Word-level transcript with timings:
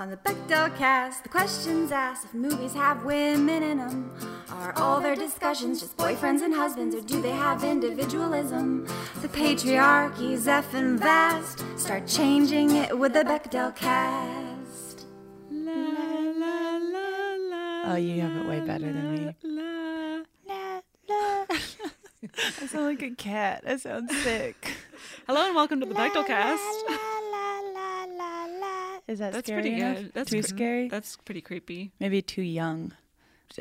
On 0.00 0.08
the 0.10 0.16
Bechdel 0.18 0.76
cast, 0.76 1.24
the 1.24 1.28
questions 1.28 1.90
asked 1.90 2.24
if 2.24 2.32
movies 2.32 2.72
have 2.72 3.04
women 3.04 3.64
in 3.64 3.78
them. 3.78 4.12
Are 4.48 4.72
all 4.76 5.00
their 5.00 5.16
discussions 5.16 5.80
just 5.80 5.96
boyfriends 5.96 6.40
and 6.42 6.54
husbands, 6.54 6.94
or 6.94 7.00
do 7.00 7.20
they 7.20 7.32
have 7.32 7.64
individualism? 7.64 8.86
The 9.22 9.28
patriarchy's 9.28 10.46
effing 10.46 11.00
vast. 11.00 11.64
Start 11.76 12.06
changing 12.06 12.76
it 12.76 12.96
with 12.96 13.12
the 13.12 13.24
Bechdel 13.24 13.74
cast. 13.74 15.06
Oh, 17.90 17.96
you 17.96 18.20
have 18.20 18.36
it 18.36 18.48
way 18.48 18.60
better 18.60 18.92
than 18.92 19.12
me. 19.12 19.34
I 22.62 22.66
sound 22.68 22.84
like 22.84 23.02
a 23.02 23.10
cat. 23.16 23.64
I 23.66 23.76
sound 23.78 24.12
sick. 24.12 24.74
Hello 25.26 25.44
and 25.44 25.56
welcome 25.56 25.80
to 25.80 25.86
the 25.86 25.94
Bechdel 25.94 26.24
cast. 26.24 26.62
Is 29.08 29.18
that 29.20 29.32
That's 29.32 29.46
scary 29.46 29.62
pretty 29.62 29.76
enough? 29.80 29.96
good. 29.96 30.12
That's 30.14 30.30
too 30.30 30.42
cre- 30.42 30.46
scary? 30.46 30.88
That's 30.88 31.16
pretty 31.24 31.40
creepy. 31.40 31.92
Maybe 31.98 32.20
too 32.22 32.42
young. 32.42 32.92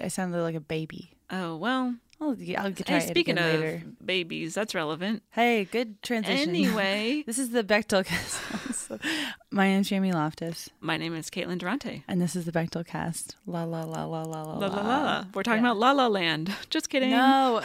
I 0.02 0.10
sounded 0.10 0.42
like 0.44 0.56
a 0.56 0.60
baby. 0.60 1.12
Oh 1.32 1.56
well. 1.56 1.96
I'll, 2.20 2.36
I'll 2.58 2.72
get 2.72 2.90
Hey, 2.90 3.00
speaking 3.02 3.38
of 3.38 3.46
later. 3.46 3.84
babies, 4.04 4.56
that's 4.56 4.74
relevant. 4.74 5.22
Hey, 5.30 5.66
good 5.66 6.02
transition. 6.02 6.50
Anyway. 6.50 7.24
this 7.28 7.38
is 7.38 7.52
the 7.52 7.64
Bechdel 7.64 8.04
cast. 8.04 8.42
My 9.52 9.68
name's 9.68 9.88
Jamie 9.90 10.12
Loftus, 10.12 10.68
My 10.82 10.98
name 10.98 11.14
is 11.16 11.30
Caitlin 11.30 11.60
Durante. 11.60 12.04
and 12.08 12.20
this 12.20 12.36
is 12.36 12.46
the 12.46 12.52
Bechdel 12.52 12.88
cast. 12.88 13.36
La 13.46 13.66
la 13.66 13.84
la 13.84 14.06
la 14.06 14.24
la 14.24 14.42
la 14.42 14.54
La 14.58 14.68
la 14.68 14.82
la. 14.82 15.02
la. 15.04 15.26
We're 15.36 15.44
talking 15.44 15.60
about 15.64 15.78
La 15.78 15.92
La 15.92 16.08
Land. 16.08 16.52
Just 16.72 16.90
kidding. 16.90 17.12
No, 17.12 17.62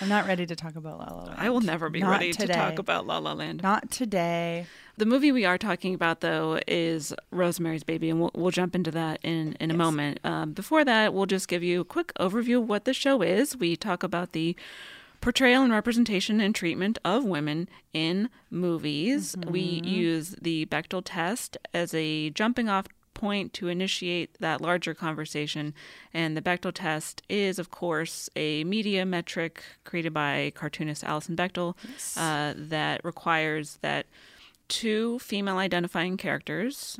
I'm 0.00 0.08
not 0.08 0.26
ready 0.26 0.46
to 0.46 0.56
talk 0.56 0.76
about 0.76 0.98
La 0.98 1.14
La 1.14 1.24
Land. 1.24 1.36
I 1.38 1.50
will 1.50 1.60
never 1.60 1.90
be 1.90 2.00
Not 2.00 2.10
ready 2.10 2.32
to 2.32 2.46
talk 2.46 2.78
about 2.78 3.06
La 3.06 3.18
La 3.18 3.32
Land. 3.34 3.62
Not 3.62 3.90
today. 3.90 4.66
The 4.98 5.04
movie 5.04 5.30
we 5.30 5.44
are 5.44 5.58
talking 5.58 5.94
about, 5.94 6.20
though, 6.20 6.58
is 6.66 7.12
Rosemary's 7.30 7.84
Baby, 7.84 8.08
and 8.08 8.18
we'll, 8.18 8.30
we'll 8.34 8.50
jump 8.50 8.74
into 8.74 8.90
that 8.92 9.20
in, 9.22 9.52
in 9.60 9.70
a 9.70 9.74
moment. 9.74 10.20
Um, 10.24 10.52
before 10.52 10.86
that, 10.86 11.12
we'll 11.12 11.26
just 11.26 11.48
give 11.48 11.62
you 11.62 11.82
a 11.82 11.84
quick 11.84 12.12
overview 12.18 12.62
of 12.62 12.68
what 12.68 12.86
the 12.86 12.94
show 12.94 13.20
is. 13.20 13.54
We 13.54 13.76
talk 13.76 14.02
about 14.02 14.32
the 14.32 14.56
portrayal 15.20 15.62
and 15.62 15.72
representation 15.72 16.40
and 16.40 16.54
treatment 16.54 16.98
of 17.04 17.24
women 17.24 17.68
in 17.92 18.30
movies. 18.50 19.36
We 19.46 19.60
use 19.84 20.34
the 20.40 20.64
Bechdel 20.66 21.02
test 21.04 21.58
as 21.74 21.92
a 21.92 22.30
jumping 22.30 22.70
off 22.70 22.86
point 23.12 23.52
to 23.54 23.68
initiate 23.68 24.38
that 24.40 24.60
larger 24.62 24.94
conversation. 24.94 25.74
And 26.14 26.36
the 26.36 26.42
Bechdel 26.42 26.72
test 26.72 27.22
is, 27.28 27.58
of 27.58 27.70
course, 27.70 28.30
a 28.34 28.64
media 28.64 29.04
metric 29.04 29.62
created 29.84 30.14
by 30.14 30.52
cartoonist 30.54 31.04
Alison 31.04 31.36
Bechdel 31.36 31.74
uh, 32.16 32.54
that 32.56 33.04
requires 33.04 33.78
that 33.82 34.06
two 34.68 35.18
female 35.20 35.58
identifying 35.58 36.16
characters. 36.16 36.98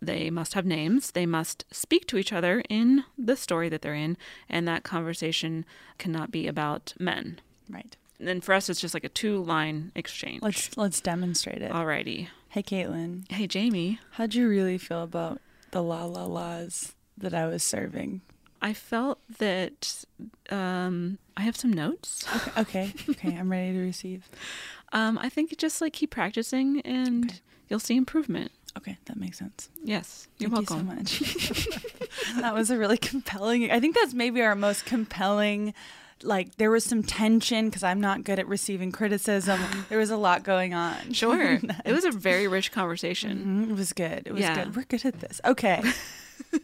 They 0.00 0.30
must 0.30 0.54
have 0.54 0.66
names. 0.66 1.10
They 1.12 1.26
must 1.26 1.64
speak 1.70 2.06
to 2.08 2.16
each 2.18 2.32
other 2.32 2.62
in 2.68 3.04
the 3.16 3.36
story 3.36 3.68
that 3.68 3.82
they're 3.82 3.94
in 3.94 4.16
and 4.48 4.66
that 4.68 4.82
conversation 4.84 5.64
cannot 5.98 6.30
be 6.30 6.46
about 6.46 6.94
men. 6.98 7.40
Right. 7.70 7.96
and 8.18 8.26
then 8.26 8.40
for 8.40 8.54
us 8.54 8.68
it's 8.70 8.80
just 8.80 8.94
like 8.94 9.04
a 9.04 9.08
two 9.10 9.42
line 9.42 9.92
exchange. 9.94 10.42
Let's 10.42 10.76
let's 10.76 11.00
demonstrate 11.00 11.60
it. 11.62 11.70
alrighty. 11.72 12.28
Hey, 12.48 12.62
Caitlin, 12.62 13.30
hey 13.30 13.46
jamie. 13.46 14.00
How'd 14.12 14.34
you 14.34 14.48
really 14.48 14.78
feel 14.78 15.02
about 15.02 15.40
the 15.72 15.82
la 15.82 16.04
la 16.06 16.24
la's 16.24 16.94
that 17.18 17.34
I 17.34 17.46
was 17.46 17.62
serving? 17.62 18.22
i 18.60 18.72
felt 18.72 19.20
that 19.38 20.04
um 20.50 21.16
i 21.36 21.42
have 21.42 21.54
some 21.56 21.72
notes. 21.72 22.24
Okay, 22.58 22.92
okay, 23.10 23.36
I'm 23.36 23.50
ready 23.52 23.72
to 23.74 23.80
receive. 23.80 24.28
um 24.92 25.18
i 25.18 25.28
think 25.28 25.56
just 25.58 25.80
like 25.80 25.92
keep 25.92 26.10
practicing 26.10 26.80
and 26.82 27.40
you'll 27.68 27.80
see 27.80 27.96
improvement 27.96 28.50
Okay, 28.76 28.96
that 29.06 29.16
makes 29.16 29.38
sense. 29.38 29.70
yes 29.82 30.28
you're 30.38 30.50
Thank 30.50 30.70
welcome 30.70 30.88
you 30.88 31.06
so 31.06 31.18
much. 31.18 31.78
that 32.40 32.54
was 32.54 32.70
a 32.70 32.78
really 32.78 32.96
compelling. 32.98 33.70
I 33.72 33.80
think 33.80 33.96
that's 33.96 34.14
maybe 34.14 34.40
our 34.42 34.54
most 34.54 34.84
compelling. 34.86 35.74
Like 36.22 36.56
there 36.58 36.70
was 36.70 36.84
some 36.84 37.02
tension 37.02 37.66
because 37.66 37.82
I'm 37.82 38.00
not 38.00 38.22
good 38.22 38.38
at 38.38 38.46
receiving 38.46 38.92
criticism. 38.92 39.60
There 39.88 39.98
was 39.98 40.10
a 40.10 40.16
lot 40.16 40.44
going 40.44 40.74
on. 40.74 41.12
sure 41.12 41.58
it 41.84 41.92
was 41.92 42.04
a 42.04 42.12
very 42.12 42.46
rich 42.46 42.70
conversation 42.70 43.66
Mhm, 43.66 43.70
It 43.70 43.76
was 43.76 43.92
good. 43.92 44.22
It 44.26 44.32
was 44.32 44.42
Yeah. 44.42 44.54
good. 44.64 44.76
We're 44.76 44.84
good 44.84 45.04
at 45.06 45.18
this. 45.20 45.40
Okay. 45.44 45.82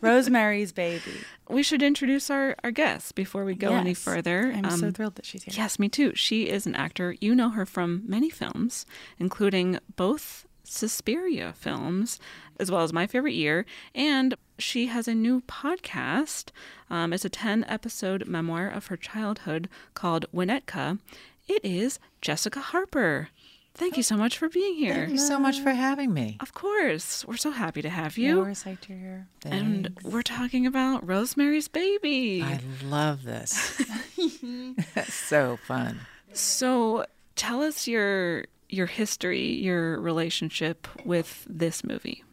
Rosemary's 0.00 0.72
Baby. 0.72 1.12
we 1.48 1.62
should 1.62 1.82
introduce 1.82 2.30
our, 2.30 2.56
our 2.64 2.70
guest 2.70 3.14
before 3.14 3.44
we 3.44 3.54
go 3.54 3.72
any 3.72 3.94
further. 3.94 4.52
I'm 4.54 4.70
so 4.70 4.86
Um, 4.88 4.92
thrilled 4.92 5.14
that 5.16 5.26
she's 5.26 5.44
here. 5.44 5.54
Yes, 5.56 5.78
me 5.78 5.88
too. 5.88 6.12
She 6.14 6.48
is 6.48 6.66
an 6.66 6.74
actor. 6.74 7.14
You 7.20 7.34
know 7.34 7.50
her 7.50 7.66
from 7.66 8.02
many 8.06 8.30
films, 8.30 8.86
including 9.18 9.78
both 9.96 10.46
Suspiria 10.64 11.52
films, 11.56 12.18
as 12.58 12.70
well 12.70 12.82
as 12.82 12.92
My 12.92 13.06
Favorite 13.06 13.34
Year. 13.34 13.66
And 13.94 14.34
she 14.58 14.86
has 14.86 15.06
a 15.08 15.14
new 15.14 15.42
podcast. 15.42 16.50
Um, 16.88 17.12
it's 17.12 17.24
a 17.24 17.28
10 17.28 17.64
episode 17.68 18.26
memoir 18.26 18.68
of 18.68 18.86
her 18.86 18.96
childhood 18.96 19.68
called 19.94 20.26
Winnetka. 20.34 20.98
It 21.46 21.62
is 21.64 21.98
Jessica 22.22 22.60
Harper. 22.60 23.28
Thank 23.76 23.96
you 23.96 24.04
so 24.04 24.16
much 24.16 24.38
for 24.38 24.48
being 24.48 24.76
here. 24.76 24.94
Thank 24.94 25.10
you 25.10 25.18
so 25.18 25.38
much 25.38 25.58
for 25.58 25.72
having 25.72 26.14
me. 26.14 26.36
Of 26.40 26.54
course. 26.54 27.25
We're 27.26 27.37
so 27.37 27.50
happy 27.50 27.82
to 27.82 27.90
have 27.90 28.16
you. 28.16 28.38
we're 28.38 28.50
psyched 28.50 28.88
you're 28.88 28.99
here. 28.99 29.26
and 29.44 29.99
we're 30.04 30.22
talking 30.22 30.64
about 30.64 31.04
Rosemary's 31.06 31.66
Baby. 31.66 32.43
I 32.43 32.60
love 32.84 33.25
this. 33.25 33.82
so 35.08 35.58
fun. 35.66 36.00
So 36.32 37.06
tell 37.34 37.62
us 37.62 37.88
your 37.88 38.44
your 38.69 38.87
history, 38.87 39.52
your 39.52 40.00
relationship 40.00 40.87
with 41.04 41.44
this 41.49 41.84
movie. 41.84 42.25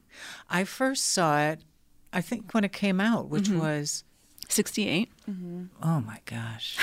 I 0.50 0.64
first 0.64 1.08
saw 1.08 1.40
it, 1.40 1.62
I 2.14 2.22
think, 2.22 2.54
when 2.54 2.64
it 2.64 2.72
came 2.72 3.00
out, 3.00 3.30
which 3.30 3.46
mm-hmm. 3.46 3.60
was, 3.60 4.04
68. 4.52 5.10
Mm-hmm. 5.30 5.64
oh 5.84 6.02
my 6.02 6.20
gosh. 6.26 6.78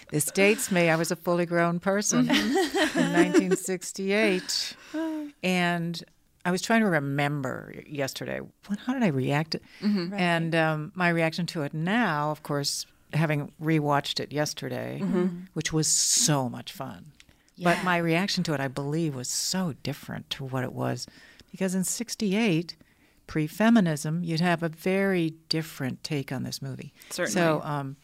this 0.10 0.26
dates 0.26 0.70
me. 0.70 0.90
I 0.90 0.96
was 0.96 1.10
a 1.10 1.16
fully 1.16 1.46
grown 1.46 1.80
person 1.80 2.26
mm-hmm. 2.26 2.98
in 2.98 3.12
1968. 3.12 4.76
Uh. 4.94 5.24
And 5.42 6.02
I 6.44 6.50
was 6.50 6.60
trying 6.60 6.80
to 6.80 6.88
remember 6.88 7.74
yesterday, 7.86 8.40
when, 8.66 8.78
how 8.78 8.92
did 8.92 9.02
I 9.02 9.08
react? 9.08 9.56
Mm-hmm. 9.80 10.14
And 10.14 10.54
um, 10.54 10.92
my 10.94 11.08
reaction 11.08 11.46
to 11.46 11.62
it 11.62 11.72
now, 11.72 12.30
of 12.30 12.42
course, 12.42 12.86
having 13.12 13.52
rewatched 13.62 14.20
it 14.20 14.32
yesterday, 14.32 15.00
which 15.54 15.72
was 15.72 15.86
so 15.86 16.48
much 16.48 16.72
fun. 16.72 17.12
But 17.62 17.84
my 17.84 17.98
reaction 17.98 18.42
to 18.44 18.54
it, 18.54 18.60
I 18.60 18.68
believe, 18.68 19.14
was 19.14 19.28
so 19.28 19.74
different 19.82 20.28
to 20.30 20.44
what 20.44 20.64
it 20.64 20.72
was. 20.72 21.06
Because 21.50 21.74
in 21.74 21.84
68, 21.84 22.76
pre 23.26 23.46
feminism, 23.46 24.22
you'd 24.22 24.40
have 24.40 24.62
a 24.62 24.68
very 24.68 25.34
different 25.48 26.02
take 26.04 26.32
on 26.32 26.42
this 26.42 26.60
movie. 26.60 26.92
Certainly. 27.10 27.32
So 27.40 27.60
um, 27.62 27.96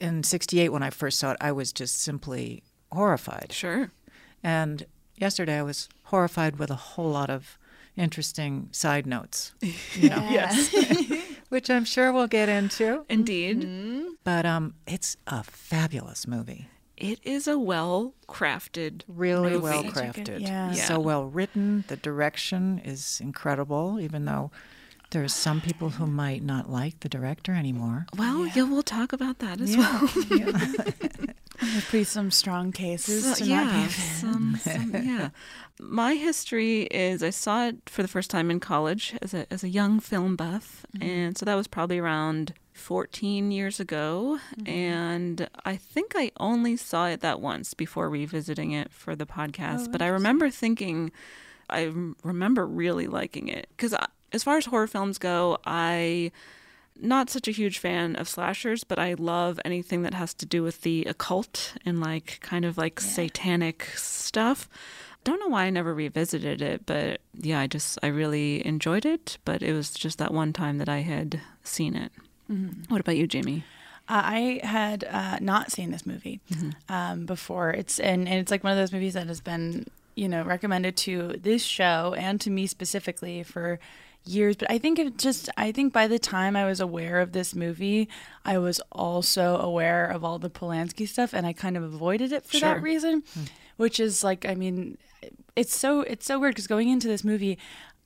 in 0.00 0.22
68, 0.22 0.70
when 0.70 0.82
I 0.82 0.90
first 0.90 1.18
saw 1.18 1.32
it, 1.32 1.36
I 1.40 1.52
was 1.52 1.72
just 1.72 2.00
simply 2.00 2.62
horrified. 2.92 3.52
Sure. 3.52 3.90
And 4.42 4.86
yesterday, 5.16 5.58
I 5.58 5.62
was 5.62 5.88
horrified 6.04 6.58
with 6.58 6.70
a 6.70 6.76
whole 6.76 7.10
lot 7.10 7.30
of 7.30 7.58
interesting 7.96 8.68
side 8.70 9.06
notes, 9.06 9.52
you 9.94 10.08
know, 10.08 10.26
Yes. 10.30 10.72
which 11.48 11.68
I'm 11.70 11.84
sure 11.84 12.12
we'll 12.12 12.28
get 12.28 12.48
into. 12.48 13.04
Indeed. 13.08 13.66
But 14.22 14.46
um, 14.46 14.74
it's 14.86 15.16
a 15.26 15.42
fabulous 15.42 16.26
movie. 16.26 16.68
It 17.00 17.20
is 17.22 17.46
a 17.48 17.58
well 17.58 18.14
crafted 18.28 19.02
really 19.08 19.50
movie. 19.50 19.62
well 19.62 19.82
Such 19.84 19.90
a 19.90 19.92
good- 19.92 20.26
crafted. 20.26 20.40
yeah. 20.40 20.72
Yeah. 20.72 20.84
So 20.84 20.98
well 21.00 21.24
written. 21.24 21.84
The 21.88 21.96
direction 21.96 22.80
is 22.84 23.20
incredible, 23.22 23.98
even 24.00 24.24
though 24.24 24.50
there's 25.10 25.32
some 25.34 25.60
people 25.60 25.90
who 25.90 26.06
might 26.06 26.42
not 26.42 26.68
like 26.68 27.00
the 27.00 27.08
director 27.08 27.54
anymore. 27.54 28.06
Well, 28.16 28.46
yeah. 28.48 28.64
we'll 28.64 28.82
talk 28.82 29.12
about 29.14 29.38
that 29.38 29.60
as 29.60 29.76
well. 29.76 30.08
There's 31.60 31.84
pretty 31.86 32.04
some 32.04 32.30
strong 32.30 32.70
cases 32.70 33.24
So, 33.24 33.34
to 33.34 33.50
not 33.50 33.64
be 33.72 33.78
yeah, 33.80 33.86
a 33.86 33.90
some, 33.90 34.56
some, 34.62 34.92
yeah. 34.94 35.30
My 35.80 36.14
history 36.14 36.82
is 36.82 37.20
I 37.22 37.30
saw 37.30 37.66
it 37.66 37.76
for 37.86 38.02
the 38.02 38.08
first 38.08 38.30
time 38.30 38.48
in 38.50 38.60
college 38.60 39.14
as 39.22 39.34
a 39.34 39.52
as 39.52 39.64
a 39.64 39.68
young 39.68 39.98
film 39.98 40.36
buff, 40.36 40.86
mm-hmm. 40.96 41.08
and 41.08 41.38
so 41.38 41.44
that 41.46 41.56
was 41.56 41.66
probably 41.66 41.98
around 41.98 42.54
14 42.78 43.50
years 43.50 43.80
ago. 43.80 44.38
Mm-hmm. 44.56 44.68
And 44.70 45.48
I 45.64 45.76
think 45.76 46.14
I 46.16 46.30
only 46.38 46.76
saw 46.76 47.08
it 47.08 47.20
that 47.20 47.40
once 47.40 47.74
before 47.74 48.08
revisiting 48.08 48.72
it 48.72 48.92
for 48.92 49.14
the 49.14 49.26
podcast. 49.26 49.88
Oh, 49.88 49.92
but 49.92 50.02
I 50.02 50.08
remember 50.08 50.48
thinking, 50.50 51.12
I 51.68 51.92
remember 52.22 52.66
really 52.66 53.06
liking 53.06 53.48
it 53.48 53.68
because 53.76 53.94
as 54.32 54.42
far 54.42 54.56
as 54.56 54.66
horror 54.66 54.86
films 54.86 55.18
go, 55.18 55.58
I 55.66 56.32
not 57.00 57.30
such 57.30 57.46
a 57.46 57.52
huge 57.52 57.78
fan 57.78 58.16
of 58.16 58.28
slashers, 58.28 58.84
but 58.84 58.98
I 58.98 59.14
love 59.14 59.60
anything 59.64 60.02
that 60.02 60.14
has 60.14 60.34
to 60.34 60.46
do 60.46 60.62
with 60.62 60.82
the 60.82 61.04
occult 61.04 61.74
and 61.84 62.00
like 62.00 62.38
kind 62.40 62.64
of 62.64 62.76
like 62.76 63.00
satanic 63.00 63.84
stuff. 63.94 64.68
Don't 65.24 65.40
know 65.40 65.48
why 65.48 65.64
I 65.64 65.70
never 65.70 65.94
revisited 65.94 66.62
it, 66.62 66.86
but 66.86 67.20
yeah, 67.34 67.60
I 67.60 67.66
just 67.66 67.98
I 68.02 68.08
really 68.08 68.66
enjoyed 68.66 69.04
it. 69.04 69.38
But 69.44 69.62
it 69.62 69.72
was 69.72 69.90
just 69.90 70.18
that 70.18 70.32
one 70.32 70.52
time 70.52 70.78
that 70.78 70.88
I 70.88 71.00
had 71.00 71.40
seen 71.62 71.94
it. 71.94 72.12
What 72.88 73.00
about 73.00 73.16
you, 73.16 73.26
Jamie? 73.26 73.64
Uh, 74.08 74.22
I 74.24 74.60
had 74.64 75.04
uh, 75.04 75.38
not 75.40 75.70
seen 75.70 75.90
this 75.90 76.06
movie 76.06 76.40
um, 76.88 77.26
before. 77.26 77.70
It's 77.70 78.00
and, 78.00 78.26
and 78.26 78.38
it's 78.40 78.50
like 78.50 78.64
one 78.64 78.72
of 78.72 78.78
those 78.78 78.92
movies 78.92 79.14
that 79.14 79.26
has 79.26 79.40
been 79.40 79.86
you 80.14 80.28
know 80.28 80.42
recommended 80.42 80.96
to 80.96 81.34
this 81.40 81.62
show 81.62 82.14
and 82.16 82.40
to 82.40 82.50
me 82.50 82.66
specifically 82.66 83.42
for 83.42 83.78
years. 84.24 84.56
But 84.56 84.70
I 84.70 84.78
think 84.78 84.98
it 84.98 85.18
just 85.18 85.50
I 85.58 85.72
think 85.72 85.92
by 85.92 86.06
the 86.06 86.18
time 86.18 86.56
I 86.56 86.64
was 86.64 86.80
aware 86.80 87.20
of 87.20 87.32
this 87.32 87.54
movie, 87.54 88.08
I 88.46 88.56
was 88.56 88.80
also 88.92 89.58
aware 89.58 90.06
of 90.06 90.24
all 90.24 90.38
the 90.38 90.50
Polanski 90.50 91.06
stuff, 91.06 91.34
and 91.34 91.46
I 91.46 91.52
kind 91.52 91.76
of 91.76 91.82
avoided 91.82 92.32
it 92.32 92.46
for 92.46 92.56
Sure. 92.56 92.74
that 92.74 92.82
reason. 92.82 93.22
Which 93.76 94.00
is 94.00 94.24
like 94.24 94.46
I 94.46 94.54
mean, 94.54 94.96
it's 95.54 95.76
so 95.76 96.00
it's 96.00 96.24
so 96.24 96.38
weird 96.38 96.54
because 96.54 96.66
going 96.66 96.88
into 96.88 97.08
this 97.08 97.24
movie, 97.24 97.58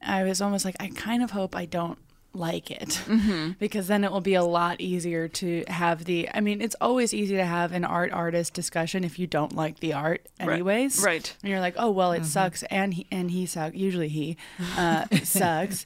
I 0.03 0.25
was 0.25 0.43
almost 0.43 0.65
like 0.65 0.77
I 0.81 0.89
kind 0.89 1.23
of 1.23 1.31
hope 1.31 1.55
I 1.55 1.65
don't 1.65 1.99
like 2.35 2.71
it. 2.71 3.01
Because 3.59 3.87
then 3.87 4.05
it 4.05 4.11
will 4.11 4.21
be 4.21 4.35
a 4.35 4.43
lot 4.43 4.81
easier 4.81 5.29
to 5.29 5.65
have 5.69 6.05
the 6.05 6.29
I 6.33 6.41
mean 6.41 6.61
it's 6.61 6.77
always 6.81 7.13
easy 7.15 7.37
to 7.37 7.45
have 7.45 7.73
an 7.73 7.85
art 7.85 8.13
artist 8.13 8.55
discussion 8.55 9.05
if 9.05 9.19
you 9.19 9.27
don't 9.27 9.55
like 9.55 9.81
the 9.81 9.93
art 9.93 10.27
anyways. 10.41 11.03
Right. 11.03 11.35
and 11.43 11.51
you're 11.51 11.61
like 11.61 11.75
oh 11.77 11.91
well 11.91 12.13
it 12.13 12.25
sucks 12.25 12.63
and 12.65 12.95
he 12.95 13.07
and 13.11 13.31
he 13.31 13.47
sucks 13.47 13.77
usually 13.77 14.09
he 14.09 14.37
uh, 14.77 15.07
sucks. 15.23 15.85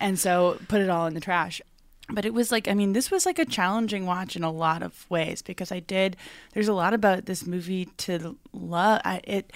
And 0.00 0.18
so 0.18 0.58
put 0.68 0.80
it 0.80 0.90
all 0.90 1.06
in 1.06 1.14
the 1.14 1.20
trash. 1.20 1.60
But 2.08 2.24
it 2.24 2.32
was 2.32 2.52
like 2.52 2.68
i 2.68 2.74
mean 2.74 2.92
this 2.92 3.10
was 3.10 3.26
like 3.26 3.38
a 3.38 3.44
challenging 3.44 4.06
watch 4.06 4.36
in 4.36 4.44
a 4.44 4.50
lot 4.52 4.82
of 4.82 5.10
ways 5.10 5.42
because 5.42 5.72
i 5.72 5.80
did 5.80 6.16
there's 6.52 6.68
a 6.68 6.72
lot 6.74 6.94
about 6.94 7.26
this 7.26 7.44
movie 7.46 7.86
to 7.96 8.36
love 8.52 9.00
I, 9.04 9.20
it 9.24 9.52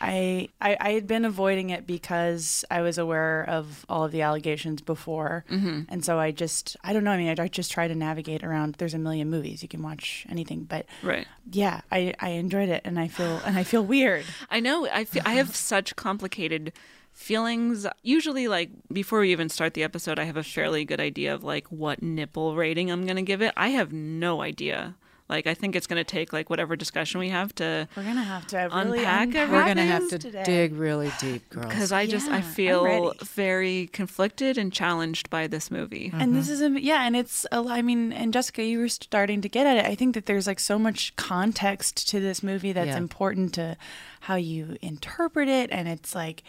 I, 0.00 0.48
I 0.60 0.76
I 0.80 0.90
had 0.92 1.06
been 1.06 1.24
avoiding 1.24 1.70
it 1.70 1.86
because 1.86 2.64
I 2.70 2.82
was 2.82 2.98
aware 2.98 3.44
of 3.48 3.84
all 3.88 4.04
of 4.04 4.12
the 4.12 4.22
allegations 4.22 4.80
before, 4.80 5.44
mm-hmm. 5.50 5.82
and 5.88 6.04
so 6.04 6.18
I 6.18 6.30
just 6.30 6.76
I 6.84 6.92
don't 6.92 7.04
know. 7.04 7.10
I 7.10 7.16
mean, 7.16 7.38
I, 7.38 7.42
I 7.42 7.48
just 7.48 7.72
try 7.72 7.88
to 7.88 7.94
navigate 7.94 8.44
around. 8.44 8.74
There's 8.76 8.94
a 8.94 8.98
million 8.98 9.28
movies 9.28 9.62
you 9.62 9.68
can 9.68 9.82
watch 9.82 10.26
anything, 10.28 10.64
but 10.64 10.86
Right. 11.02 11.26
yeah, 11.50 11.80
I, 11.90 12.14
I 12.20 12.30
enjoyed 12.30 12.68
it, 12.68 12.82
and 12.84 12.98
I 12.98 13.08
feel 13.08 13.40
and 13.44 13.58
I 13.58 13.64
feel 13.64 13.84
weird. 13.84 14.24
I 14.50 14.60
know. 14.60 14.86
I 14.86 15.04
fe- 15.04 15.22
I 15.24 15.34
have 15.34 15.54
such 15.56 15.96
complicated 15.96 16.72
feelings. 17.12 17.86
Usually, 18.02 18.46
like 18.48 18.70
before 18.92 19.20
we 19.20 19.32
even 19.32 19.48
start 19.48 19.74
the 19.74 19.82
episode, 19.82 20.18
I 20.18 20.24
have 20.24 20.36
a 20.36 20.42
fairly 20.44 20.84
good 20.84 21.00
idea 21.00 21.34
of 21.34 21.42
like 21.42 21.66
what 21.68 22.02
nipple 22.02 22.54
rating 22.56 22.90
I'm 22.90 23.06
gonna 23.06 23.22
give 23.22 23.42
it. 23.42 23.52
I 23.56 23.68
have 23.70 23.92
no 23.92 24.42
idea. 24.42 24.94
Like, 25.28 25.46
I 25.46 25.54
think 25.54 25.76
it's 25.76 25.86
gonna 25.86 26.04
take 26.04 26.32
like 26.32 26.48
whatever 26.48 26.74
discussion 26.74 27.20
we 27.20 27.28
have 27.28 27.54
to 27.56 27.86
We're 27.96 28.02
gonna 28.02 28.22
have 28.22 28.46
to 28.48 28.56
really 28.56 28.98
Unpack 29.00 29.26
unpack 29.28 29.50
We're 29.50 29.64
going 29.64 29.76
to 29.76 29.82
have 29.82 30.08
to 30.08 30.18
today. 30.18 30.42
dig 30.44 30.74
really 30.74 31.10
deep, 31.20 31.48
girls. 31.50 31.66
because 31.66 31.92
I 31.92 32.06
just 32.06 32.26
Yeah, 32.28 32.34
I 32.34 32.36
I'm 32.38 32.42
feel 32.42 33.12
very 33.22 33.88
conflicted 33.92 34.56
and 34.56 34.72
challenged 34.72 35.28
by 35.28 35.46
this 35.46 35.70
movie. 35.70 36.10
And 36.14 36.34
this 36.34 36.46
mm-hmm. 36.50 36.76
is, 36.76 36.76
a, 36.76 36.82
yeah, 36.82 37.06
and 37.06 37.14
it's, 37.16 37.44
a, 37.52 37.56
I 37.68 37.82
mean, 37.82 38.12
and 38.12 38.32
Jessica, 38.32 38.64
you 38.64 38.78
were 38.78 38.88
starting 38.88 39.40
to 39.42 39.48
get 39.48 39.66
at 39.66 39.76
it. 39.76 39.84
I 39.84 39.94
think 39.94 40.14
that 40.14 40.26
there's 40.26 40.46
like 40.46 40.60
so 40.60 40.78
much 40.78 41.14
context 41.16 42.08
to 42.08 42.20
this 42.20 42.42
movie 42.42 42.72
that's 42.72 42.88
Yeah. 42.88 42.96
important 42.96 43.52
to 43.54 43.76
how 44.20 44.36
you 44.36 44.76
interpret 44.80 45.48
it. 45.48 45.70
And 45.70 45.88
it's 45.88 46.14
like, 46.14 46.42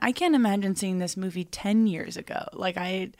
I 0.00 0.12
can't 0.12 0.34
imagine 0.34 0.76
seeing 0.76 0.98
this 0.98 1.16
movie 1.16 1.44
10 1.44 1.86
years 1.86 2.16
ago. 2.16 2.44
Like, 2.52 2.76
I, 2.76 3.10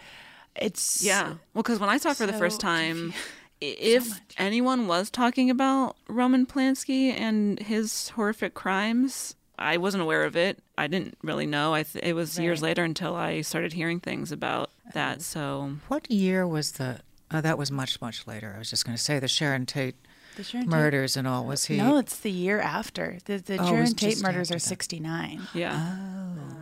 it's, 0.57 1.03
Yeah. 1.05 1.35
Well, 1.53 1.63
because 1.63 1.79
when 1.81 1.91
I 1.91 1.99
saw 1.99 2.11
it 2.13 2.17
for 2.17 2.27
the 2.27 2.33
first 2.33 2.61
so 2.61 2.67
time, 2.67 3.13
if 3.61 4.21
anyone 4.39 4.87
was 4.87 5.11
talking 5.11 5.51
about 5.51 5.97
Roman 6.09 6.47
Polanski 6.47 7.11
and 7.13 7.59
his 7.61 8.11
horrific 8.11 8.55
crimes, 8.55 9.35
I 9.59 9.77
wasn't 9.77 10.03
aware 10.03 10.25
of 10.25 10.37
it. 10.37 10.59
I 10.79 10.87
didn't 10.87 11.19
really 11.23 11.47
know. 11.47 11.75
I 11.75 11.83
th- 11.83 12.05
it 12.05 12.15
was 12.15 12.39
years 12.39 12.63
later 12.63 12.83
until 12.85 13.15
I 13.15 13.43
started 13.43 13.73
hearing 13.75 14.01
things 14.01 14.33
about 14.33 14.71
that. 14.95 15.13
Uh-huh. 15.13 15.21
So 15.21 15.73
what 15.89 16.11
year 16.11 16.47
was 16.47 16.73
the. 16.73 17.01
Oh, 17.33 17.41
that 17.41 17.59
was 17.59 17.71
much, 17.71 18.01
much 18.01 18.27
later. 18.27 18.53
I 18.57 18.59
was 18.59 18.71
just 18.71 18.85
going 18.85 18.97
to 18.97 19.03
say 19.03 19.19
the 19.21 19.29
Sharon 19.29 19.65
Tate 19.67 19.95
The 20.37 20.43
Sharon 20.43 20.67
Tate- 20.67 20.71
murders 20.71 21.17
and 21.17 21.29
all. 21.29 21.45
Was 21.45 21.67
he? 21.67 21.77
No, 21.77 21.99
it's 21.99 22.19
the 22.19 22.31
year 22.31 22.61
after. 22.61 23.19
The, 23.27 23.37
the 23.39 23.59
Oh, 23.59 23.67
Sharon 23.67 23.95
Tate 23.95 24.21
murders 24.23 24.51
are 24.51 24.59
69. 24.59 25.41
yeah, 25.55 25.97
oh. 25.99 26.41
Oh. 26.41 26.57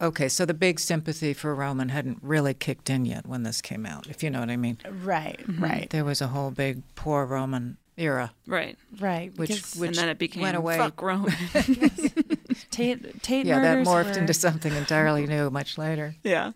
Okay, 0.00 0.28
so 0.28 0.44
the 0.44 0.54
big 0.54 0.78
sympathy 0.78 1.34
for 1.34 1.54
Roman 1.54 1.88
hadn't 1.88 2.18
really 2.22 2.54
kicked 2.54 2.88
in 2.88 3.04
yet 3.04 3.26
when 3.26 3.42
this 3.42 3.60
came 3.60 3.84
out, 3.84 4.06
if 4.06 4.22
you 4.22 4.30
know 4.30 4.40
what 4.40 4.50
I 4.50 4.56
mean. 4.56 4.78
Right, 4.88 5.40
mm-hmm. 5.40 5.62
right, 5.62 5.90
There 5.90 6.04
was 6.04 6.20
a 6.20 6.28
whole 6.28 6.52
big 6.52 6.82
poor 6.94 7.26
Roman 7.26 7.78
era, 7.98 8.32
right. 8.46 8.78
right. 9.00 9.36
which 9.36 9.48
because 9.50 9.76
which 9.76 9.88
and 9.90 9.96
then 9.98 10.08
it 10.08 10.18
became 10.18 10.42
went 10.44 10.56
away. 10.56 10.76
fuck 10.78 11.00
Roman. 11.02 11.34
Tate, 12.70 13.22
Tate 13.22 13.46
Yeah, 13.46 13.60
that 13.60 13.86
morphed 13.86 14.14
were- 14.14 14.20
into 14.20 14.34
something 14.34 14.72
entirely 14.74 15.26
new 15.26 15.50
much 15.50 15.78
later. 15.78 16.14
yeah. 16.24 16.52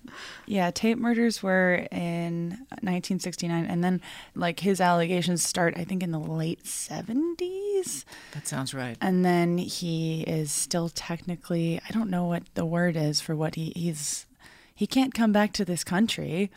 Yeah, 0.46 0.70
Tate 0.70 0.98
murders 0.98 1.42
were 1.42 1.86
in 1.90 2.50
1969, 2.82 3.66
and 3.66 3.82
then 3.84 4.00
like 4.34 4.60
his 4.60 4.80
allegations 4.80 5.42
start, 5.42 5.74
I 5.76 5.84
think, 5.84 6.02
in 6.02 6.10
the 6.12 6.18
late 6.18 6.64
70s, 6.64 8.04
That 8.32 8.46
sounds 8.46 8.74
right. 8.74 8.96
and 9.00 9.24
then 9.24 9.58
he 9.58 10.22
is 10.22 10.50
still 10.52 10.88
technically, 10.88 11.80
I 11.88 11.92
don't 11.92 12.10
know 12.10 12.24
what 12.26 12.42
the 12.54 12.64
word 12.66 12.96
is 12.96 13.20
for 13.20 13.34
what 13.36 13.54
he 13.56 13.72
he's. 13.76 14.26
He 14.74 14.86
can't 14.86 15.14
come 15.14 15.32
back 15.32 15.52
to 15.54 15.64
this 15.64 15.84
country 15.84 16.50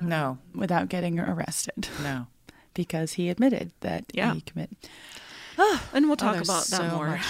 No, 0.00 0.38
without 0.54 0.88
getting 0.88 1.18
arrested 1.18 1.88
no. 2.02 2.26
Because 2.76 3.14
he 3.14 3.28
admitted 3.28 3.72
that 3.80 4.04
Yeah. 4.12 4.34
he 4.34 4.40
committed. 4.42 4.76
And 5.94 6.06
we'll 6.06 6.16
talk 6.16 6.34
there's 6.34 6.48
about 6.48 6.66
that 6.66 6.90
so 6.90 6.96
more. 6.96 7.08
much 7.08 7.24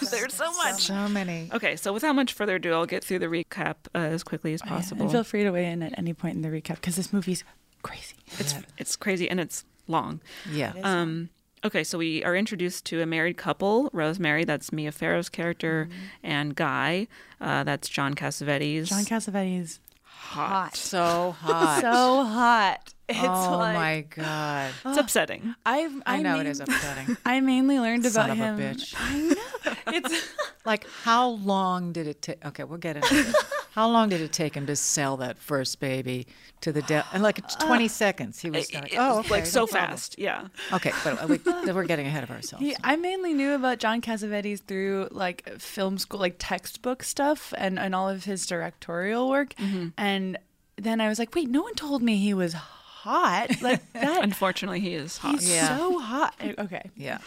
There's 0.10 0.34
so 0.34 0.52
much. 0.52 0.82
So 0.84 1.08
many. 1.08 1.50
Okay, 1.52 1.74
so 1.76 1.92
without 1.92 2.14
much 2.14 2.32
further 2.32 2.54
ado, 2.56 2.72
I'll 2.72 2.86
get 2.86 3.02
through 3.04 3.18
the 3.18 3.26
recap 3.26 3.74
uh, 3.94 3.98
as 3.98 4.22
quickly 4.22 4.54
as 4.54 4.62
Yeah, 4.64 4.70
possible. 4.70 5.02
And 5.02 5.10
feel 5.10 5.24
free 5.24 5.42
to 5.42 5.50
weigh 5.50 5.66
in 5.66 5.82
at 5.82 5.98
any 5.98 6.14
point 6.14 6.36
in 6.36 6.42
the 6.42 6.48
recap 6.48 6.76
because 6.76 6.94
this 6.96 7.12
movie's 7.12 7.42
crazy. 7.82 8.14
It's 8.38 8.54
it's 8.78 8.94
crazy 8.94 9.28
and 9.28 9.40
it's 9.40 9.64
long. 9.88 10.20
Yeah. 10.48 10.74
Um, 10.84 11.30
okay, 11.64 11.82
so 11.82 11.98
we 11.98 12.22
are 12.22 12.36
introduced 12.36 12.84
to 12.86 13.02
a 13.02 13.06
married 13.06 13.36
couple, 13.36 13.90
Rosemary, 13.92 14.44
that's 14.44 14.70
Mia 14.72 14.92
Farrow's 14.92 15.28
character, 15.28 15.88
and 16.22 16.54
Guy, 16.54 17.08
uh, 17.40 17.64
that's 17.64 17.88
John 17.88 18.14
Cassavetes. 18.14 18.86
John 18.86 19.04
Cassavetes 19.04 19.80
hot. 20.04 20.76
So 20.76 21.32
hot. 21.32 21.80
So 21.82 22.24
hot. 22.24 22.94
It's 23.08 23.18
oh 23.20 23.58
like 23.58 23.74
my 23.74 24.00
god. 24.08 24.72
it's 24.86 24.96
upsetting. 24.98 25.54
I've, 25.66 25.92
I 26.06 26.22
know 26.22 26.36
it 26.36 26.44
main- 26.44 26.46
is 26.46 26.60
upsetting. 26.60 27.16
I 27.26 27.40
mainly 27.40 27.78
learned 27.78 28.06
Son 28.06 28.30
about 28.30 28.48
of 28.50 28.58
a 28.58 28.62
him. 28.62 28.76
bitch. 28.76 28.94
I 28.98 29.18
know. 29.18 29.98
It's 29.98 30.34
Like, 30.64 30.86
how 31.02 31.28
long 31.30 31.92
did 31.92 32.06
it 32.06 32.22
take? 32.22 32.44
Okay, 32.46 32.64
we'll 32.64 32.78
get 32.78 32.96
into 32.96 33.18
it. 33.18 33.34
How 33.72 33.88
long 33.88 34.08
did 34.08 34.20
it 34.20 34.32
take 34.32 34.54
him 34.54 34.66
to 34.66 34.76
sell 34.76 35.16
that 35.18 35.36
first 35.38 35.80
baby 35.80 36.26
to 36.60 36.72
the 36.72 36.82
devil? 36.82 37.06
In 37.14 37.20
like 37.22 37.38
uh, 37.40 37.66
20 37.66 37.88
seconds, 37.88 38.38
he 38.38 38.48
was 38.48 38.72
like, 38.72 38.92
It 38.92 38.96
"Oh, 38.98 39.18
okay, 39.20 39.28
like 39.30 39.46
so 39.46 39.60
no 39.62 39.66
fast. 39.66 40.14
Yeah. 40.18 40.46
Okay, 40.72 40.92
but 41.02 41.20
uh, 41.22 41.26
we, 41.26 41.38
we're 41.72 41.84
getting 41.84 42.06
ahead 42.06 42.22
of 42.22 42.30
ourselves. 42.30 42.64
He, 42.64 42.76
I 42.84 42.96
mainly 42.96 43.34
knew 43.34 43.52
about 43.54 43.78
John 43.78 44.00
Cassavetes 44.00 44.60
through 44.62 45.08
like 45.10 45.48
film 45.58 45.98
school, 45.98 46.20
like 46.20 46.36
textbook 46.38 47.02
stuff, 47.02 47.52
and 47.58 47.78
and 47.78 47.94
all 47.94 48.08
of 48.08 48.24
his 48.24 48.46
directorial 48.46 49.28
work. 49.28 49.54
Mm-hmm. 49.56 49.88
And 49.98 50.38
then 50.76 51.00
I 51.00 51.08
was 51.08 51.18
like, 51.18 51.34
wait, 51.34 51.48
no 51.50 51.62
one 51.62 51.74
told 51.74 52.02
me 52.02 52.16
he 52.18 52.32
was 52.34 52.54
hot 53.02 53.60
like 53.62 53.80
that. 53.92 54.22
Unfortunately, 54.22 54.80
he 54.80 54.94
is 54.94 55.18
hot. 55.18 55.32
He's 55.40 55.50
Yeah. 55.50 55.76
so 55.76 55.98
hot. 55.98 56.34
Okay. 56.58 56.90
yeah. 56.96 57.18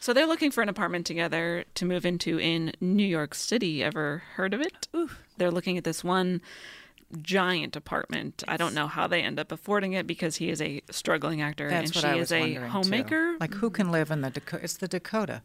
So 0.00 0.12
they're 0.12 0.26
looking 0.26 0.50
for 0.52 0.62
an 0.62 0.68
apartment 0.68 1.06
together 1.06 1.64
to 1.74 1.84
move 1.84 2.06
into 2.06 2.38
in 2.38 2.72
New 2.80 3.06
York 3.06 3.34
City. 3.34 3.82
Ever 3.82 4.22
heard 4.36 4.54
of 4.54 4.60
it? 4.60 4.86
Ooh. 4.94 5.10
They're 5.36 5.50
looking 5.50 5.76
at 5.76 5.84
this 5.84 6.04
one 6.04 6.40
giant 7.22 7.74
apartment. 7.74 8.44
I 8.46 8.56
don't 8.56 8.74
know 8.74 8.86
how 8.86 9.06
they 9.06 9.22
end 9.22 9.38
up 9.40 9.50
affording 9.50 9.94
it 9.94 10.06
because 10.06 10.36
he 10.36 10.50
is 10.50 10.60
a 10.60 10.82
struggling 10.90 11.40
actor 11.42 11.68
That's 11.68 11.90
and 11.90 11.96
what 11.96 12.02
she 12.02 12.06
I 12.08 12.14
is 12.14 12.20
was 12.20 12.32
a 12.32 12.40
wondering. 12.40 12.64
too. 12.66 12.70
homemaker. 12.70 13.36
Like 13.40 13.54
who 13.54 13.70
can 13.70 13.90
live 13.90 14.10
in 14.10 14.20
the 14.20 14.30
Dakota? 14.30 14.62
It's 14.64 14.76
the 14.76 14.88
Dakota. 14.88 15.42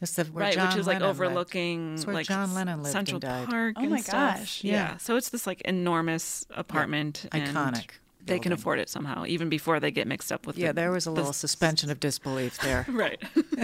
It's 0.00 0.12
the 0.12 0.24
where 0.24 0.44
right, 0.44 0.54
John 0.54 0.68
which 0.68 0.76
is 0.76 0.86
like 0.86 0.96
Lennon 1.00 1.08
overlooking 1.08 1.98
where 2.02 2.14
like 2.14 2.26
John 2.26 2.52
Lennon 2.54 2.82
lived 2.82 2.92
Central 2.92 3.16
and 3.16 3.22
died. 3.22 3.48
Park. 3.48 3.74
Oh 3.78 3.80
and 3.80 3.90
my 3.90 4.00
stuff. 4.00 4.38
gosh. 4.40 4.62
Yeah. 4.62 4.72
Yeah. 4.72 4.96
So 4.98 5.16
it's 5.16 5.30
this 5.30 5.46
like 5.46 5.62
enormous 5.62 6.44
apartment. 6.50 7.24
and 7.32 7.48
Iconic 7.48 7.88
They 8.26 8.38
can 8.38 8.52
afford 8.52 8.78
it 8.78 8.88
somehow, 8.88 9.24
even 9.26 9.48
before 9.48 9.80
they 9.80 9.90
get 9.90 10.06
mixed 10.06 10.30
up 10.32 10.46
with. 10.46 10.58
Yeah, 10.58 10.68
the, 10.68 10.72
there 10.74 10.90
was 10.90 11.06
a 11.06 11.10
the 11.10 11.14
little 11.16 11.30
s- 11.30 11.36
suspension 11.36 11.90
of 11.90 12.00
disbelief 12.00 12.58
there. 12.62 12.84
Right. 12.88 13.22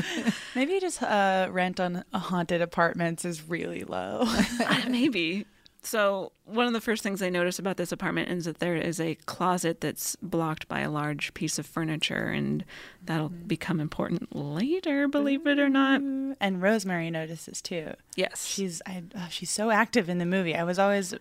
Maybe 0.54 0.81
just 0.81 1.02
uh, 1.02 1.49
rent 1.50 1.81
on 1.81 2.04
haunted 2.12 2.61
apartments 2.62 3.25
is 3.25 3.49
really 3.49 3.85
low. 3.85 4.25
Maybe. 4.88 5.47
So, 5.85 6.31
one 6.45 6.69
of 6.69 6.73
the 6.75 6.81
first 6.81 7.02
things 7.02 7.23
I 7.23 7.28
notice 7.28 7.59
about 7.59 7.76
this 7.76 7.90
apartment 7.90 8.28
is 8.28 8.45
that 8.45 8.61
there 8.61 8.76
is 8.76 9.00
a 9.00 9.16
closet 9.26 9.81
that's 9.81 10.14
blocked 10.23 10.69
by 10.69 10.78
a 10.78 10.88
large 10.88 11.35
piece 11.35 11.59
of 11.59 11.66
furniture, 11.66 12.28
and 12.28 12.64
that'll 13.04 13.31
become 13.31 13.81
important 13.81 14.33
later, 14.37 15.09
believe 15.09 15.45
it 15.45 15.59
or 15.59 15.69
not. 15.69 16.00
and 16.00 16.62
Rosemary 16.62 17.11
notices 17.11 17.61
too. 17.61 17.95
Yes. 18.14 18.47
She's 18.47 18.81
I, 18.87 19.02
uh, 19.12 19.26
she's 19.26 19.50
so 19.50 19.71
active 19.73 20.09
in 20.09 20.19
the 20.19 20.26
movie. 20.26 20.54
I 20.54 20.62
was 20.62 20.78
always 20.78 21.14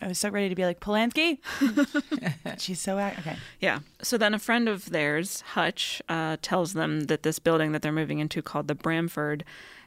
I 0.00 0.08
was 0.08 0.18
so 0.18 0.28
ready 0.28 0.48
to 0.48 0.54
be 0.54 0.64
like 0.64 0.80
Polanski. 0.80 1.38
she's 2.58 2.80
so 2.80 2.98
act- 2.98 3.20
okay. 3.20 3.36
Yeah. 3.60 3.80
So 4.02 4.18
then 4.18 4.34
a 4.34 4.38
friend 4.38 4.68
of 4.68 4.90
theirs, 4.90 5.40
Hutch, 5.52 6.02
uh, 6.08 6.36
tells 6.42 6.74
them 6.74 7.04
that 7.04 7.22
this 7.22 7.38
building 7.38 7.72
that 7.72 7.82
they're 7.82 7.92
moving 7.92 8.18
into 8.18 8.42
called 8.42 8.68
the 8.68 8.74
Bramford 8.74 9.42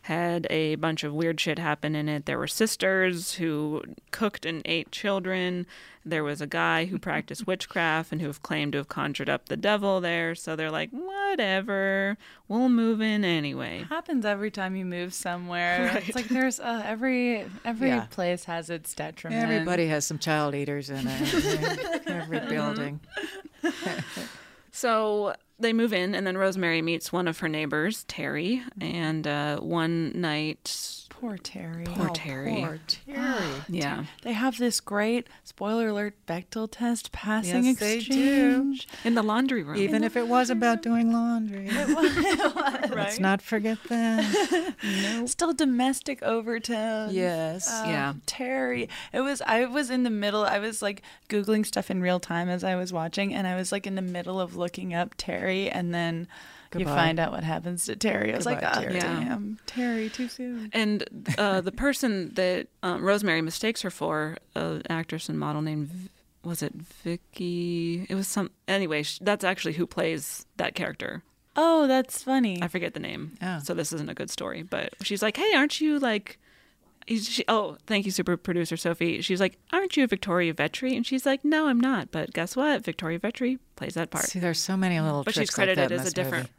had 0.09 0.47
a 0.49 0.73
bunch 0.75 1.03
of 1.03 1.13
weird 1.13 1.39
shit 1.39 1.59
happen 1.59 1.95
in 1.95 2.09
it. 2.09 2.25
There 2.25 2.39
were 2.39 2.47
sisters 2.47 3.35
who 3.35 3.83
cooked 4.09 4.43
and 4.43 4.63
ate 4.65 4.91
children. 4.91 5.67
There 6.03 6.23
was 6.23 6.41
a 6.41 6.47
guy 6.47 6.85
who 6.85 6.97
practiced 6.97 7.45
witchcraft 7.45 8.11
and 8.11 8.19
who 8.19 8.25
have 8.25 8.41
claimed 8.41 8.71
to 8.71 8.79
have 8.79 8.89
conjured 8.89 9.29
up 9.29 9.49
the 9.49 9.55
devil 9.55 10.01
there. 10.01 10.33
So 10.33 10.55
they're 10.55 10.71
like, 10.71 10.89
whatever, 10.89 12.17
we'll 12.47 12.69
move 12.69 13.01
in 13.01 13.23
anyway. 13.23 13.81
It 13.81 13.87
Happens 13.87 14.25
every 14.25 14.49
time 14.49 14.75
you 14.75 14.85
move 14.85 15.13
somewhere. 15.13 16.01
It's 16.07 16.15
like 16.15 16.29
there's 16.29 16.59
uh, 16.59 16.81
every 16.83 17.45
every 17.63 17.89
Yeah. 17.89 18.07
place 18.09 18.45
has 18.45 18.71
its 18.71 18.95
detriment. 18.95 19.43
Everybody 19.43 19.85
has 19.87 20.07
some 20.07 20.17
child 20.17 20.55
eaters 20.55 20.89
in 20.89 21.05
it. 21.07 22.01
Every 22.07 22.39
building. 22.49 22.99
So 24.71 25.35
they 25.59 25.73
move 25.73 25.93
in, 25.93 26.15
and 26.15 26.25
then 26.25 26.37
Rosemary 26.37 26.81
meets 26.81 27.11
one 27.11 27.27
of 27.27 27.39
her 27.39 27.49
neighbors, 27.49 28.03
Terry, 28.05 28.63
and 28.79 29.27
uh, 29.27 29.59
one 29.59 30.11
night. 30.19 30.98
Poor 31.09 31.37
Terry. 31.37 31.83
Poor 31.85 32.09
Terry. 32.11 32.55
Poor 32.61 32.79
Terry. 32.87 33.45
Yeah. 33.67 34.05
They 34.21 34.33
have 34.33 34.57
this 34.57 34.79
great 34.79 35.27
spoiler 35.43 35.89
alert 35.89 36.15
Bechdel 36.27 36.69
test 36.71 37.11
passing 37.11 37.65
Yes, 37.65 37.79
they 37.79 37.99
do. 37.99 38.05
exchange. 38.05 38.87
In 39.03 39.15
the 39.15 39.23
laundry 39.23 39.63
room. 39.63 39.75
Even 39.77 40.03
if 40.03 40.15
it 40.15 40.27
was 40.27 40.49
about 40.49 40.81
doing 40.81 41.11
laundry. 41.11 41.67
It 41.69 41.87
was. 41.95 42.69
Right. 42.89 43.05
Let's 43.05 43.19
not 43.19 43.41
forget 43.41 43.77
that. 43.89 45.23
Still 45.27 45.53
domestic 45.53 46.23
overtones. 46.23 47.13
Yes. 47.13 47.71
Um, 47.71 47.89
Yeah. 47.89 48.13
Terry. 48.25 48.89
It 49.13 49.21
was 49.21 49.41
I 49.45 49.65
was 49.65 49.89
in 49.89 50.03
the 50.03 50.09
middle. 50.09 50.43
I 50.43 50.59
was 50.59 50.81
like 50.81 51.01
googling 51.29 51.65
stuff 51.65 51.91
in 51.91 52.01
real 52.01 52.19
time 52.19 52.49
as 52.49 52.63
I 52.63 52.75
was 52.75 52.91
watching 52.93 53.33
and 53.33 53.45
I 53.47 53.55
was 53.55 53.71
like 53.71 53.85
in 53.85 53.95
the 53.95 54.01
middle 54.01 54.39
of 54.39 54.55
looking 54.55 54.93
up 54.93 55.13
Terry 55.17 55.69
and 55.69 55.93
then 55.93 56.27
you 56.75 56.85
find 56.85 57.19
out 57.19 57.31
what 57.31 57.43
happens 57.43 57.85
to 57.85 57.95
Terry. 57.95 58.33
I 58.33 58.35
was 58.35 58.45
like, 58.45 58.61
Goodbye, 58.61 58.75
oh, 58.77 58.81
Terry." 58.81 58.95
Yeah. 58.95 59.01
damn, 59.01 59.59
Terry, 59.65 60.09
too 60.09 60.27
soon. 60.27 60.69
And 60.73 61.03
uh, 61.37 61.61
the 61.61 61.71
person 61.71 62.33
that 62.35 62.67
um, 62.83 63.03
Rosemary 63.03 63.41
mistakes 63.41 63.81
her 63.81 63.89
for, 63.89 64.37
an 64.55 64.83
actress 64.89 65.29
and 65.29 65.39
model 65.39 65.61
named, 65.61 66.09
was 66.43 66.61
it 66.61 66.73
Vicky? 66.73 68.05
It 68.09 68.15
was 68.15 68.27
some. 68.27 68.51
Anyway, 68.67 69.03
sh- 69.03 69.19
that's 69.21 69.43
actually 69.43 69.73
who 69.73 69.87
plays 69.87 70.45
that 70.57 70.75
character. 70.75 71.23
Oh, 71.55 71.87
that's 71.87 72.23
funny. 72.23 72.61
I 72.61 72.67
forget 72.67 72.93
the 72.93 72.99
name. 72.99 73.37
Oh. 73.41 73.59
So 73.63 73.73
this 73.73 73.91
isn't 73.91 74.09
a 74.09 74.13
good 74.13 74.29
story. 74.29 74.63
But 74.63 74.93
she's 75.01 75.21
like, 75.21 75.35
hey, 75.37 75.53
aren't 75.55 75.81
you 75.81 75.99
like. 75.99 76.39
She, 77.07 77.43
oh, 77.47 77.77
thank 77.87 78.05
you, 78.05 78.11
super 78.11 78.37
producer 78.37 78.77
Sophie. 78.77 79.21
She's 79.21 79.39
like, 79.39 79.57
"Aren't 79.73 79.97
you 79.97 80.05
Victoria 80.05 80.53
Vetri?" 80.53 80.95
And 80.95 81.03
she's 81.03 81.25
like, 81.25 81.43
"No, 81.43 81.67
I'm 81.67 81.79
not." 81.79 82.11
But 82.11 82.33
guess 82.33 82.55
what? 82.55 82.85
Victoria 82.85 83.17
Vetri 83.17 83.57
plays 83.79 83.95
that 83.95 84.11
part. 84.11 84.25
See, 84.25 84.39
there's 84.39 84.59
so 84.59 84.75
many 84.77 84.99
little 84.99 85.23
but 85.23 85.33
she's 85.33 85.49
like 85.49 85.55
credited 85.55 85.89
that 85.89 85.91
as 85.91 86.07
a 86.07 86.13
different, 86.13 86.49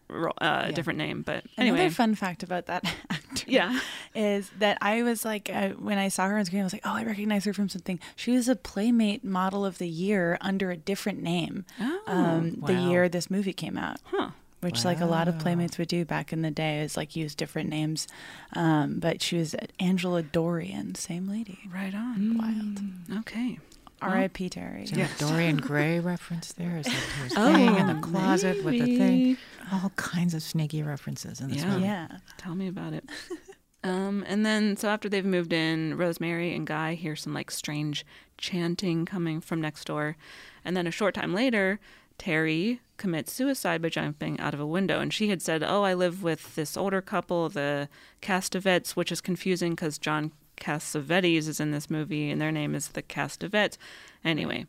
uh, 0.41 0.71
different 0.73 0.99
name. 0.99 1.21
But 1.23 1.45
anyway, 1.59 1.81
Another 1.81 1.95
fun 1.95 2.15
fact 2.15 2.43
about 2.43 2.67
that 2.67 2.83
actor. 3.11 3.45
Yeah. 3.47 3.79
Is 4.15 4.51
that 4.59 4.79
I 4.81 5.03
was 5.03 5.25
like, 5.25 5.51
when 5.79 5.99
I 5.99 6.09
saw 6.09 6.27
her 6.27 6.39
on 6.39 6.45
screen, 6.47 6.63
I 6.63 6.65
was 6.65 6.73
like, 6.73 6.83
oh, 6.85 6.95
I 6.95 7.05
recognize 7.05 7.45
her 7.45 7.53
from 7.53 7.69
something. 7.69 8.01
She 8.17 8.33
was 8.33 8.49
a 8.49 8.57
Playmate 8.57 9.23
Model 9.23 9.65
of 9.67 9.79
the 9.79 9.87
Year 9.87 10.39
under 10.41 10.71
a 10.71 10.77
different 10.77 11.23
name 11.23 11.65
um, 12.07 12.57
the 12.67 12.75
year 12.75 13.09
this 13.09 13.31
movie 13.31 13.53
came 13.53 13.77
out. 13.79 13.99
Huh. 14.05 14.31
Which, 14.61 14.85
like 14.85 15.01
a 15.01 15.07
lot 15.07 15.27
of 15.29 15.39
Playmates 15.39 15.79
would 15.79 15.89
do 15.89 16.05
back 16.05 16.33
in 16.35 16.43
the 16.43 16.51
day, 16.51 16.81
is 16.81 16.95
like 16.97 17.17
use 17.17 17.35
different 17.35 17.71
names. 17.71 18.07
Um, 18.55 18.99
but 18.99 19.23
she 19.23 19.39
was 19.39 19.55
Angela 19.79 20.23
Dorian, 20.23 20.95
same 20.97 21.29
lady. 21.29 21.61
right 21.73 21.95
on. 21.95 22.37
Wild. 22.37 23.21
Okay. 23.21 23.59
R.I.P. 24.03 24.49
Terry. 24.51 24.85
Is 24.85 24.91
there 24.93 25.05
a 25.15 25.19
Dorian 25.19 25.57
Gray 25.69 26.01
reference 26.01 26.53
there? 26.53 26.77
Is 26.79 26.87
that 26.87 26.93
her 26.95 27.29
Oh, 27.37 27.53
thing 27.55 27.77
in 27.77 27.87
the 27.87 28.01
closet 28.01 28.65
with 28.65 28.75
the 28.75 28.97
thing? 28.99 29.37
All 29.73 29.91
kinds 29.97 30.35
of 30.35 30.43
sneaky 30.43 30.83
references 30.83 31.41
in 31.41 31.49
this 31.51 31.59
Yeah. 31.63 31.69
movie. 31.71 31.83
Yeah. 31.85 32.09
Tell 32.39 32.55
me 32.55 32.67
about 32.69 32.93
it. 32.93 33.05
um, 33.85 34.25
and 34.27 34.45
then, 34.45 34.77
so 34.77 34.89
after 34.89 35.09
they've 35.09 35.25
moved 35.25 35.53
in, 35.53 35.97
Rosemary 35.97 36.55
and 36.55 36.67
Guy 36.67 36.95
hear 36.95 37.17
some 37.17 37.33
like 37.35 37.51
strange 37.51 38.05
chanting 38.39 39.05
coming 39.07 39.41
from 39.41 39.61
next 39.61 39.85
door. 39.87 40.17
And 40.65 40.77
then 40.77 40.87
a 40.87 40.91
short 40.91 41.15
time 41.15 41.33
later, 41.35 41.79
Terry 42.19 42.81
commits 42.99 43.33
suicide 43.33 43.81
by 43.81 43.89
jumping 43.89 44.39
out 44.41 44.53
of 44.53 44.61
a 44.61 44.67
window. 44.67 45.01
And 45.01 45.13
she 45.13 45.29
had 45.31 45.41
said, 45.41 45.63
Oh, 45.63 45.83
I 45.85 45.95
live 45.95 46.23
with 46.23 46.55
this 46.55 46.77
older 46.77 47.01
couple, 47.01 47.49
the 47.49 47.89
Castevets, 48.21 48.91
which 48.91 49.11
is 49.11 49.21
confusing 49.23 49.71
because 49.71 49.97
John 49.99 50.33
Cassavetes 50.61 51.49
is 51.49 51.59
in 51.59 51.71
this 51.73 51.91
movie 51.91 52.31
and 52.31 52.41
their 52.41 52.53
name 52.53 52.75
is 52.75 52.89
the 52.89 53.03
Castevets. 53.03 53.77
Anyway, 54.25 54.67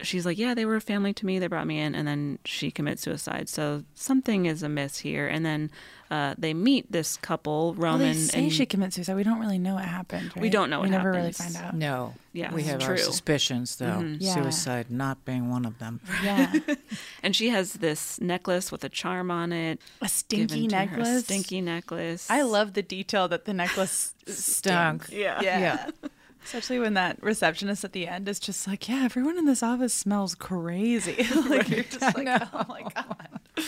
she's 0.00 0.24
like, 0.26 0.38
Yeah, 0.38 0.54
they 0.54 0.64
were 0.64 0.76
a 0.76 0.80
family 0.80 1.12
to 1.14 1.26
me. 1.26 1.38
They 1.38 1.46
brought 1.46 1.66
me 1.66 1.78
in. 1.80 1.94
And 1.94 2.06
then 2.06 2.38
she 2.44 2.70
commits 2.70 3.02
suicide. 3.02 3.48
So 3.48 3.84
something 3.94 4.46
is 4.46 4.62
amiss 4.62 4.98
here. 4.98 5.26
And 5.28 5.44
then 5.44 5.70
uh, 6.10 6.34
they 6.38 6.54
meet 6.54 6.90
this 6.90 7.16
couple, 7.18 7.74
Well, 7.74 7.92
Roman 7.92 8.08
they 8.08 8.14
say 8.14 8.42
and 8.44 8.52
she 8.52 8.64
commits 8.66 8.96
suicide. 8.96 9.16
We 9.16 9.22
don't 9.24 9.40
really 9.40 9.58
know 9.58 9.74
what 9.74 9.84
happened. 9.84 10.32
We 10.36 10.48
don't 10.50 10.70
know 10.70 10.78
We 10.80 10.84
what 10.88 10.90
never 10.92 11.12
happens. 11.12 11.38
really 11.40 11.52
find 11.52 11.66
out. 11.66 11.74
No. 11.74 12.14
Yeah, 12.32 12.54
we 12.54 12.60
it's 12.62 12.70
have 12.70 12.82
our 12.82 12.96
suspicions, 12.96 13.76
though. 13.76 14.16
Yeah. 14.18 14.34
Suicide 14.34 14.90
not 14.90 15.24
being 15.24 15.50
one 15.50 15.64
of 15.64 15.78
them. 15.78 16.00
Yeah. 16.22 16.52
and 17.22 17.34
she 17.36 17.48
has 17.50 17.74
this 17.74 18.20
necklace 18.20 18.70
with 18.72 18.84
a 18.84 18.88
charm 18.88 19.30
on 19.30 19.52
it. 19.52 19.80
a 20.00 20.08
stinky 20.08 20.66
given 20.66 20.68
to 20.70 20.76
her, 20.76 20.82
a 20.82 20.86
necklace. 20.86 21.24
stinky 21.24 21.60
necklace. 21.60 22.30
I 22.30 22.42
love 22.42 22.74
the 22.74 22.82
detail 22.82 23.28
that 23.28 23.44
the 23.44 23.54
necklace 23.54 24.14
Stunk. 24.26 25.06
Yeah. 25.10 25.40
Yeah. 25.42 25.58
Yeah. 25.60 25.90
Especially 26.44 26.78
when 26.78 26.94
that 26.94 27.22
receptionist 27.22 27.84
at 27.84 27.92
the 27.92 28.06
end 28.08 28.28
is 28.28 28.38
just 28.40 28.66
like, 28.66 28.88
yeah, 28.88 29.02
everyone 29.04 29.36
in 29.38 29.44
this 29.44 29.62
office 29.62 29.92
smells 29.92 30.34
crazy. 30.34 31.26
like 31.48 31.68
you're 31.68 31.84
just 31.84 32.16
like, 32.16 32.26
oh 32.52 32.64
my 32.68 32.82
god. 32.94 33.64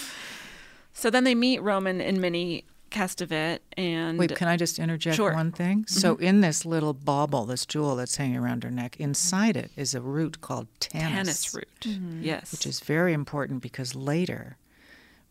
So 0.92 1.10
then 1.10 1.24
they 1.24 1.34
meet 1.34 1.60
Roman 1.62 2.00
and 2.00 2.20
Minnie 2.20 2.64
Castevet, 2.90 3.60
and 3.76 4.18
Wait, 4.18 4.34
can 4.34 4.48
I 4.48 4.56
just 4.56 4.78
interject 4.78 5.16
Sure. 5.16 5.32
one 5.32 5.52
thing? 5.52 5.84
Mm-hmm. 5.84 5.94
So, 6.00 6.16
in 6.16 6.40
this 6.40 6.66
little 6.66 6.92
bauble, 6.92 7.44
this 7.46 7.64
jewel 7.64 7.94
that's 7.94 8.16
hanging 8.16 8.36
around 8.36 8.64
her 8.64 8.70
neck, 8.70 8.96
inside 8.98 9.56
it 9.56 9.70
is 9.76 9.94
a 9.94 10.00
root 10.00 10.40
called 10.40 10.66
tannis, 10.80 11.12
Tannis 11.12 11.54
root. 11.54 11.68
Mm-hmm. 11.82 12.22
Yes. 12.24 12.50
which 12.50 12.66
is 12.66 12.80
very 12.80 13.12
important 13.12 13.62
because 13.62 13.94
later, 13.94 14.56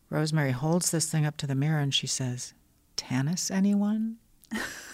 Rosemary 0.09 0.51
holds 0.51 0.91
this 0.91 1.11
thing 1.11 1.25
up 1.25 1.35
to 1.37 1.47
the 1.47 1.53
mirror 1.55 1.79
and 1.79 1.93
she 1.93 2.07
says, 2.07 2.53
"Tannis, 2.95 3.51
anyone?" 3.51 4.17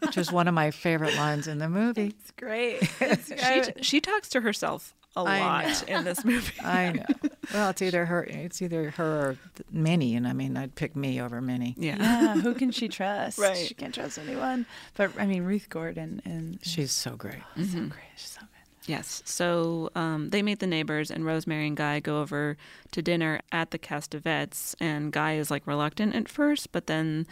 which 0.00 0.16
is 0.18 0.32
one 0.32 0.48
of 0.48 0.54
my 0.54 0.70
favorite 0.70 1.14
lines 1.16 1.46
in 1.46 1.58
the 1.58 1.68
movie. 1.68 2.14
It's 2.18 2.30
great. 2.32 2.82
It's 3.00 3.76
she, 3.76 3.82
she 3.82 4.00
talks 4.00 4.28
to 4.30 4.40
herself 4.40 4.94
a 5.16 5.20
I 5.20 5.40
lot 5.40 5.88
in 5.88 6.04
this 6.04 6.24
movie. 6.24 6.52
I 6.64 6.92
know. 6.92 7.28
Well, 7.52 7.70
it's 7.70 7.82
either 7.82 8.06
her. 8.06 8.22
It's 8.24 8.62
either 8.62 8.90
her 8.90 9.30
or 9.30 9.36
Minnie, 9.72 10.14
and 10.14 10.26
I 10.26 10.32
mean, 10.32 10.56
I'd 10.56 10.74
pick 10.76 10.94
me 10.94 11.20
over 11.20 11.40
Minnie. 11.40 11.74
yeah. 11.76 11.96
yeah, 11.98 12.34
who 12.40 12.54
can 12.54 12.70
she 12.70 12.88
trust? 12.88 13.38
Right. 13.40 13.56
She 13.56 13.74
can't 13.74 13.94
trust 13.94 14.18
anyone. 14.18 14.66
But 14.96 15.10
I 15.18 15.26
mean, 15.26 15.42
Ruth 15.44 15.68
Gordon 15.68 16.22
and 16.24 16.58
She's 16.62 16.92
so 16.92 17.16
great. 17.16 17.42
so 17.56 17.62
great. 17.80 17.92
She's 18.16 18.30
so 18.30 18.40
good. 18.40 18.46
Yes. 18.86 19.22
So 19.24 19.90
um, 19.94 20.30
they 20.30 20.42
meet 20.42 20.60
the 20.60 20.66
neighbors, 20.66 21.10
and 21.10 21.24
Rosemary 21.24 21.66
and 21.66 21.76
Guy 21.76 22.00
go 22.00 22.20
over 22.20 22.56
to 22.92 23.02
dinner 23.02 23.40
at 23.52 23.72
the 23.72 23.78
Castevets. 23.78 24.74
And 24.80 25.12
Guy 25.12 25.34
is 25.34 25.50
like 25.50 25.66
reluctant 25.66 26.14
at 26.14 26.28
first, 26.28 26.70
but 26.72 26.86
then 26.86 27.26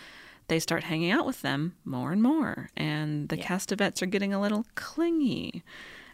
they 0.48 0.58
start 0.58 0.84
hanging 0.84 1.10
out 1.10 1.26
with 1.26 1.42
them 1.42 1.74
more 1.84 2.10
and 2.12 2.22
more. 2.22 2.70
And 2.76 3.28
the 3.28 3.36
Castevets 3.36 4.02
are 4.02 4.06
getting 4.06 4.34
a 4.34 4.40
little 4.40 4.66
clingy. 4.74 5.62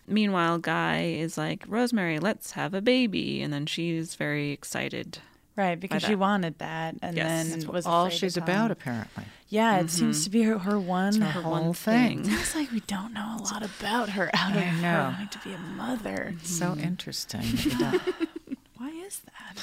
Meanwhile, 0.06 0.58
Guy 0.58 1.02
is 1.04 1.38
like, 1.38 1.64
Rosemary, 1.66 2.18
let's 2.18 2.52
have 2.52 2.74
a 2.74 2.82
baby. 2.82 3.40
And 3.42 3.52
then 3.52 3.66
she's 3.66 4.16
very 4.16 4.50
excited. 4.50 5.18
Right, 5.56 5.78
because 5.78 6.02
she 6.02 6.16
wanted 6.16 6.58
that, 6.58 6.96
and 7.00 7.16
Yes. 7.16 7.28
then 7.28 7.50
That's 7.60 7.66
was 7.70 7.86
All 7.86 8.06
afraid 8.06 8.18
to 8.18 8.18
she's 8.18 8.36
about, 8.36 8.72
apparently. 8.72 9.22
Yeah, 9.48 9.76
it 9.76 9.78
mm-hmm. 9.78 9.88
seems 9.88 10.24
to 10.24 10.30
be 10.30 10.42
her, 10.42 10.58
her 10.58 10.80
one. 10.80 11.20
her 11.20 11.42
whole 11.42 11.72
thing. 11.72 12.24
It's 12.28 12.56
like 12.56 12.72
we 12.72 12.80
don't 12.80 13.14
know 13.14 13.36
a 13.38 13.42
lot 13.42 13.62
about 13.62 14.08
her 14.10 14.30
out 14.34 14.56
of 14.56 14.62
I 14.62 14.70
know. 14.80 14.88
her 14.88 15.02
wanting 15.12 15.28
to 15.28 15.38
be 15.38 15.52
a 15.52 15.58
mother. 15.58 16.34
So 16.42 16.70
mm-hmm. 16.70 16.80
interesting. 16.80 17.42
that 17.78 18.00
Why 18.78 18.88
is 18.88 19.20
that? 19.20 19.62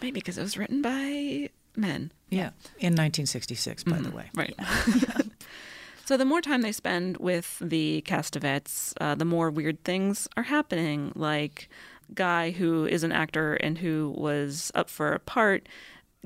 Maybe 0.00 0.12
because 0.14 0.38
it 0.38 0.42
was 0.42 0.56
written 0.56 0.80
by 0.80 1.50
men. 1.76 2.12
yeah. 2.30 2.50
In 2.78 2.94
1966, 2.94 3.84
by 3.84 3.98
the 3.98 4.10
way. 4.10 4.30
Right. 4.34 4.54
so 6.04 6.16
the 6.16 6.24
more 6.24 6.40
time 6.40 6.62
they 6.62 6.72
spend 6.72 7.18
with 7.18 7.58
the 7.60 8.02
Castevets, 8.06 8.92
uh, 9.00 9.14
the 9.14 9.24
more 9.24 9.50
weird 9.50 9.82
things 9.84 10.28
are 10.36 10.44
happening. 10.44 11.12
Like 11.14 11.68
Guy, 12.12 12.50
who 12.50 12.86
is 12.86 13.02
an 13.02 13.12
actor 13.12 13.54
and 13.54 13.78
who 13.78 14.14
was 14.16 14.70
up 14.74 14.90
for 14.90 15.12
a 15.12 15.18
part, 15.18 15.68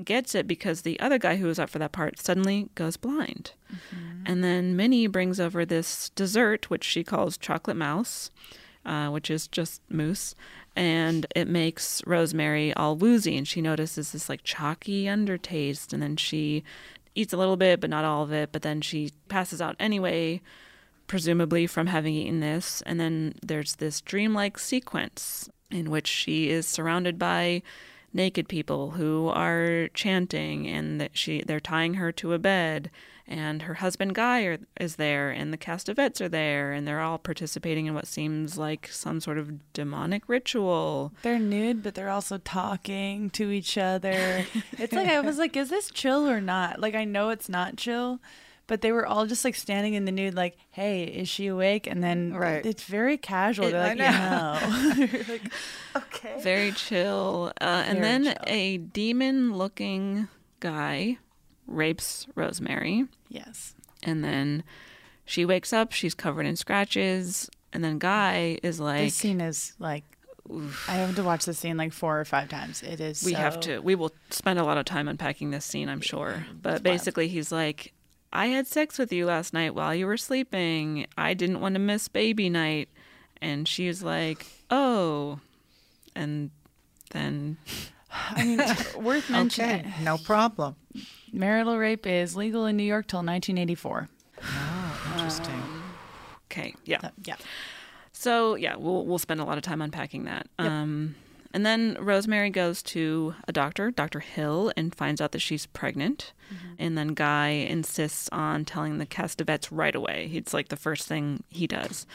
gets 0.03 0.33
it 0.35 0.47
because 0.47 0.81
the 0.81 0.99
other 0.99 1.17
guy 1.17 1.35
who 1.35 1.47
was 1.47 1.59
up 1.59 1.69
for 1.69 1.79
that 1.79 1.91
part 1.91 2.19
suddenly 2.19 2.69
goes 2.75 2.97
blind. 2.97 3.51
And 4.25 4.43
then 4.43 4.75
Minnie 4.75 5.07
brings 5.07 5.39
over 5.39 5.65
this 5.65 6.09
dessert, 6.11 6.69
which 6.69 6.83
she 6.83 7.03
calls 7.03 7.37
chocolate 7.37 7.77
mouse, 7.77 8.31
uh, 8.85 9.09
which 9.09 9.29
is 9.29 9.47
just 9.47 9.81
mousse. 9.89 10.35
And 10.75 11.25
it 11.35 11.47
makes 11.47 12.01
Rosemary 12.05 12.73
all 12.73 12.95
woozy, 12.95 13.37
and 13.37 13.47
she 13.47 13.61
notices 13.61 14.11
this 14.11 14.29
like 14.29 14.43
chalky 14.43 15.05
undertaste. 15.05 15.93
And 15.93 16.01
then 16.01 16.15
she 16.15 16.63
eats 17.15 17.33
a 17.33 17.37
little 17.37 17.57
bit, 17.57 17.81
but 17.81 17.89
not 17.89 18.05
all 18.05 18.23
of 18.23 18.31
it. 18.31 18.51
But 18.51 18.61
then 18.61 18.81
she 18.81 19.11
passes 19.27 19.61
out 19.61 19.75
anyway, 19.79 20.41
presumably 21.07 21.67
from 21.67 21.87
having 21.87 22.13
eaten 22.13 22.39
this. 22.39 22.81
And 22.85 22.99
then 22.99 23.33
there's 23.43 23.75
this 23.75 24.01
dreamlike 24.01 24.57
sequence 24.57 25.49
in 25.71 25.89
which 25.89 26.07
she 26.07 26.49
is 26.49 26.67
surrounded 26.67 27.19
by 27.19 27.61
naked 28.13 28.47
people 28.47 28.91
who 28.91 29.27
are 29.29 29.87
chanting 29.93 30.67
and 30.67 30.99
that 30.99 31.15
she 31.15 31.43
they're 31.45 31.59
tying 31.59 31.95
her 31.95 32.11
to 32.11 32.33
a 32.33 32.39
bed 32.39 32.89
and 33.29 33.61
her 33.61 33.75
husband 33.75 34.15
guy 34.15 34.41
are, 34.43 34.57
is 34.79 34.95
there 34.97 35.29
and 35.29 35.53
the 35.53 35.57
Castevets 35.57 36.19
are 36.19 36.27
there 36.27 36.71
and 36.73 36.85
they're 36.87 36.99
all 36.99 37.17
participating 37.19 37.85
in 37.85 37.93
what 37.93 38.07
seems 38.07 38.57
like 38.57 38.87
some 38.91 39.21
sort 39.21 39.37
of 39.37 39.71
demonic 39.71 40.23
ritual 40.27 41.13
They're 41.21 41.37
nude, 41.39 41.83
but 41.83 41.93
they're 41.95 42.09
also 42.09 42.39
talking 42.39 43.29
to 43.31 43.51
each 43.51 43.77
other. 43.77 44.45
It's 44.79 44.93
like 44.93 45.07
I 45.07 45.19
was 45.21 45.37
like, 45.37 45.55
is 45.55 45.69
this 45.69 45.91
chill 45.91 46.27
or 46.27 46.41
not? 46.41 46.79
Like 46.81 46.95
I 46.95 47.05
know 47.05 47.29
it's 47.29 47.47
not 47.49 47.77
chill, 47.77 48.19
but 48.67 48.81
they 48.81 48.91
were 48.91 49.05
all 49.05 49.25
just 49.25 49.43
like 49.45 49.55
standing 49.55 49.93
in 49.95 50.05
the 50.05 50.11
nude, 50.11 50.35
like, 50.35 50.55
"Hey, 50.69 51.03
is 51.03 51.27
she 51.27 51.47
awake?" 51.47 51.87
And 51.87 52.03
then 52.03 52.33
Right. 52.33 52.63
it's 52.65 52.83
very 52.83 53.17
casual. 53.17 53.65
It- 53.67 53.71
They're 53.71 53.87
like, 53.87 53.97
"Yeah, 53.97 54.59
no." 54.61 54.93
You're 55.05 55.23
like, 55.27 55.51
okay. 55.95 56.35
very 56.41 56.71
chill 56.71 57.51
uh, 57.61 57.83
and 57.87 57.99
Very 57.99 58.01
then 58.11 58.23
chill. 58.25 58.35
a 58.47 58.77
demon 58.77 59.53
looking 59.57 60.27
guy 60.59 61.17
rapes 61.69 62.27
rosemary 62.35 63.05
Yes. 63.29 63.75
and 64.03 64.23
then 64.23 64.63
she 65.25 65.45
wakes 65.45 65.71
up 65.73 65.91
she's 65.91 66.13
covered 66.15 66.45
in 66.45 66.55
scratches 66.55 67.49
and 67.71 67.83
then 67.83 67.99
guy 67.99 68.57
is 68.63 68.79
like 68.79 69.05
This 69.05 69.15
scene 69.15 69.39
is 69.41 69.73
like, 69.79 70.03
I 70.87 70.93
have 70.95 71.15
to 71.15 71.23
watch 71.23 71.45
this 71.45 71.59
scene 71.59 71.77
like 71.77 71.93
four 71.93 72.19
or 72.19 72.25
five 72.25 72.49
times. 72.49 72.81
It 72.81 72.99
is. 72.99 73.23
we 73.23 73.33
have 73.33 73.59
to 73.61 73.79
we 73.79 73.93
will 73.93 74.11
spend 74.31 74.57
a 74.57 74.63
lot 74.63 74.77
of 74.79 74.85
time 74.85 75.07
unpacking 75.07 75.51
this 75.51 75.65
scene 75.65 75.87
i'm 75.89 76.01
sure 76.01 76.45
but 76.61 76.81
basically 76.81 77.27
he's 77.27 77.51
like 77.51 77.93
i 78.33 78.47
had 78.47 78.65
sex 78.65 78.97
with 78.97 79.13
you 79.13 79.25
last 79.27 79.53
night 79.53 79.75
while 79.75 79.93
you 79.93 80.07
were 80.07 80.17
sleeping 80.17 81.05
i 81.17 81.33
didn't 81.35 81.59
want 81.61 81.75
to 81.75 81.79
miss 81.79 82.07
baby 82.07 82.49
night 82.49 82.89
and 83.41 83.67
she 83.67 83.87
was 83.87 84.01
like 84.01 84.47
oh 84.71 85.39
and 86.15 86.49
then 87.11 87.57
I 88.11 88.43
mean, 88.43 88.57
worth 89.03 89.29
mentioning. 89.29 89.81
Okay, 89.81 89.93
no 90.03 90.17
problem. 90.17 90.75
Marital 91.33 91.77
rape 91.77 92.05
is 92.07 92.35
legal 92.35 92.65
in 92.65 92.77
New 92.77 92.83
York 92.83 93.07
till 93.07 93.19
1984. 93.19 94.09
Oh, 94.41 95.11
interesting. 95.13 95.61
okay 96.51 96.73
yeah 96.85 96.99
Uh, 97.03 97.09
yeah. 97.25 97.35
So 98.11 98.55
yeah, 98.55 98.75
we'll 98.75 99.05
we'll 99.05 99.17
spend 99.19 99.39
a 99.39 99.45
lot 99.45 99.57
of 99.57 99.63
time 99.63 99.81
unpacking 99.81 100.25
that. 100.25 100.47
Um, 100.57 101.15
and 101.53 101.65
then 101.65 101.97
Rosemary 101.99 102.49
goes 102.49 102.83
to 102.83 103.33
a 103.47 103.51
doctor, 103.53 103.91
Dr. 103.91 104.19
Hill, 104.19 104.71
and 104.77 104.93
finds 104.93 105.21
out 105.21 105.31
that 105.31 105.39
she's 105.39 105.65
pregnant. 105.67 106.33
And 106.77 106.97
then 106.97 107.09
Guy 107.09 107.49
insists 107.49 108.27
on 108.31 108.65
telling 108.65 108.97
the 108.97 109.05
Castevets 109.05 109.67
right 109.71 109.95
away. 109.95 110.29
It's 110.33 110.53
like 110.53 110.67
the 110.69 110.75
first 110.75 111.07
thing 111.07 111.43
he 111.49 111.65
does. 111.67 112.05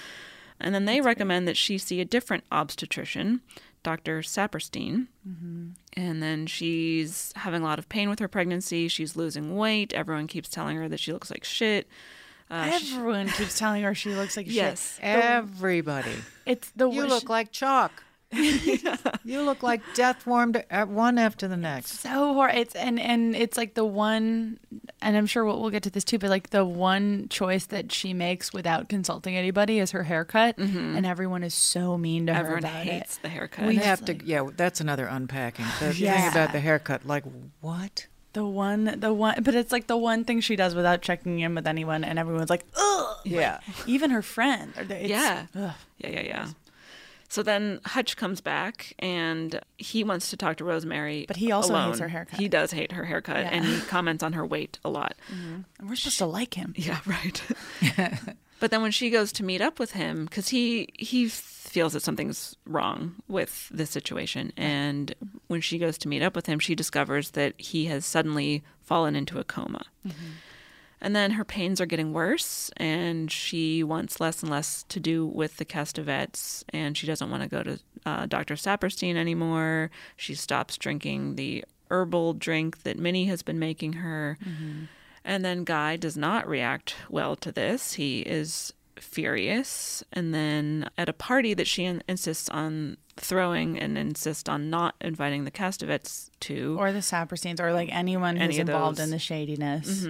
And 0.60 0.74
then 0.74 0.84
they 0.84 1.00
recommend 1.00 1.48
that 1.48 1.56
she 1.56 1.78
see 1.78 2.00
a 2.00 2.04
different 2.04 2.44
obstetrician, 2.52 3.40
Dr. 3.84 4.20
Saperstein. 4.22 5.06
And 5.96 6.20
then 6.22 6.46
she's 6.46 7.32
having 7.36 7.62
a 7.62 7.64
lot 7.64 7.78
of 7.78 7.88
pain 7.88 8.08
with 8.10 8.18
her 8.18 8.26
pregnancy. 8.26 8.88
She's 8.88 9.14
losing 9.14 9.54
weight. 9.56 9.92
Everyone 9.92 10.26
keeps 10.26 10.48
telling 10.48 10.76
her 10.76 10.88
that 10.88 10.98
she 10.98 11.12
looks 11.12 11.30
like 11.30 11.44
shit. 11.44 11.86
Uh, 12.50 12.70
she- 12.70 12.94
Everyone 12.96 13.28
keeps 13.28 13.56
telling 13.58 13.82
her 13.84 13.94
she 13.94 14.14
looks 14.14 14.36
like 14.36 14.46
Yes. 14.50 14.96
shit. 14.96 15.04
Everybody. 15.04 16.16
It's 16.44 16.70
the 16.74 16.88
You 16.90 17.02
worst- 17.02 17.10
look 17.10 17.28
like 17.28 17.52
chalk. 17.52 18.02
you 19.24 19.42
look 19.42 19.62
like 19.62 19.80
death 19.94 20.26
warmed 20.26 20.62
at 20.70 20.88
one 20.88 21.18
after 21.18 21.48
the 21.48 21.56
next. 21.56 22.00
so 22.00 22.34
hard. 22.34 22.54
It's 22.54 22.74
and 22.74 22.98
and 23.00 23.34
it's 23.36 23.56
like 23.56 23.74
the 23.74 23.84
one, 23.84 24.58
and 25.00 25.16
I'm 25.16 25.26
sure 25.26 25.44
we'll, 25.44 25.60
we'll 25.60 25.70
get 25.70 25.82
to 25.84 25.90
this 25.90 26.04
too. 26.04 26.18
But 26.18 26.30
like 26.30 26.50
the 26.50 26.64
one 26.64 27.28
choice 27.28 27.66
that 27.66 27.92
she 27.92 28.12
makes 28.14 28.52
without 28.52 28.88
consulting 28.88 29.36
anybody 29.36 29.78
is 29.78 29.90
her 29.92 30.02
haircut, 30.04 30.56
mm-hmm. 30.56 30.96
and 30.96 31.06
everyone 31.06 31.42
is 31.42 31.54
so 31.54 31.96
mean 31.98 32.26
to 32.26 32.34
her 32.34 32.40
everyone 32.40 32.58
about 32.64 32.72
hates 32.84 33.16
it. 33.16 33.22
the 33.22 33.28
haircut. 33.28 33.66
We 33.66 33.76
it's 33.76 33.86
have 33.86 34.04
to, 34.06 34.24
yeah, 34.24 34.48
that's 34.56 34.80
another 34.80 35.06
unpacking. 35.06 35.64
The 35.80 35.92
thing 35.92 36.04
Yeah. 36.04 36.30
about 36.30 36.52
the 36.52 36.60
haircut, 36.60 37.06
like, 37.06 37.24
what? 37.60 38.06
The 38.32 38.44
one, 38.44 38.96
the 38.98 39.12
one, 39.12 39.42
but 39.44 39.54
it's 39.54 39.70
like 39.70 39.86
the 39.86 39.96
one 39.96 40.24
thing 40.24 40.40
she 40.40 40.56
does 40.56 40.74
without 40.74 41.02
checking 41.02 41.38
in 41.38 41.54
with 41.54 41.68
anyone, 41.68 42.02
and 42.02 42.18
everyone's 42.18 42.50
like, 42.50 42.64
ugh. 42.76 43.16
Yeah. 43.24 43.60
Even 43.86 44.10
her 44.10 44.22
friend. 44.22 44.72
it's- 44.76 45.08
yeah. 45.08 45.46
ugh. 45.54 45.72
Yeah, 45.98 46.08
yeah, 46.08 46.20
yeah. 46.22 46.48
So 47.28 47.42
then 47.42 47.80
Hutch 47.84 48.16
comes 48.16 48.40
back 48.40 48.94
and 48.98 49.60
he 49.76 50.04
wants 50.04 50.30
to 50.30 50.36
talk 50.36 50.56
to 50.58 50.64
Rosemary. 50.64 51.24
But 51.26 51.36
he 51.36 51.50
also 51.52 51.74
hates 51.74 51.98
her 51.98 52.08
haircut. 52.08 52.38
He 52.38 52.48
does 52.48 52.70
hate 52.72 52.92
her 52.92 53.04
haircut 53.04 53.38
Yeah. 53.38 53.50
and 53.50 53.64
he 53.64 53.80
comments 53.82 54.22
on 54.22 54.34
her 54.34 54.46
weight 54.46 54.78
a 54.84 54.90
lot. 54.90 55.14
Mm-hmm. 55.32 55.60
And 55.78 55.88
we're 55.88 55.96
supposed 55.96 56.18
to 56.18 56.26
like 56.26 56.54
him. 56.54 56.74
Yeah, 56.76 57.00
right. 57.06 57.42
but 58.60 58.70
then 58.70 58.82
when 58.82 58.90
she 58.92 59.10
goes 59.10 59.32
to 59.32 59.44
meet 59.44 59.60
up 59.60 59.78
with 59.78 59.92
him, 59.92 60.24
because 60.26 60.48
he 60.48 60.88
he 60.94 61.28
feels 61.28 61.92
that 61.94 62.02
something's 62.02 62.54
wrong 62.66 63.16
with 63.26 63.68
this 63.70 63.90
situation, 63.90 64.52
and 64.56 65.12
when 65.48 65.60
she 65.60 65.76
goes 65.78 65.98
to 65.98 66.08
meet 66.08 66.22
up 66.22 66.36
with 66.36 66.46
him, 66.46 66.58
she 66.60 66.74
discovers 66.76 67.30
that 67.32 67.54
he 67.58 67.86
has 67.86 68.06
suddenly 68.06 68.62
fallen 68.82 69.16
into 69.16 69.38
a 69.40 69.44
coma. 69.44 69.84
Mm-hmm. 70.06 70.26
And 71.04 71.14
then 71.14 71.32
her 71.32 71.44
pains 71.44 71.82
are 71.82 71.86
getting 71.86 72.14
worse, 72.14 72.70
and 72.78 73.30
she 73.30 73.84
wants 73.84 74.20
less 74.20 74.40
and 74.42 74.50
less 74.50 74.84
to 74.88 74.98
do 74.98 75.26
with 75.26 75.58
the 75.58 75.66
Castevets, 75.66 76.64
and 76.70 76.96
she 76.96 77.06
doesn't 77.06 77.30
want 77.30 77.42
to 77.42 77.48
go 77.48 77.62
to 77.62 77.78
uh, 78.06 78.24
Dr. 78.24 78.54
Saperstein 78.54 79.14
anymore. 79.14 79.90
She 80.16 80.34
stops 80.34 80.78
drinking 80.78 81.34
the 81.36 81.62
herbal 81.90 82.32
drink 82.32 82.84
that 82.84 82.98
Minnie 82.98 83.26
has 83.26 83.42
been 83.42 83.58
making 83.58 83.92
her. 83.94 84.38
And 85.26 85.44
then 85.44 85.64
Guy 85.64 85.96
does 85.96 86.16
not 86.16 86.48
react 86.48 86.96
well 87.10 87.36
to 87.36 87.52
this. 87.52 87.92
He 87.94 88.20
is 88.20 88.72
furious. 88.96 90.02
And 90.10 90.32
then 90.34 90.88
at 90.96 91.10
a 91.10 91.12
party 91.12 91.52
that 91.52 91.66
she 91.66 91.84
in- 91.84 92.02
insists 92.08 92.48
on 92.48 92.96
throwing 93.16 93.78
and 93.78 93.96
insists 93.98 94.48
on 94.48 94.70
not 94.70 94.94
inviting 95.00 95.44
the 95.44 95.50
Castevets 95.50 96.30
to, 96.40 96.76
Or 96.78 96.92
the 96.92 96.98
Sapersteins, 97.00 97.60
or 97.60 97.72
like 97.74 97.90
anyone 97.92 98.36
who's 98.36 98.44
Any 98.44 98.58
involved 98.58 98.98
in 99.00 99.10
the 99.10 99.18
shadiness. 99.18 100.06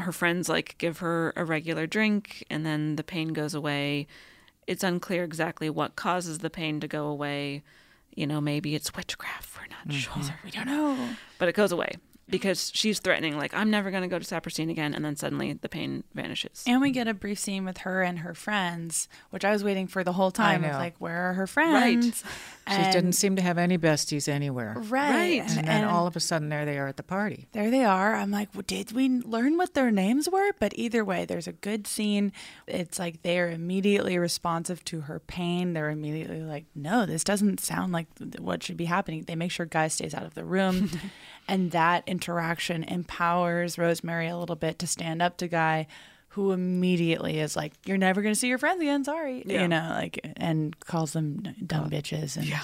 Her 0.00 0.12
friends 0.12 0.48
like 0.48 0.76
give 0.78 0.98
her 0.98 1.32
a 1.36 1.44
regular 1.44 1.86
drink 1.86 2.44
and 2.50 2.64
then 2.64 2.96
the 2.96 3.04
pain 3.04 3.28
goes 3.28 3.54
away. 3.54 4.06
It's 4.66 4.84
unclear 4.84 5.24
exactly 5.24 5.70
what 5.70 5.96
causes 5.96 6.38
the 6.38 6.50
pain 6.50 6.80
to 6.80 6.88
go 6.88 7.06
away. 7.06 7.62
You 8.14 8.26
know, 8.26 8.40
maybe 8.40 8.74
it's 8.74 8.94
witchcraft. 8.94 9.56
We're 9.56 9.68
not 9.68 9.88
mm-hmm. 9.88 10.22
sure. 10.22 10.34
We 10.44 10.50
don't 10.50 10.66
know. 10.66 10.96
But 11.38 11.48
it 11.48 11.54
goes 11.54 11.72
away. 11.72 11.92
Because 12.30 12.70
she's 12.74 13.00
threatening, 13.00 13.36
like, 13.36 13.52
I'm 13.54 13.70
never 13.70 13.90
going 13.90 14.02
to 14.02 14.08
go 14.08 14.18
to 14.18 14.24
Saperstein 14.24 14.70
again. 14.70 14.94
And 14.94 15.04
then 15.04 15.16
suddenly 15.16 15.52
the 15.52 15.68
pain 15.68 16.04
vanishes. 16.14 16.64
And 16.66 16.80
we 16.80 16.90
get 16.90 17.08
a 17.08 17.14
brief 17.14 17.38
scene 17.38 17.64
with 17.64 17.78
her 17.78 18.02
and 18.02 18.20
her 18.20 18.34
friends, 18.34 19.08
which 19.30 19.44
I 19.44 19.50
was 19.50 19.64
waiting 19.64 19.86
for 19.86 20.04
the 20.04 20.12
whole 20.12 20.30
time. 20.30 20.64
Of 20.64 20.72
know. 20.72 20.78
like, 20.78 20.96
where 20.98 21.30
are 21.30 21.34
her 21.34 21.46
friends? 21.46 22.22
She 22.68 22.74
And- 22.76 22.92
didn't 22.92 23.12
seem 23.14 23.36
to 23.36 23.42
have 23.42 23.58
any 23.58 23.78
besties 23.78 24.28
anywhere. 24.28 24.74
Right. 24.76 25.40
Right. 25.40 25.56
And 25.56 25.66
then 25.66 25.84
all 25.84 26.06
of 26.06 26.16
a 26.16 26.20
sudden, 26.20 26.48
there 26.50 26.64
they 26.64 26.78
are 26.78 26.86
at 26.88 26.96
the 26.96 27.02
party. 27.02 27.48
there 27.52 27.70
they 27.70 27.84
are. 27.84 28.14
I'm 28.14 28.30
like, 28.30 28.48
well, 28.54 28.62
did 28.66 28.92
we 28.92 29.08
learn 29.08 29.56
what 29.56 29.74
their 29.74 29.90
names 29.90 30.28
were? 30.30 30.52
But 30.58 30.72
either 30.76 31.04
way, 31.04 31.24
there's 31.24 31.48
a 31.48 31.52
good 31.52 31.86
scene. 31.86 32.32
It's 32.66 32.98
like 32.98 33.22
they 33.22 33.38
are 33.40 33.50
immediately 33.50 34.18
responsive 34.18 34.84
to 34.86 35.02
her 35.02 35.18
pain. 35.20 35.72
They're 35.72 35.90
immediately 35.90 36.42
like, 36.42 36.66
no, 36.74 37.06
this 37.06 37.24
doesn't 37.24 37.60
sound 37.60 37.92
like 37.92 38.06
what 38.38 38.62
should 38.62 38.76
be 38.76 38.84
happening. 38.84 39.24
They 39.24 39.34
make 39.34 39.50
sure 39.50 39.66
Guy 39.66 39.88
stays 39.88 40.14
out 40.14 40.24
of 40.24 40.34
the 40.34 40.44
room. 40.44 40.90
and 41.48 41.70
that 41.72 42.04
interaction 42.20 42.84
empowers 42.84 43.78
Rosemary 43.78 44.28
a 44.28 44.36
little 44.36 44.56
bit 44.56 44.78
to 44.80 44.86
stand 44.86 45.22
up 45.22 45.38
to 45.38 45.48
Guy. 45.48 45.86
Who 46.34 46.52
immediately 46.52 47.40
is 47.40 47.56
like, 47.56 47.72
"You're 47.86 47.96
never 47.98 48.22
gonna 48.22 48.36
see 48.36 48.46
your 48.46 48.58
friends 48.58 48.80
again. 48.80 49.02
Sorry," 49.04 49.42
Yeah. 49.46 49.62
you 49.62 49.68
know, 49.68 49.88
like, 49.90 50.20
and 50.36 50.78
calls 50.80 51.12
them 51.12 51.42
dumb 51.66 51.90
bitches. 51.90 52.36
And 52.36 52.46
yeah, 52.46 52.60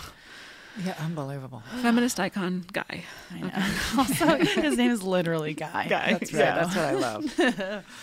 Yeah, 0.85 0.95
unbelievable. 1.01 1.63
Feminist 1.83 2.21
icon 2.21 2.65
guy. 2.73 3.03
I 3.35 3.41
know. 3.41 3.67
also, 3.99 4.37
his 4.61 4.77
name 4.77 4.91
is 4.93 5.03
literally 5.03 5.55
Guy. 5.55 5.87
Guy. 5.89 6.13
That's 6.13 6.33
right. 6.33 6.55
That's 6.55 6.77
what 6.77 6.85
I 6.85 6.93
love. 6.93 7.85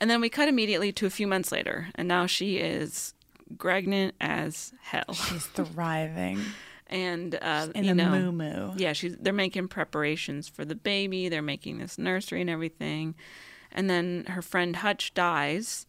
And 0.00 0.10
then 0.10 0.20
we 0.20 0.28
cut 0.28 0.46
immediately 0.48 0.92
to 0.92 1.06
a 1.06 1.10
few 1.10 1.26
months 1.26 1.50
later, 1.50 1.88
and 1.94 2.06
now 2.06 2.26
she 2.26 2.56
is 2.58 3.14
pregnant 3.58 4.14
as 4.20 4.74
hell. 4.82 5.14
She's 5.14 5.46
thriving 5.46 6.40
And 6.88 7.36
uh, 7.40 7.68
in 7.74 7.84
you 7.84 7.94
know, 7.94 8.10
moo 8.10 8.32
moo. 8.32 8.72
yeah, 8.76 8.92
she's 8.92 9.16
they're 9.16 9.32
making 9.32 9.68
preparations 9.68 10.48
for 10.48 10.64
the 10.64 10.76
baby. 10.76 11.28
They're 11.28 11.42
making 11.42 11.78
this 11.78 11.98
nursery 11.98 12.40
and 12.40 12.50
everything. 12.50 13.14
And 13.72 13.90
then 13.90 14.24
her 14.28 14.40
friend 14.42 14.76
Hutch 14.76 15.12
dies, 15.12 15.86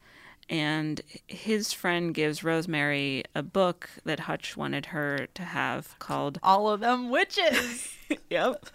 and 0.49 1.01
his 1.27 1.73
friend 1.73 2.13
gives 2.13 2.43
Rosemary 2.43 3.23
a 3.36 3.43
book 3.43 3.89
that 4.05 4.21
Hutch 4.21 4.57
wanted 4.57 4.88
her 4.88 5.27
to 5.33 5.43
have 5.43 5.97
called 5.99 6.39
All 6.41 6.69
of 6.69 6.79
them 6.79 7.10
witches. 7.10 7.93
Yep. 8.29 8.65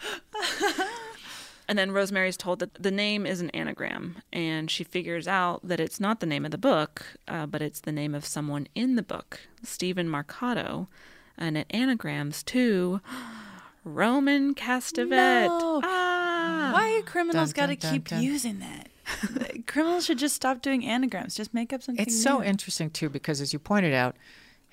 and 1.69 1.79
then 1.79 1.91
Rosemary's 1.91 2.37
told 2.37 2.59
that 2.59 2.75
the 2.75 2.91
name 2.91 3.25
is 3.25 3.41
an 3.41 3.49
anagram, 3.51 4.17
and 4.31 4.71
she 4.71 4.85
figures 4.85 5.27
out 5.27 5.67
that 5.67 5.81
it's 5.81 5.99
not 5.99 6.21
the 6.21 6.27
name 6.27 6.45
of 6.45 6.51
the 6.51 6.59
book, 6.59 7.03
uh, 7.29 7.47
but 7.47 7.63
it's 7.63 7.81
the 7.81 7.93
name 7.93 8.15
of 8.15 8.27
someone 8.27 8.69
in 8.75 8.97
the 8.97 9.03
book, 9.03 9.41
Stephen 9.63 10.07
Marcato, 10.07 10.89
and 11.39 11.57
it 11.57 11.67
anagrams 11.71 12.43
to 12.45 13.01
Roman 13.85 14.55
Castevet. 14.55 15.47
No. 15.47 15.81
Ah. 15.83 16.71
Why 16.73 16.99
are 16.99 17.03
criminals 17.03 17.53
got 17.53 17.67
to 17.67 17.77
keep 17.77 18.09
dun, 18.09 18.19
dun. 18.19 18.23
using 18.23 18.61
that? 18.61 18.89
criminals 19.67 20.07
should 20.07 20.19
just 20.19 20.37
stop 20.37 20.63
doing 20.63 20.85
anagrams. 20.85 21.35
Just 21.35 21.53
make 21.53 21.73
up 21.73 21.83
something. 21.83 22.05
It's 22.05 22.23
so 22.23 22.43
interesting 22.43 22.91
too 22.91 23.09
because, 23.09 23.41
as 23.41 23.53
you 23.53 23.59
pointed 23.59 23.95
out, 23.95 24.17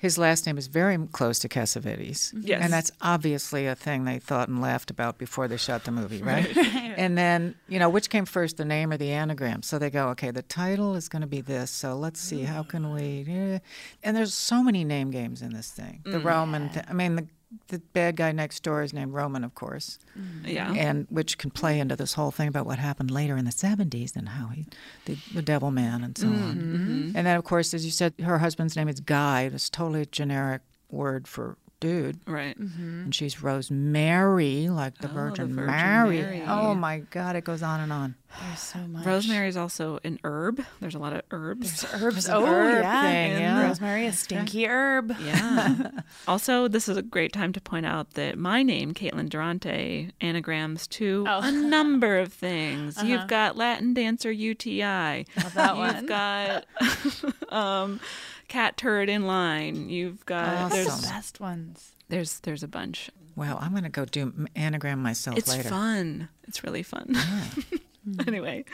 his 0.00 0.16
last 0.16 0.46
name 0.46 0.56
is 0.58 0.66
very 0.66 0.96
close 1.12 1.38
to 1.40 1.48
Cassavetes, 1.48 2.32
Yes. 2.40 2.62
and 2.62 2.72
that's 2.72 2.90
obviously 3.02 3.66
a 3.66 3.74
thing 3.74 4.04
they 4.04 4.18
thought 4.18 4.48
and 4.48 4.60
laughed 4.60 4.90
about 4.90 5.18
before 5.18 5.46
they 5.46 5.58
shot 5.58 5.84
the 5.84 5.90
movie, 5.90 6.22
right? 6.22 6.48
and 6.56 7.16
then 7.18 7.54
you 7.68 7.78
know 7.78 7.88
which 7.90 8.08
came 8.10 8.24
first, 8.24 8.56
the 8.56 8.64
name 8.64 8.90
or 8.92 8.96
the 8.96 9.10
anagram? 9.10 9.62
So 9.62 9.78
they 9.78 9.90
go, 9.90 10.08
okay, 10.08 10.30
the 10.30 10.42
title 10.42 10.94
is 10.96 11.08
going 11.08 11.22
to 11.22 11.28
be 11.28 11.42
this, 11.42 11.70
so 11.70 11.94
let's 11.94 12.18
see, 12.20 12.42
how 12.42 12.62
can 12.62 12.92
we? 12.94 13.24
eh. 13.28 13.58
And 14.02 14.16
there's 14.16 14.32
so 14.34 14.62
many 14.62 14.84
name 14.84 15.10
games 15.10 15.42
in 15.42 15.52
this 15.52 15.70
thing. 15.70 16.00
The 16.04 16.18
Roman, 16.18 16.70
th- 16.70 16.86
I 16.88 16.92
mean, 16.94 17.16
the 17.16 17.26
the 17.68 17.78
bad 17.78 18.16
guy 18.16 18.32
next 18.32 18.62
door 18.62 18.82
is 18.82 18.92
named 18.92 19.12
Roman, 19.12 19.42
of 19.42 19.54
course, 19.54 19.98
mm-hmm. 20.18 20.46
Yeah. 20.46 20.72
and 20.72 21.06
which 21.10 21.36
can 21.38 21.50
play 21.50 21.80
into 21.80 21.96
this 21.96 22.14
whole 22.14 22.30
thing 22.30 22.48
about 22.48 22.66
what 22.66 22.78
happened 22.78 23.10
later 23.10 23.36
in 23.36 23.44
the 23.44 23.50
70s 23.50 24.14
and 24.14 24.28
how 24.30 24.48
he, 24.48 24.66
the, 25.06 25.18
the 25.34 25.42
devil 25.42 25.70
man 25.70 26.04
and 26.04 26.16
so 26.16 26.28
on. 26.28 26.56
Mm-hmm. 26.56 27.16
And 27.16 27.26
then, 27.26 27.36
of 27.36 27.44
course, 27.44 27.74
as 27.74 27.84
you 27.84 27.90
said, 27.90 28.14
her 28.22 28.38
husband's 28.38 28.76
name 28.76 28.88
is 28.88 29.00
Guy. 29.00 29.50
It's 29.52 29.68
totally 29.68 30.02
a 30.02 30.06
generic 30.06 30.62
word 30.90 31.26
for 31.26 31.56
dude. 31.80 32.18
Right. 32.26 32.56
And 32.56 33.14
she's 33.14 33.42
Rosemary, 33.42 34.68
like 34.68 34.98
the 34.98 35.06
Oh, 35.06 35.08
the 35.08 35.14
Virgin, 35.14 35.54
Virgin 35.54 35.66
Mary. 35.66 36.18
Mary. 36.20 36.42
Oh 36.46 36.74
my 36.74 36.98
God, 37.10 37.36
it 37.36 37.44
goes 37.44 37.62
on 37.62 37.80
and 37.80 37.92
on. 37.92 38.14
There's 38.46 38.60
so 38.60 38.78
much. 38.80 39.04
Rosemary 39.04 39.48
is 39.48 39.56
also 39.56 39.98
an 40.04 40.20
herb. 40.22 40.64
There's 40.78 40.94
a 40.94 41.00
lot 41.00 41.12
of 41.12 41.22
herbs. 41.32 41.84
herbs. 41.94 42.28
an 42.28 42.34
Oh 42.36 42.46
herb 42.46 42.82
yeah. 42.82 43.02
thing, 43.02 43.32
And 43.32 43.40
yeah. 43.40 43.66
Rosemary, 43.66 44.06
a 44.06 44.12
stinky 44.12 44.66
herb. 44.68 45.12
Yeah. 45.20 45.90
also, 46.28 46.68
this 46.68 46.88
is 46.88 46.96
a 46.96 47.02
great 47.02 47.32
time 47.32 47.52
to 47.54 47.60
point 47.60 47.86
out 47.86 48.10
that 48.14 48.38
my 48.38 48.62
name, 48.62 48.94
Caitlin 48.94 49.28
Durante, 49.28 50.12
anagrams 50.20 50.86
to 50.88 51.24
Oh. 51.26 51.40
a 51.42 51.50
number 51.50 52.18
of 52.18 52.32
things. 52.32 53.02
You've 53.02 53.26
got 53.26 53.56
Latin 53.56 53.94
dancer 53.94 54.30
UTI. 54.30 55.26
that 55.54 55.76
You've 55.76 55.76
one. 55.78 56.06
got 56.06 56.66
um, 57.52 57.98
cat 58.50 58.76
turd 58.76 59.08
in 59.08 59.26
line. 59.26 59.88
You've 59.88 60.26
got 60.26 60.46
Awesome. 60.72 60.76
there's 60.76 61.00
The 61.00 61.06
best 61.08 61.40
ones. 61.40 61.92
there's 62.10 62.40
there's 62.40 62.62
a 62.62 62.68
bunch. 62.68 63.10
Wow, 63.36 63.56
I'm 63.60 63.70
going 63.70 63.84
to 63.84 63.88
go 63.88 64.04
do 64.04 64.22
m- 64.22 64.48
anagram 64.54 65.00
myself 65.02 65.38
It's 65.38 65.48
later. 65.48 65.68
fun. 65.70 66.28
It's 66.46 66.62
really 66.62 66.82
fun. 66.82 67.16
anyway, 68.26 68.64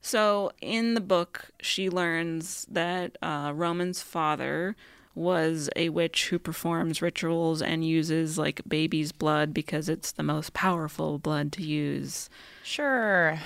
so 0.00 0.52
in 0.60 0.94
the 0.94 1.00
book, 1.00 1.50
she 1.60 1.90
learns 1.90 2.66
that 2.70 3.18
uh, 3.20 3.52
Roman's 3.54 4.00
father 4.02 4.76
was 5.14 5.68
a 5.76 5.88
witch 5.88 6.28
who 6.28 6.38
performs 6.38 7.00
rituals 7.02 7.62
and 7.62 7.84
uses 7.84 8.38
like 8.38 8.60
baby's 8.68 9.12
blood 9.12 9.52
because 9.54 9.88
it's 9.88 10.12
the 10.12 10.22
most 10.22 10.52
powerful 10.52 11.18
blood 11.18 11.50
to 11.52 11.62
use. 11.62 12.28
Sure. 12.66 13.38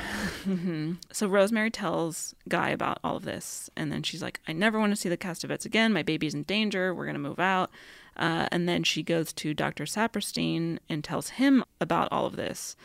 So 1.12 1.28
Rosemary 1.28 1.70
tells 1.70 2.34
Guy 2.48 2.70
about 2.70 2.98
all 3.04 3.16
of 3.16 3.24
this, 3.24 3.68
and 3.76 3.92
then 3.92 4.02
she's 4.02 4.22
like, 4.22 4.40
"I 4.48 4.54
never 4.54 4.78
want 4.78 4.92
to 4.92 4.96
see 4.96 5.10
the 5.10 5.18
Castevets 5.18 5.66
again. 5.66 5.92
My 5.92 6.02
baby's 6.02 6.32
in 6.34 6.44
danger. 6.44 6.94
We're 6.94 7.04
gonna 7.04 7.18
move 7.18 7.38
out." 7.38 7.70
Uh, 8.16 8.48
and 8.50 8.68
then 8.68 8.82
she 8.82 9.02
goes 9.02 9.32
to 9.34 9.52
Dr. 9.54 9.84
Saperstein 9.84 10.78
and 10.88 11.04
tells 11.04 11.30
him 11.30 11.64
about 11.80 12.08
all 12.10 12.26
of 12.26 12.36
this. 12.36 12.76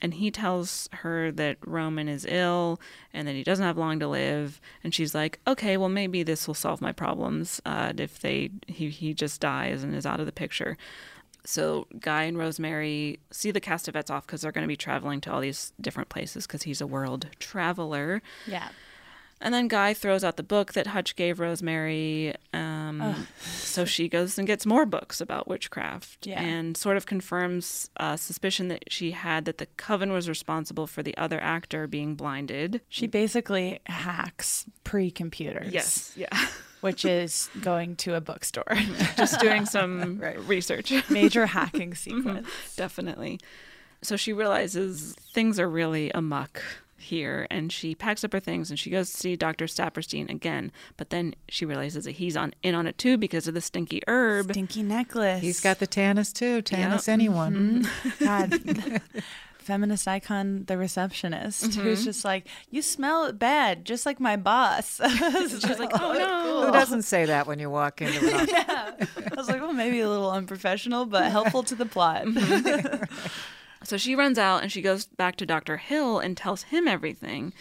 And 0.00 0.14
he 0.14 0.30
tells 0.30 0.88
her 0.92 1.30
that 1.32 1.58
Roman 1.66 2.08
is 2.08 2.24
ill 2.28 2.80
and 3.12 3.26
that 3.28 3.34
he 3.34 3.42
doesn't 3.44 3.64
have 3.64 3.76
long 3.76 3.98
to 4.00 4.08
live. 4.08 4.60
And 4.84 4.94
she's 4.94 5.14
like, 5.14 5.40
"Okay, 5.46 5.76
well 5.76 5.88
maybe 5.88 6.22
this 6.22 6.46
will 6.46 6.54
solve 6.54 6.80
my 6.80 6.92
problems 6.92 7.60
uh, 7.66 7.92
if 7.96 8.20
they 8.20 8.50
he 8.68 8.90
he 8.90 9.12
just 9.12 9.40
dies 9.40 9.82
and 9.82 9.94
is 9.94 10.06
out 10.06 10.20
of 10.20 10.26
the 10.26 10.32
picture." 10.32 10.76
So 11.48 11.86
Guy 11.98 12.24
and 12.24 12.36
Rosemary 12.36 13.20
see 13.30 13.50
the 13.50 13.60
Castevets 13.60 14.10
off 14.10 14.26
because 14.26 14.42
they're 14.42 14.52
going 14.52 14.64
to 14.66 14.68
be 14.68 14.76
traveling 14.76 15.22
to 15.22 15.32
all 15.32 15.40
these 15.40 15.72
different 15.80 16.10
places 16.10 16.46
because 16.46 16.64
he's 16.64 16.82
a 16.82 16.86
world 16.86 17.26
traveler. 17.38 18.20
Yeah. 18.46 18.68
And 19.40 19.54
then 19.54 19.66
Guy 19.66 19.94
throws 19.94 20.24
out 20.24 20.36
the 20.36 20.42
book 20.42 20.74
that 20.74 20.88
Hutch 20.88 21.16
gave 21.16 21.40
Rosemary. 21.40 22.34
Um, 22.52 23.26
so 23.40 23.86
she 23.86 24.10
goes 24.10 24.36
and 24.36 24.46
gets 24.46 24.66
more 24.66 24.84
books 24.84 25.22
about 25.22 25.48
witchcraft 25.48 26.26
Yeah. 26.26 26.42
and 26.42 26.76
sort 26.76 26.98
of 26.98 27.06
confirms 27.06 27.88
a 27.96 28.18
suspicion 28.18 28.68
that 28.68 28.92
she 28.92 29.12
had 29.12 29.46
that 29.46 29.56
the 29.56 29.66
coven 29.78 30.12
was 30.12 30.28
responsible 30.28 30.86
for 30.86 31.02
the 31.02 31.16
other 31.16 31.40
actor 31.40 31.86
being 31.86 32.14
blinded. 32.14 32.82
She 32.90 33.06
basically 33.06 33.78
hacks 33.86 34.66
pre-computers. 34.84 35.72
Yes. 35.72 36.12
Yeah. 36.14 36.28
Which 36.80 37.04
is 37.04 37.50
going 37.60 37.96
to 37.96 38.14
a 38.14 38.20
bookstore. 38.20 38.76
Just 39.16 39.40
doing 39.40 39.66
some 39.76 40.20
research. 40.46 40.92
Major 41.10 41.46
hacking 41.46 41.90
mm-hmm. 41.90 42.20
sequence. 42.22 42.76
Definitely. 42.76 43.40
So 44.02 44.16
she 44.16 44.32
realizes 44.32 45.14
things 45.32 45.58
are 45.58 45.68
really 45.68 46.10
amuck 46.12 46.62
here 46.96 47.46
and 47.50 47.72
she 47.72 47.94
packs 47.94 48.22
up 48.24 48.32
her 48.32 48.40
things 48.40 48.70
and 48.70 48.78
she 48.78 48.90
goes 48.90 49.10
to 49.10 49.16
see 49.16 49.36
Dr. 49.36 49.66
Saperstein 49.66 50.28
again. 50.30 50.70
But 50.96 51.10
then 51.10 51.34
she 51.48 51.64
realizes 51.64 52.04
that 52.04 52.12
he's 52.12 52.36
on 52.36 52.54
in 52.62 52.74
on 52.74 52.86
it 52.86 52.98
too 52.98 53.16
because 53.16 53.48
of 53.48 53.54
the 53.54 53.60
stinky 53.60 54.02
herb. 54.06 54.50
Stinky 54.50 54.82
necklace. 54.82 55.40
He's 55.40 55.60
got 55.60 55.78
the 55.78 55.86
Tannis 55.86 56.32
too. 56.32 56.62
Tannis 56.62 57.08
Yeah. 57.08 57.14
anyone. 57.14 57.84
Mm-hmm. 57.84 58.24
God. 58.24 59.02
Feminist 59.68 60.08
icon, 60.08 60.64
the 60.64 60.78
receptionist, 60.78 61.74
who's 61.74 61.98
mm-hmm. 61.98 62.04
just 62.06 62.24
like, 62.24 62.48
"You 62.70 62.80
smell 62.80 63.30
bad, 63.34 63.84
just 63.84 64.06
like 64.06 64.18
my 64.18 64.34
boss." 64.34 64.98
She's 65.10 65.78
like, 65.78 65.90
oh 65.92 66.14
no. 66.14 66.66
Who 66.66 66.72
doesn't 66.72 67.02
say 67.02 67.26
that 67.26 67.46
when 67.46 67.58
you 67.58 67.68
walk 67.68 68.00
into 68.00 68.18
an 68.28 68.48
office? 68.48 69.08
I 69.30 69.34
was 69.36 69.46
like, 69.46 69.60
"Well, 69.60 69.74
maybe 69.74 70.00
a 70.00 70.08
little 70.08 70.30
unprofessional, 70.30 71.04
but 71.04 71.30
helpful 71.30 71.62
to 71.64 71.74
the 71.74 71.84
plot." 71.84 72.24
Mm-hmm. 72.24 73.04
So 73.84 73.98
she 73.98 74.14
runs 74.14 74.38
out 74.38 74.62
and 74.62 74.72
she 74.72 74.80
goes 74.80 75.04
back 75.04 75.36
to 75.36 75.46
Dr. 75.46 75.76
Hill 75.76 76.18
and 76.18 76.34
tells 76.34 76.62
him 76.62 76.88
everything. 76.88 77.52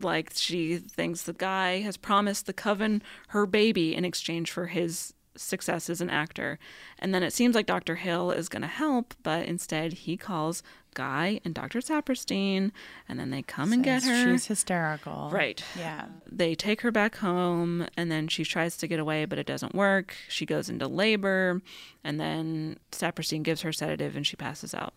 Like 0.00 0.32
she 0.34 0.78
thinks 0.78 1.22
the 1.22 1.32
guy 1.32 1.80
has 1.82 1.96
promised 1.96 2.46
the 2.46 2.52
coven 2.52 3.04
her 3.28 3.46
baby 3.46 3.94
in 3.94 4.04
exchange 4.04 4.50
for 4.50 4.66
his 4.66 5.14
success 5.36 5.88
as 5.88 6.00
an 6.00 6.10
actor. 6.10 6.58
And 6.98 7.14
then 7.14 7.22
it 7.22 7.32
seems 7.32 7.54
like 7.54 7.66
Dr. 7.66 7.96
Hill 7.96 8.30
is 8.30 8.48
going 8.48 8.62
to 8.62 8.68
help, 8.68 9.14
but 9.22 9.46
instead 9.46 9.92
he 9.92 10.16
calls 10.16 10.62
Guy 10.94 11.40
and 11.44 11.54
Dr. 11.54 11.80
Saperstein 11.80 12.70
and 13.08 13.18
then 13.18 13.30
they 13.30 13.42
come 13.42 13.72
and 13.72 13.82
get 13.82 14.04
her. 14.04 14.32
She's 14.32 14.46
hysterical. 14.46 15.30
Right. 15.32 15.62
Yeah. 15.78 16.06
They 16.30 16.54
take 16.54 16.80
her 16.82 16.90
back 16.90 17.16
home 17.16 17.86
and 17.96 18.10
then 18.10 18.28
she 18.28 18.44
tries 18.44 18.76
to 18.78 18.86
get 18.86 19.00
away, 19.00 19.24
but 19.24 19.38
it 19.38 19.46
doesn't 19.46 19.74
work. 19.74 20.14
She 20.28 20.46
goes 20.46 20.68
into 20.68 20.86
labor 20.88 21.62
and 22.04 22.20
then 22.20 22.78
Saperstein 22.90 23.42
gives 23.42 23.62
her 23.62 23.72
sedative 23.72 24.16
and 24.16 24.26
she 24.26 24.36
passes 24.36 24.74
out. 24.74 24.94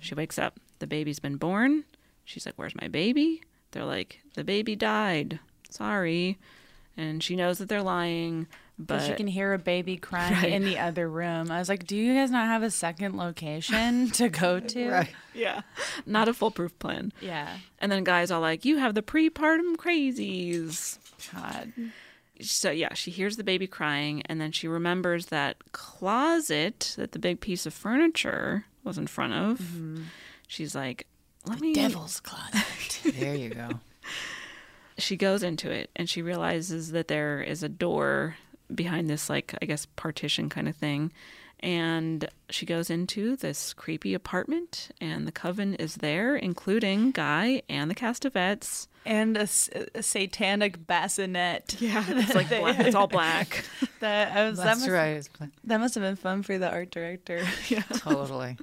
She 0.00 0.10
mm-hmm. 0.10 0.20
wakes 0.20 0.38
up 0.38 0.58
the 0.78 0.86
baby's 0.86 1.18
been 1.18 1.36
born. 1.36 1.84
She's 2.24 2.46
like, 2.46 2.54
Where's 2.56 2.74
my 2.80 2.88
baby? 2.88 3.42
They're 3.70 3.84
like, 3.84 4.20
The 4.34 4.44
baby 4.44 4.76
died. 4.76 5.40
Sorry. 5.70 6.38
And 6.96 7.22
she 7.22 7.34
knows 7.34 7.58
that 7.58 7.68
they're 7.68 7.82
lying, 7.82 8.46
but 8.78 8.86
But 8.98 9.06
she 9.06 9.12
can 9.14 9.26
hear 9.26 9.52
a 9.54 9.58
baby 9.58 9.96
crying 10.08 10.32
Right. 10.34 10.52
in 10.52 10.64
the 10.64 10.78
other 10.78 11.08
room. 11.08 11.50
I 11.50 11.58
was 11.58 11.68
like, 11.68 11.86
"Do 11.86 11.96
you 11.96 12.14
guys 12.14 12.30
not 12.30 12.46
have 12.46 12.62
a 12.62 12.70
second 12.70 13.16
location 13.16 14.10
to 14.12 14.28
go 14.28 14.58
to?" 14.60 14.90
Right. 14.90 15.14
yeah, 15.34 15.62
not 16.06 16.28
a 16.28 16.34
foolproof 16.34 16.76
plan. 16.78 17.12
Yeah. 17.20 17.56
And 17.78 17.90
then 17.92 18.02
guys 18.04 18.30
all 18.30 18.40
like, 18.40 18.64
You 18.64 18.78
have 18.78 18.94
the 18.94 19.02
prepartum 19.02 19.76
crazies. 19.76 20.98
God. 21.32 21.72
so 22.40 22.70
yeah, 22.70 22.94
she 22.94 23.10
hears 23.10 23.36
the 23.36 23.44
baby 23.44 23.66
crying, 23.66 24.22
and 24.26 24.40
then 24.40 24.50
she 24.52 24.66
remembers 24.68 25.26
that 25.26 25.56
closet 25.72 26.94
that 26.96 27.12
the 27.12 27.18
big 27.18 27.40
piece 27.40 27.66
of 27.66 27.72
furniture 27.74 28.66
was 28.82 28.98
in 28.98 29.06
front 29.06 29.32
of. 29.34 29.58
Mm-hmm. 29.60 30.02
She's 30.48 30.74
like, 30.74 31.06
"Let 31.46 31.60
me." 31.60 31.74
Devil's 31.74 32.20
closet. 32.20 33.00
There 33.18 33.34
you 33.34 33.50
go. 33.50 33.68
She 34.98 35.16
goes 35.16 35.42
into 35.42 35.70
it, 35.70 35.90
and 35.96 36.08
she 36.08 36.22
realizes 36.22 36.92
that 36.92 37.08
there 37.08 37.40
is 37.42 37.62
a 37.62 37.68
door 37.68 38.36
behind 38.72 39.08
this, 39.10 39.28
like 39.28 39.54
I 39.60 39.66
guess, 39.66 39.86
partition 39.96 40.48
kind 40.48 40.68
of 40.68 40.76
thing. 40.76 41.12
And 41.60 42.28
she 42.50 42.66
goes 42.66 42.90
into 42.90 43.36
this 43.36 43.72
creepy 43.72 44.12
apartment, 44.12 44.90
and 45.00 45.26
the 45.26 45.32
coven 45.32 45.74
is 45.76 45.94
there, 45.96 46.36
including 46.36 47.10
Guy 47.12 47.62
and 47.70 47.90
the 47.90 47.94
Castevets. 47.94 48.86
and 49.06 49.36
a 49.38 49.46
satanic 49.46 50.86
bassinet. 50.86 51.76
Yeah, 51.80 52.04
it's 52.08 52.34
like 52.34 52.48
black, 52.50 52.80
it's 52.80 52.94
all 52.94 53.06
black. 53.06 53.64
That 54.00 54.36
I 54.36 54.46
was. 54.46 54.58
that 54.58 54.64
That's 54.64 54.80
must, 54.80 54.90
right. 54.90 55.16
It's 55.16 55.30
That 55.64 55.80
must 55.80 55.94
have 55.94 56.02
been 56.02 56.16
fun 56.16 56.42
for 56.42 56.58
the 56.58 56.70
art 56.70 56.90
director. 56.90 57.42
yeah. 57.68 57.80
Totally. 57.96 58.58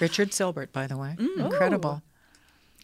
Richard 0.00 0.32
Sylbert, 0.32 0.72
by 0.72 0.86
the 0.86 0.96
way. 0.96 1.16
Mm. 1.18 1.44
Incredible. 1.44 2.00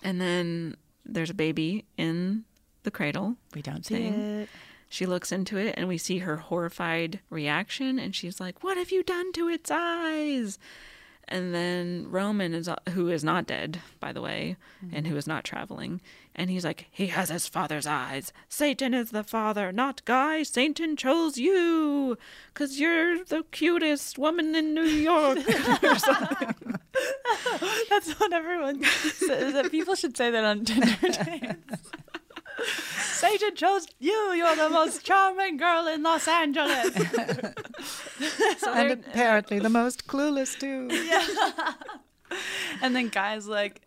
And 0.03 0.21
then 0.21 0.77
there's 1.07 1.31
a 1.31 1.35
baby 1.35 1.87
in 1.97 2.45
the 2.83 2.90
cradle. 2.90 3.37
We 3.55 3.62
don't 3.62 3.87
see 3.87 3.95
Thing. 3.95 4.12
it. 4.42 4.49
She 4.97 5.05
looks 5.05 5.31
into 5.31 5.59
it 5.59 5.75
and 5.77 5.89
we 5.89 5.99
see 5.99 6.21
her 6.21 6.39
horrified 6.39 7.21
reaction 7.29 7.99
and 7.99 8.17
she's 8.17 8.41
like, 8.41 8.65
"What 8.65 8.79
have 8.79 8.91
you 8.91 9.03
done 9.03 9.31
to 9.35 9.47
its 9.47 9.71
eyes?" 9.71 10.59
And 11.29 11.55
then 11.55 12.07
Roman 12.09 12.55
is 12.55 12.71
who 12.89 13.11
is 13.11 13.23
not 13.23 13.47
dead, 13.47 13.83
by 14.01 14.15
the 14.15 14.23
way, 14.23 14.57
mm-hmm. 14.83 14.97
and 14.97 15.07
who 15.07 15.15
is 15.19 15.27
not 15.27 15.45
traveling, 15.45 16.01
and 16.35 16.49
he's 16.49 16.65
like, 16.65 16.87
"He 16.91 17.09
has 17.09 17.29
his 17.29 17.47
father's 17.47 17.87
eyes. 17.87 18.33
Satan 18.49 18.95
is 18.95 19.11
the 19.11 19.23
father, 19.23 19.71
not 19.71 20.03
Guy. 20.07 20.43
Satan 20.45 20.97
chose 20.97 21.37
you 21.37 22.17
cuz 22.55 22.81
you're 22.81 23.23
the 23.23 23.45
cutest 23.51 24.17
woman 24.17 24.55
in 24.55 24.73
New 24.73 24.85
York." 24.85 25.41
That's 27.91 28.13
what 28.19 28.33
everyone 28.33 28.83
says. 28.85 29.53
That 29.53 29.71
people 29.71 29.95
should 29.95 30.17
say 30.17 30.31
that 30.31 30.45
on 30.45 30.65
Tinder 30.65 30.97
dates. 31.03 31.91
Satan 33.01 33.55
chose 33.55 33.87
you. 33.99 34.33
You're 34.33 34.57
the 34.57 34.69
most 34.69 35.05
charming 35.05 35.57
girl 35.57 35.87
in 35.87 36.03
Los 36.03 36.29
Angeles. 36.29 36.97
And 38.66 38.90
apparently 38.92 39.59
the 39.59 39.69
most 39.69 40.07
clueless, 40.07 40.59
too. 40.59 40.88
and 42.83 42.97
then 42.97 43.09
guys 43.09 43.47
like, 43.47 43.83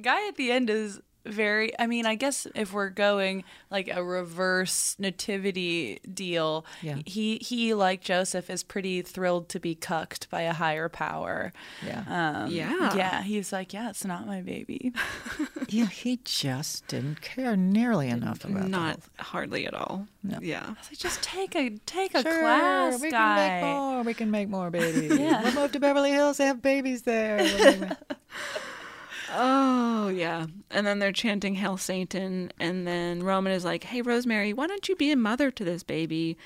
guy 0.00 0.28
at 0.28 0.36
the 0.36 0.50
end 0.52 0.70
is 0.70 1.00
very. 1.26 1.78
I 1.78 1.86
mean, 1.86 2.06
I 2.06 2.14
guess 2.14 2.46
if 2.54 2.72
we're 2.72 2.88
going 2.90 3.44
like 3.70 3.88
a 3.94 4.02
reverse 4.02 4.96
nativity 4.98 6.00
deal, 6.12 6.64
Yeah. 6.82 6.98
he 7.06 7.36
he 7.42 7.74
like 7.74 8.00
Joseph 8.02 8.48
is 8.50 8.62
pretty 8.62 9.02
thrilled 9.02 9.48
to 9.50 9.60
be 9.60 9.74
cucked 9.74 10.30
by 10.30 10.42
a 10.42 10.52
higher 10.52 10.88
power. 10.88 11.52
Yeah. 11.86 12.04
Um, 12.44 12.50
Yeah. 12.50 12.96
yeah. 12.96 13.22
He's 13.22 13.52
like, 13.52 13.72
yeah, 13.72 13.90
it's 13.90 14.04
not 14.04 14.26
my 14.26 14.40
baby. 14.40 14.92
Yeah, 15.68 15.86
he 15.86 16.18
just 16.24 16.88
didn't 16.88 17.20
care 17.20 17.54
nearly 17.56 18.08
enough 18.08 18.44
about 18.44 18.62
the 18.64 18.68
not 18.68 18.98
whole 19.18 19.26
hardly 19.26 19.66
at 19.68 19.74
all. 19.74 20.08
No. 20.24 20.38
Yeah. 20.42 20.66
Like, 20.66 20.98
just 20.98 21.22
take 21.22 21.54
a 21.54 21.70
take 21.86 22.12
a 22.16 22.22
Sure, 22.22 22.40
class, 22.40 23.00
we 23.00 23.10
guy. 23.12 23.36
can 23.36 23.60
make 23.60 23.62
more. 23.62 24.02
We 24.02 24.14
can 24.14 24.30
make 24.32 24.48
more 24.48 24.70
babies. 24.80 25.16
Yeah. 25.16 25.42
We'll 25.44 25.52
move 25.54 25.72
to 25.72 25.78
Beverly 25.80 26.10
Hills. 26.10 26.38
They 26.38 26.46
have 26.46 26.60
babies 26.60 27.02
there. 27.02 27.96
Oh, 29.32 30.08
yeah. 30.08 30.46
And 30.70 30.86
then 30.86 30.98
they're 30.98 31.12
chanting 31.12 31.54
Hail 31.54 31.76
Satan. 31.76 32.52
And 32.58 32.86
then 32.86 33.22
Roman 33.22 33.52
is 33.52 33.64
like, 33.64 33.84
Hey, 33.84 34.02
Rosemary, 34.02 34.52
why 34.52 34.66
don't 34.66 34.88
you 34.88 34.96
be 34.96 35.10
a 35.12 35.16
mother 35.16 35.50
to 35.50 35.64
this 35.64 35.82
baby? 35.82 36.36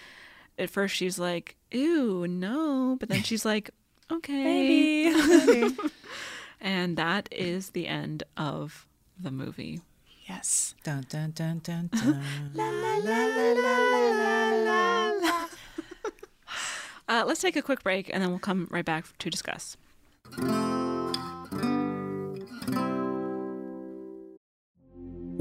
At 0.59 0.71
first, 0.71 0.95
she's 0.95 1.19
like, 1.19 1.57
Ew, 1.71 2.27
no. 2.29 2.97
But 3.01 3.09
then 3.09 3.23
she's 3.23 3.45
like, 3.45 3.71
Okay. 4.11 5.13
Maybe. 5.13 5.77
And 6.61 6.97
that 6.97 7.29
is 7.31 7.71
the 7.71 7.87
end 7.87 8.23
of 8.39 8.87
the 9.21 9.31
movie. 9.31 9.81
yes. 10.27 10.75
dun, 10.83 11.05
dun, 11.11 11.33
dun, 11.33 11.61
dun, 11.63 11.91
dun. 11.93 12.23
La 12.55 12.65
la 12.65 12.97
la 12.97 13.27
la 13.27 13.53
la 13.53 15.11
la 15.21 15.49
Uh, 17.07 17.23
let's 17.27 17.43
take 17.43 17.57
a 17.57 17.61
quick 17.63 17.83
break 17.83 18.09
and 18.15 18.23
then 18.23 18.31
we'll 18.31 18.39
come 18.39 18.67
right 18.71 18.85
back 18.85 19.05
to 19.19 19.29
discuss. 19.29 19.77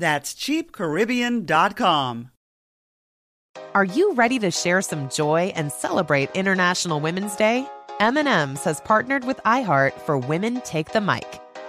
That's 0.00 0.34
cheapcaribbean.com. 0.34 2.30
Are 3.74 3.84
you 3.84 4.14
ready 4.14 4.38
to 4.38 4.50
share 4.50 4.80
some 4.80 5.10
joy 5.10 5.52
and 5.54 5.70
celebrate 5.70 6.34
International 6.34 7.00
Women's 7.00 7.36
Day? 7.36 7.68
M&M's 8.00 8.64
has 8.64 8.80
partnered 8.80 9.26
with 9.26 9.36
iHeart 9.44 9.92
for 10.00 10.16
Women 10.16 10.62
Take 10.62 10.92
the 10.92 11.02
Mic, 11.02 11.38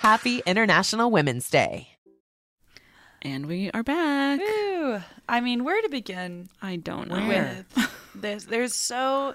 Happy 0.00 0.42
International 0.46 1.10
Women's 1.10 1.50
Day. 1.50 1.88
And 3.22 3.46
we 3.46 3.70
are 3.72 3.82
back. 3.82 4.40
Ooh, 4.40 5.00
I 5.28 5.40
mean, 5.40 5.62
where 5.64 5.80
to 5.82 5.88
begin 5.90 6.48
I 6.62 6.76
don't 6.76 7.08
know. 7.08 7.26
Where? 7.28 7.66
with 7.76 7.90
there's 8.14 8.44
there's 8.46 8.74
so 8.74 9.34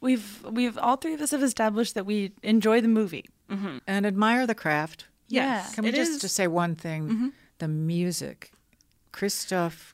we've 0.00 0.42
we've 0.50 0.78
all 0.78 0.96
three 0.96 1.12
of 1.12 1.20
us 1.20 1.30
have 1.32 1.42
established 1.42 1.94
that 1.94 2.06
we 2.06 2.32
enjoy 2.42 2.80
the 2.80 2.88
movie. 2.88 3.24
Mm-hmm. 3.50 3.78
and 3.88 4.06
admire 4.06 4.46
the 4.46 4.54
craft. 4.54 5.06
Yes, 5.26 5.74
Can 5.74 5.82
we 5.82 5.90
it 5.90 5.96
just, 5.96 6.12
is- 6.12 6.20
just 6.20 6.36
say 6.36 6.46
one 6.46 6.76
thing? 6.76 7.08
Mm-hmm. 7.08 7.28
The 7.58 7.66
music. 7.66 8.52
Christoph 9.10 9.92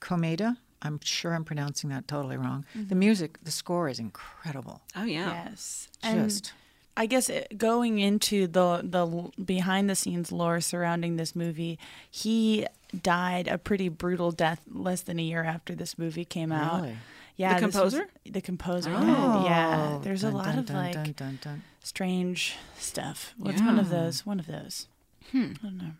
Komeda, 0.00 0.56
I'm 0.82 0.98
sure 1.04 1.32
I'm 1.32 1.44
pronouncing 1.44 1.88
that 1.90 2.08
totally 2.08 2.36
wrong. 2.36 2.64
Mm-hmm. 2.76 2.88
The 2.88 2.94
music, 2.96 3.38
the 3.44 3.52
score 3.52 3.88
is 3.88 4.00
incredible. 4.00 4.82
Oh 4.96 5.04
yeah. 5.04 5.44
Yes, 5.46 5.88
and 6.02 6.28
Just 6.28 6.52
I 6.96 7.06
guess 7.06 7.28
it, 7.28 7.58
going 7.58 7.98
into 7.98 8.46
the 8.46 8.80
the 8.82 9.30
behind 9.42 9.90
the 9.90 9.94
scenes 9.94 10.32
lore 10.32 10.60
surrounding 10.60 11.16
this 11.16 11.36
movie, 11.36 11.78
he 12.10 12.66
died 13.02 13.48
a 13.48 13.58
pretty 13.58 13.88
brutal 13.88 14.30
death 14.32 14.62
less 14.72 15.02
than 15.02 15.18
a 15.18 15.22
year 15.22 15.44
after 15.44 15.74
this 15.74 15.98
movie 15.98 16.24
came 16.24 16.52
out. 16.52 16.82
Really? 16.82 16.96
Yeah, 17.36 17.60
The 17.60 17.66
this 17.66 17.74
was- 17.74 17.92
composer? 17.94 18.08
the 18.24 18.40
composer. 18.40 18.90
Oh. 18.96 19.44
yeah, 19.44 19.98
there's 20.02 20.24
a 20.24 20.30
lot 20.30 20.46
dun, 20.46 20.58
of 20.60 20.66
dun, 20.66 20.76
like 20.76 20.92
dun, 20.94 21.12
dun, 21.12 21.38
dun. 21.42 21.62
strange 21.82 22.54
stuff. 22.78 23.34
What's 23.36 23.60
one 23.60 23.78
of 23.78 23.90
those? 23.90 24.24
One 24.24 24.40
of 24.40 24.46
those. 24.46 24.86
Hmm. 25.32 25.52
I 25.60 25.62
don't 25.64 25.76
know. 25.78 25.90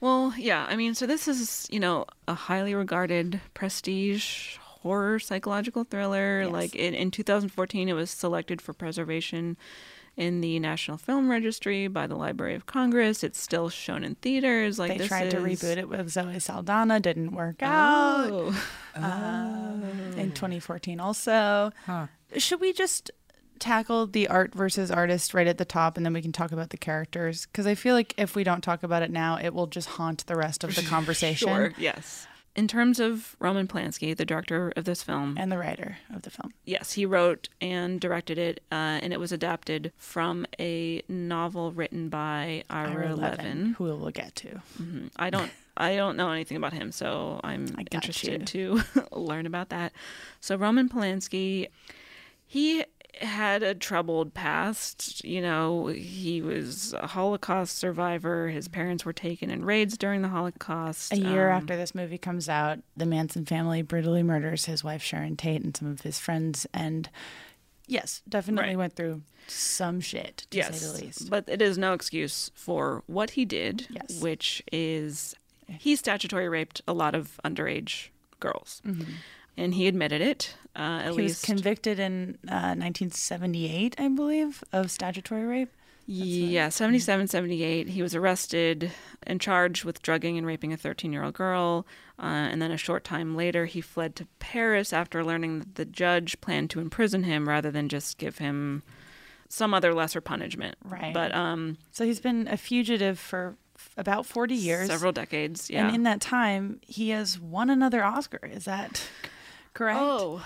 Well, 0.00 0.34
yeah. 0.36 0.66
I 0.68 0.76
mean, 0.76 0.94
so 0.94 1.06
this 1.06 1.26
is 1.28 1.66
you 1.70 1.80
know 1.80 2.04
a 2.28 2.34
highly 2.34 2.74
regarded 2.74 3.40
prestige 3.54 4.56
horror 4.58 5.18
psychological 5.18 5.84
thriller. 5.84 6.42
Yes. 6.42 6.52
Like 6.52 6.74
in, 6.74 6.92
in 6.92 7.10
2014, 7.10 7.88
it 7.88 7.92
was 7.94 8.10
selected 8.10 8.60
for 8.60 8.72
preservation 8.74 9.56
in 10.16 10.40
the 10.40 10.58
National 10.58 10.98
Film 10.98 11.30
Registry 11.30 11.88
by 11.88 12.06
the 12.06 12.16
Library 12.16 12.54
of 12.54 12.66
Congress. 12.66 13.24
It's 13.24 13.40
still 13.40 13.68
shown 13.68 14.04
in 14.04 14.16
theaters. 14.16 14.78
Like 14.78 14.92
they 14.92 14.98
this 14.98 15.08
tried 15.08 15.30
to 15.30 15.38
reboot 15.38 15.76
it 15.78 15.88
with 15.88 16.10
Zoe 16.10 16.38
Saldana, 16.38 17.00
didn't 17.00 17.32
work 17.32 17.62
out. 17.62 18.28
Oh. 18.30 18.64
Um, 18.94 19.82
in 20.18 20.32
2014 20.32 21.00
also. 21.00 21.72
Huh. 21.86 22.06
Should 22.36 22.60
we 22.60 22.72
just 22.72 23.10
tackle 23.58 24.06
the 24.06 24.28
art 24.28 24.54
versus 24.54 24.90
artist 24.90 25.34
right 25.34 25.46
at 25.46 25.56
the 25.56 25.64
top 25.64 25.96
and 25.96 26.04
then 26.04 26.12
we 26.12 26.20
can 26.20 26.32
talk 26.32 26.52
about 26.52 26.70
the 26.70 26.76
characters? 26.76 27.46
Because 27.46 27.66
I 27.66 27.74
feel 27.74 27.94
like 27.94 28.14
if 28.18 28.34
we 28.34 28.44
don't 28.44 28.60
talk 28.62 28.82
about 28.82 29.02
it 29.02 29.10
now, 29.10 29.38
it 29.38 29.54
will 29.54 29.66
just 29.66 29.88
haunt 29.88 30.26
the 30.26 30.36
rest 30.36 30.62
of 30.62 30.74
the 30.74 30.82
conversation. 30.88 31.48
Sure. 31.48 31.72
Yes. 31.78 32.26
In 32.54 32.68
terms 32.68 33.00
of 33.00 33.34
Roman 33.38 33.66
Polanski, 33.66 34.14
the 34.14 34.26
director 34.26 34.72
of 34.76 34.84
this 34.84 35.02
film, 35.02 35.36
And 35.38 35.50
the 35.50 35.56
writer 35.56 35.96
of 36.14 36.20
the 36.22 36.28
film. 36.30 36.52
Yes, 36.66 36.92
he 36.92 37.06
wrote 37.06 37.48
and 37.62 37.98
directed 37.98 38.36
it, 38.36 38.60
uh, 38.70 39.00
and 39.02 39.10
it 39.12 39.18
was 39.18 39.32
adapted 39.32 39.90
from 39.96 40.44
a 40.60 41.02
novel 41.08 41.72
written 41.72 42.10
by 42.10 42.62
Ira, 42.68 42.90
Ira 42.90 43.14
Levin. 43.16 43.20
Levin, 43.38 43.74
who 43.78 43.84
we'll 43.84 44.10
get 44.10 44.34
to. 44.36 44.60
Mhm. 44.78 45.10
I 45.16 45.30
don't, 45.30 45.50
I 45.78 45.96
don't 45.96 46.16
know 46.18 46.30
anything 46.30 46.58
about 46.58 46.74
him, 46.74 46.92
so 46.92 47.40
I'm 47.42 47.74
interested 47.90 48.46
to 48.48 48.82
learn 49.12 49.46
about 49.46 49.70
that. 49.70 49.92
So 50.40 50.54
Roman 50.56 50.90
Polanski, 50.90 51.68
he 52.46 52.84
had 53.20 53.62
a 53.62 53.74
troubled 53.74 54.34
past. 54.34 55.24
You 55.24 55.40
know, 55.42 55.86
he 55.88 56.40
was 56.42 56.92
a 56.94 57.06
Holocaust 57.08 57.76
survivor. 57.78 58.48
His 58.48 58.68
parents 58.68 59.04
were 59.04 59.12
taken 59.12 59.50
in 59.50 59.64
raids 59.64 59.96
during 59.98 60.22
the 60.22 60.28
Holocaust. 60.28 61.12
A 61.12 61.18
year 61.18 61.50
Um, 61.50 61.56
after 61.62 61.76
this 61.76 61.94
movie 61.94 62.18
comes 62.18 62.48
out, 62.48 62.80
the 62.96 63.06
Manson 63.06 63.44
family 63.44 63.82
brutally 63.82 64.22
murders 64.22 64.64
his 64.64 64.82
wife 64.82 65.02
Sharon 65.02 65.36
Tate 65.36 65.62
and 65.62 65.76
some 65.76 65.88
of 65.88 66.00
his 66.00 66.18
friends. 66.18 66.66
And 66.72 67.08
yes, 67.86 68.22
definitely 68.28 68.70
Right. 68.70 68.78
went 68.78 68.96
through 68.96 69.22
some 69.46 70.00
shit, 70.00 70.46
to 70.50 70.56
yes, 70.58 70.80
say 70.80 70.86
the 70.98 71.04
least. 71.06 71.28
But 71.30 71.44
it 71.48 71.60
is 71.60 71.76
no 71.76 71.92
excuse 71.92 72.50
for 72.54 73.02
what 73.06 73.30
he 73.30 73.44
did, 73.44 73.86
Yes. 73.90 74.20
which 74.20 74.62
is 74.72 75.34
he 75.68 75.96
statutory 75.96 76.48
raped 76.48 76.80
a 76.88 76.92
lot 76.92 77.14
of 77.14 77.38
underage 77.44 78.08
girls. 78.40 78.80
And 79.56 79.74
he 79.74 79.86
admitted 79.86 80.20
it, 80.22 80.54
uh, 80.76 81.02
at 81.04 81.10
he 81.12 81.16
least. 81.18 81.42
was 81.42 81.44
convicted 81.44 81.98
in 81.98 82.38
uh, 82.48 82.74
1978, 82.76 83.94
I 83.98 84.08
believe, 84.08 84.64
of 84.72 84.90
statutory 84.90 85.44
rape. 85.44 85.70
yeah, 86.06 86.68
77, 86.68 87.28
78. 87.28 87.88
He 87.90 88.02
was 88.02 88.14
arrested 88.14 88.90
and 89.22 89.40
charged 89.40 89.84
with 89.84 90.02
drugging 90.02 90.36
and 90.36 90.46
raping 90.46 90.72
a 90.72 90.76
13 90.76 91.12
year 91.12 91.22
old 91.24 91.34
girl. 91.34 91.86
Uh, 92.18 92.26
and 92.50 92.60
then 92.60 92.70
a 92.70 92.76
short 92.76 93.04
time 93.04 93.36
later, 93.36 93.66
he 93.66 93.80
fled 93.80 94.14
to 94.16 94.26
Paris 94.38 94.92
after 94.92 95.24
learning 95.24 95.58
that 95.60 95.74
the 95.76 95.84
judge 95.84 96.40
planned 96.40 96.70
to 96.70 96.80
imprison 96.80 97.22
him 97.24 97.48
rather 97.48 97.70
than 97.70 97.88
just 97.88 98.18
give 98.18 98.38
him 98.38 98.82
some 99.48 99.74
other 99.74 99.92
lesser 99.94 100.20
punishment. 100.20 100.76
Right. 100.84 101.12
But 101.14 101.34
um, 101.34 101.78
So 101.92 102.04
he's 102.04 102.20
been 102.20 102.48
a 102.48 102.56
fugitive 102.56 103.18
for 103.18 103.56
f- 103.76 103.90
about 103.96 104.24
40 104.26 104.54
years. 104.54 104.86
several 104.88 105.12
decades. 105.12 105.68
Yeah. 105.70 105.86
And 105.86 105.94
in 105.96 106.02
that 106.04 106.20
time, 106.20 106.80
he 106.82 107.10
has 107.10 107.38
won 107.38 107.68
another 107.70 108.02
Oscar. 108.02 108.40
Is 108.50 108.64
that 108.64 109.02
correct? 109.74 109.98
Oh, 110.00 110.44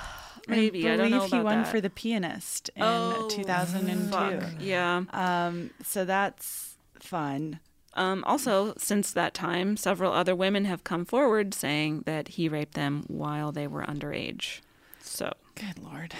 maybe. 0.48 0.88
I 0.88 0.94
I, 0.94 0.96
believe 0.96 1.10
don't 1.12 1.18
know 1.30 1.38
he 1.38 1.42
won 1.42 1.62
that. 1.62 1.68
for 1.68 1.80
The 1.80 1.90
Pianist 1.90 2.70
in 2.76 2.82
Oh, 2.82 3.28
2002. 3.30 4.10
fuck. 4.10 4.52
Yeah. 4.60 5.02
Um, 5.12 5.70
so 5.84 6.04
that's 6.04 6.76
fun. 7.00 7.60
Um, 7.94 8.22
also, 8.24 8.74
since 8.76 9.10
that 9.12 9.32
time, 9.32 9.76
several 9.78 10.12
other 10.12 10.34
women 10.36 10.66
have 10.66 10.84
come 10.84 11.04
forward 11.06 11.54
saying 11.54 12.02
that 12.04 12.28
he 12.28 12.46
raped 12.48 12.74
them 12.74 13.04
while 13.08 13.52
they 13.52 13.66
were 13.66 13.82
underage. 13.84 14.60
So, 15.00 15.32
Good 15.54 15.78
lord. 15.82 16.12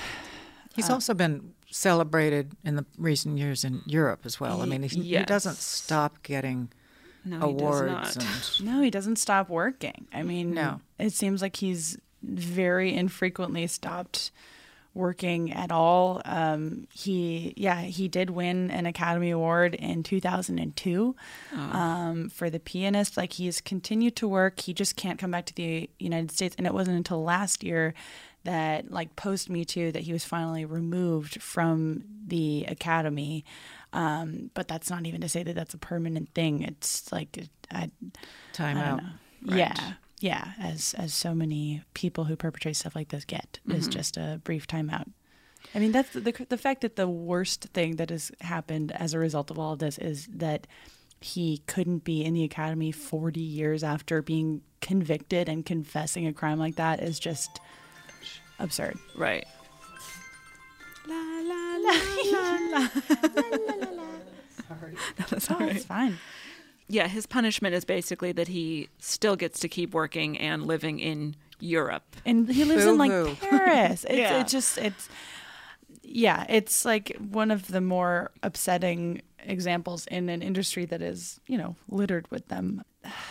He's 0.74 0.88
also 0.90 1.12
been 1.14 1.52
celebrated 1.70 2.52
in 2.64 2.76
the 2.76 2.84
recent 2.98 3.36
years 3.38 3.64
in 3.64 3.82
Europe 3.86 4.20
as 4.24 4.38
well. 4.40 4.62
I 4.62 4.66
mean, 4.66 4.82
he, 4.82 5.02
he 5.02 5.22
doesn't 5.24 5.56
stop 5.56 6.22
getting 6.22 6.70
no, 7.24 7.40
awards. 7.42 8.14
he 8.14 8.20
does 8.20 8.60
not. 8.60 8.60
And, 8.60 8.66
No, 8.66 8.80
he 8.82 8.90
doesn't 8.90 9.16
stop 9.16 9.48
working. 9.50 10.06
I 10.14 10.22
mean, 10.22 10.52
No. 10.54 10.80
it 10.98 11.12
seems 11.12 11.42
like 11.42 11.56
he's 11.56 11.98
very 12.26 12.94
infrequently 12.94 13.66
stopped 13.66 14.30
working 14.96 15.52
at 15.52 15.70
all. 15.70 16.22
Um, 16.24 16.88
he, 16.90 17.52
yeah, 17.56 17.82
he 17.82 18.08
did 18.08 18.30
win 18.30 18.70
an 18.70 18.86
Academy 18.86 19.30
Award 19.30 19.74
in 19.74 20.02
2002 20.02 21.14
um, 21.54 22.30
for 22.30 22.48
The 22.48 22.58
Pianist. 22.58 23.16
Like 23.16 23.34
he's 23.34 23.60
continued 23.60 24.16
to 24.16 24.26
work. 24.26 24.60
He 24.60 24.72
just 24.72 24.96
can't 24.96 25.18
come 25.18 25.30
back 25.30 25.44
to 25.46 25.54
the 25.54 25.90
United 25.98 26.30
States. 26.30 26.56
And 26.56 26.66
it 26.66 26.72
wasn't 26.72 26.96
until 26.96 27.22
last 27.22 27.62
year 27.62 27.92
that, 28.44 28.90
like 28.90 29.14
post 29.16 29.50
Me 29.50 29.64
Too, 29.64 29.92
that 29.92 30.02
he 30.02 30.12
was 30.12 30.24
finally 30.24 30.64
removed 30.64 31.42
from 31.42 32.02
the 32.26 32.64
Academy. 32.66 33.44
Um, 33.92 34.50
but 34.54 34.66
that's 34.66 34.90
not 34.90 35.04
even 35.06 35.20
to 35.20 35.28
say 35.28 35.42
that 35.42 35.54
that's 35.54 35.74
a 35.74 35.78
permanent 35.78 36.30
thing. 36.34 36.62
It's 36.62 37.12
like 37.12 37.38
I, 37.70 37.90
time 38.54 38.78
I 38.78 38.84
out. 38.84 39.02
know. 39.02 39.56
Yeah, 39.56 39.74
yeah. 40.20 40.52
As 40.58 40.94
as 40.96 41.12
so 41.14 41.34
many 41.34 41.82
people 41.94 42.24
who 42.24 42.36
perpetrate 42.36 42.76
stuff 42.76 42.96
like 42.96 43.08
this 43.08 43.24
get 43.24 43.58
is 43.68 43.84
mm-hmm. 43.84 43.90
just 43.90 44.16
a 44.16 44.40
brief 44.44 44.66
timeout. 44.66 45.08
I 45.74 45.78
mean, 45.78 45.92
that's 45.92 46.10
the 46.12 46.20
the 46.48 46.56
fact 46.58 46.80
that 46.82 46.96
the 46.96 47.08
worst 47.08 47.64
thing 47.74 47.96
that 47.96 48.10
has 48.10 48.30
happened 48.40 48.92
as 48.92 49.14
a 49.14 49.18
result 49.18 49.50
of 49.50 49.58
all 49.58 49.72
of 49.72 49.78
this 49.78 49.98
is 49.98 50.28
that 50.32 50.66
he 51.20 51.62
couldn't 51.66 52.04
be 52.04 52.22
in 52.24 52.34
the 52.34 52.44
academy 52.44 52.92
40 52.92 53.40
years 53.40 53.82
after 53.82 54.20
being 54.22 54.60
convicted 54.80 55.48
and 55.48 55.64
confessing 55.64 56.26
a 56.26 56.32
crime 56.32 56.58
like 56.58 56.76
that 56.76 57.02
is 57.02 57.18
just 57.18 57.58
absurd. 58.58 58.98
Right. 59.16 59.46
That's 65.16 65.50
all 65.50 65.56
Oh, 65.60 65.66
right. 65.66 65.76
it's 65.76 65.84
fine. 65.84 66.18
Yeah, 66.88 67.08
his 67.08 67.26
punishment 67.26 67.74
is 67.74 67.84
basically 67.84 68.32
that 68.32 68.48
he 68.48 68.88
still 68.98 69.36
gets 69.36 69.58
to 69.60 69.68
keep 69.68 69.92
working 69.94 70.38
and 70.38 70.66
living 70.66 71.00
in 71.00 71.34
Europe. 71.58 72.16
and 72.24 72.48
he 72.48 72.64
lives 72.64 72.84
in 72.84 72.98
like 72.98 73.40
Paris. 73.40 74.04
It's 74.08 74.18
Yeah. 74.18 74.40
it's 74.40 74.52
just 74.52 74.78
it's 74.78 75.08
yeah, 76.02 76.44
it's 76.48 76.84
like 76.84 77.16
one 77.18 77.50
of 77.50 77.66
the 77.68 77.80
more 77.80 78.30
upsetting 78.42 79.22
examples 79.40 80.06
in 80.06 80.28
an 80.28 80.42
industry 80.42 80.84
that 80.86 81.02
is, 81.02 81.40
you 81.46 81.58
know, 81.58 81.74
littered 81.88 82.30
with 82.30 82.48
them. 82.48 82.82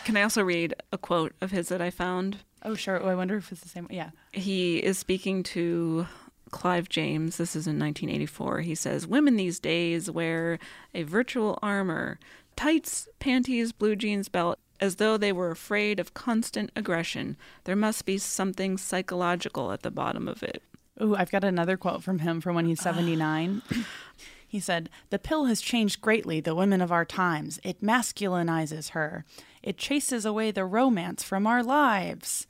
Can 0.05 0.17
I 0.17 0.23
also 0.23 0.43
read 0.43 0.73
a 0.91 0.97
quote 0.97 1.33
of 1.41 1.51
his 1.51 1.69
that 1.69 1.81
I 1.81 1.89
found? 1.89 2.37
Oh, 2.63 2.75
sure. 2.75 3.01
Oh, 3.01 3.07
I 3.07 3.15
wonder 3.15 3.37
if 3.37 3.51
it's 3.51 3.61
the 3.61 3.69
same. 3.69 3.87
Yeah. 3.89 4.09
He 4.33 4.77
is 4.83 4.97
speaking 4.97 5.43
to 5.43 6.07
Clive 6.51 6.89
James. 6.89 7.37
This 7.37 7.55
is 7.55 7.67
in 7.67 7.79
1984. 7.79 8.61
He 8.61 8.75
says, 8.75 9.07
Women 9.07 9.35
these 9.35 9.59
days 9.59 10.09
wear 10.11 10.59
a 10.93 11.03
virtual 11.03 11.59
armor, 11.61 12.19
tights, 12.55 13.07
panties, 13.19 13.71
blue 13.71 13.95
jeans 13.95 14.29
belt, 14.29 14.59
as 14.79 14.95
though 14.95 15.17
they 15.17 15.31
were 15.31 15.51
afraid 15.51 15.99
of 15.99 16.13
constant 16.13 16.71
aggression. 16.75 17.37
There 17.63 17.75
must 17.75 18.05
be 18.05 18.17
something 18.17 18.77
psychological 18.77 19.71
at 19.71 19.81
the 19.81 19.91
bottom 19.91 20.27
of 20.27 20.43
it. 20.43 20.61
Ooh, 21.01 21.15
I've 21.15 21.31
got 21.31 21.43
another 21.43 21.77
quote 21.77 22.03
from 22.03 22.19
him 22.19 22.41
from 22.41 22.55
when 22.55 22.65
he's 22.65 22.81
79. 22.81 23.61
he 24.47 24.59
said, 24.59 24.89
The 25.09 25.19
pill 25.19 25.45
has 25.45 25.61
changed 25.61 26.01
greatly 26.01 26.39
the 26.39 26.55
women 26.55 26.81
of 26.81 26.91
our 26.91 27.05
times. 27.05 27.59
It 27.63 27.81
masculinizes 27.81 28.91
her, 28.91 29.25
it 29.61 29.77
chases 29.77 30.25
away 30.25 30.51
the 30.51 30.65
romance 30.65 31.23
from 31.23 31.47
our 31.47 31.63
lives. 31.63 32.47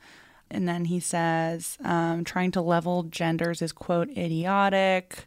And 0.51 0.67
then 0.67 0.85
he 0.85 0.99
says, 0.99 1.77
um, 1.83 2.23
trying 2.23 2.51
to 2.51 2.61
level 2.61 3.03
genders 3.03 3.63
is, 3.63 3.71
quote, 3.71 4.09
idiotic. 4.15 5.25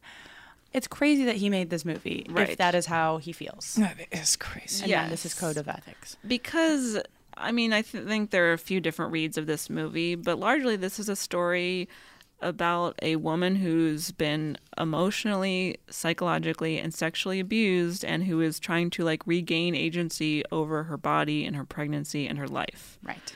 It's 0.72 0.86
crazy 0.86 1.24
that 1.24 1.36
he 1.36 1.48
made 1.48 1.70
this 1.70 1.84
movie 1.84 2.26
Right. 2.28 2.50
if 2.50 2.58
that 2.58 2.74
is 2.74 2.86
how 2.86 3.16
he 3.18 3.32
feels. 3.32 3.74
That 3.76 3.96
is 4.12 4.36
crazy. 4.36 4.82
And 4.84 4.90
yeah, 4.90 5.08
this 5.08 5.24
is 5.24 5.34
code 5.34 5.56
of 5.56 5.68
ethics. 5.68 6.16
because 6.26 7.00
I 7.40 7.52
mean, 7.52 7.72
I 7.72 7.82
th- 7.82 8.04
think 8.04 8.30
there 8.30 8.50
are 8.50 8.52
a 8.52 8.58
few 8.58 8.80
different 8.80 9.12
reads 9.12 9.38
of 9.38 9.46
this 9.46 9.70
movie, 9.70 10.14
but 10.16 10.38
largely 10.40 10.74
this 10.76 10.98
is 10.98 11.08
a 11.08 11.14
story 11.16 11.88
about 12.40 12.96
a 13.02 13.16
woman 13.16 13.56
who's 13.56 14.10
been 14.12 14.56
emotionally, 14.76 15.76
psychologically, 15.90 16.78
and 16.78 16.92
sexually 16.94 17.40
abused 17.40 18.04
and 18.04 18.24
who 18.24 18.40
is 18.40 18.58
trying 18.60 18.90
to 18.90 19.04
like 19.04 19.26
regain 19.26 19.74
agency 19.74 20.42
over 20.52 20.84
her 20.84 20.96
body 20.96 21.44
and 21.44 21.56
her 21.56 21.64
pregnancy 21.64 22.26
and 22.26 22.38
her 22.38 22.46
life. 22.48 22.98
Right. 23.02 23.32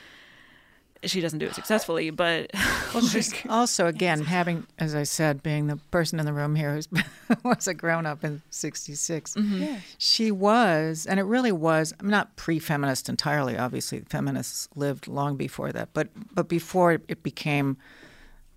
She 1.05 1.21
doesn't 1.21 1.39
do 1.39 1.45
it 1.45 1.55
successfully, 1.55 2.09
but 2.09 2.51
Well, 2.93 3.03
she's 3.07 3.33
also, 3.49 3.87
again, 3.87 4.21
having, 4.21 4.67
as 4.79 4.95
I 4.95 5.03
said, 5.03 5.43
being 5.43 5.67
the 5.67 5.77
person 5.91 6.19
in 6.19 6.25
the 6.25 6.33
room 6.33 6.55
here 6.55 6.79
who 6.91 7.01
was 7.43 7.67
a 7.67 7.73
grown 7.73 8.05
up 8.05 8.23
in 8.23 8.41
66, 8.49 9.35
mm-hmm. 9.35 9.75
she 9.97 10.31
was, 10.31 11.05
and 11.05 11.19
it 11.19 11.23
really 11.23 11.51
was, 11.51 11.93
I'm 11.99 12.09
not 12.09 12.35
pre 12.35 12.59
feminist 12.59 13.09
entirely, 13.09 13.57
obviously, 13.57 14.01
feminists 14.01 14.67
lived 14.75 15.07
long 15.07 15.35
before 15.35 15.71
that, 15.71 15.89
but, 15.93 16.09
but 16.33 16.47
before 16.47 16.93
it 16.93 17.23
became, 17.23 17.77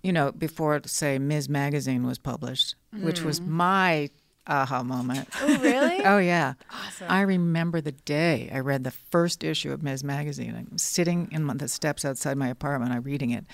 you 0.03 0.13
know, 0.13 0.31
before, 0.31 0.81
say, 0.85 1.17
Ms. 1.17 1.49
Magazine 1.49 2.05
was 2.05 2.17
published, 2.17 2.75
which 3.01 3.21
was 3.21 3.39
mm. 3.39 3.47
my 3.47 4.09
aha 4.47 4.83
moment. 4.83 5.27
Oh, 5.41 5.57
really? 5.59 6.01
Oh 6.05 6.19
yeah, 6.19 6.53
Awesome. 6.71 7.07
I 7.09 7.21
remember 7.21 7.81
the 7.81 7.91
day 7.91 8.49
I 8.53 8.59
read 8.59 8.83
the 8.83 8.91
first 8.91 9.43
issue 9.43 9.71
of 9.71 9.83
Ms. 9.83 10.03
Magazine. 10.03 10.55
I'm 10.55 10.77
sitting 10.77 11.27
in 11.31 11.45
the 11.47 11.67
steps 11.67 12.05
outside 12.05 12.37
my 12.37 12.47
apartment. 12.47 12.91
I'm 12.93 13.03
reading 13.03 13.31
it, 13.31 13.45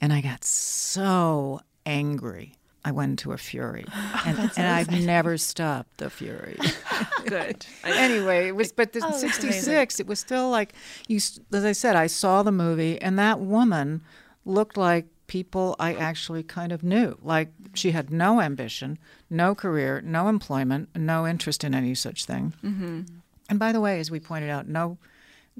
and 0.00 0.12
I 0.12 0.20
got 0.20 0.44
so 0.44 1.60
angry. 1.86 2.54
I 2.84 2.92
went 2.92 3.10
into 3.10 3.32
a 3.32 3.36
fury, 3.38 3.84
and, 4.26 4.38
and 4.56 4.66
I've 4.66 4.90
never 4.90 5.36
stopped 5.36 5.98
the 5.98 6.08
fury. 6.08 6.56
good. 7.26 7.66
anyway, 7.84 8.46
it 8.48 8.54
was 8.56 8.72
but 8.72 8.92
the 8.92 9.00
Oh, 9.04 9.12
'66. 9.12 9.98
It 10.00 10.06
was 10.06 10.20
still 10.20 10.48
like 10.50 10.72
you. 11.08 11.16
As 11.52 11.64
I 11.64 11.72
said, 11.72 11.96
I 11.96 12.06
saw 12.06 12.42
the 12.42 12.52
movie, 12.52 13.00
and 13.02 13.18
that 13.18 13.40
woman 13.40 14.02
looked 14.44 14.76
like 14.76 15.06
people 15.28 15.76
I 15.78 15.94
actually 15.94 16.42
kind 16.42 16.72
of 16.72 16.82
knew. 16.82 17.16
Like 17.22 17.52
she 17.74 17.92
had 17.92 18.10
no 18.10 18.40
ambition, 18.40 18.98
no 19.30 19.54
career, 19.54 20.00
no 20.04 20.28
employment, 20.28 20.88
no 20.96 21.26
interest 21.26 21.62
in 21.62 21.74
any 21.74 21.94
such 21.94 22.24
thing. 22.24 22.52
Mm-hmm. 22.64 23.02
And 23.48 23.58
by 23.58 23.70
the 23.72 23.80
way, 23.80 24.00
as 24.00 24.10
we 24.10 24.18
pointed 24.18 24.50
out, 24.50 24.66
no, 24.66 24.98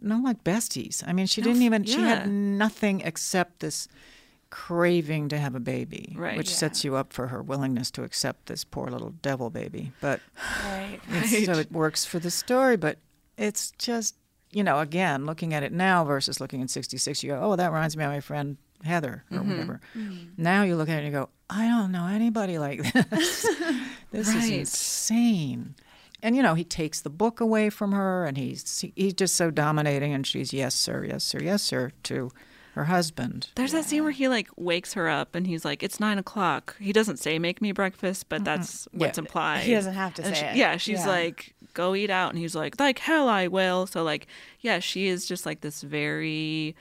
no 0.00 0.18
like 0.18 0.42
besties. 0.42 1.02
I 1.06 1.12
mean, 1.12 1.26
she 1.26 1.40
didn't 1.40 1.62
even. 1.62 1.84
She 1.84 2.00
had 2.00 2.28
nothing 2.28 3.00
except 3.02 3.60
this 3.60 3.86
craving 4.50 5.28
to 5.28 5.38
have 5.38 5.54
a 5.54 5.60
baby, 5.60 6.14
Right. 6.18 6.36
which 6.36 6.54
sets 6.54 6.82
you 6.84 6.96
up 6.96 7.12
for 7.12 7.26
her 7.28 7.42
willingness 7.42 7.90
to 7.92 8.02
accept 8.02 8.46
this 8.46 8.64
poor 8.64 8.88
little 8.88 9.10
devil 9.22 9.50
baby. 9.50 9.92
But 10.00 10.20
Right. 10.64 11.00
it's- 11.10 11.44
so 11.44 11.52
it 11.52 11.70
works 11.70 12.04
for 12.06 12.18
the 12.18 12.30
story, 12.30 12.76
but 12.76 12.98
it's 13.36 13.72
just 13.78 14.14
you 14.50 14.64
know 14.64 14.78
again 14.80 15.26
looking 15.26 15.52
at 15.52 15.62
it 15.62 15.72
now 15.72 16.02
versus 16.06 16.40
looking 16.40 16.62
at 16.62 16.70
66 16.70 17.22
you 17.22 17.32
go 17.32 17.38
oh 17.42 17.54
that 17.54 17.70
reminds 17.70 17.98
me 17.98 18.02
of 18.02 18.10
my 18.10 18.18
friend 18.18 18.56
heather 18.85 19.24
or 19.31 19.39
mm-hmm. 19.39 19.51
whatever 19.51 19.81
mm-hmm. 19.97 20.26
now 20.37 20.62
you 20.62 20.76
look 20.76 20.89
at 20.89 20.95
it 20.95 21.05
and 21.05 21.07
you 21.07 21.12
go 21.12 21.29
i 21.51 21.66
don't 21.66 21.91
know 21.91 22.07
anybody 22.07 22.59
like 22.59 22.83
this 22.93 23.47
this 24.12 24.35
is 24.35 24.51
insane 24.51 25.74
and 26.22 26.37
you 26.37 26.43
know 26.43 26.55
he 26.55 26.64
takes 26.64 27.01
the 27.01 27.11
book 27.11 27.41
away 27.41 27.70
from 27.70 27.93
her 27.93 28.24
and 28.24 28.37
he's 28.37 28.85
he's 28.95 29.14
just 29.14 29.35
so 29.35 29.51
dominating 29.51 30.12
and 30.12 30.26
she's 30.26 30.53
yes 30.53 30.74
sir 30.74 31.05
yes 31.05 31.24
sir 31.24 31.39
yes 31.43 31.62
sir 31.62 31.93
to 32.03 32.31
her 32.74 32.85
husband 32.85 33.51
There's 33.57 33.72
that 33.72 33.87
scene 33.87 34.05
where 34.05 34.12
he 34.12 34.29
like 34.29 34.49
wakes 34.57 34.95
her 34.95 35.09
up 35.09 35.35
and 35.35 35.49
he's 35.49 35.64
like, 35.64 35.83
"It's 35.83 35.99
nine 35.99 36.16
o'clock." 36.16 36.76
He 36.79 36.93
doesn't 36.93 37.16
say 37.16 37.37
"make 37.41 37.61
me 37.61 37.72
breakfast," 37.72 38.29
but 38.29 38.45
that's 38.45 38.87
what's 38.93 39.18
Yeah. 39.18 39.22
implied. 39.22 39.64
He 39.64 39.72
doesn't 39.72 39.95
have 39.95 40.14
to 40.14 40.24
And 40.24 40.37
say 40.37 40.43
she- 40.43 40.47
it. 40.47 40.57
Yeah, 40.57 40.76
she's 40.76 41.01
Yeah. 41.01 41.09
like, 41.09 41.55
"Go 41.74 41.97
eat 41.97 42.09
out," 42.09 42.31
and 42.31 42.39
he's 42.39 42.55
like, 42.55 42.79
"Like 42.79 43.01
hell, 43.01 43.29
I 43.29 43.49
will." 43.49 43.89
So 43.89 44.05
like, 44.05 44.29
yeah, 44.61 44.79
she 44.79 45.09
is 45.09 45.26
just 45.26 45.45
like 45.45 45.61
this 45.61 45.83
very 45.83 46.76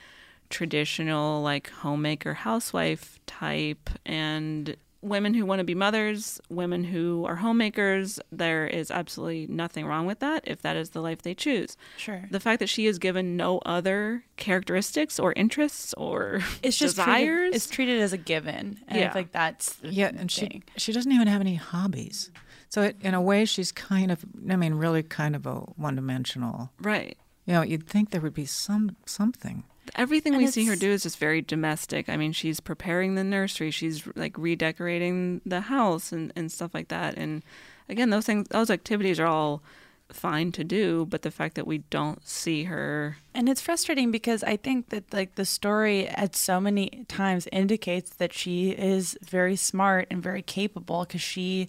traditional 0.50 1.42
like 1.42 1.70
homemaker 1.70 2.34
housewife 2.34 3.18
type 3.26 3.90
and 4.06 4.76
women 5.00 5.32
who 5.32 5.46
want 5.46 5.60
to 5.60 5.64
be 5.64 5.76
mothers 5.76 6.40
women 6.48 6.82
who 6.82 7.24
are 7.24 7.36
homemakers 7.36 8.18
there 8.32 8.66
is 8.66 8.90
absolutely 8.90 9.46
nothing 9.46 9.86
wrong 9.86 10.06
with 10.06 10.18
that 10.18 10.42
if 10.44 10.60
that 10.62 10.76
is 10.76 10.90
the 10.90 11.00
life 11.00 11.22
they 11.22 11.34
choose 11.34 11.76
Sure. 11.96 12.26
the 12.32 12.40
fact 12.40 12.58
that 12.58 12.68
she 12.68 12.86
is 12.86 12.98
given 12.98 13.36
no 13.36 13.58
other 13.64 14.24
characteristics 14.36 15.20
or 15.20 15.32
interests 15.34 15.94
or 15.94 16.40
It's 16.62 16.76
just 16.76 16.96
desires 16.96 17.24
Treated, 17.38 17.54
it's 17.54 17.66
treated 17.70 18.00
as 18.00 18.12
a 18.12 18.16
given. 18.18 18.80
And 18.88 18.98
Yeah. 18.98 19.08
I 19.08 19.12
think 19.12 19.30
that's 19.30 19.74
the 19.76 19.88
Yeah, 19.92 20.10
and 20.16 20.30
she 20.30 20.62
she 20.76 20.92
doesn't 20.92 21.12
even 21.12 21.28
have 21.28 21.40
any 21.40 21.54
hobbies. 21.54 22.30
So 22.68 22.82
it, 22.82 22.96
in 23.00 23.14
a 23.14 23.20
way, 23.22 23.44
she's 23.44 23.70
kind 23.72 24.10
of 24.10 24.24
I 24.50 24.56
mean, 24.56 24.74
really 24.74 25.02
kind 25.04 25.36
of 25.36 25.46
a 25.46 25.54
one 25.76 25.94
dimensional. 25.94 26.70
right 26.80 27.16
You 27.46 27.52
know, 27.54 27.62
you'd 27.62 27.86
think 27.86 28.10
there 28.10 28.20
would 28.20 28.34
be 28.34 28.46
some 28.46 28.96
something. 29.06 29.62
Everything 29.94 30.34
And 30.34 30.42
we 30.42 30.50
see 30.50 30.66
her 30.66 30.76
do 30.76 30.90
is 30.90 31.02
just 31.02 31.18
very 31.18 31.42
domestic. 31.42 32.08
I 32.08 32.16
mean 32.16 32.32
she's 32.32 32.60
preparing 32.60 33.14
the 33.14 33.24
nursery. 33.24 33.70
She's 33.70 34.06
like 34.14 34.36
redecorating 34.38 35.40
the 35.44 35.62
house 35.62 36.12
and, 36.12 36.32
and 36.36 36.50
stuff 36.50 36.74
like 36.74 36.88
that. 36.88 37.16
And 37.16 37.42
again 37.88 38.10
those 38.10 38.26
things 38.26 38.48
those 38.48 38.70
activities 38.70 39.18
are 39.20 39.26
all 39.26 39.62
fine 40.10 40.50
to 40.50 40.64
do 40.64 41.04
but 41.04 41.20
the 41.20 41.30
fact 41.30 41.54
that 41.54 41.66
we 41.66 41.78
don't 41.90 42.26
see 42.26 42.64
her 42.64 43.18
And 43.34 43.46
it's 43.46 43.60
frustrating 43.60 44.10
because 44.10 44.42
I 44.42 44.56
think 44.56 44.88
that 44.88 45.12
like 45.12 45.34
the 45.34 45.44
story 45.44 46.08
at 46.08 46.34
so 46.34 46.60
many 46.60 47.04
times 47.08 47.46
indicates 47.52 48.10
that 48.16 48.32
she 48.32 48.70
is 48.70 49.18
very 49.22 49.56
smart 49.56 50.06
and 50.10 50.22
very 50.22 50.40
capable 50.42 51.04
because 51.04 51.20
she 51.20 51.68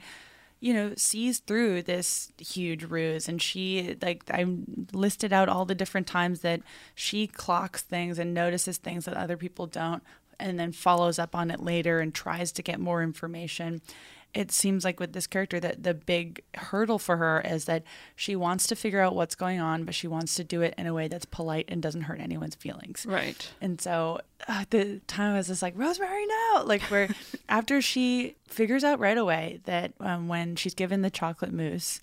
you 0.60 0.74
know 0.74 0.94
sees 0.96 1.40
through 1.40 1.84
this 1.84 2.32
huge 2.38 2.84
ruse. 2.84 3.28
And 3.28 3.42
she 3.42 3.98
like 4.02 4.24
I 4.32 4.46
listed 4.94 5.34
out 5.34 5.50
all 5.50 5.66
the 5.66 5.76
different 5.76 6.08
times 6.08 6.42
that 6.42 6.62
she 6.96 7.28
clocks 7.28 7.82
things 7.82 8.20
and 8.20 8.34
notices 8.34 8.78
things 8.78 9.06
that 9.06 9.16
other 9.16 9.38
people 9.38 9.68
don't 9.68 10.04
and 10.40 10.60
then 10.60 10.72
follows 10.72 11.20
up 11.20 11.36
on 11.36 11.52
it 11.52 11.60
later 11.60 12.00
and 12.00 12.14
tries 12.14 12.52
to 12.54 12.64
get 12.64 12.80
more 12.80 13.04
information 13.04 13.82
it 14.34 14.52
seems 14.52 14.84
like 14.86 15.00
with 15.00 15.14
this 15.14 15.26
character 15.26 15.60
that 15.60 15.82
the 15.84 15.94
big 15.96 16.44
hurdle 16.56 17.00
for 17.00 17.18
her 17.18 17.42
is 17.42 17.66
that 17.66 17.84
she 18.16 18.36
wants 18.36 18.68
to 18.68 18.76
figure 18.76 19.02
out 19.02 19.16
what's 19.16 19.34
going 19.36 19.60
on, 19.60 19.86
but 19.86 19.96
she 19.96 20.08
wants 20.08 20.36
to 20.36 20.44
do 20.44 20.62
it 20.62 20.76
in 20.78 20.86
a 20.86 20.94
way 20.94 21.08
that's 21.08 21.26
polite 21.26 21.66
and 21.68 21.82
doesn't 21.82 22.02
hurt 22.04 22.20
anyone's 22.20 22.54
feelings. 22.56 23.06
right 23.08 23.52
And 23.60 23.82
so 23.82 24.20
uh, 24.48 24.66
the 24.70 25.00
time 25.08 25.34
I 25.34 25.38
was 25.38 25.48
just 25.48 25.62
like, 25.64 25.74
Rosemary, 25.76 26.26
no! 26.28 26.64
Like, 26.66 26.82
where 26.84 27.10
after 27.50 27.82
she 27.82 28.36
figures 28.48 28.84
out 28.84 29.00
right 29.00 29.18
away 29.18 29.62
that 29.66 29.94
um, 30.00 30.28
when 30.28 30.56
she's 30.56 30.76
given 30.76 31.02
the 31.02 31.10
chocolate 31.10 31.52
mousse 31.52 32.00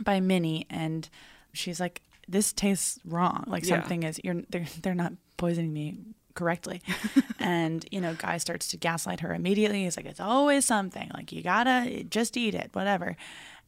by 0.00 0.20
Minnie, 0.20 0.66
and 0.70 1.08
she's 1.52 1.80
like, 1.80 2.00
this 2.28 2.52
tastes 2.52 3.00
wrong. 3.04 3.44
Like, 3.48 3.64
Yeah. 3.64 3.80
something 3.80 4.04
is, 4.04 4.20
you're, 4.22 4.42
they're, 4.50 4.66
they're 4.82 4.94
not 4.94 5.14
poisoning 5.36 5.72
me 5.72 5.98
correctly. 6.36 6.80
and, 7.40 7.84
you 7.90 8.00
know, 8.00 8.14
Guy 8.14 8.38
starts 8.38 8.68
to 8.68 8.76
gaslight 8.76 9.20
her 9.20 9.34
immediately. 9.34 9.82
He's 9.82 9.96
like, 9.96 10.06
it's 10.06 10.20
always 10.20 10.64
something. 10.64 11.10
Like, 11.12 11.32
you 11.32 11.42
gotta 11.42 12.04
just 12.04 12.36
eat 12.36 12.54
it, 12.54 12.70
whatever. 12.72 13.16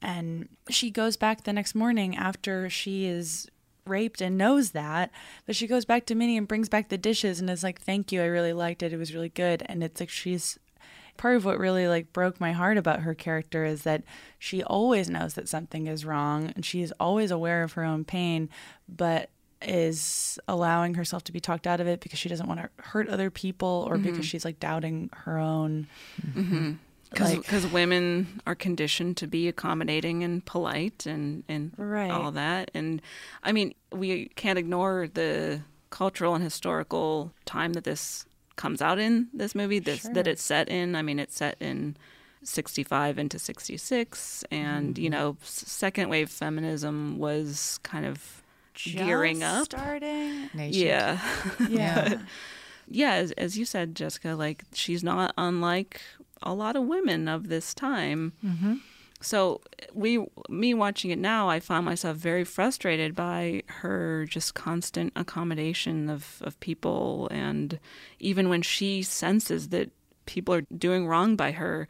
And 0.01 0.49
she 0.71 0.91
goes 0.91 1.17
back 1.17 1.43
the 1.43 1.53
next 1.53 1.75
morning 1.75 2.17
after 2.17 2.71
she 2.71 3.07
is 3.07 3.49
raped 3.85 4.21
and 4.21 4.37
knows 4.37 4.73
that 4.73 5.11
but 5.47 5.57
she 5.57 5.67
goes 5.67 5.87
back 5.87 6.05
to 6.05 6.15
minnie 6.15 6.37
and 6.37 6.47
brings 6.47 6.69
back 6.69 6.91
the 6.91 6.99
dishes 6.99 7.41
and 7.41 7.49
is 7.49 7.63
like 7.63 7.81
thank 7.81 8.13
you 8.13 8.21
i 8.21 8.27
really 8.27 8.53
liked 8.53 8.83
it 8.83 8.93
it 8.93 8.99
was 8.99 9.15
really 9.15 9.31
good 9.31 9.63
and 9.65 9.83
it's 9.83 9.99
like 9.99 10.11
she's 10.11 10.59
part 11.17 11.37
of 11.37 11.45
what 11.45 11.59
really 11.59 11.89
like 11.89 12.13
broke 12.13 12.41
my 12.41 12.53
heart 12.53 12.79
about 12.79 13.01
her 13.01 13.15
character 13.15 13.65
is 13.65 13.83
that 13.83 14.03
she 14.39 14.63
always 14.63 15.11
knows 15.11 15.35
that 15.35 15.49
something 15.49 15.87
is 15.87 16.05
wrong 16.05 16.53
and 16.55 16.65
she 16.65 16.81
is 16.81 16.93
always 17.01 17.31
aware 17.31 17.63
of 17.63 17.73
her 17.73 17.85
own 17.85 18.05
pain 18.05 18.49
but 18.89 19.31
is 19.63 20.39
allowing 20.47 20.95
herself 20.95 21.25
to 21.25 21.33
be 21.33 21.41
talked 21.41 21.67
out 21.67 21.81
of 21.81 21.87
it 21.87 22.01
because 22.01 22.19
she 22.19 22.29
doesn't 22.29 22.47
want 22.47 22.61
to 22.61 22.69
hurt 22.83 23.09
other 23.09 23.31
people 23.31 23.87
or 23.89 23.97
mm-hmm. 23.97 24.11
because 24.11 24.27
she's 24.27 24.45
like 24.45 24.61
doubting 24.61 25.11
her 25.13 25.39
own 25.39 25.87
because 27.11 27.65
like 27.65 27.73
women 27.73 28.41
are 28.47 28.55
conditioned 28.55 29.17
to 29.17 29.27
be 29.27 29.49
accommodating 29.49 30.23
and 30.23 30.45
polite 30.45 31.07
and 31.07 31.43
and 31.49 31.73
Right. 31.77 32.11
all 32.11 32.31
that. 32.33 32.71
And 32.75 33.03
i 33.43 33.53
mean 33.53 33.75
we 33.93 34.27
can't 34.37 34.59
ignore 34.59 35.09
the 35.13 35.63
cultural 35.91 36.35
and 36.35 36.45
historical 36.45 37.33
time 37.45 37.73
that 37.73 37.85
this 37.85 38.27
comes 38.57 38.83
out 38.83 38.99
in 38.99 39.29
this 39.33 39.55
movie 39.55 39.79
this 39.79 40.03
that 40.03 40.27
it's 40.27 40.43
set 40.43 40.69
in. 40.69 40.95
I 40.95 41.03
mean 41.03 41.19
it's 41.19 41.37
set 41.37 41.57
in 41.61 41.97
65 42.45 43.19
into 43.19 43.39
66 43.39 44.45
and 44.51 44.97
you 44.97 45.11
mm-hmm. 45.11 45.19
know 45.19 45.37
second 45.43 46.09
wave 46.09 46.31
feminism 46.31 47.19
was 47.19 47.81
kind 47.83 48.07
of 48.07 48.43
gearing 48.85 49.43
up. 49.43 49.65
starting. 49.65 50.51
Nation. 50.55 50.87
Yeah. 50.87 51.21
Yeah. 51.69 52.19
yeah, 52.89 53.13
as, 53.15 53.33
as 53.33 53.59
you 53.59 53.65
said, 53.65 53.95
Jessica, 53.95 54.35
like 54.35 54.65
she's 54.73 55.03
not 55.05 55.35
unlike 55.37 56.01
a 56.43 56.55
lot 56.55 56.77
of 56.77 56.85
women 56.85 57.29
of 57.29 57.49
this 57.49 57.75
time. 57.75 58.33
Mm-hmm. 58.45 58.75
So 59.21 59.61
we, 59.93 60.25
me 60.49 60.75
watching 60.75 61.11
it 61.11 61.19
now, 61.19 61.49
I 61.49 61.59
found 61.59 61.85
myself 61.85 62.17
very 62.17 62.45
frustrated 62.45 63.17
by 63.17 63.65
her 63.67 64.27
just 64.29 64.55
constant 64.55 65.13
accommodation 65.17 66.09
of 66.09 66.41
of 66.43 66.59
people, 66.61 67.29
and 67.33 67.81
even 68.21 68.49
when 68.49 68.63
she 68.63 69.03
senses 69.03 69.71
that 69.71 69.91
people 70.27 70.55
are 70.55 70.63
doing 70.77 71.07
wrong 71.09 71.35
by 71.35 71.51
her, 71.53 71.89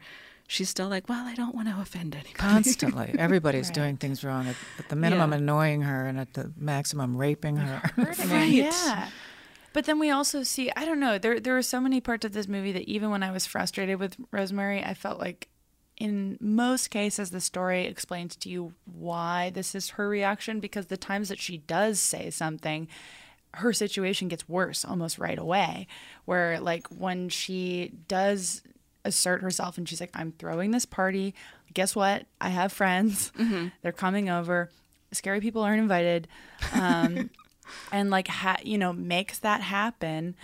she's 0.49 0.69
still 0.69 0.89
like, 0.89 1.07
"Well, 1.07 1.25
I 1.25 1.35
don't 1.35 1.55
want 1.55 1.69
to 1.69 1.79
offend 1.79 2.13
anybody." 2.15 2.33
Constantly. 2.33 3.15
Everybody's 3.17 3.69
doing 3.69 3.95
things 3.95 4.23
wrong. 4.23 4.47
At, 4.47 4.55
at 4.77 4.89
the 4.89 4.95
minimum, 4.97 5.31
Yeah. 5.31 5.37
annoying 5.37 5.81
her, 5.83 6.05
and 6.05 6.19
at 6.19 6.33
the 6.33 6.51
maximum, 6.57 7.15
raping 7.15 7.55
her. 7.55 7.81
Right. 8.27 8.49
Yeah. 8.49 9.07
But 9.71 9.85
then 9.85 9.99
we 9.99 10.09
also 10.09 10.41
see, 10.43 10.71
I 10.75 10.83
don't 10.83 10.99
know, 10.99 11.17
there 11.19 11.39
there 11.39 11.57
are 11.57 11.61
so 11.61 11.79
many 11.79 12.01
parts 12.01 12.25
of 12.25 12.33
this 12.33 12.47
movie 12.47 12.71
that 12.73 12.83
even 12.89 13.11
when 13.11 13.23
I 13.23 13.31
was 13.31 13.45
frustrated 13.45 13.99
with 13.99 14.17
Rosemary, 14.31 14.83
I 14.83 14.93
felt 14.95 15.19
like 15.19 15.47
in 15.97 16.37
most 16.41 16.89
cases 16.89 17.29
the 17.29 17.41
story 17.41 17.85
explains 17.85 18.35
to 18.37 18.49
you 18.49 18.73
why 18.85 19.51
this 19.53 19.75
is 19.75 19.91
her 19.91 20.07
reaction 20.09 20.59
because 20.59 20.87
the 20.87 20.97
times 20.97 21.27
that 21.29 21.39
she 21.39 21.57
does 21.57 21.99
say 21.99 22.29
something 22.29 22.87
her 23.55 23.73
situation 23.73 24.27
gets 24.29 24.47
worse 24.47 24.85
almost 24.85 25.19
right 25.19 25.37
away 25.37 25.85
where 26.23 26.57
like 26.61 26.87
when 26.87 27.27
she 27.27 27.91
does 28.07 28.61
assert 29.05 29.41
herself 29.41 29.77
and 29.77 29.87
she's 29.87 29.99
like 30.01 30.11
i'm 30.13 30.31
throwing 30.33 30.71
this 30.71 30.85
party. 30.85 31.33
Guess 31.73 31.95
what? 31.95 32.25
I 32.41 32.49
have 32.49 32.73
friends. 32.73 33.31
They're 33.81 33.91
coming 33.91 34.29
over. 34.29 34.69
Scary 35.11 35.39
people 35.39 35.61
aren't 35.61 35.81
invited. 35.81 36.27
Um, 36.73 37.29
and 37.91 38.09
like 38.09 38.27
ha- 38.27 38.57
you 38.63 38.77
know 38.77 38.91
makes 38.93 39.39
that 39.39 39.61
happen. 39.61 40.35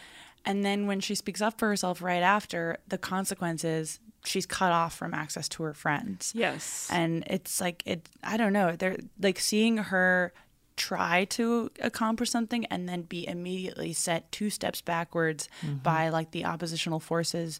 And 0.45 0.63
then 0.63 0.85
when 0.85 0.99
she 0.99 1.15
speaks 1.15 1.41
up 1.41 1.57
for 1.57 1.67
herself 1.67 2.01
right 2.01 2.21
after 2.21 2.77
the 2.87 2.97
consequences 2.99 3.99
she's 4.23 4.45
cut 4.45 4.71
off 4.71 4.95
from 4.95 5.13
access 5.13 5.47
to 5.49 5.63
her 5.63 5.73
friends. 5.73 6.31
Yes. 6.35 6.87
and 6.91 7.23
it's 7.27 7.59
like 7.61 7.81
it 7.85 8.07
i 8.23 8.37
don't 8.37 8.53
know. 8.53 8.75
They're 8.75 8.97
like 9.19 9.39
seeing 9.39 9.77
her 9.77 10.33
try 10.77 11.23
to 11.25 11.71
accomplish 11.81 12.29
something 12.29 12.65
and 12.65 12.87
then 12.89 13.01
be 13.03 13.25
immediately 13.27 13.93
set 13.93 14.29
two 14.31 14.49
steps 14.49 14.81
backwards 14.81 15.47
by 15.83 16.09
like 16.09 16.31
the 16.31 16.43
oppositional 16.45 16.99
forces 16.99 17.59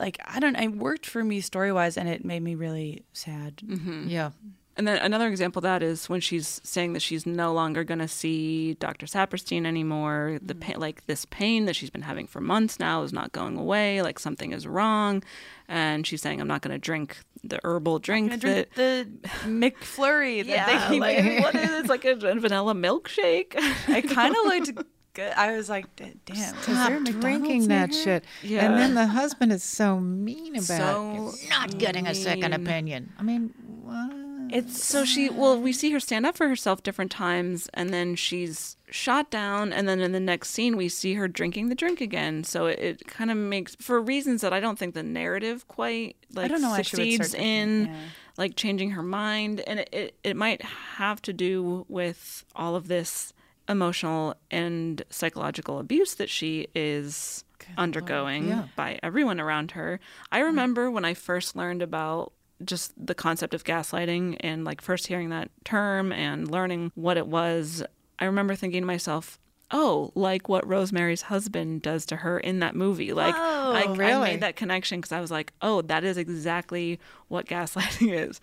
like 0.00 0.18
i 0.24 0.40
don't 0.40 0.56
it 0.56 0.68
worked 0.68 1.06
for 1.06 1.22
me 1.22 1.40
story 1.40 1.70
wise 1.70 1.96
and 1.96 2.08
it 2.08 2.24
made 2.24 2.42
me 2.42 2.54
really 2.54 3.04
sad 3.12 3.56
mm-hmm. 3.58 4.08
yeah. 4.08 4.30
And 4.76 4.88
then 4.88 4.96
another 4.98 5.28
example 5.28 5.60
of 5.60 5.64
that 5.64 5.82
is 5.82 6.08
when 6.08 6.20
she's 6.20 6.58
saying 6.64 6.94
that 6.94 7.00
she's 7.00 7.26
no 7.26 7.52
longer 7.52 7.84
going 7.84 7.98
to 7.98 8.08
see 8.08 8.74
Dr. 8.74 9.04
Saperstein 9.04 9.66
anymore. 9.66 10.38
The 10.40 10.54
mm-hmm. 10.54 10.60
pain, 10.60 10.80
like 10.80 11.04
this 11.04 11.26
pain 11.26 11.66
that 11.66 11.76
she's 11.76 11.90
been 11.90 12.00
having 12.00 12.26
for 12.26 12.40
months 12.40 12.80
now 12.80 13.02
is 13.02 13.12
not 13.12 13.30
going 13.32 13.58
away. 13.58 14.00
Like 14.00 14.18
something 14.18 14.52
is 14.52 14.66
wrong, 14.66 15.22
and 15.68 16.06
she's 16.06 16.22
saying, 16.22 16.40
"I'm 16.40 16.48
not 16.48 16.62
going 16.62 16.72
to 16.72 16.78
drink 16.78 17.18
the 17.44 17.60
herbal 17.62 17.98
drink 17.98 18.32
I 18.32 18.36
that." 18.36 18.40
drink 18.40 18.74
the 18.74 19.08
McFlurry 19.44 20.46
that 20.46 20.66
they 20.66 20.72
yeah, 20.72 20.88
keep 20.88 21.00
like, 21.02 21.44
what 21.44 21.54
is 21.56 21.70
it? 21.70 21.80
It's 21.80 21.88
like 21.90 22.06
a 22.06 22.14
vanilla 22.14 22.72
milkshake. 22.72 23.56
I 23.88 24.00
kind 24.00 24.34
of 24.34 24.44
looked 24.46 24.88
good. 25.14 25.32
I 25.32 25.56
was 25.56 25.68
like, 25.68 25.94
"D- 25.96 26.14
damn, 26.24 26.36
is 26.36 26.66
there 26.66 26.74
Stop 26.76 26.90
a 26.90 27.04
drinking 27.04 27.62
McDonald's 27.62 27.68
that 27.68 27.90
near 27.90 28.02
shit. 28.04 28.24
Yeah. 28.42 28.64
And 28.64 28.74
then 28.74 28.94
the 28.94 29.06
husband 29.06 29.52
is 29.52 29.62
so 29.62 30.00
mean 30.00 30.54
about 30.56 30.64
So 30.64 31.32
it. 31.34 31.42
You're 31.42 31.50
not 31.50 31.78
getting 31.78 32.06
a 32.06 32.14
second 32.14 32.52
opinion. 32.52 33.12
I 33.18 33.22
mean, 33.22 33.54
what? 33.82 34.30
It's 34.52 34.84
so 34.84 35.04
she 35.04 35.28
well, 35.30 35.60
we 35.60 35.72
see 35.72 35.90
her 35.92 36.00
stand 36.00 36.26
up 36.26 36.36
for 36.36 36.48
herself 36.48 36.82
different 36.82 37.10
times, 37.10 37.68
and 37.74 37.90
then 37.90 38.16
she's 38.16 38.76
shot 38.90 39.30
down, 39.30 39.72
and 39.72 39.88
then 39.88 40.00
in 40.00 40.12
the 40.12 40.20
next 40.20 40.50
scene 40.50 40.76
we 40.76 40.88
see 40.88 41.14
her 41.14 41.28
drinking 41.28 41.68
the 41.68 41.74
drink 41.74 42.00
again. 42.00 42.42
So 42.44 42.66
it, 42.66 42.78
it 42.78 43.06
kind 43.06 43.30
of 43.30 43.36
makes 43.36 43.76
for 43.76 44.00
reasons 44.00 44.40
that 44.40 44.52
I 44.52 44.60
don't 44.60 44.78
think 44.78 44.94
the 44.94 45.02
narrative 45.02 45.68
quite 45.68 46.16
like 46.32 46.46
I 46.46 46.48
don't 46.48 46.62
know 46.62 46.74
she 46.74 46.78
would 46.78 46.86
succeeds 46.86 47.30
drinking, 47.30 47.48
in 47.48 47.86
yeah. 47.86 47.96
like 48.36 48.56
changing 48.56 48.90
her 48.92 49.02
mind, 49.02 49.60
and 49.60 49.80
it, 49.80 49.88
it 49.92 50.14
it 50.24 50.36
might 50.36 50.62
have 50.62 51.22
to 51.22 51.32
do 51.32 51.86
with 51.88 52.44
all 52.56 52.74
of 52.74 52.88
this 52.88 53.32
emotional 53.70 54.34
and 54.50 55.02
psychological 55.10 55.78
abuse 55.78 56.14
that 56.16 56.28
she 56.28 56.66
is 56.74 57.44
undergoing 57.78 58.48
Yeah. 58.48 58.64
by 58.76 58.98
everyone 59.02 59.40
around 59.40 59.70
her. 59.72 60.00
I 60.32 60.40
remember 60.40 60.90
when 60.90 61.04
I 61.04 61.14
first 61.14 61.54
learned 61.56 61.82
about 61.82 62.32
just 62.64 62.92
the 62.96 63.14
concept 63.14 63.54
of 63.54 63.64
gaslighting 63.64 64.36
and 64.40 64.64
like 64.64 64.80
first 64.82 65.06
hearing 65.06 65.30
that 65.30 65.50
term 65.64 66.12
and 66.12 66.50
learning 66.50 66.92
what 66.94 67.16
it 67.16 67.26
was, 67.26 67.82
I 68.18 68.24
remember 68.26 68.54
thinking 68.54 68.82
to 68.82 68.86
myself, 68.86 69.38
oh, 69.70 70.10
like 70.14 70.48
what 70.48 70.66
Rosemary's 70.66 71.22
husband 71.22 71.80
does 71.82 72.04
to 72.06 72.16
her 72.16 72.38
in 72.40 72.58
that 72.58 72.74
movie. 72.74 73.12
Like, 73.12 73.34
oh, 73.36 73.72
I, 73.72 73.82
I 73.82 73.94
really? 73.94 74.30
made 74.32 74.40
that 74.40 74.56
connection 74.56 74.98
because 75.00 75.12
I 75.12 75.20
was 75.20 75.30
like, 75.30 75.52
oh, 75.62 75.80
that 75.82 76.02
is 76.02 76.18
exactly 76.18 76.98
what 77.28 77.46
gaslighting 77.46 78.12
is. 78.28 78.40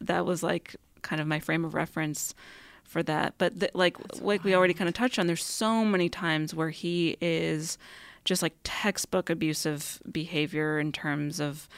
That 0.00 0.24
was 0.24 0.42
like 0.42 0.74
kind 1.02 1.20
of 1.20 1.26
my 1.26 1.38
frame 1.38 1.64
of 1.64 1.74
reference 1.74 2.34
for 2.90 3.02
that. 3.04 3.34
But 3.38 3.60
th- 3.60 3.72
like, 3.72 3.96
like 4.20 4.42
we 4.42 4.54
already 4.54 4.74
kind 4.74 4.88
of 4.88 4.94
touched 4.94 5.18
on, 5.18 5.26
there's 5.28 5.44
so 5.44 5.84
many 5.84 6.08
times 6.08 6.54
where 6.54 6.70
he 6.70 7.16
is 7.20 7.78
just 8.24 8.42
like 8.42 8.54
textbook 8.64 9.30
abusive 9.30 10.02
behavior 10.10 10.78
in 10.80 10.90
terms 10.92 11.40
of 11.40 11.68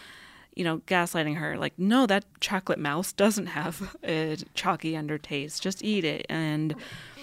you 0.54 0.64
know, 0.64 0.78
gaslighting 0.80 1.38
her, 1.38 1.56
like, 1.56 1.72
no, 1.78 2.04
that 2.06 2.26
chocolate 2.40 2.78
mouse 2.78 3.10
doesn't 3.24 3.46
have 3.46 3.96
a 4.04 4.36
chalky 4.52 4.92
undertaste. 4.92 5.60
Just 5.62 5.82
eat 5.82 6.04
it. 6.04 6.26
And 6.28 6.74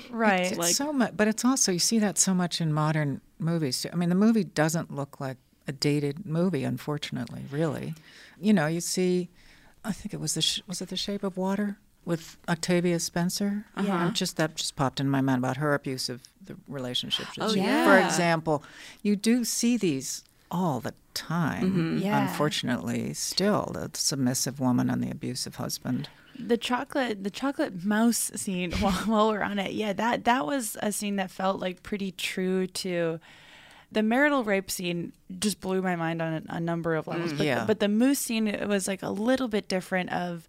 right. 0.10 0.48
It's 0.48 0.58
like- 0.58 0.74
so 0.74 0.92
much, 0.92 1.16
but 1.16 1.28
it's 1.28 1.46
also 1.46 1.72
you 1.72 1.78
see 1.78 2.00
that 2.00 2.18
so 2.18 2.34
much 2.34 2.60
in 2.60 2.74
modern 2.74 3.22
movies. 3.38 3.84
too. 3.84 3.90
I 3.94 3.96
mean, 3.98 4.10
the 4.10 4.16
movie 4.16 4.44
doesn't 4.44 4.92
look 4.92 5.20
like 5.20 5.38
a 5.68 5.72
dated 5.72 6.26
movie, 6.26 6.64
unfortunately. 6.64 7.44
Really, 7.52 7.94
you 8.42 8.52
know, 8.52 8.66
you 8.66 8.82
see, 8.82 9.30
I 9.86 9.92
think 9.92 10.12
it 10.16 10.20
was 10.20 10.34
the 10.34 10.42
sh- 10.42 10.62
was 10.66 10.82
it 10.82 10.90
the 10.90 10.98
Shape 10.98 11.24
of 11.24 11.38
Water 11.38 11.78
with 12.06 12.38
Octavia 12.48 13.00
Spencer. 13.00 13.66
Uh-huh. 13.76 13.88
Yeah, 13.88 14.12
just 14.14 14.38
that 14.38 14.56
just 14.56 14.76
popped 14.76 15.00
in 15.00 15.10
my 15.10 15.22
mind 15.22 15.40
about 15.40 15.58
her 15.58 15.74
abuse 15.74 16.10
of 16.10 16.24
the 16.44 16.56
relationships. 16.68 17.32
Oh, 17.40 17.54
yeah. 17.54 17.86
For 17.86 18.04
example, 18.04 18.64
you 19.02 19.16
do 19.16 19.44
see 19.44 19.78
these 19.78 20.24
all 20.52 20.80
the 20.80 20.94
time. 21.14 21.64
Mm-hmm. 21.64 21.98
Yeah. 22.00 22.28
Unfortunately, 22.28 23.14
still 23.14 23.72
the 23.74 23.92
submissive 23.94 24.60
woman 24.60 24.90
and 24.90 25.04
the 25.04 25.12
abusive 25.12 25.56
husband. 25.56 26.10
the 26.38 26.58
chocolate 26.58 27.24
the 27.24 27.30
chocolate 27.30 27.84
mouse 27.84 28.32
scene 28.36 28.72
while, 28.80 28.94
while 28.94 29.28
we're 29.28 29.42
on 29.42 29.60
it 29.60 29.74
yeah 29.74 29.92
that 29.92 30.24
that 30.24 30.46
was 30.46 30.78
a 30.82 30.90
scene 30.90 31.18
that 31.18 31.30
felt 31.30 31.60
like 31.60 31.84
pretty 31.84 32.14
true 32.14 32.66
to 32.66 33.20
the 33.92 34.02
marital 34.02 34.46
rape 34.46 34.72
scene 34.72 35.12
just 35.38 35.60
blew 35.60 35.82
my 35.82 35.98
mind 35.98 36.22
on 36.22 36.34
a, 36.34 36.56
a 36.56 36.60
number 36.62 36.96
of 36.96 37.08
levels 37.08 37.32
mm-hmm. 37.32 37.40
but, 37.40 37.46
yeah. 37.46 37.66
but 37.68 37.82
the 37.82 37.90
mousse 37.90 38.20
scene 38.20 38.48
it 38.48 38.70
was 38.70 38.88
like 38.88 39.04
a 39.04 39.10
little 39.10 39.50
bit 39.50 39.68
different 39.68 40.10
of 40.14 40.48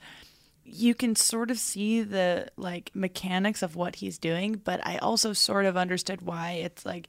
you 0.73 0.95
can 0.95 1.16
sort 1.16 1.51
of 1.51 1.59
see 1.59 2.03
the 2.03 2.49
like 2.57 2.91
mechanics 2.95 3.62
of 3.62 3.77
what 3.77 3.97
he's 3.97 4.18
doing 4.18 4.61
but 4.64 4.85
i 4.87 4.97
also 4.99 5.33
sort 5.33 5.64
of 5.64 5.77
understood 5.77 6.23
why 6.23 6.53
it's 6.53 6.87
like 6.87 7.09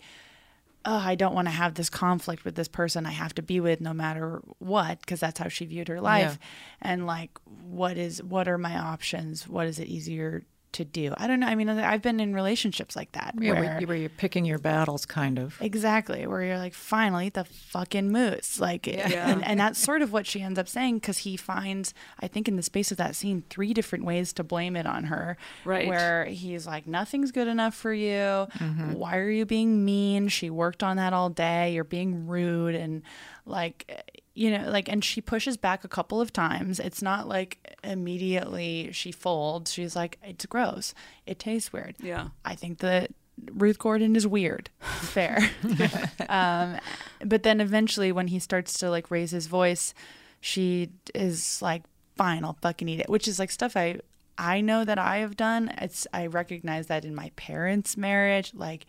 oh, 0.85 0.97
I 0.97 1.15
don't 1.15 1.35
want 1.35 1.47
to 1.47 1.51
have 1.53 1.75
this 1.75 1.89
conflict 1.89 2.43
with 2.43 2.55
this 2.55 2.67
person 2.67 3.05
I 3.05 3.11
have 3.11 3.35
to 3.35 3.41
be 3.41 3.59
with 3.59 3.81
no 3.81 3.93
matter 3.93 4.41
what, 4.59 4.99
because 4.99 5.19
that's 5.19 5.39
how 5.39 5.47
she 5.47 5.65
viewed 5.65 5.87
her 5.89 6.01
life. 6.01 6.39
And 6.81 7.05
like, 7.05 7.37
what 7.45 7.97
is, 7.97 8.23
what 8.23 8.47
are 8.47 8.57
my 8.57 8.77
options? 8.77 9.47
What 9.47 9.67
is 9.67 9.79
it 9.79 9.87
easier 9.87 10.43
to 10.73 10.85
do? 10.85 11.13
I 11.17 11.27
don't 11.27 11.39
know. 11.39 11.47
I 11.47 11.55
mean, 11.55 11.69
I've 11.69 12.01
been 12.01 12.19
in 12.19 12.33
relationships 12.33 12.95
like 12.95 13.11
that. 13.13 13.35
Yeah, 13.39 13.53
where, 13.53 13.81
where, 13.81 13.97
you're 13.97 14.09
picking 14.09 14.45
your 14.45 14.59
battles, 14.59 15.05
kind 15.05 15.39
of. 15.39 15.57
Exactly, 15.61 16.27
where 16.27 16.43
you're 16.43 16.57
like, 16.57 16.73
finally, 16.73 17.29
the 17.29 17.45
fucking 17.45 18.11
mousse. 18.11 18.59
Like, 18.59 18.87
and, 18.87 19.43
and 19.43 19.59
that's 19.59 19.79
sort 19.83 20.01
of 20.01 20.11
what 20.11 20.25
she 20.25 20.41
ends 20.41 20.59
up 20.59 20.67
saying 20.67 20.95
because 20.95 21.19
he 21.19 21.37
finds, 21.37 21.93
I 22.19 22.27
think, 22.27 22.47
in 22.47 22.55
the 22.55 22.63
space 22.63 22.91
of 22.91 22.97
that 22.97 23.15
scene, 23.15 23.43
three 23.49 23.73
different 23.73 24.05
ways 24.05 24.33
to 24.33 24.43
blame 24.43 24.75
it 24.75 24.85
on 24.85 25.05
her. 25.05 25.37
Right. 25.65 25.87
Where 25.87 26.25
he's 26.25 26.65
like, 26.67 26.87
nothing's 26.87 27.31
good 27.31 27.47
enough 27.47 27.75
for 27.75 27.93
you. 27.93 28.07
Mm-hmm. 28.11 28.93
Why 28.93 29.17
are 29.17 29.29
you 29.29 29.45
being 29.45 29.83
mean? 29.85 30.27
She 30.27 30.49
worked 30.49 30.83
on 30.83 30.97
that 30.97 31.13
all 31.13 31.29
day. 31.29 31.73
You're 31.73 31.83
being 31.83 32.27
rude. 32.27 32.75
And 32.75 33.03
like, 33.45 34.20
you 34.33 34.51
know, 34.51 34.69
like, 34.69 34.87
and 34.87 35.03
she 35.03 35.21
pushes 35.21 35.57
back 35.57 35.83
a 35.83 35.87
couple 35.87 36.21
of 36.21 36.31
times. 36.31 36.79
It's 36.79 37.01
not 37.01 37.27
like 37.27 37.75
immediately 37.83 38.89
she 38.93 39.11
folds. 39.11 39.73
She's 39.73 39.95
like, 39.95 40.17
it's 40.23 40.45
gross. 40.45 40.93
It 41.25 41.39
tastes 41.39 41.73
weird. 41.73 41.95
Yeah. 41.99 42.29
I 42.45 42.55
think 42.55 42.79
that 42.79 43.11
Ruth 43.51 43.79
Gordon 43.79 44.15
is 44.15 44.25
weird. 44.25 44.69
Fair. 44.79 45.49
um, 46.29 46.77
but 47.25 47.43
then 47.43 47.59
eventually, 47.59 48.11
when 48.11 48.27
he 48.27 48.39
starts 48.39 48.79
to 48.79 48.89
like 48.89 49.11
raise 49.11 49.31
his 49.31 49.47
voice, 49.47 49.93
she 50.39 50.91
is 51.13 51.61
like, 51.61 51.83
"Fine, 52.15 52.45
I'll 52.45 52.57
fucking 52.61 52.87
eat 52.87 52.99
it," 52.99 53.09
which 53.09 53.27
is 53.27 53.39
like 53.39 53.51
stuff 53.51 53.75
I 53.75 53.99
I 54.37 54.61
know 54.61 54.85
that 54.85 54.97
I 54.97 55.17
have 55.17 55.37
done. 55.37 55.73
It's 55.79 56.07
I 56.13 56.27
recognize 56.27 56.87
that 56.87 57.05
in 57.05 57.13
my 57.13 57.31
parents' 57.35 57.97
marriage, 57.97 58.53
like 58.53 58.85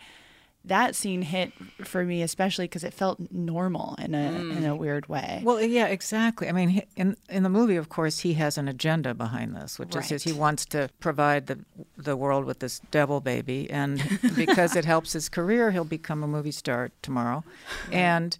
that 0.64 0.94
scene 0.94 1.22
hit 1.22 1.52
for 1.84 2.04
me 2.04 2.22
especially 2.22 2.64
because 2.64 2.84
it 2.84 2.94
felt 2.94 3.18
normal 3.32 3.96
in 3.98 4.14
a 4.14 4.32
in 4.32 4.64
a 4.64 4.74
mm. 4.74 4.78
weird 4.78 5.08
way. 5.08 5.40
Well, 5.44 5.60
yeah, 5.60 5.86
exactly. 5.86 6.48
I 6.48 6.52
mean, 6.52 6.82
in 6.96 7.16
in 7.28 7.42
the 7.42 7.48
movie, 7.48 7.76
of 7.76 7.88
course, 7.88 8.20
he 8.20 8.34
has 8.34 8.56
an 8.58 8.68
agenda 8.68 9.14
behind 9.14 9.54
this, 9.56 9.78
which 9.78 9.96
is 9.96 10.22
he 10.22 10.32
wants 10.32 10.64
to 10.66 10.88
provide 11.00 11.46
the 11.46 11.58
the 11.96 12.16
world 12.16 12.44
with 12.44 12.60
this 12.60 12.80
devil 12.90 13.20
baby, 13.20 13.68
and 13.70 14.02
because 14.36 14.76
it 14.76 14.84
helps 14.84 15.12
his 15.12 15.28
career, 15.28 15.70
he'll 15.72 15.84
become 15.84 16.22
a 16.22 16.28
movie 16.28 16.52
star 16.52 16.90
tomorrow, 17.02 17.44
and 17.90 18.38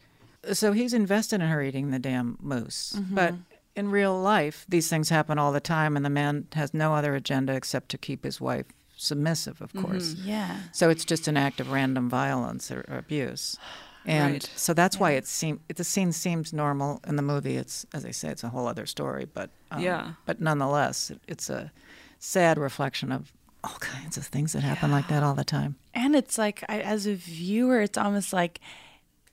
so 0.53 0.73
he's 0.73 0.93
invested 0.93 1.41
in 1.41 1.49
her 1.49 1.63
eating 1.63 1.91
the 1.91 1.99
damn 1.99 2.39
mousse. 2.41 2.95
Mm-hmm. 2.97 3.15
But 3.15 3.35
in 3.75 3.91
real 3.91 4.21
life, 4.21 4.67
these 4.69 4.89
things 4.89 5.09
happen 5.09 5.39
all 5.39 5.53
the 5.53 5.61
time, 5.61 5.97
and 5.97 6.05
the 6.05 6.11
man 6.11 6.47
has 6.53 6.75
no 6.75 6.95
other 6.95 7.15
agenda 7.15 7.55
except 7.55 7.89
to 7.91 7.99
keep 7.99 8.25
his 8.25 8.41
wife 8.41 8.67
submissive, 9.03 9.61
of 9.61 9.73
course. 9.75 10.15
yeah. 10.19 10.57
So 10.73 10.89
it's 10.91 11.05
just 11.05 11.29
an 11.29 11.37
act 11.37 11.61
of 11.61 11.71
random 11.71 12.09
violence 12.09 12.71
or, 12.71 12.85
or 12.89 12.99
abuse. 12.99 13.57
And 14.05 14.33
Right. 14.33 14.51
so 14.57 14.75
that's 14.75 14.99
why 14.99 15.13
it 15.13 15.29
seem 15.29 15.61
it, 15.69 15.77
the 15.77 15.85
scene 15.85 16.11
seems 16.11 16.53
normal 16.53 17.01
in 17.07 17.15
the 17.15 17.23
movie. 17.23 17.55
It's 17.57 17.87
as 17.95 18.05
I 18.05 18.11
say, 18.11 18.31
it's 18.31 18.43
a 18.43 18.49
whole 18.49 18.67
other 18.67 18.85
story, 18.85 19.27
but 19.33 19.51
um, 19.71 19.81
Yeah. 19.81 20.15
But 20.27 20.41
nonetheless, 20.41 21.11
it, 21.11 21.21
it's 21.29 21.49
a 21.49 21.71
sad 22.19 22.59
reflection 22.59 23.13
of 23.13 23.33
all 23.63 23.77
kinds 23.79 24.17
of 24.17 24.27
things 24.27 24.55
that 24.55 24.65
happen 24.65 24.91
like 24.91 25.07
that 25.07 25.23
all 25.23 25.35
the 25.37 25.45
time. 25.45 25.77
And 25.95 26.17
it's 26.17 26.37
like, 26.37 26.65
I, 26.69 26.81
as 26.81 27.07
a 27.07 27.15
viewer, 27.15 27.81
it's 27.81 27.97
almost 27.97 28.33
like 28.33 28.59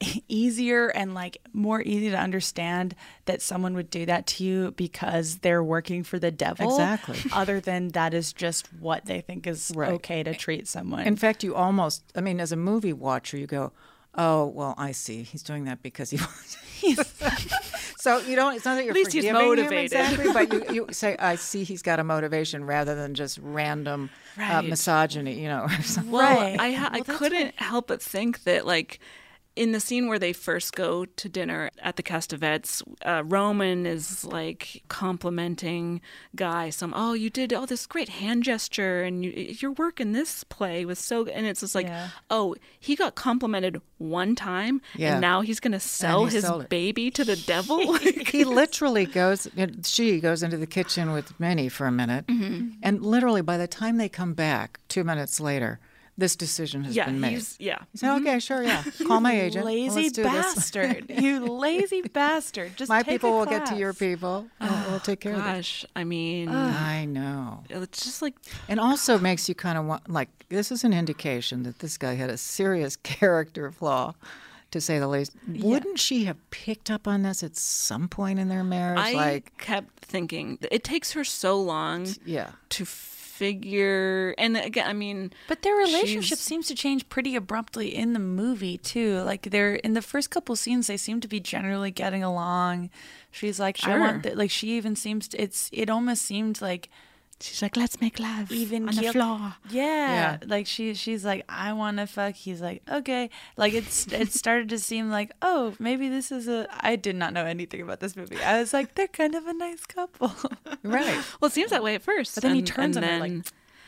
easier 0.27 0.87
and 0.87 1.13
like 1.13 1.37
more 1.53 1.81
easy 1.81 2.09
to 2.09 2.17
understand 2.17 2.95
that 3.25 3.41
someone 3.41 3.73
would 3.75 3.89
do 3.89 4.05
that 4.05 4.25
to 4.27 4.43
you 4.43 4.71
because 4.71 5.37
they're 5.39 5.63
working 5.63 6.03
for 6.03 6.17
the 6.19 6.31
devil. 6.31 6.69
Exactly. 6.69 7.19
Other 7.33 7.59
than 7.59 7.89
that 7.89 8.13
is 8.13 8.31
just 8.33 8.67
what 8.79 9.05
they 9.05 9.21
think 9.21 9.45
is 9.47 9.71
Right. 9.75 9.91
okay 9.93 10.23
to 10.23 10.33
treat 10.33 10.67
someone. 10.67 11.05
In 11.05 11.15
fact, 11.15 11.43
you 11.43 11.55
almost 11.55 12.03
I 12.15 12.21
mean, 12.21 12.39
as 12.39 12.51
a 12.51 12.55
movie 12.55 12.93
watcher, 12.93 13.37
you 13.37 13.47
go, 13.47 13.71
"Oh, 14.15 14.45
well, 14.47 14.73
I 14.77 14.91
see. 14.93 15.23
He's 15.23 15.43
doing 15.43 15.65
that 15.65 15.81
because 15.83 16.09
he 16.11 16.17
wants." 16.17 16.57
so 17.99 18.19
you 18.19 18.35
don't. 18.35 18.55
It's 18.55 18.65
not 18.65 18.75
that 18.75 18.85
you're 18.85 18.93
least 18.93 19.11
he's 19.11 19.25
forgiving 19.25 19.41
him 19.41 19.47
motivated. 19.49 19.83
exactly, 19.99 20.31
but 20.33 20.53
you, 20.69 20.73
you 20.73 20.87
say, 20.91 21.15
"I 21.19 21.35
see. 21.35 21.63
He's 21.63 21.81
got 21.81 21.99
a 21.99 22.03
motivation," 22.03 22.63
rather 22.65 22.95
than 22.95 23.13
just 23.13 23.37
random 23.41 24.09
uh, 24.39 24.61
misogyny. 24.61 25.41
You 25.41 25.49
know. 25.49 25.63
or 25.63 25.81
something. 25.83 26.11
Well, 26.11 26.21
Right. 26.39 26.59
I 26.59 26.71
ha- 26.71 26.89
I 26.91 26.95
Well, 26.97 27.03
that's 27.05 27.19
couldn't 27.19 27.55
help 27.59 27.87
but 27.87 28.01
think 28.01 28.43
that 28.43 28.65
like 28.65 28.99
in 29.59 29.73
the 29.73 29.79
scene 29.81 30.07
where 30.07 30.17
they 30.19 30.31
first 30.31 30.73
go 30.73 31.03
to 31.03 31.27
dinner 31.27 31.69
at 31.83 31.97
the 31.97 32.03
Castevets, 32.03 32.81
uh, 33.05 33.23
Roman 33.25 33.85
is 33.85 34.23
like 34.23 34.83
complimenting 34.87 35.99
Guy 36.35 36.69
some, 36.69 36.93
oh, 36.95 37.11
you 37.13 37.29
did 37.29 37.53
all 37.53 37.65
this 37.65 37.85
great 37.85 38.07
hand 38.09 38.43
gesture 38.43 39.03
and 39.03 39.25
you, 39.25 39.31
your 39.31 39.71
work 39.71 39.99
in 39.99 40.13
this 40.13 40.45
play 40.45 40.85
was 40.85 40.97
so 40.97 41.25
good. 41.25 41.33
And 41.33 41.45
it's 41.45 41.59
just 41.59 41.75
like, 41.75 41.87
Yeah. 41.87 42.07
oh, 42.29 42.55
he 42.79 42.95
got 42.95 43.15
complimented 43.15 43.81
one 43.97 44.33
time 44.33 44.81
Yeah. 44.95 45.13
and 45.13 45.21
now 45.21 45.41
he's 45.41 45.59
going 45.59 45.73
to 45.73 45.79
sell 45.79 46.25
his 46.27 46.49
baby 46.69 47.11
to 47.11 47.25
the 47.25 47.35
devil? 47.35 47.93
he 48.31 48.45
literally 48.45 49.05
goes 49.05 49.47
she 49.83 50.21
goes 50.21 50.41
into 50.41 50.55
the 50.57 50.67
kitchen 50.67 51.11
with 51.11 51.37
Minnie 51.39 51.67
for 51.69 51.85
a 51.85 51.91
minute 51.91 52.25
Mm-hmm. 52.27 52.69
and 52.81 53.01
literally 53.03 53.41
by 53.41 53.57
the 53.57 53.67
time 53.67 53.97
they 53.97 54.07
come 54.09 54.33
back 54.33 54.79
two 54.87 55.03
minutes 55.03 55.39
later 55.41 55.79
this 56.19 56.35
decision 56.35 56.83
has 56.83 56.95
yeah, 56.95 57.05
been 57.05 57.19
made. 57.19 57.41
yeah. 57.59 57.79
said 57.95 58.15
okay 58.17 58.39
sure 58.39 58.61
yeah. 58.61 58.83
Call 59.07 59.21
my 59.21 59.39
agent. 59.39 59.65
Lazy 59.65 60.09
this." 60.09 60.17
bastard. 60.17 61.05
you 61.09 61.45
lazy 61.45 62.01
bastard. 62.01 62.75
Just 62.75 62.89
my 62.89 63.03
people 63.03 63.31
will 63.31 63.45
get 63.45 63.65
to 63.67 63.75
your 63.75 63.93
people. 63.93 64.47
And 64.59 64.69
we'll 64.69 64.95
ah, 64.95 65.01
take 65.03 65.21
care 65.21 65.33
of 65.33 65.39
it. 65.39 65.43
Gosh, 65.43 65.85
I 65.95 66.03
mean, 66.03 66.49
uh, 66.49 66.75
I 66.77 67.05
know. 67.05 67.63
it's 67.69 68.03
just 68.03 68.21
like 68.21 68.35
and 68.67 68.79
also 68.79 69.17
makes 69.17 69.47
you 69.47 69.55
kind 69.55 69.77
of 69.77 69.85
want 69.85 70.09
like 70.09 70.29
this 70.49 70.71
is 70.71 70.83
an 70.83 70.93
indication 70.93 71.63
that 71.63 71.79
this 71.79 71.97
guy 71.97 72.15
had 72.15 72.29
a 72.29 72.37
serious 72.37 72.95
character 73.03 73.71
flaw 73.71 74.13
to 74.71 74.81
say 74.81 74.99
the 74.99 75.07
least. 75.07 75.31
Wouldn't 75.47 75.99
she 75.99 76.25
have 76.25 76.37
picked 76.51 76.91
up 76.91 77.07
on 77.07 77.23
this 77.23 77.41
at 77.43 77.55
some 77.55 78.07
point 78.07 78.39
in 78.39 78.49
their 78.49 78.63
marriage? 78.63 78.99
I 78.99 79.13
like 79.13 79.57
kept 79.57 80.05
thinking 80.05 80.59
it 80.69 80.83
takes 80.83 81.13
her 81.13 81.23
so 81.23 81.59
long 81.59 82.07
yeah. 82.25 82.51
to 82.69 82.85
figure 83.39 84.35
and 84.37 84.57
again 84.57 84.87
i 84.87 84.93
mean 84.93 85.31
But 85.47 85.61
their 85.61 85.75
relationship 85.75 86.37
she's- 86.37 86.39
seems 86.49 86.67
to 86.67 86.75
change 86.75 87.07
pretty 87.09 87.35
abruptly 87.35 87.95
in 87.95 88.13
the 88.13 88.19
movie 88.19 88.77
too. 88.77 89.19
Like 89.21 89.43
they're 89.53 89.75
in 89.75 89.93
the 89.93 90.01
first 90.01 90.29
couple 90.29 90.55
scenes, 90.55 90.87
they 90.87 90.97
seem 90.97 91.19
to 91.21 91.27
be 91.27 91.39
generally 91.39 91.91
getting 91.91 92.23
along. 92.23 92.89
She's 93.31 93.59
like, 93.59 93.77
I 93.85 93.97
want 93.99 94.23
that 94.23 94.37
like 94.37 94.51
she 94.51 94.67
even 94.77 94.95
seems 94.95 95.27
to, 95.29 95.41
it's 95.41 95.69
it 95.71 95.89
almost 95.89 96.21
seemed 96.23 96.61
like 96.61 96.89
she's 97.41 97.61
like 97.61 97.77
let's 97.77 97.99
make 98.01 98.19
love 98.19 98.51
even 98.51 98.87
on 98.89 98.95
the 98.95 99.11
floor 99.11 99.55
Yeah, 99.69 99.81
Yeah. 99.81 100.37
like 100.45 100.67
she 100.67 100.93
she's 100.93 101.23
like 101.23 101.45
I 101.49 101.73
want 101.73 101.97
to 101.97 102.07
fuck. 102.07 102.35
He's 102.35 102.61
like 102.61 102.81
okay. 102.91 103.29
Like 103.57 103.73
it's 103.73 104.07
it 104.07 104.31
started 104.33 104.69
to 104.69 104.79
seem 104.79 105.09
like 105.09 105.31
oh 105.41 105.73
maybe 105.79 106.09
this 106.09 106.31
is 106.31 106.47
a. 106.47 106.67
I 106.81 106.95
did 106.95 107.15
not 107.15 107.33
know 107.33 107.45
anything 107.45 107.81
about 107.81 107.99
this 107.99 108.15
movie. 108.15 108.41
I 108.41 108.59
was 108.59 108.73
like 108.73 108.95
they're 108.95 109.07
kind 109.07 109.35
of 109.35 109.45
a 109.47 109.53
nice 109.53 109.85
couple. 109.85 110.33
right 110.83 111.23
well 111.39 111.47
it 111.47 111.53
seems 111.53 111.71
that 111.71 111.83
way 111.83 111.95
at 111.95 112.01
first 112.01 112.35
But 112.35 112.43
then 112.43 112.55
he 112.55 112.61
turns 112.61 112.95
and 112.97 113.05
on 113.05 113.11
her, 113.13 113.19
like, 113.19 113.45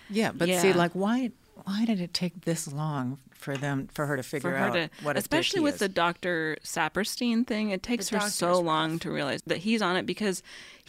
Yeah, 0.09 0.31
but 0.33 0.47
see, 0.47 0.73
like, 0.73 0.91
why 0.93 1.31
why 1.63 1.85
did 1.85 1.99
it 2.01 2.13
take 2.13 2.41
this 2.45 2.71
long 2.71 3.19
for 3.33 3.55
them 3.57 3.87
for 3.93 4.05
her 4.07 4.17
to 4.17 4.23
figure 4.23 4.51
her 4.51 4.57
out 4.57 4.73
to 4.73 4.89
what 5.03 5.17
especially 5.17 5.59
he 5.59 5.63
with 5.63 5.75
is? 5.75 5.79
the 5.79 5.89
dr 5.89 6.57
saperstein 6.63 7.45
thing 7.45 7.69
it 7.71 7.81
takes 7.83 8.09
her 8.09 8.19
so 8.19 8.59
long 8.59 8.99
to 8.99 9.11
realize 9.11 9.41
that 9.47 9.57
he's 9.59 9.81
on 9.81 9.95
it 9.95 10.05
because 10.05 10.41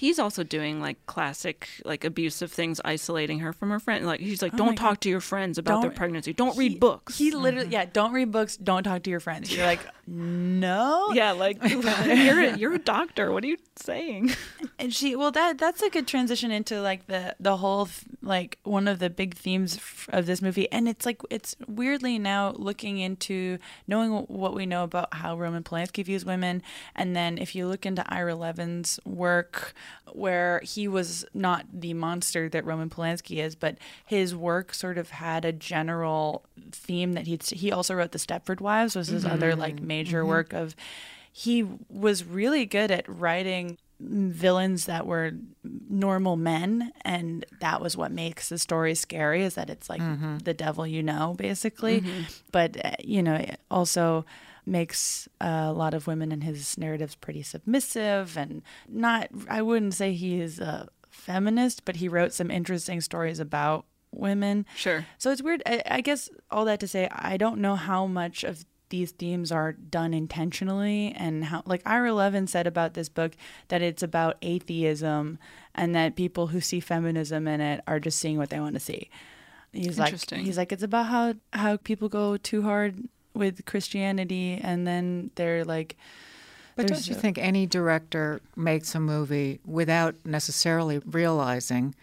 he's 0.02 0.18
also 0.18 0.42
doing 0.42 0.80
like 0.80 0.98
classic 1.06 1.68
like 1.84 2.04
abusive 2.04 2.50
things 2.50 2.80
isolating 2.84 3.38
her 3.38 3.52
from 3.52 3.70
her 3.70 3.78
friend 3.78 4.04
like 4.04 4.18
he's 4.18 4.42
like 4.42 4.52
oh 4.54 4.56
don't 4.56 4.74
talk 4.74 4.98
to 4.98 5.08
your 5.08 5.20
friends 5.20 5.58
about 5.58 5.80
their 5.80 5.90
Don't- 5.90 5.96
pregnancy 5.96 6.32
don't 6.32 6.54
He- 6.54 6.58
read 6.58 6.80
books 6.80 7.16
He 7.18 7.30
literally 7.30 7.66
mm-hmm. 7.66 7.72
yeah. 7.72 7.84
Don't 7.92 8.12
read 8.12 8.32
books. 8.32 8.56
Don't 8.56 8.82
talk 8.82 9.04
to 9.04 9.10
your 9.10 9.20
friends. 9.20 9.54
You're 9.54 9.64
like 9.64 9.80
no. 10.08 11.10
yeah 11.14 11.30
like 11.30 11.58
you're 11.64 12.40
a, 12.40 12.56
you're 12.58 12.74
a 12.74 12.78
doctor 12.78 13.30
what 13.30 13.44
are 13.44 13.46
you 13.46 13.58
saying 13.76 14.30
And 14.78 14.92
she, 14.92 15.14
well, 15.14 15.30
that 15.30 15.58
that's 15.58 15.80
a 15.80 15.90
good 15.90 16.08
transition 16.08 16.50
into 16.50 16.80
like 16.80 17.06
the 17.06 17.36
the 17.38 17.58
whole 17.58 17.88
like 18.20 18.58
one 18.64 18.88
of 18.88 18.98
the 18.98 19.08
big 19.10 19.34
themes 19.34 19.78
of 20.08 20.26
this 20.26 20.42
movie, 20.42 20.70
and 20.72 20.88
it's 20.88 21.06
like 21.06 21.20
it's 21.30 21.54
weirdly 21.68 22.18
now 22.18 22.50
looking 22.56 22.98
into 22.98 23.58
knowing 23.86 24.10
what 24.26 24.54
we 24.54 24.66
know 24.66 24.82
about 24.82 25.14
how 25.14 25.36
Roman 25.36 25.62
Polanski 25.62 26.04
views 26.04 26.24
women, 26.24 26.62
and 26.96 27.14
then 27.14 27.38
if 27.38 27.54
you 27.54 27.68
look 27.68 27.86
into 27.86 28.04
Ira 28.12 28.34
Levin's 28.34 28.98
work, 29.04 29.72
where 30.12 30.60
he 30.60 30.88
was 30.88 31.24
not 31.34 31.66
the 31.72 31.94
monster 31.94 32.48
that 32.48 32.64
Roman 32.64 32.90
Polanski 32.90 33.38
is, 33.38 33.54
but 33.54 33.78
his 34.04 34.34
work 34.34 34.74
sort 34.74 34.98
of 34.98 35.10
had 35.10 35.44
a 35.44 35.52
general 35.52 36.44
theme 36.70 37.12
that 37.14 37.26
he'd 37.26 37.42
he 37.42 37.72
also 37.72 37.94
wrote 37.94 38.12
the 38.12 38.18
Stepford 38.18 38.60
Wives 38.60 38.96
was 38.96 39.08
his 39.08 39.24
other 39.24 39.54
like 39.54 39.76
mm-hmm. 39.76 39.86
major 39.86 40.20
mm-hmm. 40.20 40.28
work 40.28 40.52
of 40.52 40.74
he 41.32 41.66
was 41.88 42.24
really 42.24 42.66
good 42.66 42.90
at 42.90 43.08
writing 43.08 43.78
villains 44.00 44.86
that 44.86 45.06
were 45.06 45.32
normal 45.88 46.36
men 46.36 46.92
and 47.02 47.46
that 47.60 47.80
was 47.80 47.96
what 47.96 48.10
makes 48.10 48.48
the 48.48 48.58
story 48.58 48.94
scary 48.94 49.44
is 49.44 49.54
that 49.54 49.70
it's 49.70 49.88
like 49.88 50.00
mm-hmm. 50.00 50.38
the 50.38 50.54
devil 50.54 50.86
you 50.86 51.02
know 51.02 51.34
basically. 51.38 52.04
But 52.50 52.84
uh, 52.84 52.92
you 53.02 53.22
know 53.22 53.44
also 53.70 54.24
makes 54.66 55.28
uh, 55.40 55.66
a 55.68 55.72
lot 55.72 55.94
of 55.94 56.06
women 56.06 56.30
in 56.32 56.40
his 56.42 56.76
narratives 56.78 57.14
pretty 57.16 57.42
submissive 57.42 58.36
and 58.36 58.62
not 58.88 59.28
i 59.48 59.60
wouldn't 59.62 59.94
say 59.94 60.12
he 60.12 60.40
is 60.40 60.60
a 60.60 60.88
feminist 61.10 61.84
but 61.84 61.96
he 61.96 62.08
wrote 62.08 62.32
some 62.32 62.50
interesting 62.50 63.00
stories 63.00 63.38
about 63.40 63.84
women 64.12 64.66
Sure. 64.76 65.06
so 65.18 65.30
it's 65.30 65.42
weird. 65.42 65.62
I, 65.66 65.82
I 65.86 66.00
guess 66.02 66.28
all 66.50 66.66
that 66.66 66.80
to 66.80 66.86
say, 66.88 67.08
I 67.10 67.36
don't 67.38 67.60
know 67.60 67.76
how 67.76 68.06
much 68.06 68.44
of 68.44 68.64
these 68.90 69.10
themes 69.12 69.50
are 69.50 69.72
done 69.72 70.12
intentionally 70.12 71.14
and 71.16 71.46
how, 71.46 71.62
like 71.64 71.80
Ira 71.86 72.12
Levin 72.12 72.46
said 72.46 72.66
about 72.66 72.92
this 72.92 73.08
book, 73.08 73.32
that 73.68 73.80
it's 73.80 74.02
about 74.02 74.36
atheism 74.42 75.38
and 75.74 75.94
that 75.94 76.14
people 76.14 76.48
who 76.48 76.60
see 76.60 76.78
feminism 76.78 77.48
in 77.48 77.62
it 77.62 77.80
are 77.86 77.98
just 77.98 78.18
seeing 78.18 78.36
what 78.36 78.50
they 78.50 78.60
want 78.60 78.74
to 78.74 78.80
see. 78.80 79.08
He's 79.72 79.98
like, 79.98 80.10
he's 80.44 80.58
like, 80.58 80.72
it's 80.72 80.82
about 80.82 81.06
how 81.06 81.34
how 81.54 81.78
people 81.78 82.10
go 82.10 82.36
too 82.36 82.60
hard 82.60 83.08
with 83.34 83.64
Christianity 83.64 84.58
and 84.62 84.86
then 84.86 85.30
they're 85.36 85.64
like, 85.64 85.96
But 86.76 86.86
don't 86.88 87.06
you 87.06 87.14
a- 87.14 87.18
think 87.18 87.38
any 87.38 87.66
director 87.66 88.40
makes 88.56 88.94
a 88.94 89.00
movie 89.00 89.60
without 89.64 90.14
necessarily 90.24 90.98
realizing 91.06 91.94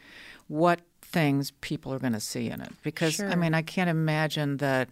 what 0.48 0.82
things 1.02 1.52
people 1.62 1.94
are 1.94 2.00
going 2.00 2.14
to 2.14 2.20
see 2.20 2.50
in 2.50 2.62
it? 2.62 2.72
Because 2.84 3.20
I 3.20 3.36
mean, 3.36 3.54
I 3.54 3.62
can't 3.62 3.90
imagine 3.90 4.58
that 4.58 4.90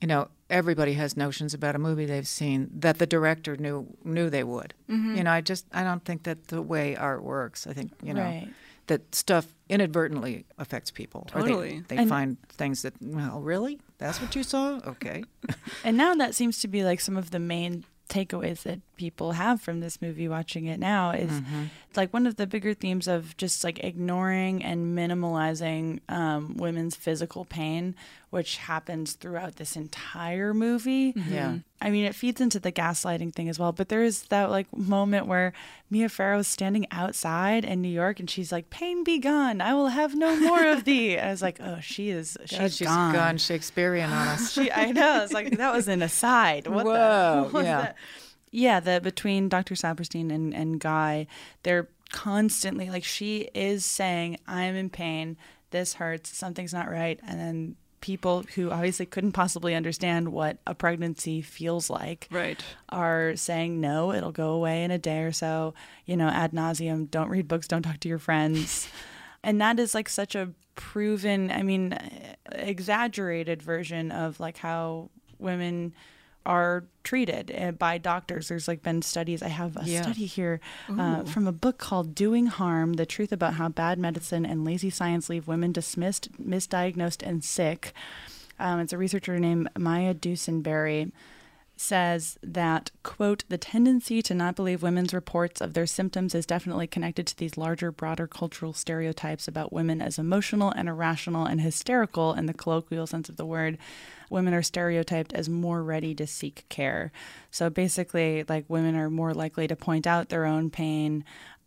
you 0.00 0.06
know 0.08 0.28
everybody 0.50 0.92
has 0.92 1.16
notions 1.16 1.54
about 1.54 1.74
a 1.74 1.78
movie 1.78 2.04
they've 2.06 2.28
seen 2.28 2.70
that 2.80 2.98
the 2.98 3.06
director 3.06 3.56
knew 3.56 3.86
knew 4.04 4.28
they 4.30 4.44
would. 4.44 4.74
Mm-hmm. 4.90 5.16
You 5.16 5.24
know, 5.24 5.30
I 5.32 5.40
just 5.40 5.66
I 5.72 5.82
don't 5.82 6.04
think 6.04 6.22
that 6.24 6.48
the 6.48 6.60
way 6.62 6.94
art 6.96 7.22
works. 7.22 7.66
I 7.66 7.72
think 7.72 7.92
you 8.02 8.12
know 8.14 8.22
Right. 8.22 8.48
that 8.88 9.14
stuff 9.14 9.46
inadvertently 9.68 10.44
affects 10.58 10.90
people. 10.90 11.26
Or 11.34 11.40
Totally. 11.42 11.82
they, 11.88 11.96
they 11.96 12.06
find 12.06 12.36
things 12.48 12.82
that 12.82 12.94
well, 13.00 13.40
really, 13.40 13.78
that's 13.98 14.20
what 14.20 14.34
you 14.36 14.42
saw? 14.42 14.80
Okay. 14.86 15.24
And 15.84 15.96
now 15.96 16.14
that 16.14 16.34
seems 16.34 16.60
to 16.60 16.68
be 16.68 16.84
like 16.84 17.00
some 17.00 17.16
of 17.16 17.30
the 17.30 17.38
main 17.38 17.84
takeaways 18.08 18.62
that 18.62 18.78
people 18.96 19.32
have 19.32 19.60
from 19.60 19.80
this 19.80 20.00
movie 20.00 20.28
watching 20.28 20.66
it 20.66 20.78
now 20.78 21.10
is 21.10 21.30
Mm-hmm. 21.30 21.64
like 21.96 22.12
one 22.12 22.24
of 22.26 22.36
the 22.36 22.46
bigger 22.46 22.72
themes 22.72 23.08
of 23.08 23.36
just 23.36 23.64
like 23.64 23.82
ignoring 23.82 24.62
and 24.62 24.96
minimalizing 24.96 25.98
um, 26.08 26.56
women's 26.56 26.94
physical 26.94 27.44
pain 27.44 27.96
which 28.36 28.58
happens 28.58 29.14
throughout 29.14 29.56
this 29.56 29.76
entire 29.76 30.52
movie. 30.52 31.14
Mm-hmm. 31.14 31.32
Yeah. 31.32 31.58
I 31.80 31.88
mean, 31.90 32.04
it 32.04 32.14
feeds 32.14 32.38
into 32.38 32.60
the 32.60 32.70
gaslighting 32.70 33.34
thing 33.34 33.48
as 33.48 33.58
well. 33.58 33.72
But 33.72 33.88
there 33.88 34.04
is 34.04 34.24
that 34.24 34.50
like 34.50 34.66
moment 34.76 35.26
where 35.26 35.54
Mia 35.90 36.10
Farrow 36.10 36.40
is 36.40 36.46
standing 36.46 36.86
outside 36.90 37.64
in 37.64 37.80
New 37.80 37.88
York, 37.88 38.20
and 38.20 38.28
she's 38.28 38.52
like, 38.52 38.68
"Pain 38.68 39.04
be 39.04 39.18
gone, 39.18 39.62
I 39.62 39.72
will 39.72 39.88
have 39.88 40.14
no 40.14 40.36
more 40.38 40.66
of 40.66 40.84
thee." 40.90 41.18
I 41.18 41.30
was 41.30 41.40
like, 41.40 41.58
"Oh, 41.62 41.78
she 41.80 42.10
is, 42.10 42.36
she's, 42.44 42.58
God, 42.58 42.72
she's 42.72 42.86
gone." 42.88 43.14
gone 43.14 43.38
Shakespearean 43.38 44.10
on 44.10 44.28
us. 44.28 44.52
She, 44.56 44.70
I 44.70 44.92
know. 44.92 45.22
It's 45.24 45.32
like 45.32 45.56
that 45.56 45.72
was 45.74 45.88
an 45.88 46.02
aside. 46.02 46.66
What 46.66 46.84
the- 46.84 46.90
Whoa, 46.90 47.48
what 47.52 47.64
yeah. 47.64 47.80
that? 47.80 47.96
Yeah, 48.52 48.80
the 48.80 49.00
between 49.02 49.48
Dr. 49.48 49.74
Saperstein 49.74 50.30
and, 50.30 50.54
and 50.54 50.78
Guy, 50.78 51.26
they're 51.62 51.88
constantly 52.10 52.90
like 52.90 53.04
she 53.04 53.48
is 53.54 53.84
saying, 53.84 54.38
I'm 54.46 54.74
in 54.76 54.90
pain, 54.90 55.36
this 55.70 55.94
hurts, 55.94 56.36
something's 56.36 56.72
not 56.74 56.90
right, 56.90 57.18
and 57.26 57.38
then 57.40 57.76
people 58.00 58.44
who 58.54 58.70
obviously 58.70 59.06
couldn't 59.06 59.32
possibly 59.32 59.74
understand 59.74 60.28
what 60.28 60.58
a 60.66 60.74
pregnancy 60.74 61.40
feels 61.42 61.88
like 61.90 62.28
Right. 62.30 62.62
are 62.90 63.34
saying 63.36 63.80
no, 63.80 64.12
it'll 64.12 64.32
go 64.32 64.50
away 64.52 64.84
in 64.84 64.90
a 64.90 64.98
day 64.98 65.20
or 65.22 65.32
so, 65.32 65.74
you 66.04 66.16
know, 66.16 66.28
ad 66.28 66.52
nauseum, 66.52 67.10
don't 67.10 67.28
read 67.30 67.48
books, 67.48 67.66
don't 67.68 67.82
talk 67.82 67.98
to 68.00 68.08
your 68.08 68.18
friends. 68.18 68.88
and 69.42 69.60
that 69.60 69.78
is 69.80 69.94
like 69.94 70.08
such 70.08 70.34
a 70.34 70.50
proven, 70.74 71.50
I 71.50 71.62
mean, 71.62 71.98
exaggerated 72.52 73.62
version 73.62 74.10
of 74.12 74.38
like 74.40 74.58
how 74.58 75.10
women 75.38 75.94
are 76.46 76.84
treated 77.04 77.52
uh, 77.56 77.72
by 77.72 77.98
doctors. 77.98 78.48
There's 78.48 78.66
like 78.68 78.82
been 78.82 79.02
studies. 79.02 79.42
I 79.42 79.48
have 79.48 79.76
a 79.76 79.84
Yeah. 79.84 80.02
study 80.02 80.26
here 80.26 80.60
uh, 80.88 81.24
from 81.24 81.46
a 81.46 81.52
book 81.52 81.76
called 81.78 82.14
Doing 82.14 82.46
Harm 82.46 82.94
The 82.94 83.04
Truth 83.06 83.32
About 83.32 83.54
How 83.54 83.68
Bad 83.68 83.98
Medicine 83.98 84.46
and 84.46 84.64
Lazy 84.64 84.88
Science 84.90 85.28
Leave 85.28 85.46
Women 85.48 85.72
Dismissed, 85.72 86.30
Misdiagnosed, 86.40 87.22
and 87.26 87.44
Sick. 87.44 87.92
Um, 88.58 88.80
it's 88.80 88.92
a 88.92 88.98
researcher 88.98 89.38
named 89.38 89.68
Maya 89.76 90.14
Dusenbery 90.14 91.12
says 91.76 92.38
that 92.42 92.90
quote 93.02 93.44
the 93.48 93.58
tendency 93.58 94.22
to 94.22 94.34
not 94.34 94.56
believe 94.56 94.82
women's 94.82 95.12
reports 95.12 95.60
of 95.60 95.74
their 95.74 95.86
symptoms 95.86 96.34
is 96.34 96.46
definitely 96.46 96.86
connected 96.86 97.26
to 97.26 97.36
these 97.36 97.58
larger 97.58 97.92
broader 97.92 98.26
cultural 98.26 98.72
stereotypes 98.72 99.46
about 99.46 99.72
women 99.72 100.00
as 100.00 100.18
emotional 100.18 100.70
and 100.70 100.88
irrational 100.88 101.44
and 101.44 101.60
hysterical 101.60 102.32
in 102.32 102.46
the 102.46 102.54
colloquial 102.54 103.06
sense 103.06 103.28
of 103.28 103.36
the 103.36 103.46
word 103.46 103.76
women 104.30 104.54
are 104.54 104.62
stereotyped 104.62 105.32
as 105.32 105.48
more 105.48 105.82
ready 105.82 106.14
to 106.14 106.26
seek 106.26 106.64
care. 106.68 107.12
So 107.50 107.70
basically 107.70 108.44
like 108.48 108.64
women 108.68 108.96
are 108.96 109.10
more 109.10 109.34
likely 109.34 109.68
to 109.68 109.76
point 109.76 110.06
out 110.06 110.28
their 110.28 110.46
own 110.46 110.70
pain 110.70 111.24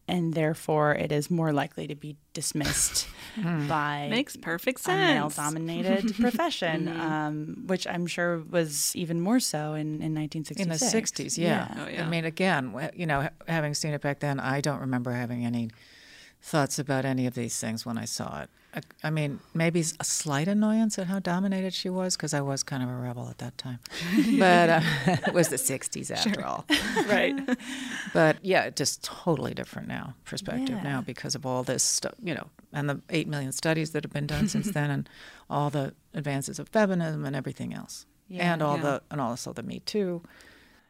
and 0.10 0.34
therefore 0.34 0.96
it 0.96 1.12
is 1.12 1.30
more 1.30 1.54
likely 1.54 1.88
to 1.88 1.96
be 1.96 2.18
dismissed 2.34 3.08
by 3.38 4.08
Makes 4.10 4.36
perfect 4.38 4.86
a 4.88 4.92
male-dominated 4.92 6.16
profession, 6.20 6.88
um, 6.88 7.64
which 7.68 7.86
I'm 7.88 8.08
sure 8.08 8.40
was 8.50 8.96
even 8.96 9.22
more 9.22 9.40
so 9.40 9.74
in, 9.76 10.02
in 10.02 10.16
1966. 10.16 10.62
in 10.62 10.70
the 10.70 10.76
60s 10.76 11.38
yeah. 11.38 11.68
Oh, 11.78 11.88
yeah. 11.88 12.06
i 12.06 12.10
mean 12.10 12.26
again 12.26 12.74
you 12.96 13.06
know 13.06 13.30
having 13.48 13.74
seen 13.74 13.94
it 13.94 14.02
back 14.02 14.20
then 14.20 14.40
i 14.40 14.62
don't 14.62 14.80
remember 14.80 15.12
having 15.12 15.46
any 15.46 15.70
thoughts 16.42 16.80
about 16.80 17.06
any 17.06 17.26
of 17.28 17.34
these 17.36 17.60
things 17.60 17.86
when 17.86 17.98
i 17.98 18.06
saw 18.06 18.42
it 18.42 18.50
i, 18.74 18.82
I 19.04 19.10
mean 19.10 19.40
maybe 19.54 19.82
a 20.00 20.04
slight 20.04 20.48
annoyance 20.48 20.98
at 20.98 21.08
how 21.08 21.20
dominated 21.20 21.74
she 21.74 21.90
was 21.90 22.16
because 22.16 22.34
i 22.34 22.42
was 22.42 22.64
kind 22.64 22.82
of 22.82 22.90
a 22.90 22.94
rebel 22.96 23.28
at 23.30 23.38
that 23.40 23.58
time 23.58 23.80
but 24.40 24.70
uh, 24.70 24.82
it 25.28 25.34
was 25.34 25.50
the 25.50 25.58
60s 25.58 26.10
after 26.12 26.46
all 26.46 26.66
Right. 27.08 27.36
but 28.14 28.38
yeah 28.44 28.70
just 28.70 29.04
totally 29.04 29.54
different 29.54 29.88
now 29.88 30.16
perspective 30.26 30.78
Yeah. 30.78 30.84
now 30.84 31.02
because 31.02 31.36
of 31.36 31.46
all 31.46 31.64
this 31.64 31.84
stuff 31.84 32.14
you 32.24 32.34
know 32.34 32.48
and 32.72 32.90
the 32.90 33.02
8 33.10 33.28
million 33.28 33.52
studies 33.52 33.92
that 33.92 34.04
have 34.04 34.14
been 34.14 34.28
done 34.28 34.48
since 34.48 34.72
then 34.72 34.90
and 34.92 35.10
all 35.50 35.70
the 35.70 35.94
advances 36.14 36.58
of 36.60 36.70
feminism 36.70 37.26
and 37.26 37.36
everything 37.36 37.74
else 37.74 38.06
Yeah. 38.28 38.54
and 38.54 38.62
all 38.62 38.78
Yeah. 38.78 38.84
the 38.84 39.02
and 39.12 39.20
also 39.22 39.52
the 39.54 39.64
me 39.64 39.80
too 39.82 40.22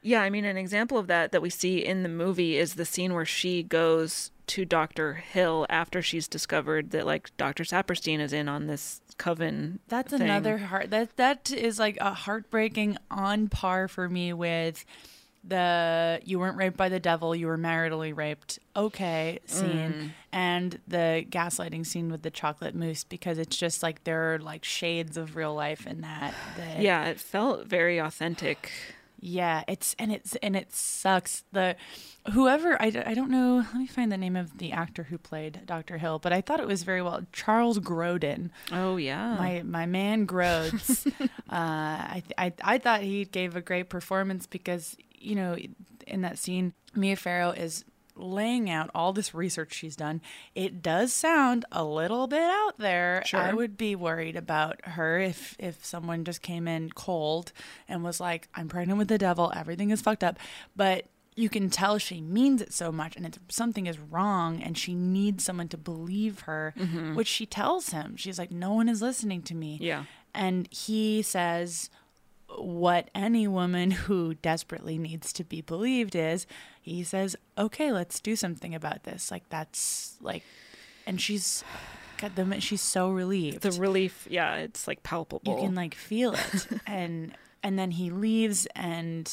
Yeah, 0.02 0.22
I 0.22 0.30
mean, 0.30 0.45
an 0.45 0.58
example 0.58 0.97
of 0.97 1.08
that 1.08 1.32
that 1.32 1.41
we 1.41 1.50
see 1.50 1.84
in 1.86 2.04
the 2.04 2.10
movie 2.10 2.58
is 2.58 2.76
the 2.76 2.86
scene 2.86 3.14
where 3.14 3.26
she 3.26 3.64
goes 3.64 4.32
to 4.47 4.66
Dr. 4.66 5.16
Hill 5.16 5.66
after 5.70 6.02
she's 6.02 6.28
discovered 6.28 6.91
that, 6.91 7.06
like, 7.06 7.36
Dr. 7.38 7.64
Saperstein 7.64 8.20
is 8.20 8.34
in 8.34 8.47
on 8.50 8.68
this 8.68 9.02
coven. 9.18 9.80
That's 9.89 10.12
thing. 10.12 10.22
another 10.22 10.58
heart. 10.58 10.89
That 10.89 11.16
that 11.18 11.52
is 11.52 11.78
like 11.80 11.97
a 12.00 12.14
heartbreaking 12.14 12.97
on 13.12 13.50
par 13.50 13.88
for 13.89 14.08
me 14.10 14.32
with 14.34 14.86
the 15.43 16.20
you 16.26 16.38
weren't 16.39 16.58
raped 16.58 16.76
by 16.78 16.89
the 16.89 17.00
devil, 17.00 17.34
you 17.36 17.47
were 17.47 17.58
maritally 17.58 18.16
raped. 18.16 18.60
Okay, 18.76 19.39
scene 19.45 19.93
Mm. 19.93 20.10
and 20.34 20.80
the 20.88 21.26
gaslighting 21.30 21.86
scene 21.86 22.10
with 22.12 22.24
the 22.24 22.30
chocolate 22.32 22.76
mousse 22.76 23.04
because 23.06 23.38
it's 23.38 23.56
just 23.58 23.82
like 23.82 24.04
there 24.04 24.34
are 24.34 24.39
like 24.39 24.64
shades 24.66 25.16
of 25.18 25.36
real 25.36 25.54
life 25.56 25.88
in 25.88 26.02
that. 26.02 26.34
that 26.58 26.82
Yeah, 26.82 27.06
it 27.06 27.20
felt 27.20 27.68
very 27.68 28.00
authentic. 28.00 28.72
Yeah, 29.22 29.63
it's 29.67 29.95
and 29.99 30.11
it's 30.11 30.36
and 30.38 30.55
it 30.55 30.72
sucks. 30.74 31.43
The 31.51 31.76
whoever 32.34 32.82
I, 32.82 32.86
I 33.05 33.13
don't 33.13 33.30
know. 33.32 33.57
Let 33.57 33.76
me 33.76 33.86
find 33.88 34.11
the 34.11 34.17
name 34.17 34.36
of 34.36 34.57
the 34.59 34.72
actor 34.72 35.03
who 35.03 35.17
played 35.17 35.61
Dr. 35.65 35.97
Hill, 35.97 36.20
but 36.20 36.32
I 36.32 36.39
thought 36.41 36.59
it 36.61 36.67
was 36.67 36.84
very 36.84 37.01
well. 37.01 37.26
Charles 37.34 37.80
Grodin, 37.80 38.49
Oh, 38.72 38.95
yeah. 38.97 39.36
my 39.38 39.61
my 39.63 39.86
man 39.86 40.26
Grodes. 40.26 41.05
uh, 41.20 41.26
I, 41.49 42.24
th- 42.26 42.34
I 42.38 42.53
I 42.76 42.78
thought 42.78 43.01
he 43.01 43.26
gave 43.26 43.55
a 43.55 43.61
great 43.61 43.89
performance 43.89 44.47
because 44.47 44.95
you 45.17 45.36
know 45.36 45.57
in 46.07 46.22
that 46.22 46.38
scene 46.38 46.74
Mia 46.95 47.15
Farrow 47.17 47.51
is 47.51 47.84
laying 48.20 48.70
out 48.70 48.89
all 48.93 49.13
this 49.13 49.34
research 49.34 49.74
she's 49.74 49.95
done. 49.95 50.22
It 50.55 50.82
does 50.82 51.13
sound 51.13 51.65
a 51.72 51.84
little 51.84 52.28
bit 52.28 52.41
out 52.41 52.78
there. 52.78 53.24
I 53.34 53.53
would 53.53 53.78
be 53.78 53.95
worried 53.95 54.36
about 54.36 54.86
her 54.86 55.20
if 55.20 55.55
if 55.59 55.86
someone 55.86 56.26
just 56.26 56.41
came 56.41 56.67
in 56.67 56.91
cold 56.91 57.51
and 57.88 58.03
was 58.03 58.20
like, 58.20 58.47
"I'm 58.55 58.67
pregnant 58.67 58.99
with 58.99 59.07
the 59.07 59.17
devil. 59.17 59.51
Everything 59.55 59.89
is 59.89 60.01
fucked 60.01 60.24
up." 60.24 60.38
But 60.76 61.05
you 61.36 61.49
can 61.49 61.70
tell 61.70 61.97
she 61.97 62.20
means 62.20 62.61
it 62.61 62.74
so 62.74 62.91
much 62.91 63.15
and 63.15 63.26
it's 63.26 63.39
something 63.47 63.88
is 63.88 63.97
wrong 63.97 64.61
and 64.61 64.78
she 64.78 64.93
needs 64.93 65.43
someone 65.43 65.70
to 65.70 65.78
believe 65.78 66.41
her, 66.41 66.74
mm-hmm. 66.78 67.15
which 67.15 67.28
she 67.28 67.45
tells 67.45 67.89
him. 67.89 68.15
She's 68.17 68.38
like, 68.38 68.51
"No 68.51 68.74
one 68.74 68.89
is 68.89 69.01
listening 69.01 69.41
to 69.43 69.55
me." 69.55 69.78
Yeah. 69.82 70.03
And 70.34 70.67
he 70.72 71.22
says 71.22 71.89
what 72.58 73.10
any 73.14 73.47
woman 73.47 73.91
who 73.91 74.34
desperately 74.36 74.97
needs 74.97 75.32
to 75.34 75.43
be 75.43 75.62
believed 75.62 76.16
is 76.16 76.47
he 76.82 77.04
says 77.04 77.36
okay 77.58 77.91
let's 77.91 78.20
do 78.20 78.36
something 78.36 78.74
about 78.74 79.04
this. 79.04 79.32
Like 79.32 79.47
that's 79.50 80.16
like 80.22 80.43
and 81.06 81.20
she's 81.20 81.64
got 82.18 82.36
the 82.36 82.60
she's 82.60 82.82
so 82.82 83.10
relieved. 83.10 83.62
The 83.62 83.72
relief, 83.80 84.28
yeah, 84.30 84.56
it's 84.56 84.88
like 84.88 85.04
palpable. 85.04 85.56
you 85.56 85.62
can 85.62 85.76
like 85.76 85.95
feel 85.95 86.34
it. 86.34 86.68
And 86.88 87.36
and 87.64 87.78
then 87.78 87.91
he 87.91 88.10
leaves 88.10 88.68
and 88.76 89.32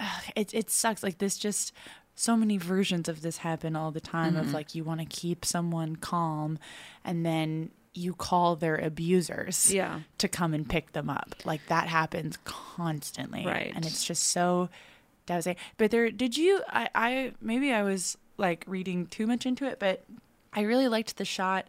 uh, 0.00 0.20
it 0.36 0.54
it 0.54 0.70
sucks. 0.70 1.02
Like 1.02 1.18
this 1.18 1.36
just 1.36 1.72
so 2.14 2.36
many 2.36 2.58
versions 2.58 3.08
of 3.08 3.22
this 3.22 3.38
happen 3.38 3.74
all 3.74 3.90
the 3.90 4.00
time 4.00 4.36
of 4.36 4.52
like 4.52 4.74
you 4.74 4.84
want 4.84 5.00
to 5.00 5.06
keep 5.06 5.44
someone 5.44 5.96
calm 5.96 6.58
and 7.04 7.26
then 7.26 7.70
you 7.94 8.12
call 8.14 8.56
their 8.56 8.76
abusers 8.76 9.72
Yeah. 9.72 10.00
to 10.18 10.28
come 10.28 10.52
and 10.52 10.68
pick 10.68 10.92
them 10.92 11.08
up 11.08 11.34
like 11.44 11.60
that 11.68 11.86
happens 11.88 12.36
constantly 12.44 13.46
Right. 13.46 13.72
and 13.74 13.86
it's 13.86 14.04
just 14.04 14.24
so 14.24 14.68
devastating 15.26 15.62
but 15.78 15.90
there 15.90 16.10
did 16.10 16.36
you 16.36 16.62
i 16.68 16.88
i 16.94 17.32
maybe 17.40 17.72
i 17.72 17.82
was 17.82 18.18
like 18.36 18.64
reading 18.66 19.06
too 19.06 19.26
much 19.26 19.46
into 19.46 19.64
it 19.64 19.78
but 19.78 20.04
i 20.52 20.62
really 20.62 20.88
liked 20.88 21.16
the 21.16 21.24
shot 21.24 21.66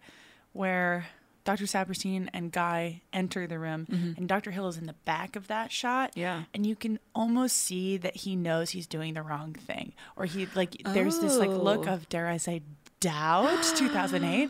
where 0.53 1.05
Dr. 1.43 1.65
Saperstein 1.65 2.28
and 2.34 2.51
Guy 2.51 3.01
enter 3.13 3.45
the 3.45 3.59
room, 3.59 3.86
and 4.17 4.28
Dr. 4.28 4.49
Hill 4.49 4.67
is 4.67 4.78
in 4.80 4.88
the 4.88 4.95
back 5.05 5.36
of 5.36 5.45
that 5.47 5.71
shot. 5.71 6.13
Yeah. 6.15 6.45
and 6.55 6.65
you 6.65 6.76
can 6.76 6.97
almost 7.13 7.55
see 7.57 7.97
that 7.97 8.15
he 8.15 8.36
knows 8.36 8.71
he's 8.71 8.88
doing 8.88 9.13
the 9.13 9.21
wrong 9.21 9.53
thing, 9.53 9.93
or 10.15 10.26
he 10.26 10.47
like 10.55 10.76
there's 10.84 11.19
this 11.19 11.38
like 11.38 11.51
look 11.51 11.88
Oh. 11.88 11.93
of 11.93 12.09
dare 12.09 12.28
I 12.28 12.38
say 12.38 12.63
doubt. 12.99 13.61
2008. 13.76 14.49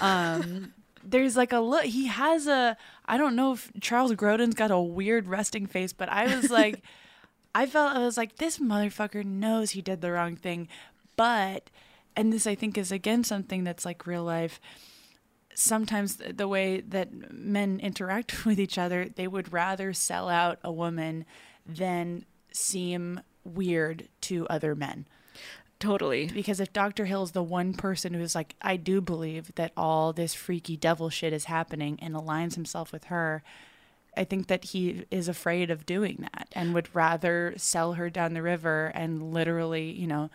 Um, 0.00 0.72
there's 1.04 1.36
like 1.36 1.52
a 1.52 1.60
look. 1.60 1.84
He 1.84 2.06
has 2.06 2.46
a. 2.46 2.76
I 3.06 3.18
don't 3.18 3.36
know 3.36 3.52
if 3.52 3.70
Charles 3.80 4.12
Grodin's 4.12 4.54
got 4.54 4.70
a 4.70 4.80
weird 4.80 5.26
resting 5.26 5.66
face, 5.66 5.92
but 5.92 6.08
I 6.08 6.34
was 6.34 6.50
like, 6.50 6.82
I 7.54 7.66
felt 7.66 7.96
I 7.96 7.98
was 7.98 8.16
like, 8.16 8.36
this 8.36 8.58
motherfucker 8.58 9.24
knows 9.24 9.72
he 9.72 9.82
did 9.82 10.00
the 10.00 10.12
wrong 10.12 10.36
thing, 10.36 10.68
but, 11.16 11.70
and 12.16 12.32
this 12.32 12.46
I 12.46 12.54
think 12.54 12.78
is 12.78 12.92
again 12.92 13.24
something 13.24 13.64
that's 13.64 13.84
like 13.84 14.06
real 14.06 14.24
life 14.24 14.60
sometimes 15.54 16.16
the 16.16 16.48
way 16.48 16.80
that 16.80 17.32
men 17.32 17.80
interact 17.80 18.44
with 18.46 18.58
each 18.58 18.78
other, 18.78 19.08
they 19.08 19.28
would 19.28 19.52
rather 19.52 19.92
sell 19.92 20.28
out 20.28 20.58
a 20.62 20.72
woman 20.72 21.24
than 21.66 22.24
seem 22.52 23.20
weird 23.44 24.08
to 24.20 24.46
other 24.48 24.74
men. 24.74 25.06
Totally. 25.82 26.26
Because 26.26 26.60
if 26.60 26.72
Dr. 26.72 27.04
Hill 27.04 27.22
is 27.24 27.32
the 27.32 27.42
one 27.42 27.74
person 27.74 28.14
who's 28.14 28.34
like, 28.34 28.54
I 28.62 28.76
do 28.76 29.00
believe 29.00 29.54
that 29.56 29.72
all 29.76 30.12
this 30.12 30.32
freaky 30.34 30.76
devil 30.76 31.10
shit 31.10 31.32
is 31.32 31.46
happening 31.46 31.98
and 32.00 32.14
aligns 32.14 32.54
himself 32.54 32.92
with 32.92 33.04
her, 33.04 33.42
I 34.16 34.24
think 34.24 34.46
that 34.46 34.66
he 34.66 35.04
is 35.10 35.28
afraid 35.28 35.70
of 35.70 35.84
doing 35.84 36.18
that 36.20 36.48
and 36.52 36.74
would 36.74 36.94
rather 36.94 37.54
sell 37.56 37.94
her 37.94 38.10
down 38.10 38.34
the 38.34 38.42
river 38.42 38.92
and 38.94 39.32
literally, 39.32 39.90
you 39.90 40.06
know, 40.06 40.30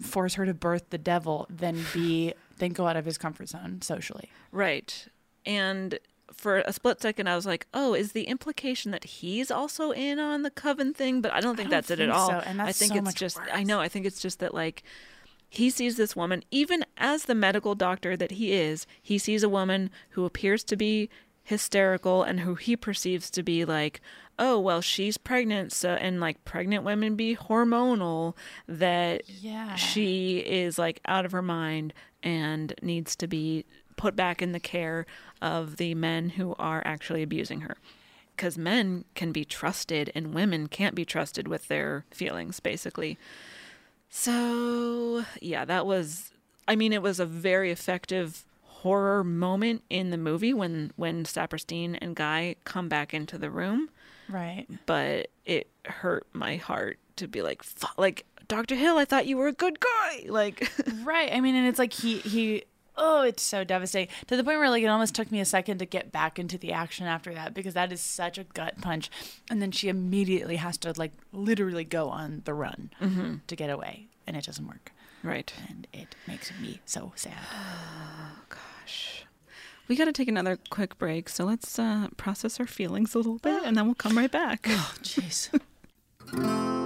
force 0.00 0.34
her 0.34 0.46
to 0.46 0.54
birth 0.54 0.90
the 0.90 0.98
devil 0.98 1.46
than 1.50 1.84
be 1.92 2.34
than 2.58 2.72
go 2.72 2.86
out 2.86 2.96
of 2.96 3.04
his 3.04 3.18
comfort 3.18 3.48
zone 3.48 3.82
socially. 3.82 4.30
Right. 4.52 5.08
And 5.44 5.98
for 6.32 6.58
a 6.58 6.72
split 6.72 7.00
second, 7.00 7.28
I 7.28 7.36
was 7.36 7.46
like, 7.46 7.66
"Oh, 7.72 7.94
is 7.94 8.12
the 8.12 8.24
implication 8.24 8.90
that 8.92 9.04
he's 9.04 9.50
also 9.50 9.90
in 9.92 10.18
on 10.18 10.42
the 10.42 10.50
coven 10.50 10.92
thing?" 10.92 11.20
But 11.20 11.32
I 11.32 11.40
don't 11.40 11.56
think 11.56 11.70
don't 11.70 11.76
that's 11.78 11.90
it 11.90 12.00
at 12.00 12.10
all. 12.10 12.28
so, 12.30 12.38
and 12.46 12.60
I 12.60 12.72
think 12.72 12.92
so 12.92 12.98
it's 12.98 13.14
just, 13.14 13.38
I 13.52 13.62
know, 13.62 13.80
I 13.80 13.88
think 13.88 14.06
it's 14.06 14.20
just 14.20 14.38
that 14.40 14.52
like 14.54 14.82
he 15.48 15.70
sees 15.70 15.96
this 15.96 16.16
woman, 16.16 16.42
even 16.50 16.84
as 16.96 17.24
the 17.24 17.34
medical 17.34 17.74
doctor 17.74 18.16
that 18.16 18.32
he 18.32 18.52
is, 18.52 18.86
he 19.00 19.16
sees 19.18 19.42
a 19.42 19.48
woman 19.48 19.90
who 20.10 20.24
appears 20.24 20.64
to 20.64 20.76
be 20.76 21.08
hysterical 21.44 22.24
and 22.24 22.40
who 22.40 22.56
he 22.56 22.76
perceives 22.76 23.30
to 23.30 23.42
be 23.42 23.64
like, 23.64 24.00
oh, 24.38 24.58
well, 24.58 24.80
she's 24.80 25.16
pregnant, 25.16 25.72
so, 25.72 25.90
and 25.90 26.20
like 26.20 26.44
pregnant 26.44 26.82
women 26.82 27.14
be 27.14 27.36
hormonal, 27.36 28.34
that 28.66 29.22
Yeah. 29.28 29.76
she 29.76 30.38
is 30.38 30.76
like 30.78 31.00
out 31.06 31.24
of 31.24 31.30
her 31.32 31.42
mind 31.42 31.94
and 32.22 32.74
needs 32.82 33.14
to 33.16 33.28
be 33.28 33.64
put 33.96 34.14
back 34.16 34.40
in 34.42 34.52
the 34.52 34.60
care 34.60 35.06
of 35.42 35.76
the 35.78 35.94
men 35.94 36.30
who 36.30 36.54
are 36.58 36.82
actually 36.84 37.22
abusing 37.22 37.62
her. 37.62 37.76
Because 38.36 38.58
men 38.58 39.04
can 39.14 39.32
be 39.32 39.44
trusted 39.46 40.12
and 40.14 40.34
women 40.34 40.66
can't 40.68 40.94
be 40.94 41.04
trusted 41.06 41.48
with 41.48 41.68
their 41.68 42.04
feelings, 42.10 42.60
basically. 42.60 43.16
So, 44.08 45.24
yeah, 45.40 45.64
that 45.64 45.86
was 45.86 46.32
I 46.68 46.74
mean, 46.76 46.92
it 46.92 47.02
was 47.02 47.20
a 47.20 47.26
very 47.26 47.70
effective 47.70 48.44
horror 48.62 49.22
moment 49.24 49.82
in 49.88 50.10
the 50.10 50.18
movie 50.18 50.52
when 50.54 50.92
when 50.96 51.24
Saperstein 51.24 51.96
and 52.00 52.14
Guy 52.16 52.56
come 52.64 52.88
back 52.88 53.14
into 53.14 53.38
the 53.38 53.50
room, 53.50 53.88
Right. 54.28 54.66
but 54.86 55.28
it 55.44 55.68
hurt 55.84 56.26
my 56.32 56.56
heart 56.56 56.98
to 57.16 57.28
be 57.28 57.40
like 57.42 57.62
"Fu- 57.62 57.86
like 57.96 58.26
Dr. 58.48 58.74
Hill, 58.74 58.96
I 58.98 59.04
thought 59.04 59.26
you 59.26 59.36
were 59.36 59.48
a 59.48 59.52
good 59.52 59.80
guy. 59.80 60.24
Like 60.28 60.70
Right. 61.04 61.32
I 61.32 61.40
mean, 61.40 61.54
and 61.54 61.66
it's 61.66 61.78
like 61.78 61.92
he 61.92 62.18
he. 62.18 62.64
Oh, 62.96 63.22
it's 63.22 63.42
so 63.42 63.62
devastating 63.64 64.14
to 64.26 64.36
the 64.36 64.44
point 64.44 64.58
where 64.58 64.70
like 64.70 64.82
it 64.82 64.86
almost 64.86 65.14
took 65.14 65.30
me 65.30 65.40
a 65.40 65.44
second 65.44 65.78
to 65.78 65.86
get 65.86 66.10
back 66.12 66.38
into 66.38 66.56
the 66.56 66.72
action 66.72 67.06
after 67.06 67.32
that 67.34 67.52
because 67.54 67.74
that 67.74 67.92
is 67.92 68.00
such 68.00 68.38
a 68.38 68.44
gut 68.44 68.80
punch, 68.80 69.10
and 69.50 69.60
then 69.60 69.70
she 69.70 69.88
immediately 69.88 70.56
has 70.56 70.78
to 70.78 70.92
like 70.96 71.12
literally 71.32 71.84
go 71.84 72.08
on 72.08 72.42
the 72.44 72.54
run 72.54 72.90
to 73.46 73.56
get 73.56 73.70
away, 73.70 74.06
and 74.26 74.36
it 74.36 74.44
doesn't 74.44 74.66
work, 74.66 74.92
right. 75.22 75.52
and 75.68 75.86
it 75.92 76.14
makes 76.26 76.50
me 76.60 76.80
so 76.84 77.12
sad. 77.16 77.34
Oh 77.52 78.38
gosh. 78.48 79.24
We 79.88 79.94
got 79.94 80.06
to 80.06 80.12
take 80.12 80.26
another 80.28 80.58
quick 80.70 80.98
break, 80.98 81.28
so 81.28 81.44
let's 81.44 81.78
uh, 81.78 82.08
process 82.16 82.58
our 82.58 82.66
feelings 82.66 83.14
a 83.14 83.18
little 83.18 83.38
bit 83.38 83.62
and 83.64 83.76
then 83.76 83.86
we'll 83.86 83.94
come 83.94 84.18
right 84.18 84.30
back. 84.30 84.66
Oh, 84.68 84.94
jeez. 85.02 85.50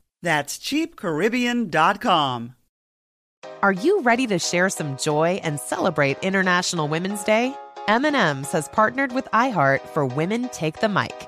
That's 0.21 0.57
cheapcaribbean.com. 0.57 2.55
Are 3.63 3.71
you 3.71 4.01
ready 4.01 4.27
to 4.27 4.37
share 4.37 4.69
some 4.69 4.97
joy 4.97 5.39
and 5.43 5.59
celebrate 5.59 6.23
International 6.23 6.87
Women's 6.87 7.23
Day? 7.23 7.55
M&M's 7.87 8.51
has 8.51 8.67
partnered 8.69 9.11
with 9.13 9.27
iHeart 9.33 9.81
for 9.89 10.05
Women 10.05 10.49
Take 10.49 10.79
the 10.79 10.89
Mic, 10.89 11.27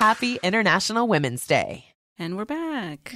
Happy 0.00 0.38
International 0.42 1.06
Women's 1.06 1.46
Day. 1.46 1.84
And 2.18 2.34
we're 2.38 2.46
back. 2.46 3.14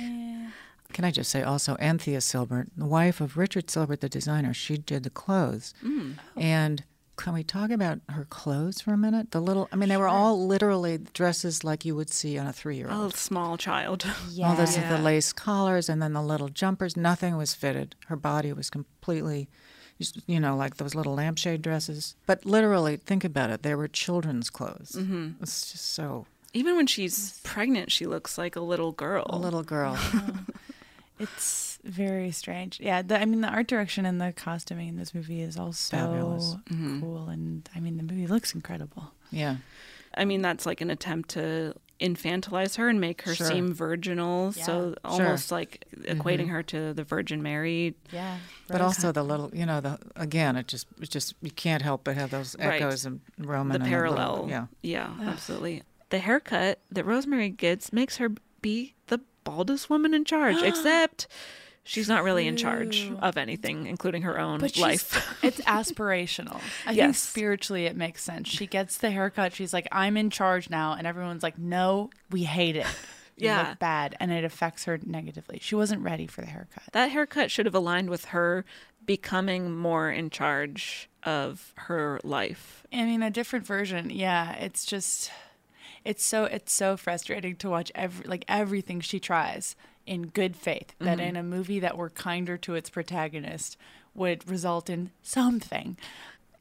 Can 0.93 1.03
I 1.03 1.11
just 1.11 1.31
say 1.31 1.43
also, 1.43 1.77
Anthea 1.77 2.21
Sylbert, 2.21 2.69
the 2.77 2.85
wife 2.85 3.23
of 3.23 3.39
Richard 3.39 3.71
Sylbert, 3.71 4.03
the 4.03 4.09
designer, 4.11 4.53
she 4.53 4.77
did 4.77 5.03
the 5.03 5.09
clothes. 5.09 5.73
And 6.37 6.85
can 7.17 7.33
we 7.33 7.43
talk 7.43 7.71
about 7.71 8.01
her 8.11 8.27
clothes 8.27 8.83
for 8.83 8.93
a 8.93 8.99
minute? 8.99 9.31
The 9.31 9.41
little, 9.41 9.67
I 9.73 9.77
mean, 9.77 9.89
they 9.89 9.97
were 9.97 10.09
all 10.09 10.47
literally 10.47 10.99
dresses 10.99 11.65
like 11.65 11.87
you 11.87 11.97
would 11.97 12.11
see 12.11 12.37
on 12.37 12.47
a 12.47 12.53
three 12.53 12.77
year 12.77 12.91
old. 12.91 13.15
A 13.15 13.17
small 13.17 13.57
child. 13.57 14.05
All 14.45 14.55
those 14.55 14.77
of 14.77 14.87
the 14.91 14.99
lace 14.99 15.33
collars 15.33 15.89
and 15.89 16.03
then 16.03 16.13
the 16.13 16.23
little 16.23 16.51
jumpers. 16.51 16.99
Nothing 16.99 17.39
was 17.39 17.55
fitted. 17.55 17.95
Her 18.09 18.17
body 18.17 18.53
was 18.53 18.69
completely, 18.69 19.49
you 20.27 20.39
know, 20.39 20.55
like 20.55 20.77
those 20.77 20.95
little 20.95 21.15
lampshade 21.15 21.63
dresses. 21.63 22.15
But 22.27 22.45
literally, 22.45 22.99
think 22.99 23.25
about 23.25 23.49
it. 23.49 23.63
They 23.63 23.75
were 23.75 23.89
children's 23.89 24.51
clothes. 24.51 24.97
Mm-hmm. 24.99 25.43
It's 25.43 25.73
just 25.73 25.95
so 25.95 26.27
Even 26.55 26.77
when 26.77 26.87
she's 26.87 27.41
pregnant, 27.45 27.93
she 27.93 28.07
looks 28.07 28.39
like 28.39 28.57
a 28.57 28.61
little 28.61 28.93
girl. 28.93 29.27
a 29.29 29.37
little 29.39 29.63
girl. 29.63 29.99
It's 31.19 31.79
very 31.85 32.33
strange. 32.33 32.81
Yeah, 32.81 33.01
the, 33.03 33.21
I 33.21 33.25
mean 33.25 33.41
the 33.41 33.49
art 33.49 33.69
direction 33.69 34.05
and 34.05 34.21
the 34.21 34.33
costuming 34.33 34.89
in 34.89 34.97
this 34.97 35.15
movie 35.15 35.43
is 35.43 35.57
also 35.57 35.97
Fabulous. 35.97 36.57
Mm-hmm. 36.71 37.01
cool, 37.01 37.29
and 37.29 37.69
I 37.75 37.79
mean 37.81 37.97
the 37.99 38.03
movie 38.03 38.27
looks 38.27 38.53
incredible. 38.55 39.13
yeah. 39.31 39.57
I 40.17 40.25
mean, 40.25 40.43
that's 40.43 40.65
like 40.65 40.81
an 40.81 40.91
attempt 40.91 41.31
to 41.31 41.75
infantilize 42.01 42.77
her 42.77 42.89
and 42.89 43.01
make 43.01 43.23
her 43.23 43.35
Sure. 43.35 43.49
seem 43.49 43.73
virginal. 43.75 44.53
So 44.53 44.95
almost 45.05 45.51
like 45.51 45.85
equating 46.03 46.43
mm-hmm. 46.43 46.49
her 46.51 46.63
to 46.63 46.95
the 46.95 47.03
Virgin 47.03 47.43
Mary. 47.43 47.97
Yeah, 48.13 48.39
But 48.69 48.81
also 48.81 49.11
the 49.11 49.25
little, 49.25 49.51
you 49.53 49.67
know, 49.67 49.81
the 49.81 49.99
again, 50.15 50.55
it 50.55 50.69
just, 50.69 50.87
it 51.01 51.11
just, 51.11 51.35
you 51.43 51.51
can't 51.51 51.83
help 51.83 52.05
but 52.05 52.15
have 52.17 52.31
those 52.31 52.55
Right. 52.57 52.81
echoes 52.81 53.07
of 53.07 53.19
Roman. 53.39 53.81
the 53.81 53.85
and 53.87 53.93
little- 53.93 54.15
parallel. 54.15 54.47
yeah. 54.49 54.67
Yeah, 54.83 55.11
absolutely. 55.23 55.83
The 56.15 56.21
haircut 56.21 56.79
that 56.93 57.05
Rosemary 57.05 57.49
gets 57.49 57.93
makes 57.93 58.19
her 58.19 58.31
be 58.63 58.95
the 59.09 59.19
baldest 59.43 59.91
woman 59.91 60.15
in 60.15 60.25
charge, 60.25 60.63
except 60.63 61.27
she's 61.83 62.09
not 62.09 62.23
really 62.23 62.47
in 62.47 62.57
charge 62.57 63.11
of 63.21 63.37
anything, 63.37 63.89
including 63.89 64.23
her 64.23 64.39
own 64.39 64.61
But 64.61 64.77
life. 64.79 65.37
it's 65.43 65.61
aspirational. 65.63 66.61
I 66.87 66.91
think 66.95 66.97
Yes. 66.99 67.19
spiritually 67.21 67.87
it 67.87 67.97
makes 67.97 68.23
sense. 68.23 68.49
She 68.49 68.69
gets 68.69 68.99
the 68.99 69.11
haircut. 69.11 69.55
She's 69.55 69.73
like, 69.73 69.89
I'm 69.91 70.17
in 70.17 70.31
charge 70.31 70.71
now. 70.71 70.95
And 70.97 71.05
everyone's 71.05 71.43
like, 71.43 71.59
no, 71.59 72.11
we 72.31 72.45
hate 72.45 72.77
it. 72.77 72.87
You 73.37 73.47
Yeah. 73.49 73.75
bad. 73.81 74.17
And 74.21 74.31
it 74.31 74.45
affects 74.45 74.85
her 74.85 74.97
negatively. 75.05 75.59
She 75.61 75.75
wasn't 75.75 76.03
ready 76.03 76.29
for 76.29 76.41
the 76.43 76.47
haircut. 76.47 76.85
that 76.93 77.11
haircut 77.11 77.51
should 77.51 77.67
have 77.67 77.75
aligned 77.75 78.09
with 78.09 78.27
her 78.27 78.65
becoming 79.05 79.73
more 79.77 80.09
in 80.09 80.31
charge 80.31 81.11
of 81.25 81.73
her 81.75 82.21
life. 82.23 82.87
I 82.93 83.03
mean, 83.05 83.25
a 83.25 83.33
different 83.33 83.67
version. 83.67 84.11
Yeah. 84.11 84.53
It's 84.53 84.85
just, 84.85 85.33
it's 86.05 86.25
so, 86.25 86.45
it's 86.45 86.73
so 86.73 86.97
frustrating 86.97 87.57
to 87.57 87.71
watch 87.71 87.91
every, 87.95 88.27
like 88.27 88.45
everything 88.49 89.01
she 89.01 89.19
tries 89.21 89.75
in 90.07 90.27
good 90.29 90.55
faith 90.57 90.95
that 90.99 91.19
Mm-hmm. 91.19 91.29
in 91.29 91.37
a 91.37 91.43
movie 91.43 91.79
that 91.81 91.97
were 91.97 92.11
kinder 92.11 92.57
to 92.59 92.75
its 92.75 92.91
protagonist 92.91 93.77
would 94.15 94.49
result 94.49 94.91
in 94.91 95.11
something. 95.23 95.97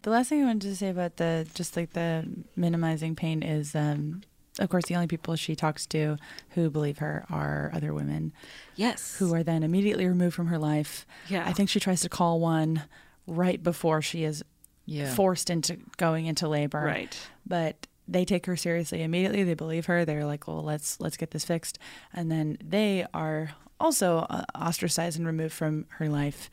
The 0.04 0.10
last 0.10 0.30
thing 0.30 0.41
I 0.41 0.46
wanted 0.46 0.62
to 0.70 0.76
say 0.76 0.89
about 0.89 1.18
the 1.18 1.48
just 1.54 1.76
like 1.78 1.91
the 1.94 2.26
minimizing 2.56 3.16
pain 3.16 3.44
is, 3.44 3.76
um, 3.76 4.22
of 4.60 4.70
course, 4.70 4.86
the 4.86 4.96
only 4.96 5.08
people 5.08 5.36
she 5.36 5.56
talks 5.56 5.86
to 5.88 6.18
who 6.52 6.70
believe 6.70 7.00
her 7.00 7.26
are 7.30 7.72
other 7.74 7.94
women 7.94 8.34
Yes. 8.76 9.16
who 9.18 9.34
are 9.34 9.44
then 9.44 9.64
immediately 9.64 10.06
removed 10.08 10.36
from 10.36 10.48
her 10.48 10.58
life. 10.60 11.06
Yeah. 11.30 11.46
I 11.46 11.54
think 11.54 11.70
she 11.70 11.80
tries 11.80 12.02
to 12.02 12.10
call 12.10 12.39
one 12.39 12.84
right 13.28 13.62
before 13.64 14.02
she 14.02 14.24
is 14.24 14.44
Yeah. 14.86 15.14
forced 15.14 15.50
into 15.50 15.78
going 15.98 16.26
into 16.26 16.48
labor. 16.48 16.82
Right. 16.84 17.18
But 17.46 17.88
they 18.08 18.26
take 18.26 18.45
her 18.45 18.56
seriously 18.56 19.01
immediately. 19.04 19.43
They 19.43 19.54
believe 19.54 19.86
her. 19.88 20.06
They're 20.06 20.26
like, 20.26 20.47
"Well, 20.47 20.64
let's 20.64 20.99
let's 20.99 21.18
get 21.18 21.32
this 21.32 21.45
fixed." 21.45 21.80
And 22.14 22.32
then 22.32 22.58
they 22.64 23.06
are 23.14 23.51
also 23.80 24.20
uh, 24.30 24.43
ostracized 24.56 25.18
and 25.18 25.28
removed 25.28 25.54
from 25.54 25.86
her 25.97 26.08
life, 26.08 26.49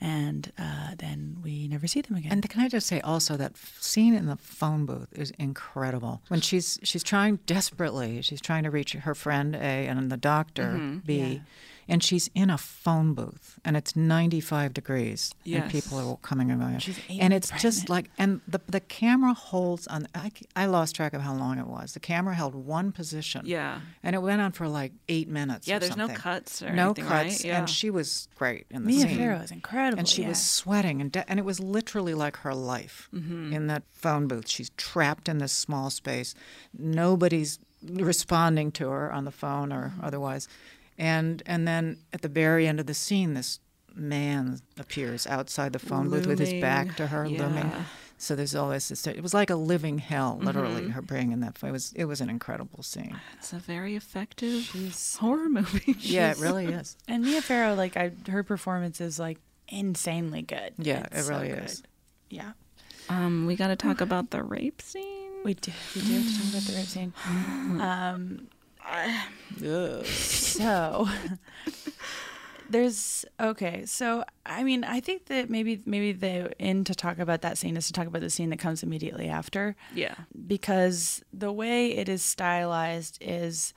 and 0.00 0.52
uh, 0.58 0.94
then 0.96 1.36
we 1.42 1.68
never 1.68 1.86
see 1.86 2.00
them 2.00 2.16
again. 2.16 2.32
And 2.32 2.48
can 2.48 2.60
I 2.62 2.68
just 2.68 2.86
say 2.86 3.00
also 3.00 3.36
that 3.36 3.56
scene 3.56 4.14
in 4.14 4.26
the 4.26 4.36
phone 4.36 4.86
booth 4.86 5.08
is 5.12 5.30
incredible. 5.38 6.22
When 6.28 6.40
she's 6.40 6.78
she's 6.82 7.02
trying 7.02 7.40
desperately, 7.46 8.22
she's 8.22 8.40
trying 8.40 8.62
to 8.64 8.70
reach 8.70 8.92
her 8.92 9.14
friend 9.14 9.54
A 9.54 9.58
and 9.88 10.10
the 10.10 10.16
doctor 10.16 11.00
B, 11.04 11.42
and 11.90 12.02
she's 12.02 12.30
in 12.34 12.48
a 12.50 12.56
phone 12.56 13.12
booth, 13.14 13.58
and 13.64 13.76
it's 13.76 13.94
95 13.94 14.72
degrees, 14.72 15.32
Yes. 15.44 15.62
and 15.62 15.70
people 15.70 15.98
are 15.98 16.16
coming 16.18 16.50
and 16.50 16.60
going. 16.60 16.78
She's 16.78 16.98
and 17.10 17.32
it's 17.34 17.50
just 17.60 17.88
like, 17.90 18.10
and 18.16 18.40
the 18.48 18.60
the 18.66 18.80
camera 18.80 19.34
holds 19.34 19.86
on. 19.88 20.06
I 20.56 20.66
lost 20.66 20.96
track 20.96 21.12
of 21.12 21.20
how 21.20 21.34
long 21.34 21.58
it 21.58 21.66
was. 21.66 21.92
The 21.92 22.00
camera 22.00 22.34
held 22.34 22.54
one 22.54 22.92
position. 22.92 23.42
Yeah. 23.44 23.80
And 24.02 24.14
it 24.16 24.20
went 24.22 24.40
on 24.40 24.52
for 24.52 24.68
like 24.68 24.92
eight 25.08 25.28
minutes. 25.28 25.66
Yeah, 25.68 25.78
there's 25.78 25.96
no 25.96 26.08
cuts 26.08 26.62
or 26.62 26.72
no 26.72 26.86
anything, 26.86 27.04
cuts, 27.06 27.12
right? 27.12 27.44
Yeah. 27.44 27.58
and 27.58 27.68
she 27.68 27.90
was 27.90 28.28
great 28.36 28.66
in 28.70 28.82
the 28.84 28.86
Mia 28.88 29.00
scene 29.08 29.18
Farrow 29.18 29.38
is 29.40 29.50
incredible, 29.50 29.98
and 29.98 30.08
she 30.08 30.22
yeah. 30.22 30.28
was 30.28 30.40
sweating 30.40 31.00
and 31.00 31.10
de- 31.12 31.28
and 31.30 31.38
it 31.38 31.44
was 31.44 31.60
literally 31.60 32.14
like 32.14 32.36
her 32.38 32.54
life 32.54 33.08
Mm-hmm. 33.12 33.52
in 33.52 33.66
that 33.66 33.82
phone 33.92 34.28
booth 34.28 34.48
she's 34.48 34.70
trapped 34.76 35.28
in 35.28 35.38
this 35.38 35.52
small 35.52 35.90
space 35.90 36.34
nobody's 36.78 37.58
responding 37.82 38.70
to 38.72 38.88
her 38.90 39.12
on 39.12 39.24
the 39.24 39.30
phone 39.30 39.72
or 39.72 39.88
Mm-hmm. 39.90 40.04
otherwise 40.04 40.48
and 41.00 41.42
and 41.46 41.66
then 41.66 41.96
at 42.12 42.20
the 42.22 42.28
very 42.28 42.66
end 42.68 42.78
of 42.78 42.86
the 42.86 42.94
scene 42.94 43.34
this 43.34 43.58
man 43.94 44.60
appears 44.78 45.26
outside 45.26 45.72
the 45.72 45.78
phone 45.78 46.08
booth 46.10 46.26
with 46.26 46.38
his 46.38 46.54
back 46.60 46.94
to 46.96 47.08
her 47.08 47.28
looming 47.28 47.66
yeah. 47.66 47.70
Mm-hmm. 47.70 47.82
so 48.18 48.36
there's 48.36 48.54
always 48.54 48.88
this 48.88 49.04
it 49.06 49.22
was 49.22 49.34
like 49.34 49.50
a 49.50 49.56
living 49.56 49.98
hell 49.98 50.38
literally 50.40 50.88
her 50.90 51.02
being 51.02 51.32
in 51.32 51.40
that 51.40 51.58
it 51.64 51.72
was 51.72 51.92
it 51.94 52.04
was 52.04 52.20
an 52.20 52.30
incredible 52.30 52.82
scene 52.82 53.16
It's 53.38 53.52
a 53.52 53.58
very 53.58 53.96
effective 53.96 54.70
horror 55.18 55.48
movie. 55.48 55.96
yeah 56.00 56.30
it 56.30 56.38
really 56.38 56.66
is 56.66 56.96
And 57.08 57.24
Mia 57.24 57.42
Farrow, 57.42 57.74
like 57.74 57.96
I, 57.96 58.12
her 58.28 58.42
performance 58.44 59.00
is 59.00 59.18
like 59.18 59.38
insanely 59.68 60.42
good. 60.42 60.74
Yeah, 60.78 61.06
It's 61.10 61.26
it 61.26 61.30
really 61.32 61.50
so 61.50 61.56
is. 61.56 61.80
good. 61.80 61.88
Yeah, 62.38 62.52
Um, 63.08 63.46
we 63.46 63.56
got 63.56 63.68
to 63.68 63.76
talk 63.76 64.00
about 64.08 64.30
the 64.30 64.42
rape 64.42 64.80
scene. 64.82 65.42
we 65.44 65.54
do. 65.54 65.72
We 65.96 66.02
do 66.02 66.12
have 66.12 66.26
to 66.30 66.36
talk 66.38 66.48
about 66.52 66.62
the 66.62 66.74
rape 66.78 66.86
scene. 66.86 67.12
Um, 67.80 68.48
so 70.04 71.08
there's 72.70 73.24
okay. 73.38 73.84
So 73.86 74.24
I 74.46 74.62
mean, 74.64 74.84
I 74.84 75.00
think 75.00 75.26
that 75.26 75.50
maybe 75.50 75.82
maybe 75.86 76.12
the 76.12 76.52
end 76.60 76.86
to 76.86 76.94
talk 76.94 77.18
about 77.18 77.42
that 77.42 77.58
scene 77.58 77.76
is 77.76 77.86
to 77.88 77.92
talk 77.92 78.06
about 78.06 78.20
the 78.22 78.30
scene 78.30 78.50
that 78.50 78.58
comes 78.58 78.82
immediately 78.82 79.28
after. 79.28 79.76
Yeah. 79.94 80.14
because 80.46 81.22
the 81.32 81.52
way 81.52 81.96
it 81.96 82.08
is 82.08 82.22
stylized 82.22 83.18
is 83.20 83.74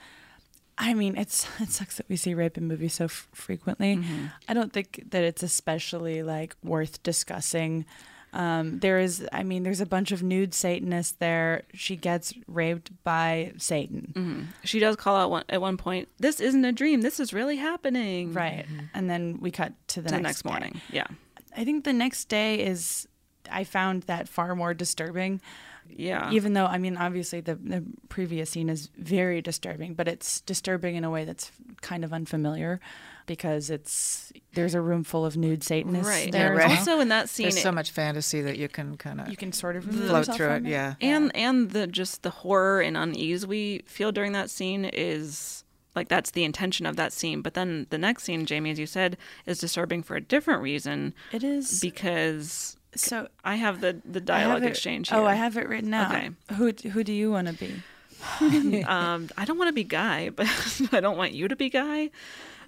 I 0.78 0.94
mean, 0.94 1.18
it's 1.18 1.48
it 1.60 1.70
sucks 1.70 1.98
that 1.98 2.08
we 2.10 2.16
see 2.16 2.34
rape 2.34 2.58
in 2.58 2.68
movies 2.68 2.94
so 2.96 3.06
f- 3.06 3.28
frequently. 3.34 3.98
Mm-hmm. 3.98 4.26
I 4.48 4.54
don't 4.54 4.74
think 4.74 5.04
that 5.12 5.24
it's 5.24 5.44
especially 5.44 6.24
like 6.24 6.56
worth 6.64 7.02
discussing. 7.04 7.86
Um, 8.34 8.80
there 8.80 9.00
is, 9.00 9.26
I 9.32 9.44
mean, 9.44 9.62
there's 9.64 9.80
a 9.82 9.86
bunch 9.86 10.12
of 10.12 10.24
nude 10.24 10.54
Satanists 10.56 11.14
there. 11.20 11.64
She 11.74 11.96
gets 11.96 12.34
raped 12.48 12.92
by 13.04 13.54
Satan, 13.58 14.50
She 14.64 14.80
does 14.80 14.96
call 14.96 15.16
out 15.16 15.30
one, 15.30 15.44
at 15.50 15.62
one 15.62 15.78
point, 15.78 16.10
"This 16.18 16.40
isn't 16.40 16.66
a 16.66 16.72
dream. 16.72 17.02
This 17.02 17.20
is 17.20 17.32
really 17.32 17.58
happening." 17.58 18.34
right? 18.34 18.66
And 18.94 19.08
then 19.10 19.38
we 19.40 19.52
cut 19.52 19.74
to 19.90 20.02
the 20.02 20.10
The 20.10 20.16
next, 20.20 20.24
next 20.24 20.42
day. 20.44 20.50
morning. 20.50 20.82
Yeah. 20.92 21.08
I 21.56 21.64
think 21.64 21.84
the 21.84 21.94
next 21.94 22.26
day 22.26 22.66
is, 22.66 23.08
I 23.52 23.64
found 23.64 24.04
that 24.04 24.28
far 24.28 24.56
more 24.56 24.74
disturbing. 24.74 25.40
Yeah. 25.88 26.32
Even 26.32 26.54
though, 26.54 26.66
I 26.66 26.78
mean, 26.80 26.98
obviously 26.98 27.42
the, 27.42 27.56
the 27.56 27.84
previous 28.10 28.50
scene 28.50 28.70
is 28.70 28.90
very 28.98 29.42
disturbing, 29.42 29.94
but 29.94 30.08
it's 30.08 30.42
disturbing 30.42 30.96
in 30.96 31.04
a 31.04 31.10
way 31.12 31.26
that's 31.26 31.52
kind 31.82 32.04
of 32.04 32.12
unfamiliar 32.14 32.80
because 33.26 33.70
it's 33.70 34.32
there's 34.54 34.74
a 34.74 34.82
room 34.82 35.04
full 35.04 35.26
of 35.26 35.38
nude 35.38 35.64
Satanists 35.64 36.08
right. 36.08 36.32
there. 36.32 36.54
Yeah, 36.54 36.58
right. 36.58 36.68
well. 36.68 36.78
Also, 36.78 37.00
in 37.00 37.10
that 37.10 37.30
scene, 37.30 37.50
there's 37.50 37.62
so 37.62 37.72
much 37.72 37.92
fantasy 37.92 38.42
that 38.42 38.58
you 38.58 38.68
can 38.68 38.98
kind 38.98 39.22
of 39.22 39.30
You 39.30 39.38
can 39.38 39.52
sort 39.52 39.76
of 39.76 39.86
float 39.86 40.26
through 40.26 40.48
from 40.48 40.66
it 40.66 40.70
yeah 40.70 40.96
and 41.02 41.36
and 41.36 41.72
the 41.72 41.88
just 41.88 42.24
the 42.24 42.30
horror 42.30 42.82
and 42.82 42.98
unease 42.98 43.46
we 43.48 43.84
feel 43.86 44.12
during 44.12 44.34
that 44.34 44.50
scene 44.50 44.86
is 44.86 45.64
like 45.96 46.08
that's 46.08 46.32
the 46.32 46.44
intention 46.44 46.86
of 46.86 46.96
that 46.96 47.14
scene. 47.14 47.42
But 47.42 47.54
then 47.54 47.88
the 47.90 47.98
next 47.98 48.24
scene, 48.24 48.46
Jamie, 48.46 48.72
as 48.72 48.80
you 48.80 48.86
said, 48.88 49.18
is 49.46 49.60
disturbing 49.60 50.04
for 50.04 50.16
a 50.16 50.22
different 50.22 50.62
reason 50.62 51.14
It 51.32 51.44
is 51.44 51.80
because 51.80 52.78
so. 52.96 53.28
I 53.44 53.56
have 53.56 53.82
the 53.82 54.02
the 54.06 54.22
dialogue 54.22 54.64
it- 54.64 54.68
exchange 54.70 55.10
here. 55.10 55.20
Oh, 55.20 55.26
I 55.26 55.36
have 55.36 55.58
it 55.58 55.68
written 55.68 55.94
out. 55.94 56.14
Okay. 56.14 56.30
Who 56.56 56.74
who 56.90 57.04
do 57.04 57.14
you 57.14 57.32
want 57.32 57.48
to 57.48 57.54
be? 57.54 57.84
um, 58.84 59.30
I 59.38 59.46
don't 59.46 59.58
want 59.58 59.68
to 59.70 59.74
be 59.74 59.84
Guy, 59.84 60.30
but 60.36 60.48
I 60.92 61.00
don't 61.00 61.18
want 61.18 61.34
you 61.34 61.48
to 61.48 61.56
be 61.56 61.70
Guy. 61.70 62.10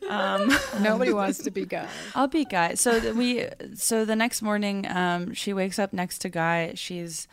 Um, 0.10 0.52
nobody 0.82 1.12
wants 1.14 1.40
to 1.44 1.52
be 1.52 1.66
guy 1.66 1.88
I'll 2.14 2.28
be 2.28 2.46
Guy. 2.46 2.76
So 2.76 3.14
we 3.14 3.48
so 3.76 4.06
the 4.06 4.16
next 4.16 4.42
morning, 4.42 4.86
um, 4.88 5.34
she 5.34 5.54
wakes 5.54 5.80
up 5.80 5.94
next 5.94 6.20
to 6.20 6.30
Guy. 6.30 6.74
She's 6.76 7.28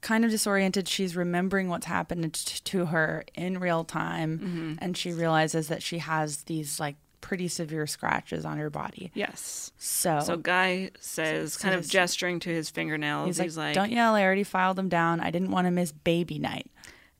kind 0.00 0.24
of 0.24 0.30
disoriented. 0.30 0.86
She's 0.88 1.16
remembering 1.16 1.68
what's 1.68 1.86
happened 1.86 2.32
t- 2.34 2.60
to 2.64 2.86
her 2.86 3.24
in 3.34 3.58
real 3.58 3.84
time, 3.84 4.78
and 4.80 4.96
she 4.96 5.12
realizes 5.12 5.68
that 5.68 5.82
she 5.82 5.98
has 5.98 6.42
these 6.44 6.78
like 6.80 6.96
pretty 7.20 7.48
severe 7.48 7.86
scratches 7.86 8.44
on 8.44 8.58
her 8.58 8.68
body. 8.68 9.10
yes. 9.14 9.72
So, 9.78 10.20
So 10.20 10.36
Guy 10.36 10.90
says, 11.00 11.56
kind 11.56 11.74
of 11.74 11.88
gesturing 11.88 12.38
to 12.40 12.50
his 12.50 12.68
fingernails. 12.68 13.38
he's, 13.38 13.56
like, 13.56 13.74
"Don't 13.74 13.90
yell! 13.92 14.14
I 14.14 14.22
already 14.22 14.44
filed 14.44 14.76
them 14.76 14.88
down. 14.90 15.20
I 15.20 15.30
didn't 15.30 15.50
want 15.50 15.66
to 15.66 15.70
miss 15.70 15.90
baby 15.92 16.38
night." 16.38 16.70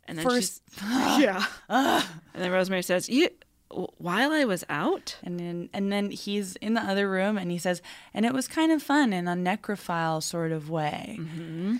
And 0.07 0.19
then 0.19 0.27
First- 0.29 0.63
yeah. 0.83 1.45
and 1.71 2.03
then 2.35 2.51
Rosemary 2.51 2.83
says, 2.83 3.09
"You, 3.09 3.31
while 3.99 4.33
I 4.33 4.45
was 4.45 4.65
out." 4.69 5.17
And 5.23 5.39
then 5.39 5.69
and 5.73 5.93
then 5.93 6.11
he's 6.11 6.57
in 6.57 6.75
the 6.75 6.83
other 6.83 7.09
room 7.09 7.37
and 7.39 7.51
he 7.51 7.59
says, 7.59 7.83
and 8.13 8.25
it 8.25 8.33
was 8.33 8.49
kind 8.49 8.73
of 8.73 8.83
fun 8.83 9.13
in 9.13 9.29
a 9.29 9.35
necrophile 9.35 10.23
sort 10.23 10.53
of 10.53 10.71
way. 10.71 11.19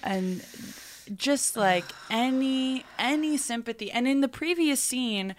And 0.03 0.45
just 1.17 1.57
like 1.57 1.85
any 2.11 2.85
any 2.99 3.37
sympathy. 3.37 3.91
And 3.91 4.07
in 4.09 4.21
the 4.21 4.29
previous 4.29 4.81
scene, 4.81 5.35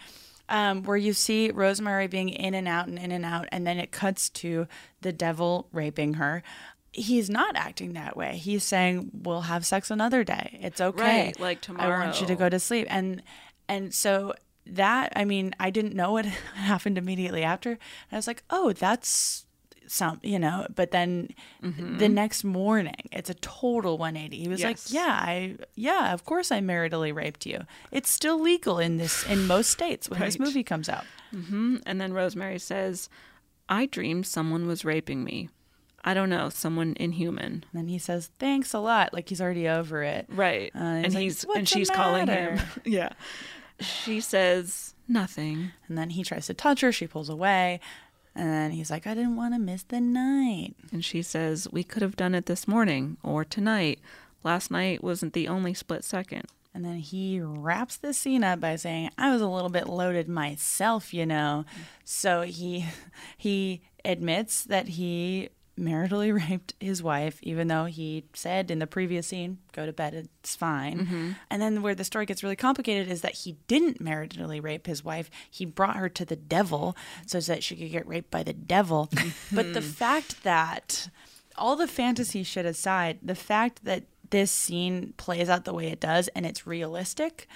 um, 0.50 0.84
where 0.84 0.98
you 0.98 1.14
see 1.14 1.52
Rosemary 1.52 2.08
being 2.08 2.30
in 2.30 2.54
and 2.54 2.68
out 2.68 2.88
and 2.88 3.00
in 3.00 3.12
and 3.12 3.26
out, 3.26 3.48
and 3.52 3.66
then 3.66 3.78
it 3.78 3.92
cuts 3.92 4.30
to 4.30 4.68
the 5.02 5.12
devil 5.12 5.68
raping 5.72 6.16
her. 6.16 6.44
He's 6.92 7.30
not 7.30 7.56
acting 7.58 7.94
that 7.94 8.16
way. 8.16 8.38
He's 8.38 8.64
saying, 8.64 9.12
"We'll 9.14 9.42
have 9.42 9.66
sex 9.66 9.92
another 9.92 10.24
day. 10.24 10.60
It's 10.62 10.80
okay. 10.80 11.26
Right, 11.26 11.40
like 11.40 11.62
tomorrow. 11.62 11.96
I 11.96 12.06
want 12.06 12.22
you 12.22 12.28
to 12.28 12.36
go 12.36 12.48
to 12.48 12.60
sleep." 12.60 12.88
And 12.90 13.22
and 13.68 13.94
so 13.94 14.34
that 14.68 15.14
I 15.16 15.26
mean, 15.26 15.54
I 15.60 15.70
didn't 15.70 15.94
know 15.96 16.12
what 16.14 16.26
happened 16.56 16.98
immediately 16.98 17.44
after. 17.44 17.72
And 17.72 17.80
I 18.12 18.16
was 18.16 18.28
like, 18.28 18.44
"Oh, 18.50 18.74
that's 18.74 19.46
some, 19.88 20.20
you 20.24 20.40
know." 20.40 20.66
But 20.74 20.92
then 20.92 21.30
the 21.62 22.10
next 22.10 22.44
morning, 22.44 22.96
it's 23.12 23.30
a 23.30 23.36
total 23.36 23.98
180. 23.98 24.38
He 24.38 24.48
was 24.48 24.60
Yes. 24.60 24.92
like, 24.92 24.94
"Yeah, 24.94 25.20
I 25.22 25.56
yeah, 25.76 26.14
of 26.14 26.24
course 26.26 26.52
I 26.52 26.60
maritally 26.62 27.14
raped 27.14 27.46
you. 27.46 27.62
It's 27.92 28.10
still 28.10 28.40
legal 28.40 28.80
in 28.80 28.98
this 28.98 29.26
in 29.28 29.46
most 29.48 29.70
states 29.72 30.10
when 30.10 30.20
this 30.20 30.40
movie 30.40 30.64
comes 30.64 30.90
out." 30.90 31.06
And 31.32 32.02
then 32.02 32.14
Rosemary 32.14 32.60
says, 32.60 33.10
"I 33.70 33.86
dreamed 33.88 34.26
someone 34.26 34.68
was 34.68 34.86
raping 34.86 35.24
me. 35.24 35.50
I 36.08 36.14
don't 36.14 36.30
know, 36.30 36.50
someone 36.50 36.96
inhuman." 37.00 37.66
And 37.72 37.74
then 37.74 37.88
he 37.88 38.00
says, 38.00 38.32
"Thanks 38.40 38.74
a 38.74 38.80
lot," 38.80 39.14
like 39.14 39.28
he's 39.30 39.42
already 39.42 39.68
over 39.68 40.02
it. 40.04 40.26
Right. 40.30 40.72
Uh, 40.74 40.80
and 40.80 41.06
he's 41.14 41.14
like, 41.16 41.22
he's 41.24 41.46
and 41.58 41.70
she's 41.70 41.90
calling 41.90 42.28
him. 42.28 42.60
yeah. 42.86 43.10
She 43.80 44.22
says 44.22 44.94
nothing. 45.08 45.72
And 45.88 45.98
then 45.98 46.12
he 46.12 46.24
tries 46.24 46.48
to 46.48 46.54
touch 46.54 46.82
her. 46.82 46.92
She 46.92 47.08
pulls 47.08 47.30
away. 47.30 47.80
And 48.36 48.50
then 48.50 48.72
he's 48.72 48.92
like, 48.92 49.08
I 49.08 49.14
didn't 49.14 49.38
want 49.38 49.54
to 49.54 49.60
miss 49.60 49.84
the 49.84 50.02
night. 50.02 50.76
And 50.92 51.04
she 51.04 51.22
says, 51.22 51.68
We 51.72 51.84
could 51.84 52.02
have 52.02 52.18
done 52.18 52.36
it 52.36 52.48
this 52.48 52.68
morning 52.68 53.18
or 53.24 53.46
tonight. 53.46 54.00
Last 54.44 54.70
night 54.70 55.04
wasn't 55.04 55.34
the 55.34 55.48
only 55.48 55.74
split 55.74 56.04
second. 56.04 56.46
And 56.76 56.84
then 56.84 56.98
he 56.98 57.40
wraps 57.40 57.96
the 57.96 58.14
scene 58.14 58.44
up 58.44 58.60
by 58.60 58.76
saying, 58.76 59.12
"I 59.18 59.32
was 59.32 59.42
a 59.42 59.48
little 59.48 59.70
bit 59.70 59.88
loaded 59.88 60.28
myself, 60.28 61.14
you 61.14 61.26
know." 61.26 61.64
So 62.04 62.42
he 62.42 62.86
he 63.38 63.82
admits 64.04 64.66
that 64.66 64.90
he 64.90 65.50
maritally 65.80 66.34
raped 66.50 66.74
his 66.80 67.02
wife, 67.04 67.40
even 67.42 67.68
though 67.68 67.86
he 67.86 68.26
said 68.34 68.72
in 68.72 68.80
the 68.80 68.88
previous 68.88 69.28
scene, 69.28 69.60
"Go 69.72 69.86
to 69.86 69.94
bed, 69.94 70.14
it's 70.14 70.56
fine." 70.56 71.00
Mm-hmm. 71.00 71.32
And 71.50 71.62
then 71.62 71.82
where 71.82 71.96
the 71.96 72.04
story 72.04 72.26
gets 72.26 72.44
really 72.44 72.56
complicated 72.56 73.10
is 73.10 73.22
that 73.22 73.34
he 73.34 73.58
didn't 73.68 74.04
maritally 74.04 74.62
rape 74.62 74.88
his 74.88 75.04
wife. 75.04 75.30
He 75.50 75.66
brought 75.66 75.98
her 75.98 76.10
to 76.10 76.26
the 76.26 76.36
devil 76.36 76.96
so 77.26 77.40
that 77.40 77.64
she 77.64 77.76
could 77.76 77.92
get 77.92 78.08
raped 78.08 78.32
by 78.32 78.44
the 78.44 78.54
devil. 78.54 79.10
but 79.52 79.74
the 79.74 79.82
fact 79.82 80.44
that 80.44 81.10
all 81.58 81.76
the 81.76 81.88
fantasy 81.88 82.44
shit 82.44 82.66
aside, 82.66 83.20
the 83.22 83.36
fact 83.36 83.86
that 83.86 84.04
this 84.30 84.52
scene 84.52 85.14
plays 85.18 85.50
out 85.50 85.66
the 85.66 85.74
way 85.74 85.88
it 85.88 86.00
does 86.00 86.28
and 86.30 86.46
it's 86.46 86.68
realistic, 86.68 87.48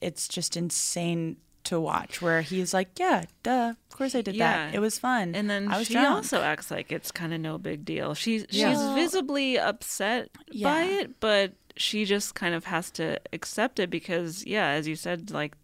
it's 0.00 0.28
just 0.28 0.56
insane 0.56 1.36
to 1.70 1.80
watch. 1.80 2.20
Where 2.22 2.42
he's 2.42 2.72
like, 2.74 2.90
"Yeah, 2.98 3.24
duh, 3.42 3.70
of 3.90 3.96
course 3.96 4.14
I 4.14 4.20
did 4.22 4.38
that. 4.38 4.74
It 4.74 4.78
was 4.80 4.98
fun." 4.98 5.34
And 5.34 5.48
then 5.50 5.66
I 5.68 5.78
was 5.78 5.86
she 5.88 5.94
drunk. 5.94 6.08
also 6.10 6.42
acts 6.42 6.70
like 6.70 6.92
it's 6.92 7.10
kind 7.10 7.32
of 7.34 7.40
no 7.40 7.58
big 7.58 7.84
deal. 7.84 8.14
She's 8.14 8.46
Yeah. 8.50 8.70
she's 8.72 8.82
visibly 8.94 9.58
upset 9.58 10.30
by 10.62 10.82
it, 10.84 11.18
but 11.20 11.54
she 11.76 12.04
just 12.04 12.34
kind 12.34 12.54
of 12.54 12.64
has 12.66 12.90
to 12.92 13.18
accept 13.32 13.78
it 13.78 13.88
because, 13.90 14.44
yeah, 14.46 14.68
as 14.68 14.86
you 14.86 14.94
said, 14.96 15.30
like 15.30 15.56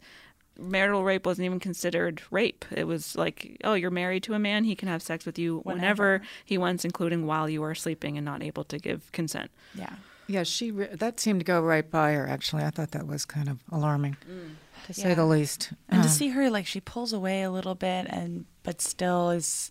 marital 0.58 1.04
rape 1.04 1.26
wasn't 1.26 1.44
even 1.44 1.60
considered 1.60 2.22
rape. 2.30 2.64
It 2.70 2.84
was 2.84 3.14
like, 3.16 3.58
oh, 3.64 3.74
you're 3.74 3.90
married 3.90 4.22
to 4.22 4.32
a 4.34 4.38
man, 4.38 4.64
he 4.64 4.74
can 4.74 4.88
have 4.88 5.02
sex 5.02 5.26
with 5.26 5.38
you 5.38 5.60
whenever, 5.64 6.12
Whenever. 6.14 6.22
he 6.46 6.56
wants, 6.56 6.84
including 6.84 7.26
while 7.26 7.46
you 7.50 7.62
are 7.62 7.74
sleeping 7.74 8.16
and 8.16 8.24
not 8.24 8.42
able 8.42 8.64
to 8.64 8.78
give 8.78 9.12
consent. 9.12 9.50
yeah. 9.74 9.94
Yeah, 10.28 10.42
she 10.42 10.72
re- 10.72 10.88
that 10.92 11.20
seemed 11.20 11.38
to 11.38 11.44
go 11.44 11.60
right 11.60 11.88
by 11.88 12.14
her. 12.14 12.26
Actually, 12.26 12.64
I 12.64 12.70
thought 12.70 12.90
that 12.90 13.06
was 13.06 13.24
kind 13.24 13.48
of 13.48 13.58
alarming, 13.70 14.16
mm. 14.28 14.56
To 14.86 14.94
say 14.94 15.10
Yeah. 15.10 15.14
the 15.14 15.24
least. 15.26 15.72
And 15.88 16.02
to 16.02 16.08
Uh, 16.08 16.12
see 16.12 16.28
her 16.30 16.50
like 16.50 16.66
she 16.66 16.80
pulls 16.80 17.12
away 17.12 17.42
a 17.42 17.50
little 17.50 17.74
bit 17.74 18.06
and 18.08 18.46
but 18.62 18.80
still 18.82 19.30
is 19.30 19.70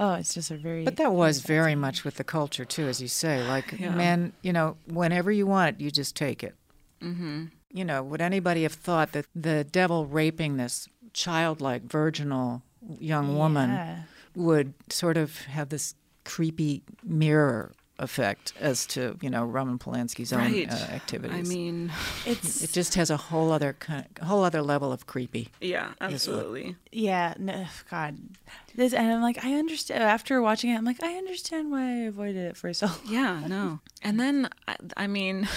oh, 0.00 0.14
it's 0.14 0.32
just 0.34 0.50
a 0.52 0.56
very 0.56 0.84
But 0.84 0.96
that 0.96 1.12
was 1.12 1.40
very 1.40 1.74
much 1.74 2.04
with 2.04 2.16
the 2.16 2.24
culture 2.24 2.64
too, 2.64 2.86
as 2.86 3.00
you 3.02 3.08
say. 3.08 3.42
Like 3.46 3.72
Yeah. 3.78 3.90
men, 3.94 4.32
you 4.42 4.52
know, 4.52 4.76
whenever 4.86 5.32
you 5.32 5.46
want 5.46 5.74
it, 5.76 5.80
you 5.82 5.90
just 5.90 6.14
take 6.14 6.44
it. 6.44 6.54
Mm-hmm. 7.02 7.46
You 7.72 7.84
know, 7.84 8.02
would 8.02 8.20
anybody 8.20 8.62
have 8.62 8.74
thought 8.74 9.12
that 9.12 9.26
the 9.34 9.64
devil 9.64 10.06
raping 10.06 10.56
this 10.56 10.88
childlike, 11.12 11.82
virginal 11.84 12.62
young 13.00 13.36
woman 13.36 13.70
Yeah. 13.70 14.02
would 14.36 14.74
sort 14.88 15.16
of 15.16 15.38
have 15.46 15.68
this 15.70 15.94
creepy 16.24 16.82
mirror 17.02 17.72
effect 17.98 18.52
as 18.60 18.86
to 18.86 19.16
you 19.20 19.28
know 19.30 19.44
Roman 19.44 19.78
Polanski's 19.78 20.32
own 20.32 20.40
Right. 20.52 20.70
uh, 20.70 20.74
activities? 20.74 21.36
I 21.36 21.42
mean, 21.54 21.90
It's 22.26 22.62
it 22.62 22.72
just 22.72 22.94
has 22.94 23.10
a 23.10 23.16
whole 23.16 23.50
other 23.52 23.72
kind, 23.78 24.06
of, 24.20 24.28
whole 24.28 24.44
other 24.44 24.62
level 24.62 24.92
of 24.92 25.06
creepy. 25.06 25.48
yeah, 25.60 25.92
absolutely. 26.00 26.76
yeah, 26.92 27.34
no, 27.38 27.66
God. 27.90 28.16
This 28.74 28.92
and 28.92 29.10
I'm 29.12 29.22
like 29.22 29.44
I 29.44 29.54
understand 29.54 30.02
after 30.02 30.40
watching 30.40 30.70
it 30.70 30.76
I'm 30.76 30.84
like 30.84 31.02
I 31.02 31.14
understand 31.16 31.70
why 31.70 31.82
I 31.82 31.96
avoided 32.06 32.36
it 32.36 32.56
for 32.56 32.72
so 32.72 32.86
long. 32.86 33.00
Yeah, 33.08 33.42
no. 33.46 33.80
And 34.02 34.18
then, 34.20 34.48
I, 34.68 34.76
I 34.96 35.06
mean, 35.08 35.48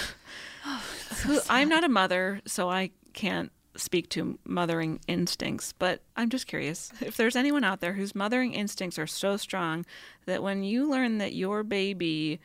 who, 1.24 1.38
I'm 1.48 1.68
not 1.68 1.84
a 1.84 1.88
mother, 1.88 2.40
so 2.46 2.68
I 2.70 2.90
can't 3.12 3.52
speak 3.76 4.08
to 4.10 4.38
mothering 4.44 5.00
instincts, 5.06 5.72
but 5.72 6.02
I'm 6.16 6.28
just 6.28 6.46
curious 6.46 6.92
if 7.00 7.16
there's 7.16 7.36
anyone 7.36 7.64
out 7.64 7.80
there 7.80 7.94
whose 7.94 8.14
mothering 8.14 8.52
instincts 8.54 8.98
are 8.98 9.06
so 9.06 9.36
strong 9.36 9.84
that 10.26 10.42
when 10.42 10.62
you 10.62 10.88
learn 10.88 11.18
that 11.18 11.34
your 11.34 11.62
baby 11.62 12.40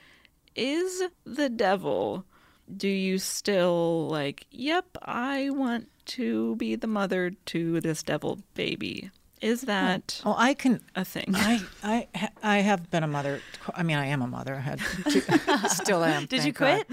is 0.56 1.04
the 1.26 1.50
devil, 1.50 2.26
do 2.76 2.88
you 2.88 3.18
still 3.18 4.08
like, 4.08 4.46
yep, 4.52 4.98
I 5.02 5.50
want 5.50 5.90
to 6.06 6.56
be 6.56 6.76
the 6.76 6.88
mother 6.88 7.32
to 7.48 7.82
this 7.82 8.04
devil 8.04 8.40
baby? 8.54 9.12
Is 9.42 9.62
that 9.62 10.22
Oh, 10.26 10.36
I 10.38 10.54
can 10.54 10.82
a 10.96 11.06
thing? 11.06 11.34
I, 11.36 11.62
I, 11.84 12.08
I 12.42 12.58
have 12.60 12.90
been 12.90 13.04
a 13.04 13.08
mother. 13.08 13.40
I 13.76 13.84
mean, 13.84 13.98
I 13.98 14.08
am 14.08 14.22
a 14.22 14.28
mother. 14.28 14.56
I 14.56 14.60
had 14.60 14.80
two, 15.10 15.22
still 15.70 16.04
am. 16.04 16.26
Did 16.26 16.44
you 16.44 16.54
quit? 16.54 16.88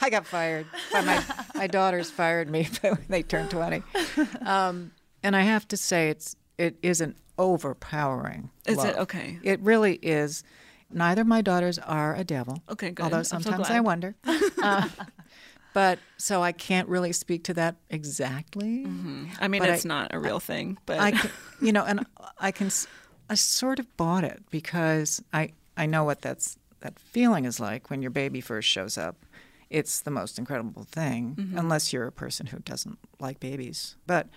I 0.00 0.10
got 0.10 0.26
fired. 0.26 0.66
My, 0.92 1.24
my 1.54 1.66
daughters 1.66 2.10
fired 2.10 2.50
me 2.50 2.68
when 2.82 2.98
they 3.08 3.22
turned 3.22 3.50
20. 3.50 3.82
Um, 4.44 4.92
and 5.22 5.34
I 5.34 5.42
have 5.42 5.66
to 5.68 5.76
say, 5.76 6.10
it's, 6.10 6.36
it 6.58 6.76
isn't 6.82 7.16
overpowering. 7.38 8.50
Is 8.66 8.82
it? 8.84 8.96
Okay. 8.96 9.38
It 9.42 9.60
really 9.60 9.94
is. 10.02 10.44
Neither 10.90 11.24
my 11.24 11.40
daughters 11.40 11.78
are 11.78 12.14
a 12.14 12.22
devil. 12.24 12.62
Okay, 12.70 12.90
good. 12.90 13.02
Although 13.02 13.18
I'm 13.18 13.24
so 13.24 13.38
sometimes 13.40 13.70
I 13.70 13.80
wonder. 13.80 14.14
Uh, 14.62 14.88
but 15.74 15.98
so 16.16 16.42
I 16.42 16.52
can't 16.52 16.88
really 16.88 17.12
speak 17.12 17.44
to 17.44 17.54
that 17.54 17.76
exactly. 17.90 18.86
Mm-hmm. 18.86 19.26
I 19.40 19.48
mean, 19.48 19.60
but 19.60 19.68
it's 19.68 19.84
I- 19.84 19.88
not 19.88 20.14
a 20.14 20.18
real 20.18 20.40
thing, 20.40 20.78
but 20.86 20.98
I, 20.98 21.10
can, 21.20 21.30
you 21.60 21.72
know, 21.72 21.84
and 21.84 22.06
I 22.38 22.50
can, 22.50 22.68
s- 22.68 22.86
I 23.28 23.34
sort 23.34 23.78
of 23.78 23.94
bought 23.98 24.24
it 24.24 24.42
because 24.50 25.22
I, 25.32 25.52
I 25.76 25.84
know 25.84 26.04
what 26.04 26.22
that's 26.22 26.56
that 26.80 26.98
feeling 26.98 27.44
is 27.44 27.58
like 27.58 27.90
when 27.90 28.00
your 28.02 28.10
baby 28.10 28.40
first 28.40 28.68
shows 28.68 28.96
up. 28.96 29.16
It's 29.70 30.00
the 30.00 30.10
most 30.10 30.38
incredible 30.38 30.84
thing, 30.84 31.34
mm-hmm. 31.34 31.58
unless 31.58 31.92
you're 31.92 32.06
a 32.06 32.12
person 32.12 32.46
who 32.46 32.58
doesn't 32.60 32.98
like 33.18 33.40
babies. 33.40 33.96
But, 34.06 34.28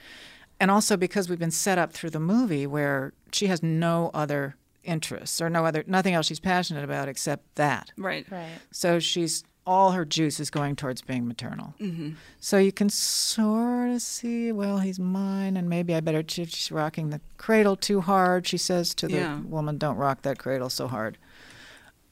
and 0.60 0.72
also 0.72 0.98
because 0.98 1.30
we've 1.30 1.38
been 1.38 1.52
set 1.52 1.78
up 1.78 1.94
through 1.94 2.10
the 2.12 2.20
movie 2.20 2.66
where 2.66 3.14
she 3.32 3.48
has 3.48 3.62
no 3.62 4.10
other 4.14 4.56
interests 4.84 5.42
or 5.42 5.50
no 5.50 5.66
other 5.66 5.84
nothing 5.86 6.14
else 6.14 6.26
she's 6.26 6.40
passionate 6.40 6.84
about 6.84 7.10
except 7.10 7.54
that. 7.56 7.92
right. 7.98 8.26
right. 8.32 8.58
So 8.72 9.00
she's 9.00 9.44
all 9.68 9.92
her 9.92 10.06
juice 10.06 10.40
is 10.40 10.50
going 10.50 10.76
towards 10.76 11.02
being 11.02 11.28
maternal. 11.28 11.76
Mm-hmm. 11.80 12.12
So 12.40 12.58
you 12.58 12.72
can 12.72 12.90
sort 12.90 13.90
of 13.92 14.02
see, 14.02 14.52
well, 14.52 14.80
he's 14.80 14.98
mine, 14.98 15.58
and 15.58 15.70
maybe 15.70 15.94
I 15.94 16.00
better. 16.00 16.24
She's 16.28 16.72
rocking 16.72 17.10
the 17.10 17.20
cradle 17.38 17.76
too 17.76 18.02
hard. 18.02 18.48
She 18.48 18.58
says 18.58 18.96
to 18.96 19.08
the 19.08 19.18
Yeah. 19.18 19.40
woman, 19.42 19.78
"Don't 19.78 19.98
rock 19.98 20.22
that 20.24 20.40
cradle 20.40 20.70
so 20.70 20.88
hard." 20.88 21.18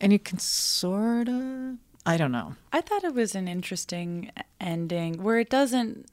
And 0.02 0.12
you 0.12 0.20
can 0.20 0.38
sort 0.40 1.30
of, 1.30 1.78
I 2.06 2.18
don't 2.18 2.32
know. 2.34 2.56
I 2.74 2.82
thought 2.82 3.04
it 3.06 3.14
was 3.14 3.34
an 3.34 3.48
interesting 3.48 4.32
ending 4.60 5.24
where 5.24 5.40
it 5.40 5.50
doesn't. 5.50 6.08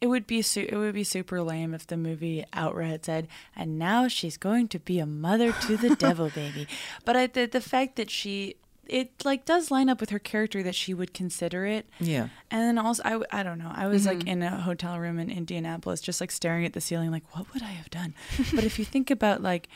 It 0.00 0.06
would 0.08 0.26
be 0.26 0.42
su- 0.42 0.66
it 0.68 0.76
would 0.76 0.94
be 0.94 1.02
super 1.04 1.42
lame 1.42 1.74
if 1.74 1.86
the 1.86 1.96
movie 1.96 2.44
outright 2.52 3.04
said, 3.04 3.26
"And 3.56 3.78
now 3.78 4.06
she's 4.08 4.36
going 4.36 4.68
to 4.68 4.78
be 4.78 4.98
a 4.98 5.06
mother 5.06 5.52
to 5.52 5.76
the 5.76 5.94
devil 6.06 6.30
baby." 6.30 6.66
But 7.04 7.16
I, 7.16 7.26
the 7.28 7.46
the 7.46 7.60
fact 7.60 7.96
that 7.96 8.10
she 8.10 8.56
it 8.88 9.24
like 9.24 9.44
does 9.44 9.70
line 9.70 9.88
up 9.88 10.00
with 10.00 10.10
her 10.10 10.18
character 10.18 10.62
that 10.62 10.74
she 10.74 10.94
would 10.94 11.12
consider 11.12 11.66
it. 11.66 11.86
Yeah. 12.00 12.28
And 12.50 12.62
then 12.62 12.78
also 12.78 13.02
I, 13.04 13.40
I 13.40 13.42
don't 13.42 13.58
know. 13.58 13.70
I 13.72 13.86
was 13.86 14.06
like 14.06 14.18
mm-hmm. 14.18 14.28
in 14.28 14.42
a 14.42 14.60
hotel 14.62 14.98
room 14.98 15.18
in 15.18 15.30
Indianapolis 15.30 16.00
just 16.00 16.20
like 16.20 16.30
staring 16.30 16.64
at 16.64 16.72
the 16.72 16.80
ceiling 16.80 17.10
like 17.10 17.36
what 17.36 17.52
would 17.52 17.62
I 17.62 17.66
have 17.66 17.90
done? 17.90 18.14
but 18.54 18.64
if 18.64 18.78
you 18.78 18.84
think 18.84 19.10
about 19.10 19.42
like 19.42 19.68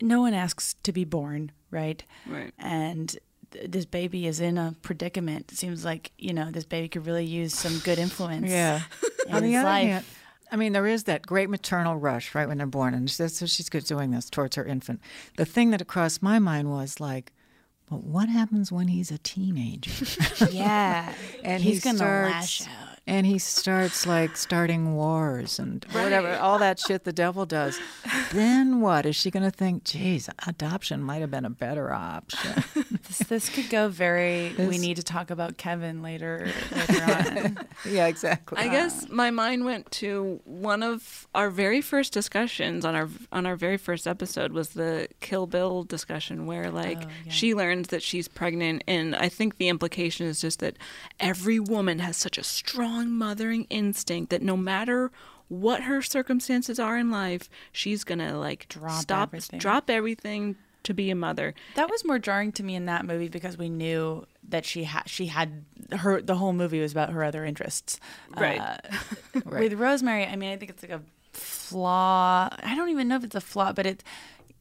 no 0.00 0.20
one 0.20 0.32
asks 0.32 0.74
to 0.82 0.92
be 0.92 1.04
born, 1.04 1.52
right? 1.70 2.02
Right. 2.26 2.54
And 2.58 3.16
th- 3.50 3.70
this 3.70 3.84
baby 3.84 4.26
is 4.26 4.40
in 4.40 4.56
a 4.56 4.74
predicament. 4.82 5.52
It 5.52 5.58
seems 5.58 5.84
like, 5.84 6.12
you 6.16 6.32
know, 6.32 6.50
this 6.50 6.64
baby 6.64 6.88
could 6.88 7.06
really 7.06 7.26
use 7.26 7.54
some 7.54 7.78
good 7.80 7.98
influence. 7.98 8.48
Yeah. 8.48 8.82
in 9.26 9.34
On 9.34 9.42
the 9.42 9.48
his 9.48 9.56
other 9.58 9.68
life. 9.68 9.86
hand, 9.86 10.04
I 10.52 10.56
mean, 10.56 10.72
there 10.72 10.86
is 10.86 11.04
that 11.04 11.26
great 11.26 11.48
maternal 11.48 11.96
rush 11.96 12.34
right 12.34 12.48
when 12.48 12.58
they're 12.58 12.66
born, 12.66 12.94
and 12.94 13.08
that's 13.08 13.38
so 13.38 13.46
she's 13.46 13.68
good 13.68 13.84
doing 13.84 14.10
this 14.10 14.28
towards 14.28 14.56
her 14.56 14.64
infant. 14.64 15.00
The 15.36 15.44
thing 15.44 15.70
that 15.70 15.86
crossed 15.86 16.22
my 16.22 16.38
mind 16.38 16.70
was 16.70 16.98
like, 16.98 17.32
but 17.90 18.04
what 18.04 18.28
happens 18.28 18.70
when 18.70 18.88
he's 18.88 19.10
a 19.10 19.18
teenager? 19.18 19.90
yeah. 20.50 21.12
and 21.44 21.62
he's 21.62 21.82
he 21.82 21.88
gonna 21.88 21.98
starts, 21.98 22.60
lash 22.60 22.68
out. 22.68 22.98
And 23.10 23.26
he 23.26 23.38
starts 23.38 24.06
like 24.06 24.36
starting 24.36 24.94
wars 24.94 25.58
and 25.58 25.84
whatever 25.90 26.36
all 26.36 26.58
that 26.60 26.78
shit 26.78 27.02
the 27.04 27.12
devil 27.12 27.44
does 27.44 27.78
then 28.32 28.80
what 28.80 29.04
is 29.04 29.16
she 29.16 29.30
going 29.32 29.42
to 29.42 29.50
think 29.50 29.82
geez 29.84 30.30
adoption 30.46 31.02
might 31.02 31.20
have 31.20 31.30
been 31.30 31.44
a 31.44 31.50
better 31.50 31.92
option 31.92 32.62
This, 33.08 33.18
this 33.28 33.48
could 33.48 33.70
go 33.70 33.88
very. 33.88 34.54
we 34.56 34.78
need 34.78 34.96
to 34.96 35.02
talk 35.02 35.30
about 35.30 35.56
Kevin 35.56 36.00
later. 36.02 36.48
Later 36.70 37.02
on. 37.02 37.58
yeah 37.92 38.06
exactly 38.06 38.58
I 38.58 38.68
guess 38.68 39.08
my 39.08 39.30
mind 39.30 39.64
went 39.64 39.90
to 39.92 40.40
one 40.44 40.82
of 40.84 41.26
our 41.34 41.50
very 41.50 41.80
first 41.80 42.12
discussions 42.12 42.84
on 42.84 42.94
our 42.94 43.08
on 43.32 43.46
our 43.46 43.56
very 43.56 43.78
first 43.78 44.06
episode 44.06 44.52
was 44.52 44.70
the 44.70 45.08
Kill 45.20 45.46
Bill 45.48 45.82
discussion 45.82 46.46
where 46.46 46.66
oh, 46.66 46.70
like 46.70 46.98
Oh, 47.02 47.08
yeah. 47.24 47.32
she 47.32 47.54
learns 47.54 47.88
that 47.88 48.02
she's 48.02 48.28
pregnant 48.28 48.84
and 48.86 49.16
I 49.16 49.28
think 49.28 49.56
the 49.56 49.68
implication 49.68 50.26
is 50.26 50.40
just 50.40 50.60
that 50.60 50.76
every 51.18 51.58
woman 51.58 51.98
has 51.98 52.16
such 52.16 52.38
a 52.38 52.44
strong 52.44 52.99
mothering 53.08 53.64
instinct 53.70 54.30
that 54.30 54.42
no 54.42 54.56
matter 54.56 55.10
what 55.48 55.82
her 55.82 56.00
circumstances 56.02 56.78
are 56.78 56.96
in 56.98 57.10
life, 57.10 57.48
she's 57.72 58.04
to 58.04 58.36
like 58.38 58.68
Drop 58.68 59.00
stop 59.02 59.28
everything. 59.30 59.58
drop 59.58 59.90
everything 59.90 60.56
to 60.82 60.94
be 60.94 61.10
a 61.10 61.14
mother. 61.14 61.54
That 61.74 61.90
was 61.90 62.04
more 62.04 62.18
jarring 62.18 62.52
to 62.52 62.62
me 62.62 62.74
in 62.74 62.86
that 62.86 63.04
movie 63.04 63.28
because 63.28 63.58
we 63.58 63.68
knew 63.68 64.26
that 64.48 64.64
she 64.64 64.84
had 64.84 65.02
she 65.06 65.26
had 65.26 65.64
her 65.92 66.22
the 66.22 66.36
whole 66.36 66.52
movie 66.52 66.80
was 66.80 66.92
about 66.92 67.10
her 67.10 67.22
other 67.24 67.44
interests. 67.44 67.98
Right. 68.36 68.60
Uh, 69.34 69.40
With 69.44 69.74
Rosemary, 69.74 70.24
I 70.24 70.36
mean, 70.36 70.50
I 70.52 70.56
think 70.56 70.70
it's 70.70 70.82
like 70.82 70.90
a 70.92 71.02
flaw. 71.32 72.48
I 72.62 72.74
don't 72.74 72.88
even 72.88 73.08
know 73.08 73.16
if 73.16 73.24
it's 73.24 73.34
a 73.36 73.40
flaw, 73.40 73.72
but 73.72 73.86
it 73.86 74.02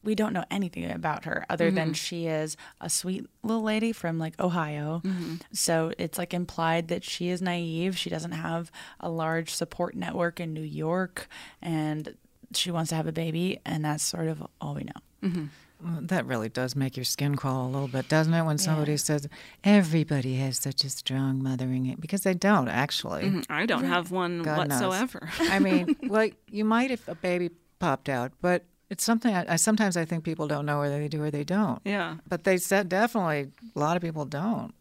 we 0.03 0.15
don't 0.15 0.33
know 0.33 0.45
anything 0.49 0.89
about 0.89 1.25
her 1.25 1.45
other 1.49 1.71
than 1.71 1.87
mm-hmm. 1.87 1.93
she 1.93 2.27
is 2.27 2.55
a 2.79 2.89
sweet 2.89 3.25
little 3.43 3.63
lady 3.63 3.91
from 3.91 4.17
like 4.17 4.39
Ohio. 4.39 5.01
Mm-hmm. 5.03 5.35
So 5.53 5.91
it's 5.97 6.17
like 6.17 6.33
implied 6.33 6.87
that 6.87 7.03
she 7.03 7.29
is 7.29 7.41
naive. 7.41 7.97
She 7.97 8.09
doesn't 8.09 8.31
have 8.31 8.71
a 8.99 9.09
large 9.09 9.53
support 9.53 9.95
network 9.95 10.39
in 10.39 10.53
New 10.53 10.61
York 10.61 11.27
and 11.61 12.15
she 12.53 12.71
wants 12.71 12.89
to 12.89 12.95
have 12.95 13.07
a 13.07 13.11
baby. 13.11 13.59
And 13.65 13.83
that's 13.83 14.03
sort 14.03 14.27
of 14.27 14.45
all 14.61 14.75
we 14.75 14.83
know. 14.83 15.27
Mm-hmm. 15.29 15.45
Well, 15.81 15.99
that 16.01 16.25
really 16.25 16.49
does 16.49 16.75
make 16.75 16.97
your 16.97 17.05
skin 17.05 17.35
crawl 17.35 17.65
a 17.65 17.69
little 17.69 17.87
bit, 17.87 18.09
doesn't 18.09 18.33
it? 18.33 18.43
When 18.43 18.57
somebody 18.57 18.97
says 18.97 19.29
everybody 19.63 20.35
has 20.35 20.57
such 20.57 20.83
a 20.83 20.89
strong 20.89 21.41
mothering, 21.41 21.95
because 21.99 22.23
they 22.23 22.33
don't 22.33 22.67
actually. 22.67 23.23
Mhm. 23.23 23.45
I 23.49 23.65
don't 23.65 23.85
have 23.85 24.11
one 24.11 24.41
God 24.41 24.57
whatsoever. 24.57 25.29
I 25.39 25.59
mean, 25.59 25.95
well, 26.03 26.29
you 26.51 26.65
might 26.65 26.91
if 26.91 27.07
a 27.07 27.15
baby 27.15 27.51
popped 27.79 28.09
out, 28.09 28.33
but 28.41 28.65
it's 28.89 29.03
something. 29.03 29.33
I, 29.35 29.53
I 29.53 29.55
sometimes 29.55 29.95
I 29.97 30.05
think 30.05 30.23
people 30.23 30.47
don't 30.47 30.65
know 30.65 30.79
whether 30.79 30.97
they 30.99 31.07
do 31.07 31.23
or 31.23 31.31
they 31.31 31.43
don't. 31.43 31.81
yeah. 31.85 32.15
But 32.27 32.43
they 32.43 32.57
said 32.57 32.89
definitely 32.89 33.51
a 33.75 33.79
lot 33.79 33.95
of 33.97 34.01
people 34.01 34.25
don't, 34.25 34.73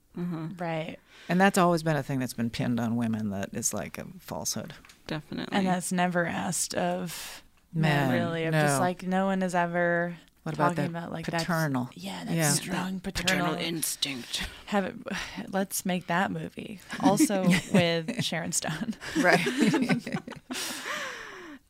Right. 0.59 0.97
and 1.29 1.41
that's 1.41 1.59
always 1.59 1.83
been 1.83 1.97
a 1.97 2.03
thing 2.03 2.19
that's 2.19 2.35
been 2.35 2.51
pinned 2.51 2.81
on 2.81 2.97
women. 2.97 3.31
That 3.31 3.51
is 3.53 3.73
like 3.75 3.99
a 3.99 4.07
falsehood. 4.19 4.75
Definitely. 5.07 5.57
And 5.57 5.67
that's 5.67 5.93
never 5.93 6.27
asked 6.27 6.75
of 6.75 7.43
men, 7.73 8.11
Men, 8.11 8.21
really. 8.21 8.45
Of 8.47 8.55
just 8.55 8.77
no. 8.77 8.81
like 8.81 9.03
no 9.07 9.27
one 9.27 9.41
has 9.43 9.55
ever 9.55 10.17
What 10.43 10.55
about 10.55 10.77
talking 10.77 10.93
that 10.93 10.99
about 10.99 11.13
like 11.13 11.27
paternal? 11.27 11.85
That's, 11.85 11.97
yeah, 11.99 12.25
that 12.25 12.35
Yeah. 12.35 12.51
strong 12.51 13.01
paternal. 13.01 13.55
instinct. 13.55 14.47
Have 14.67 14.85
it. 14.87 14.97
Let's 15.51 15.85
make 15.87 16.07
that 16.09 16.31
movie 16.31 16.81
also 17.01 17.45
with 17.73 18.23
Sharon 18.25 18.53
Stone. 18.53 18.95
Right. 19.19 19.41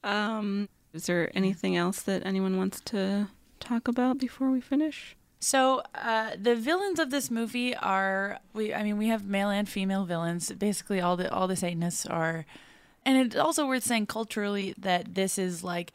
Um, 0.05 0.69
is 0.99 1.07
there 1.07 1.31
anything 1.33 1.77
else 1.77 2.03
that 2.03 2.27
anyone 2.27 2.57
wants 2.57 2.81
to 2.81 3.29
talk 3.61 3.87
about 3.87 4.19
before 4.19 4.51
we 4.51 4.61
finish? 4.61 5.15
So 5.39 5.83
uh, 5.95 6.31
the 6.37 6.57
villains 6.57 6.99
of 6.99 7.11
this 7.11 7.31
movie 7.31 7.73
are 7.77 8.41
we. 8.53 8.75
I 8.75 8.83
mean, 8.83 8.99
we 8.99 9.07
have 9.07 9.25
male 9.25 9.49
and 9.49 9.69
female 9.69 10.05
villains. 10.05 10.51
Basically, 10.51 11.01
all 11.01 11.17
the 11.17 11.33
all 11.33 11.47
the 11.47 11.55
Satanists 11.55 12.05
are, 12.05 12.45
and 13.07 13.17
it's 13.17 13.37
also 13.37 13.65
worth 13.65 13.85
saying 13.85 14.07
culturally 14.07 14.75
that 14.77 15.15
this 15.15 15.39
is 15.39 15.63
like 15.63 15.93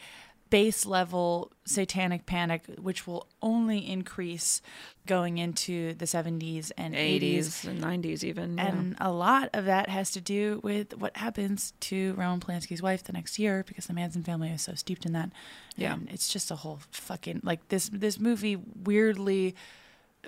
base 0.53 0.85
level 0.85 1.51
satanic 1.65 2.27
panic, 2.27 2.61
which 2.77 3.07
will 3.07 3.25
only 3.41 3.79
increase 3.89 4.61
going 5.07 5.39
into 5.39 5.95
the 5.95 6.05
70s 6.05 6.71
and 6.77 6.93
80s. 6.93 7.39
80s 7.39 7.67
and 7.67 7.81
90s 7.81 8.23
even. 8.23 8.57
yeah. 8.59 8.67
And 8.67 8.95
a 9.01 9.11
lot 9.11 9.49
of 9.53 9.65
that 9.65 9.89
has 9.89 10.11
to 10.11 10.21
do 10.21 10.59
with 10.61 10.95
what 10.95 11.17
happens 11.17 11.73
to 11.79 12.13
Roman 12.13 12.39
Polanski's 12.39 12.83
wife 12.83 13.03
the 13.03 13.13
next 13.13 13.39
year 13.39 13.63
because 13.67 13.87
the 13.87 13.93
Manson 13.93 14.21
family 14.21 14.51
is 14.51 14.61
so 14.61 14.75
steeped 14.75 15.07
in 15.07 15.13
that. 15.13 15.31
Yeah. 15.75 15.93
And 15.93 16.07
it's 16.11 16.31
just 16.31 16.51
a 16.51 16.55
whole 16.55 16.81
fucking 16.91 17.41
like 17.43 17.69
this 17.69 17.89
this 17.91 18.19
movie 18.19 18.57
weirdly 18.83 19.55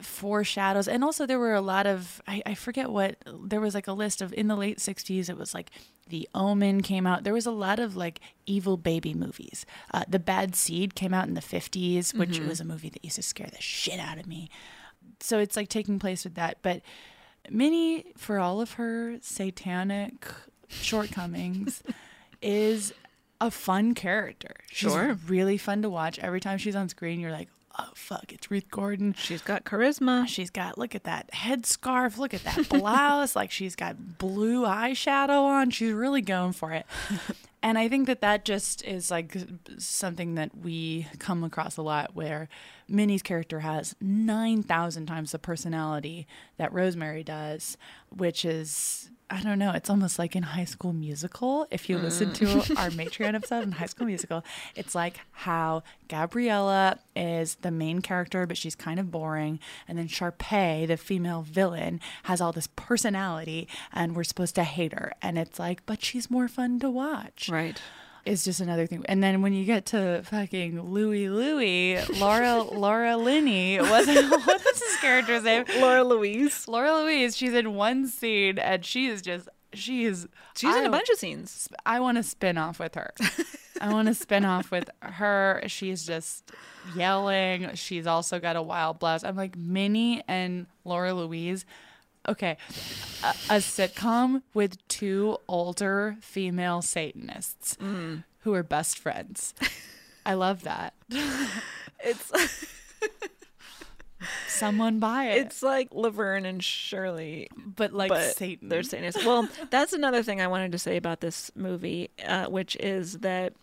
foreshadows 0.02 0.88
and 0.88 1.04
also 1.04 1.26
there 1.26 1.40
were 1.40 1.54
a 1.54 1.62
lot 1.62 1.88
of 1.88 2.22
I, 2.28 2.42
I 2.46 2.54
forget 2.54 2.90
what 2.92 3.16
there 3.44 3.62
was 3.62 3.74
like 3.74 3.88
a 3.88 3.94
list 3.94 4.22
of 4.22 4.34
in 4.34 4.48
the 4.48 4.56
late 4.56 4.78
60s 4.80 5.30
it 5.30 5.38
was 5.38 5.54
like 5.54 5.72
the 6.08 6.30
omen 6.36 6.82
came 6.84 7.08
out. 7.08 7.24
There 7.24 7.34
was 7.34 7.48
a 7.48 7.52
lot 7.52 7.80
of 7.80 7.96
like 7.96 8.20
evil 8.46 8.78
baby 8.78 9.16
movies. 9.16 9.66
Uh, 9.92 10.04
the 10.08 10.20
bad 10.20 10.56
seed 10.56 10.94
came 10.94 11.14
out 11.16 11.28
in 11.28 11.34
the 11.34 11.42
50s 11.42 12.14
which 12.14 12.40
was 12.40 12.60
a 12.60 12.66
movie 12.66 12.90
that 12.90 13.04
used 13.04 13.16
to 13.16 13.24
scare 13.24 13.48
the 13.52 13.62
shit 13.62 14.00
out 14.00 14.18
of 14.20 14.28
me. 14.28 14.50
So 15.22 15.40
it's 15.40 15.56
like 15.56 15.70
taking 15.70 15.98
place 16.00 16.24
with 16.24 16.36
that 16.36 16.58
but 16.62 16.82
minnie 17.50 18.06
for 18.18 18.40
all 18.40 18.60
of 18.62 18.74
her 18.74 19.18
satanic 19.22 20.28
shortcomings 20.68 21.82
is 22.42 22.94
a 23.42 23.50
fun 23.52 23.94
character. 23.94 24.56
She's 24.72 24.92
Sure. 24.92 25.18
really 25.28 25.58
fun 25.58 25.82
to 25.82 25.90
watch. 25.90 26.20
Every 26.20 26.40
time 26.40 26.58
she's 26.58 26.76
on 26.76 26.90
screen 26.90 27.20
you're 27.20 27.32
like 27.32 27.50
oh 27.80 27.90
fuck 27.94 28.32
it's 28.32 28.50
ruth 28.50 28.70
gordon 28.70 29.14
She's 29.18 29.42
got 29.42 29.64
charisma. 29.66 30.28
She's 30.28 30.50
got 30.50 30.78
look 30.78 30.96
at 30.96 31.04
that 31.04 31.30
headscarf, 31.32 32.18
look 32.18 32.34
at 32.34 32.44
that 32.44 32.70
blouse, 32.70 33.36
like 33.36 33.52
she's 33.52 33.76
got 33.76 34.18
blue 34.18 34.64
eyeshadow 34.66 35.44
on. 35.44 35.70
She's 35.72 35.92
really 35.94 36.22
going 36.22 36.54
for 36.54 36.72
it. 36.72 36.86
And 37.66 37.80
I 37.80 37.88
think 37.88 38.06
that 38.06 38.22
that 38.22 38.46
just 38.46 38.84
is 38.86 39.10
like 39.10 39.36
something 39.80 40.36
that 40.36 40.56
we 40.56 41.08
come 41.18 41.44
across 41.44 41.78
a 41.78 41.82
lot 41.82 42.16
where 42.16 42.48
Minnie's 42.88 43.24
character 43.24 43.62
has 43.62 43.96
9,000 44.00 45.08
times 45.08 45.32
the 45.32 45.40
personality 45.40 46.28
that 46.58 46.72
Rosemary 46.72 47.24
does, 47.24 47.76
which 48.12 48.46
is 48.46 49.10
I 49.30 49.42
don't 49.42 49.58
know. 49.58 49.72
It's 49.72 49.90
almost 49.90 50.20
like 50.20 50.36
in 50.36 50.44
High 50.44 50.66
School 50.66 50.94
Musical. 50.94 51.66
If 51.72 51.90
you 51.90 51.98
listen 51.98 52.32
to 52.34 52.46
mm. 52.46 52.78
our 52.80 52.90
Matreon 52.92 53.34
episode 53.34 53.64
in 53.64 53.72
High 53.72 53.88
School 53.88 54.06
Musical, 54.06 54.44
it's 54.76 54.94
like 54.94 55.20
how 55.32 55.82
Gabriella 56.08 57.00
is 57.16 57.56
the 57.56 57.72
main 57.72 58.02
character, 58.02 58.46
but 58.46 58.56
she's 58.56 58.76
kind 58.76 59.00
of 59.00 59.10
boring. 59.10 59.60
And 59.88 59.98
then 59.98 60.08
Sharpay, 60.08 60.88
the 60.88 60.98
female 60.98 61.42
villain, 61.42 62.02
has 62.24 62.40
all 62.40 62.52
this 62.52 62.68
personality, 62.76 63.68
and 63.92 64.16
we're 64.16 64.24
supposed 64.24 64.56
to 64.56 64.64
hate 64.64 64.94
her. 64.94 65.14
And 65.24 65.40
it's 65.40 65.58
like, 65.58 65.86
but 65.88 66.04
she's 66.04 66.30
more 66.30 66.48
fun 66.48 66.80
to 66.80 66.90
watch. 66.90 67.50
Right. 67.56 67.82
Is 68.26 68.44
just 68.44 68.60
another 68.60 68.86
thing. 68.88 69.06
And 69.08 69.24
then 69.24 69.42
when 69.42 69.54
you 69.54 69.66
get 69.66 69.86
to 69.88 70.22
fucking 70.24 70.82
Louie 70.82 71.30
Louie, 71.30 72.02
Laura 72.20 72.64
Laura 72.64 73.16
Linney, 73.16 73.80
was 73.80 74.08
what's 74.08 74.08
what 74.46 74.66
was 74.66 74.84
his 74.84 74.98
character's 74.98 75.44
name? 75.44 75.64
Laura 75.80 76.04
Louise. 76.04 76.68
Laura 76.68 76.92
Louise, 77.02 77.38
she's 77.38 77.54
in 77.54 77.76
one 77.76 78.08
scene 78.08 78.58
and 78.60 78.84
she 78.84 79.08
is 79.08 79.22
just 79.22 79.48
she 79.74 80.06
is 80.06 80.28
She's 80.58 80.76
in 80.76 80.86
a 80.86 80.90
bunch 80.90 81.10
of 81.10 81.18
scenes. 81.18 81.70
I 81.86 82.00
want 82.00 82.18
to 82.18 82.24
spin 82.24 82.58
off 82.58 82.80
with 82.80 82.96
her. 82.96 83.14
I 83.80 83.92
want 83.94 84.08
to 84.08 84.14
spin 84.14 84.44
off 84.44 84.72
with 84.72 84.90
her. 85.02 85.62
She's 85.68 86.06
just 86.06 86.52
yelling. 86.96 87.76
She's 87.76 88.08
also 88.08 88.40
got 88.40 88.56
a 88.56 88.62
wild 88.62 89.00
blouse. 89.00 89.24
I'm 89.24 89.36
like 89.36 89.56
Minnie 89.58 90.24
and 90.28 90.66
Laura 90.84 91.14
Louise. 91.14 91.66
Okay, 92.28 92.58
a, 93.24 93.28
a 93.50 93.58
sitcom 93.60 94.42
with 94.54 94.86
two 94.88 95.38
older 95.48 96.18
female 96.22 96.82
Satanists 96.82 97.78
who 98.40 98.54
are 98.54 98.64
best 98.64 98.98
friends. 99.00 99.54
I 100.26 100.34
love 100.34 100.64
that. 100.64 100.94
It's 102.08 102.32
Someone 104.48 105.00
buy 105.00 105.26
it. 105.26 105.46
it's 105.46 105.62
like 105.62 105.90
Laverne 105.92 106.46
and 106.46 106.64
Shirley, 106.64 107.48
but 107.58 107.94
like 107.94 108.10
but 108.10 108.36
Satan. 108.36 108.70
they're 108.70 108.84
Satanists. 108.84 109.24
Well, 109.26 109.48
that's 109.70 109.94
another 109.94 110.24
thing 110.24 110.42
I 110.42 110.48
wanted 110.48 110.72
to 110.72 110.78
say 110.78 110.98
about 110.98 111.20
this 111.22 111.52
movie, 111.56 112.10
uh, 112.26 112.46
which 112.46 112.76
is 112.78 113.20
that 113.20 113.54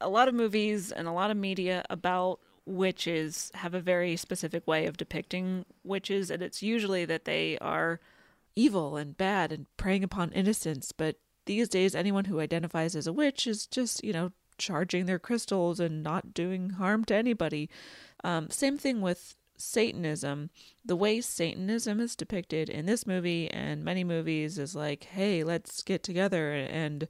a 0.00 0.08
lot 0.08 0.28
of 0.28 0.34
movies 0.34 0.92
and 0.92 1.08
a 1.08 1.12
lot 1.12 1.30
of 1.30 1.36
media 1.36 1.84
about 1.90 2.38
witches 2.66 3.50
have 3.54 3.74
a 3.74 3.80
very 3.80 4.16
specific 4.16 4.66
way 4.66 4.86
of 4.86 4.96
depicting 4.96 5.64
witches, 5.84 6.30
and 6.30 6.42
it's 6.42 6.62
usually 6.62 7.04
that 7.04 7.24
they 7.24 7.56
are 7.58 8.00
evil 8.54 8.96
and 8.96 9.16
bad 9.16 9.52
and 9.52 9.66
preying 9.76 10.02
upon 10.02 10.32
innocence. 10.32 10.92
But 10.92 11.16
these 11.46 11.68
days, 11.68 11.94
anyone 11.94 12.24
who 12.26 12.40
identifies 12.40 12.96
as 12.96 13.06
a 13.06 13.12
witch 13.12 13.46
is 13.46 13.66
just, 13.66 14.02
you 14.04 14.12
know, 14.12 14.32
charging 14.58 15.06
their 15.06 15.18
crystals 15.18 15.78
and 15.78 16.02
not 16.02 16.34
doing 16.34 16.70
harm 16.70 17.04
to 17.04 17.14
anybody. 17.14 17.70
Um, 18.24 18.50
same 18.50 18.78
thing 18.78 19.00
with 19.00 19.36
Satanism. 19.58 20.50
The 20.84 20.96
way 20.96 21.20
Satanism 21.20 22.00
is 22.00 22.16
depicted 22.16 22.68
in 22.68 22.86
this 22.86 23.06
movie 23.06 23.50
and 23.50 23.84
many 23.84 24.04
movies 24.04 24.58
is 24.58 24.74
like, 24.74 25.04
hey, 25.04 25.44
let's 25.44 25.82
get 25.82 26.02
together 26.02 26.52
and 26.52 27.08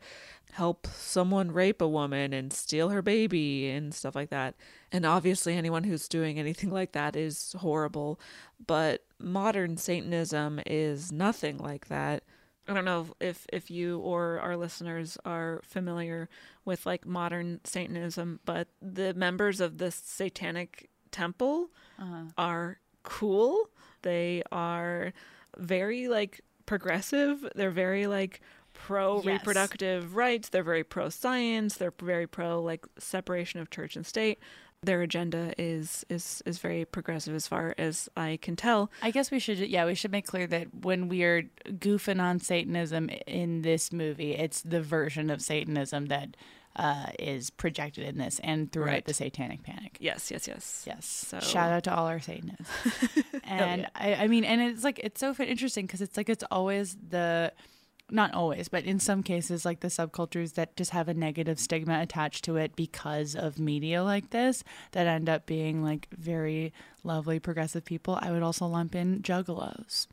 help 0.53 0.87
someone 0.87 1.51
rape 1.51 1.83
a 1.83 1.89
woman 1.89 2.33
and 2.33 2.53
steal 2.53 2.89
her 2.89 3.03
baby 3.03 3.69
and 3.69 3.93
stuff 3.95 4.15
like 4.15 4.31
that. 4.31 4.55
And 4.91 5.05
obviously, 5.05 5.57
anyone 5.57 5.85
who's 5.85 6.09
doing 6.09 6.39
anything 6.39 6.71
like 6.71 6.93
that 6.93 7.17
is 7.17 7.55
horrible. 7.59 8.21
But 8.67 9.05
modern 9.19 9.77
Satanism 9.77 10.61
is 10.67 11.13
nothing 11.13 11.59
like 11.59 11.89
that. 11.89 12.23
I 12.69 12.75
don't 12.75 12.85
know 12.85 13.07
if 13.21 13.47
if 13.53 13.71
you 13.71 14.01
or 14.01 14.41
our 14.41 14.57
listeners 14.57 15.17
are 15.25 15.61
familiar 15.65 16.29
with 16.65 16.85
like 16.85 17.07
modern 17.07 17.61
Satanism, 17.65 18.41
but 18.45 18.69
the 18.83 19.15
members 19.15 19.61
of 19.61 19.79
the 19.79 19.93
Satanic 19.93 20.91
Temple 21.11 21.69
uh-huh. 21.99 22.25
are 22.37 22.79
cool. 23.03 23.71
They 24.03 24.43
are 24.53 25.13
very 25.57 26.09
like 26.09 26.41
progressive. 26.67 27.47
They're 27.55 27.71
very 27.71 28.07
like 28.07 28.41
pro 28.75 29.17
Yes. 29.17 29.27
reproductive 29.27 30.17
rights. 30.17 30.49
They're 30.51 30.63
very 30.63 30.85
pro 30.85 31.09
science. 31.09 31.77
They're 31.77 31.95
very 32.01 32.27
pro 32.27 32.61
like 32.63 32.85
separation 32.99 33.61
of 33.61 33.71
church 33.71 33.97
and 33.97 34.07
state. 34.07 34.39
Their 34.83 35.01
agenda 35.03 35.55
is 35.59 36.05
is 36.11 36.43
is 36.45 36.59
very 36.59 36.85
progressive 36.85 37.35
as 37.35 37.49
far 37.49 37.75
as 37.79 38.09
I 38.17 38.39
can 38.43 38.55
tell. 38.57 38.91
I 39.03 39.11
guess 39.11 39.31
we 39.31 39.39
should, 39.39 39.59
yeah, 39.59 39.87
we 39.87 39.95
should 39.95 40.13
make 40.13 40.27
clear 40.27 40.47
that 40.49 40.69
when 40.83 41.09
we 41.09 41.25
are 41.25 41.45
goofing 41.67 42.21
on 42.21 42.39
Satanism 42.41 43.09
in 43.27 43.63
this 43.63 43.91
movie, 43.93 44.33
it's 44.33 44.61
the 44.61 44.83
version 44.83 45.31
of 45.31 45.41
Satanism 45.41 46.07
that 46.07 46.37
uh, 46.77 47.07
is 47.19 47.51
projected 47.51 48.07
in 48.07 48.19
this 48.19 48.39
and 48.45 48.71
throughout 48.71 48.87
Right. 48.87 49.05
the 49.05 49.15
Satanic 49.15 49.63
Panic. 49.63 49.97
Yes, 50.01 50.31
yes, 50.31 50.47
yes. 50.47 50.85
Yes. 50.87 51.07
So- 51.07 51.41
Shout 51.41 51.73
out 51.73 51.85
to 51.85 51.95
all 51.95 52.07
our 52.07 52.21
Satanists. 52.21 52.71
and 53.45 53.87
I, 53.95 54.15
I 54.15 54.27
mean, 54.29 54.45
and 54.45 54.61
it's 54.61 54.85
like, 54.85 54.99
it's 55.03 55.21
so 55.21 55.35
interesting 55.39 55.87
because 55.87 56.01
it's 56.03 56.17
like, 56.17 56.29
it's 56.29 56.45
always 56.51 56.97
the 57.09 57.53
not 58.09 58.33
always, 58.35 58.69
but 58.69 58.85
in 58.85 59.01
some 59.01 59.21
cases, 59.25 59.65
like 59.65 59.81
the 59.81 59.89
subcultures 59.89 60.55
that 60.55 60.77
just 60.77 60.93
have 60.93 61.09
a 61.09 61.15
negative 61.15 61.59
stigma 61.59 62.01
attached 62.01 62.45
to 62.45 62.55
it 62.55 62.77
because 62.77 63.35
of 63.35 63.59
media 63.59 64.05
like 64.05 64.31
this 64.31 64.63
that 64.93 65.09
end 65.09 65.29
up 65.29 65.45
being 65.45 65.83
like 65.83 66.07
very 66.17 66.73
lovely 67.03 67.41
progressive 67.41 67.85
people. 67.85 68.17
I 68.23 68.31
would 68.31 68.45
also 68.45 68.65
lump 68.67 68.95
in 68.95 69.23
juggalos 69.23 70.07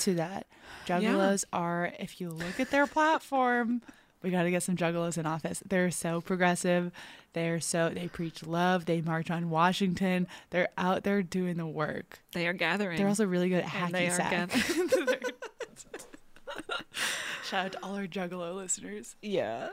to 0.00 0.14
that. 0.14 0.48
Juggalos 0.84 1.44
are, 1.52 1.92
if 2.00 2.20
you 2.20 2.30
look 2.30 2.58
at 2.58 2.70
their 2.72 2.88
platform, 2.88 3.82
we 4.22 4.30
got 4.30 4.42
to 4.44 4.50
get 4.50 4.62
some 4.62 4.76
juggalos 4.76 5.18
in 5.18 5.26
office. 5.26 5.62
They're 5.68 5.90
so 5.90 6.20
progressive. 6.20 6.90
They're 7.32 7.60
so, 7.60 7.90
they 7.90 8.08
preach 8.08 8.44
love. 8.44 8.86
They 8.86 9.00
march 9.00 9.30
on 9.30 9.50
Washington. 9.50 10.26
They're 10.50 10.68
out 10.76 11.04
there 11.04 11.22
doing 11.22 11.56
the 11.56 11.66
work. 11.66 12.20
They 12.32 12.46
are 12.48 12.52
gathering. 12.52 12.98
They're 12.98 13.08
also 13.08 13.26
really 13.26 13.48
good 13.48 13.64
at 13.64 13.74
And 13.74 13.94
hacky 13.94 14.10
sack. 14.10 14.50
Shout 17.48 17.66
out 17.66 17.72
to 17.72 17.82
all 17.82 17.94
our 17.94 18.06
juggalo 18.06 18.54
listeners. 18.56 19.16
Yeah. 19.22 19.70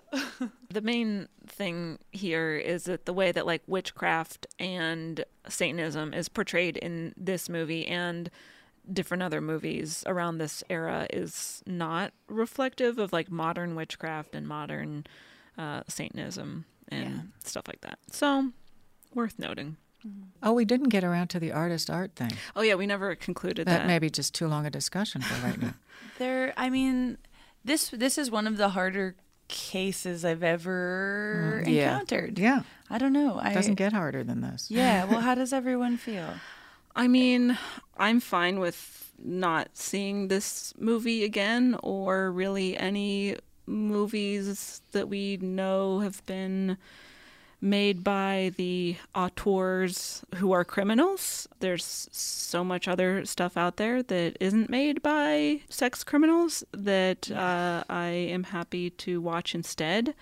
the 0.69 0.81
main 0.81 1.27
thing 1.47 1.99
here 2.11 2.55
is 2.55 2.85
that 2.85 3.05
the 3.05 3.11
way 3.11 3.33
that 3.33 3.45
like 3.45 3.63
witchcraft 3.67 4.47
and 4.59 5.25
Satanism 5.49 6.13
is 6.13 6.29
portrayed 6.29 6.77
in 6.77 7.13
this 7.17 7.49
movie 7.49 7.85
and 7.85 8.29
different 8.91 9.23
other 9.23 9.41
movies 9.41 10.03
around 10.07 10.37
this 10.37 10.63
era 10.69 11.07
is 11.11 11.63
not 11.65 12.13
reflective 12.27 12.97
of 12.97 13.11
like 13.13 13.31
modern 13.31 13.75
witchcraft 13.75 14.35
and 14.35 14.47
modern 14.47 15.05
uh, 15.57 15.81
Satanism 15.87 16.65
and 16.89 17.31
stuff 17.43 17.67
like 17.67 17.81
that. 17.81 17.97
So, 18.11 18.51
worth 19.13 19.39
noting. 19.39 19.77
Oh, 20.43 20.53
we 20.53 20.65
didn't 20.65 20.89
get 20.89 21.03
around 21.03 21.29
to 21.29 21.39
the 21.39 21.51
artist 21.51 21.89
art 21.89 22.15
thing. 22.15 22.31
Oh 22.55 22.61
yeah, 22.61 22.75
we 22.75 22.85
never 22.85 23.15
concluded 23.15 23.65
That 23.67 23.79
that. 23.79 23.87
may 23.87 23.97
be 23.97 24.09
just 24.11 24.35
too 24.35 24.47
long 24.47 24.65
a 24.65 24.69
discussion 24.69 25.21
for 25.21 25.45
right 25.47 25.59
now. 25.61 25.73
There, 26.19 26.53
I 26.55 26.69
mean, 26.69 27.17
this 27.65 27.89
this 27.89 28.17
is 28.17 28.29
one 28.31 28.45
of 28.47 28.55
the 28.57 28.69
harder 28.69 29.15
cases 29.49 30.23
I've 30.23 30.43
ever 30.43 31.63
Mm, 31.65 31.73
yeah. 31.73 31.91
encountered. 31.93 32.39
Yeah. 32.39 32.61
I 32.89 32.97
don't 32.99 33.13
know. 33.13 33.39
I 33.41 33.53
Doesn't 33.53 33.75
get 33.75 33.93
harder 33.93 34.23
than 34.23 34.41
this. 34.41 34.67
Yeah. 34.69 35.05
Well, 35.05 35.19
how 35.27 35.35
does 35.35 35.51
everyone 35.51 35.97
feel? 35.97 36.35
I 36.95 37.07
mean, 37.07 37.57
I'm 37.97 38.19
fine 38.19 38.59
with 38.59 39.11
not 39.17 39.69
seeing 39.73 40.27
this 40.27 40.73
movie 40.77 41.23
again 41.23 41.77
or 41.83 42.31
really 42.31 42.77
any 42.77 43.37
movies 43.65 44.81
that 44.91 45.09
we 45.09 45.37
know 45.37 45.99
have 45.99 46.25
been 46.25 46.77
made 47.59 48.03
by 48.03 48.51
the 48.57 48.95
auteurs 49.15 50.23
who 50.35 50.51
are 50.51 50.63
criminals. 50.63 51.47
There's 51.59 52.07
so 52.11 52.63
much 52.63 52.87
other 52.87 53.25
stuff 53.25 53.57
out 53.57 53.77
there 53.77 54.03
that 54.03 54.37
isn't 54.39 54.69
made 54.69 55.01
by 55.01 55.61
sex 55.69 56.03
criminals 56.03 56.63
that 56.71 57.31
uh, 57.31 57.83
I 57.89 58.07
am 58.07 58.43
happy 58.43 58.89
to 58.91 59.19
watch 59.19 59.55
instead. 59.55 60.13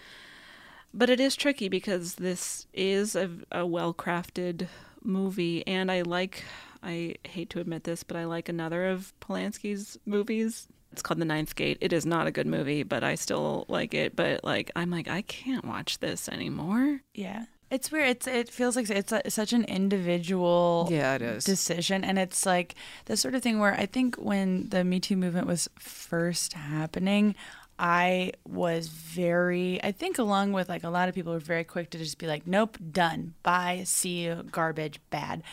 But 0.93 1.09
it 1.09 1.19
is 1.19 1.35
tricky 1.35 1.69
because 1.69 2.15
this 2.15 2.67
is 2.73 3.15
a, 3.15 3.29
a 3.51 3.65
well 3.65 3.93
crafted 3.93 4.67
movie, 5.05 5.65
and 5.67 5.91
I 5.91 6.01
like, 6.01 6.43
I 6.81 7.15
hate 7.23 7.49
to 7.51 7.59
admit 7.59 7.83
this, 7.83 8.03
but 8.03 8.17
I 8.17 8.25
like 8.25 8.49
another 8.49 8.87
of 8.87 9.13
Polanski's 9.21 9.97
movies. 10.05 10.67
It's 10.91 11.01
called 11.01 11.19
The 11.19 11.25
Ninth 11.25 11.55
Gate. 11.55 11.77
It 11.81 11.91
is 11.91 12.05
not 12.05 12.27
a 12.27 12.31
good 12.31 12.45
movie, 12.47 12.83
but 12.83 13.03
I 13.03 13.15
still 13.15 13.65
like 13.67 13.93
it. 13.95 14.15
But 14.15 14.43
like, 14.43 14.69
I'm 14.75 14.91
like, 14.91 15.07
I 15.07 15.23
can't 15.23 15.65
watch 15.65 15.99
this 15.99 16.29
anymore. 16.29 17.01
Yeah. 17.15 17.45
It's 17.71 17.91
weird. 17.91 18.09
It's 18.09 18.27
it 18.27 18.49
feels 18.49 18.75
like 18.75 18.87
it's 18.87 19.11
a, 19.11 19.27
such 19.31 19.51
an 19.51 19.63
individual 19.63 20.87
Yeah, 20.91 21.15
it 21.15 21.23
is. 21.23 21.43
decision, 21.43 22.03
and 22.03 22.19
it's 22.19 22.45
like 22.45 22.75
the 23.05 23.17
sort 23.17 23.33
of 23.33 23.41
thing 23.41 23.57
where 23.57 23.73
I 23.73 23.87
think 23.87 24.15
when 24.17 24.69
the 24.69 24.83
Me 24.83 24.99
Too 24.99 25.17
movement 25.17 25.47
was 25.47 25.67
first 25.79 26.53
happening, 26.53 27.33
I 27.79 28.33
was 28.47 28.87
very, 28.87 29.83
I 29.83 29.91
think 29.91 30.17
along 30.17 30.53
with 30.53 30.69
like 30.69 30.83
a 30.83 30.89
lot 30.89 31.09
of 31.09 31.15
people 31.15 31.33
were 31.33 31.39
very 31.39 31.63
quick 31.63 31.89
to 31.91 31.97
just 31.97 32.17
be 32.17 32.27
like, 32.27 32.45
nope, 32.45 32.77
done, 32.91 33.33
bye, 33.43 33.83
see 33.85 34.23
you, 34.23 34.43
garbage, 34.51 34.99
bad, 35.09 35.43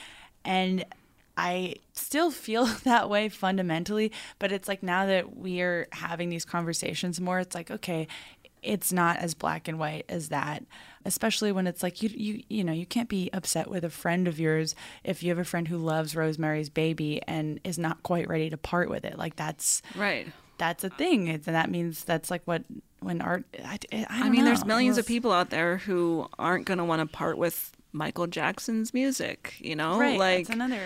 and 0.45 0.85
I 1.37 1.77
still 1.93 2.31
feel 2.31 2.65
that 2.85 3.09
way 3.09 3.29
fundamentally, 3.29 4.13
but 4.39 4.53
it's 4.53 4.69
like 4.69 4.83
now 4.83 5.07
that 5.07 5.37
we 5.37 5.61
are 5.63 5.89
having 5.93 6.29
these 6.29 6.45
conversations 6.45 7.21
more, 7.21 7.41
it's 7.41 7.55
like, 7.55 7.71
okay, 7.71 8.07
it's 8.63 8.93
not 8.93 9.17
as 9.19 9.35
black 9.35 9.69
and 9.69 9.79
white 9.79 10.05
as 10.09 10.29
that 10.29 10.63
especially 11.05 11.51
when 11.53 11.67
it's 11.67 11.83
like 11.83 12.03
you 12.03 12.11
you 12.13 12.43
you 12.49 12.65
know 12.65 12.73
you 12.73 12.87
can't 12.87 13.09
be 13.09 13.31
upset 13.33 13.69
with 13.69 13.85
a 13.85 13.91
friend 13.91 14.29
of 14.29 14.39
yours 14.39 14.75
if 15.05 15.23
you 15.23 15.31
have 15.31 15.39
a 15.39 15.45
friend 15.45 15.69
who 15.69 15.79
loves 15.79 16.15
Rosemary's 16.15 16.69
Baby 16.69 17.23
and 17.27 17.61
is 17.65 17.79
not 17.79 18.03
quite 18.03 18.29
ready 18.29 18.51
to 18.51 18.57
part 18.57 18.91
with 18.91 19.05
it. 19.05 19.19
Like 19.19 19.37
that's 19.37 19.83
Right. 19.95 20.29
That's 20.61 20.85
a 20.85 20.91
thing 20.91 21.27
it's, 21.27 21.47
and 21.47 21.57
that 21.57 21.71
means 21.71 22.05
that's 22.05 22.31
like 22.31 22.43
what 22.45 22.63
when 23.01 23.23
art 23.23 23.45
I, 23.65 23.79
I, 23.93 24.07
I, 24.11 24.29
mean, 24.29 24.45
there's 24.45 24.61
know. 24.61 24.69
millions 24.69 24.99
of 24.99 25.07
people 25.07 25.33
out 25.33 25.49
there 25.49 25.79
who 25.79 26.29
aren't 26.39 26.67
going 26.67 26.77
to 26.77 26.85
want 26.85 27.01
to 27.01 27.07
part 27.07 27.39
with 27.39 27.73
Michael 27.93 28.27
Jackson's 28.27 28.93
music, 28.93 29.55
you 29.59 29.75
know? 29.75 29.99
right 29.99 30.19
like 30.19 30.47
that's 30.47 30.55
another 30.55 30.81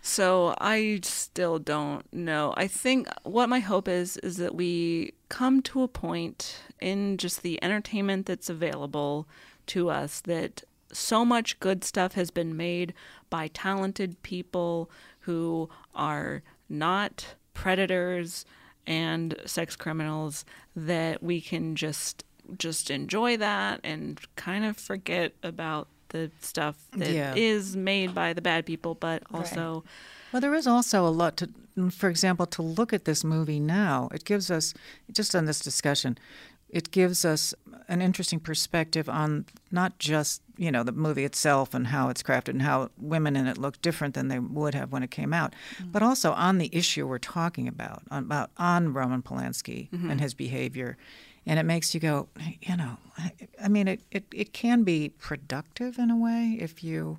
So 0.00 0.54
I 0.60 1.00
still 1.02 1.58
don't 1.58 2.10
know. 2.12 2.54
I 2.56 2.68
think 2.68 3.08
what 3.24 3.48
my 3.48 3.58
hope 3.58 3.88
is 3.88 4.16
is 4.18 4.36
that 4.36 4.54
we 4.54 5.14
come 5.28 5.60
to 5.62 5.82
a 5.82 5.88
point 5.88 6.60
in 6.80 7.16
just 7.16 7.42
the 7.42 7.62
entertainment 7.64 8.26
that's 8.26 8.48
available 8.48 9.26
to 9.66 9.90
us 9.90 10.20
that 10.20 10.62
so 10.92 11.24
much 11.24 11.58
good 11.58 11.82
stuff 11.82 12.12
has 12.12 12.30
been 12.30 12.56
made 12.56 12.94
by 13.28 13.48
talented 13.48 14.22
people 14.22 14.88
who 15.20 15.68
are 15.96 16.44
not 16.68 17.34
predators 17.54 18.44
and 18.86 19.34
sex 19.46 19.76
criminals 19.76 20.44
that 20.74 21.22
we 21.22 21.40
can 21.40 21.74
just 21.76 22.24
just 22.58 22.90
enjoy 22.90 23.36
that 23.36 23.80
and 23.82 24.20
kind 24.36 24.64
of 24.64 24.76
forget 24.76 25.32
about 25.42 25.88
the 26.10 26.30
stuff 26.40 26.76
that 26.92 27.36
is 27.36 27.74
Yeah. 27.74 27.80
made 27.82 28.14
by 28.14 28.32
the 28.32 28.40
bad 28.40 28.64
people 28.64 28.94
but 28.94 29.24
also 29.34 29.82
Well, 30.32 30.40
there 30.40 30.54
is 30.54 30.66
also 30.66 31.04
a 31.06 31.10
lot 31.10 31.36
to, 31.38 31.48
for 31.90 32.08
example, 32.08 32.46
to 32.46 32.62
look 32.62 32.92
at 32.92 33.04
this 33.04 33.24
movie 33.24 33.58
now. 33.60 34.08
It 34.12 34.24
gives 34.24 34.50
us, 34.50 34.74
just 35.12 35.34
on 35.34 35.46
this 35.46 35.60
discussion, 35.60 36.18
it 36.68 36.90
gives 36.90 37.24
us 37.24 37.54
an 37.88 38.02
interesting 38.02 38.40
perspective 38.40 39.08
on 39.08 39.46
not 39.70 39.98
just 39.98 40.42
you 40.56 40.72
know 40.72 40.82
the 40.82 40.92
movie 40.92 41.24
itself 41.24 41.74
and 41.74 41.88
how 41.88 42.08
it's 42.08 42.22
crafted 42.22 42.48
and 42.50 42.62
how 42.62 42.90
women 42.98 43.36
in 43.36 43.46
it 43.46 43.58
look 43.58 43.80
different 43.82 44.14
than 44.14 44.28
they 44.28 44.38
would 44.38 44.74
have 44.74 44.90
when 44.92 45.02
it 45.02 45.10
came 45.10 45.32
out, 45.32 45.54
mm-hmm. 45.76 45.90
but 45.90 46.02
also 46.02 46.32
on 46.32 46.58
the 46.58 46.70
issue 46.72 47.06
we're 47.06 47.18
talking 47.18 47.68
about 47.68 48.02
on, 48.10 48.24
about 48.24 48.50
on 48.56 48.92
Roman 48.92 49.22
Polanski 49.22 49.90
mm-hmm. 49.90 50.10
and 50.10 50.20
his 50.20 50.34
behavior. 50.34 50.96
And 51.48 51.60
it 51.60 51.62
makes 51.62 51.94
you 51.94 52.00
go, 52.00 52.28
you 52.60 52.76
know, 52.76 52.96
I, 53.16 53.30
I 53.62 53.68
mean, 53.68 53.86
it, 53.86 54.00
it, 54.10 54.24
it 54.34 54.52
can 54.52 54.82
be 54.82 55.10
productive 55.10 55.96
in 55.96 56.10
a 56.10 56.16
way 56.16 56.58
if 56.60 56.82
you 56.82 57.18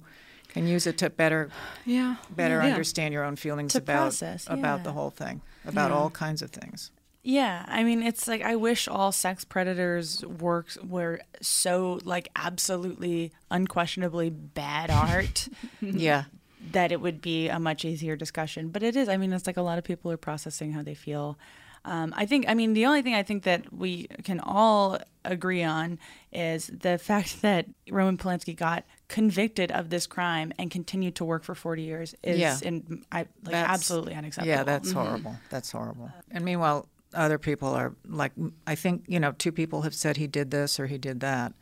can 0.50 0.68
use 0.68 0.86
it 0.88 0.98
to 0.98 1.10
better 1.10 1.50
yeah 1.86 2.16
better 2.30 2.56
Yeah. 2.56 2.72
understand 2.72 3.14
your 3.14 3.24
own 3.24 3.36
feelings 3.36 3.72
To 3.74 3.78
about 3.80 4.02
process, 4.02 4.46
about 4.50 4.84
the 4.84 4.92
whole 4.92 5.12
thing, 5.12 5.42
about 5.66 5.92
Yeah. 5.92 5.98
all 5.98 6.10
kinds 6.10 6.42
of 6.42 6.50
things. 6.52 6.92
Yeah, 7.24 7.66
I 7.68 7.84
mean, 7.84 8.04
it's 8.04 8.28
like 8.28 8.42
I 8.42 8.56
wish 8.56 8.88
all 8.88 9.12
sex 9.12 9.44
predators' 9.44 10.24
works 10.26 10.78
were 10.82 11.20
so 11.42 12.00
like 12.06 12.30
absolutely, 12.36 13.34
unquestionably 13.52 14.30
bad 14.30 14.90
art 14.90 15.50
yeah, 15.82 16.26
that 16.72 16.92
it 16.92 17.02
would 17.02 17.22
be 17.22 17.50
a 17.50 17.60
much 17.60 17.84
easier 17.84 18.16
discussion. 18.16 18.70
But 18.70 18.82
it 18.84 18.96
is. 18.96 19.10
I 19.10 19.18
mean, 19.18 19.34
it's 19.34 19.46
like 19.48 19.58
a 19.58 19.62
lot 19.62 19.78
of 19.78 19.84
people 19.84 20.10
are 20.12 20.18
processing 20.18 20.72
how 20.72 20.84
they 20.84 20.94
feel. 20.96 21.38
Um, 21.84 22.14
I 22.18 22.26
think. 22.26 22.46
I 22.48 22.54
mean, 22.54 22.74
the 22.74 22.86
only 22.86 23.02
thing 23.02 23.14
I 23.14 23.24
think 23.24 23.44
that 23.44 23.74
we 23.74 24.08
can 24.24 24.40
all 24.40 24.98
agree 25.26 25.64
on 25.64 26.00
is 26.32 26.68
the 26.68 26.98
fact 26.98 27.42
that 27.42 27.66
Roman 27.90 28.18
Polanski 28.18 28.56
got 28.56 28.86
convicted 29.10 29.72
of 29.72 29.90
this 29.90 30.08
crime 30.08 30.54
and 30.58 30.70
continued 30.72 31.16
to 31.16 31.26
work 31.26 31.44
for 31.44 31.56
40 31.56 31.82
years 31.82 32.16
is 32.24 32.40
Yeah. 32.40 32.58
in, 32.62 33.04
I, 33.12 33.26
like 33.44 33.56
absolutely 33.56 34.16
unacceptable. 34.16 34.50
yeah, 34.50 34.64
that's 34.64 34.92
horrible. 34.92 35.36
That's 35.50 35.72
horrible. 35.72 36.12
And 36.32 36.44
meanwhile, 36.44 36.88
other 37.14 37.38
people 37.38 37.70
are 37.70 37.94
like, 38.06 38.34
I 38.66 38.76
think 38.76 39.04
you 39.08 39.20
know, 39.20 39.34
two 39.34 39.52
people 39.52 39.82
have 39.84 39.94
said 39.94 40.18
he 40.18 40.28
did 40.28 40.52
this 40.52 40.80
or 40.80 40.88
he 40.88 40.98
did 40.98 41.20
that, 41.22 41.54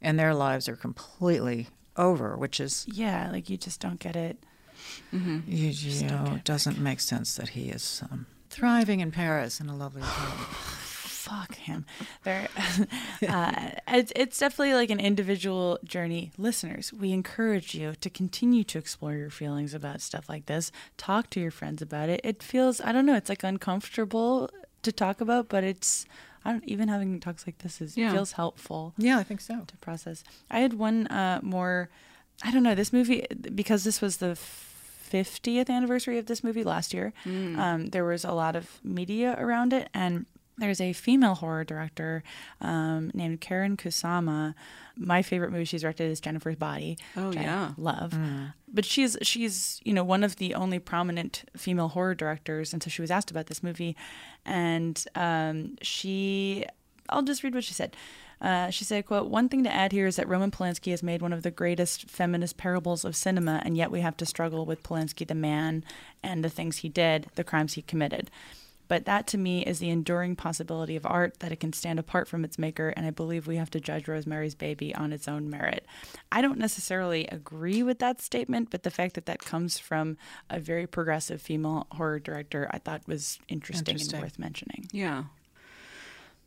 and 0.00 0.18
their 0.18 0.34
lives 0.34 0.68
are 0.68 0.76
completely 0.76 1.68
over, 1.96 2.36
which 2.36 2.60
is 2.60 2.86
yeah, 2.88 3.30
like 3.30 3.50
you 3.50 3.56
just 3.56 3.80
don't 3.80 4.00
get 4.00 4.16
it. 4.16 4.38
you, 5.12 5.42
you 5.46 6.06
know, 6.06 6.34
it 6.36 6.44
doesn't 6.44 6.78
make 6.78 7.00
sense 7.00 7.36
that 7.36 7.50
he 7.50 7.68
is 7.68 8.02
um, 8.10 8.26
thriving 8.48 9.00
in 9.00 9.10
Paris 9.10 9.60
in 9.60 9.68
a 9.68 9.76
lovely 9.76 10.02
apartment. 10.02 10.48
fuck 11.20 11.54
him. 11.54 11.84
There, 12.24 12.48
uh, 13.28 13.70
it's, 13.88 14.12
it's 14.16 14.38
definitely 14.38 14.74
like 14.74 14.90
an 14.90 15.00
individual 15.00 15.78
journey. 15.84 16.32
Listeners, 16.38 16.92
we 16.92 17.12
encourage 17.12 17.74
you 17.74 17.94
to 18.00 18.10
continue 18.10 18.64
to 18.64 18.78
explore 18.78 19.14
your 19.14 19.30
feelings 19.30 19.74
about 19.74 20.00
stuff 20.00 20.28
like 20.28 20.46
this. 20.46 20.72
Talk 20.96 21.30
to 21.30 21.40
your 21.40 21.50
friends 21.50 21.82
about 21.82 22.08
it. 22.08 22.20
It 22.24 22.42
feels, 22.42 22.80
I 22.80 22.92
don't 22.92 23.06
know, 23.06 23.16
it's 23.16 23.28
like 23.28 23.44
uncomfortable 23.44 24.50
to 24.82 24.92
talk 24.92 25.20
about, 25.20 25.48
but 25.48 25.62
it's, 25.64 26.06
I 26.44 26.52
don't 26.52 26.64
even 26.64 26.88
having 26.88 27.20
talks 27.20 27.46
like 27.46 27.58
this 27.58 27.80
is 27.80 27.96
Yeah. 27.96 28.12
feels 28.12 28.32
helpful 28.32 28.94
Yeah, 28.98 29.18
I 29.18 29.22
think 29.22 29.40
so. 29.40 29.64
to 29.66 29.76
process. 29.78 30.24
I 30.50 30.60
had 30.60 30.74
one 30.74 31.06
uh, 31.08 31.40
more, 31.42 31.90
I 32.44 32.50
don't 32.50 32.62
know, 32.62 32.74
this 32.74 32.92
movie, 32.92 33.26
because 33.54 33.84
this 33.84 34.00
was 34.00 34.18
the 34.18 34.36
50th 34.36 35.68
anniversary 35.68 36.18
of 36.18 36.26
this 36.26 36.44
movie 36.44 36.62
last 36.64 36.94
year, 36.94 37.12
um, 37.26 37.86
there 37.90 38.04
was 38.04 38.24
a 38.24 38.32
lot 38.32 38.54
of 38.56 38.78
media 38.84 39.36
around 39.38 39.72
it. 39.72 39.88
And 39.92 40.26
there's 40.60 40.80
a 40.80 40.92
female 40.92 41.34
horror 41.34 41.64
director 41.64 42.22
um, 42.60 43.10
named 43.14 43.40
Karyn 43.40 43.76
Kusama. 43.76 44.54
My 44.96 45.22
favorite 45.22 45.50
movie 45.50 45.64
she's 45.64 45.82
directed 45.82 46.10
is 46.10 46.20
Jennifer's 46.20 46.56
Body. 46.56 46.98
Oh, 47.16 47.28
which 47.28 47.38
I 47.38 47.42
yeah. 47.42 47.72
love. 47.76 48.14
But 48.72 48.84
she's 48.84 49.16
she's 49.22 49.80
you 49.84 49.92
know 49.92 50.04
one 50.04 50.22
of 50.22 50.36
the 50.36 50.54
only 50.54 50.78
prominent 50.78 51.44
female 51.56 51.88
horror 51.88 52.14
directors, 52.14 52.72
and 52.72 52.82
so 52.82 52.90
she 52.90 53.02
was 53.02 53.10
asked 53.10 53.30
about 53.30 53.46
this 53.46 53.62
movie, 53.62 53.96
and 54.44 55.04
um, 55.14 55.76
she 55.82 56.64
I'll 57.08 57.22
just 57.22 57.42
read 57.42 57.54
what 57.54 57.64
she 57.64 57.74
said. 57.74 57.96
Uh, 58.40 58.70
she 58.70 58.84
said, 58.84 59.04
quote, 59.04 59.28
one 59.28 59.50
thing 59.50 59.64
to 59.64 59.72
add 59.72 59.92
here 59.92 60.06
is 60.06 60.16
that 60.16 60.26
Roman 60.26 60.50
Polanski 60.50 60.92
has 60.92 61.02
made 61.02 61.20
one 61.20 61.34
of 61.34 61.42
the 61.42 61.50
greatest 61.50 62.08
feminist 62.08 62.56
parables 62.56 63.04
of 63.04 63.14
cinema, 63.14 63.60
and 63.64 63.76
yet 63.76 63.90
we 63.90 64.00
have 64.00 64.16
to 64.16 64.24
struggle 64.24 64.64
with 64.64 64.82
Polanski 64.82 65.26
the 65.26 65.34
man 65.34 65.84
and 66.22 66.42
the 66.42 66.48
things 66.48 66.78
he 66.78 66.88
did, 66.88 67.26
the 67.34 67.44
crimes 67.44 67.74
he 67.74 67.82
committed. 67.82 68.30
But 68.90 69.04
that 69.04 69.28
to 69.28 69.38
me 69.38 69.62
is 69.62 69.78
the 69.78 69.88
enduring 69.88 70.34
possibility 70.34 70.96
of 70.96 71.06
art 71.06 71.38
that 71.38 71.52
it 71.52 71.60
can 71.60 71.72
stand 71.72 72.00
apart 72.00 72.26
from 72.26 72.44
its 72.44 72.58
maker, 72.58 72.88
and 72.88 73.06
I 73.06 73.10
believe 73.10 73.46
we 73.46 73.54
have 73.54 73.70
to 73.70 73.78
judge 73.78 74.08
Rosemary's 74.08 74.56
Baby 74.56 74.92
on 74.92 75.12
its 75.12 75.28
own 75.28 75.48
merit. 75.48 75.86
I 76.32 76.42
don't 76.42 76.58
necessarily 76.58 77.24
agree 77.28 77.84
with 77.84 78.00
that 78.00 78.20
statement, 78.20 78.68
but 78.68 78.82
the 78.82 78.90
fact 78.90 79.14
that 79.14 79.26
that 79.26 79.38
comes 79.38 79.78
from 79.78 80.16
a 80.50 80.58
very 80.58 80.88
progressive 80.88 81.40
female 81.40 81.86
horror 81.92 82.18
director, 82.18 82.68
I 82.72 82.78
thought 82.78 83.02
was 83.06 83.38
interesting, 83.46 83.92
Interesting. 83.92 84.16
and 84.16 84.24
worth 84.24 84.40
mentioning. 84.40 84.88
Yeah. 84.90 85.22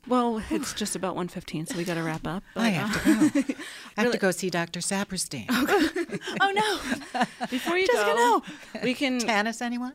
Well, 0.06 0.44
it's 0.50 0.74
just 0.74 0.98
about 0.98 1.16
1:15, 1.16 1.70
so 1.70 1.78
we 1.78 1.86
got 1.86 1.94
to 1.94 2.04
wrap 2.04 2.28
up. 2.28 2.44
I 2.58 2.72
have 2.72 3.08
uh, 3.08 3.30
to 3.30 3.42
go. 3.42 3.54
I 3.96 4.02
have 4.02 4.12
to 4.12 4.18
go 4.18 4.32
see 4.32 4.50
Dr. 4.50 4.82
Saperstein. 4.82 5.46
oh 6.42 6.52
no! 6.52 7.26
Before 7.50 7.78
you 7.78 7.88
Jessica, 7.88 8.12
go, 8.14 8.44
no. 8.76 8.82
we 8.84 8.96
can. 8.96 9.20
Tannis, 9.20 9.62
anyone? 9.62 9.94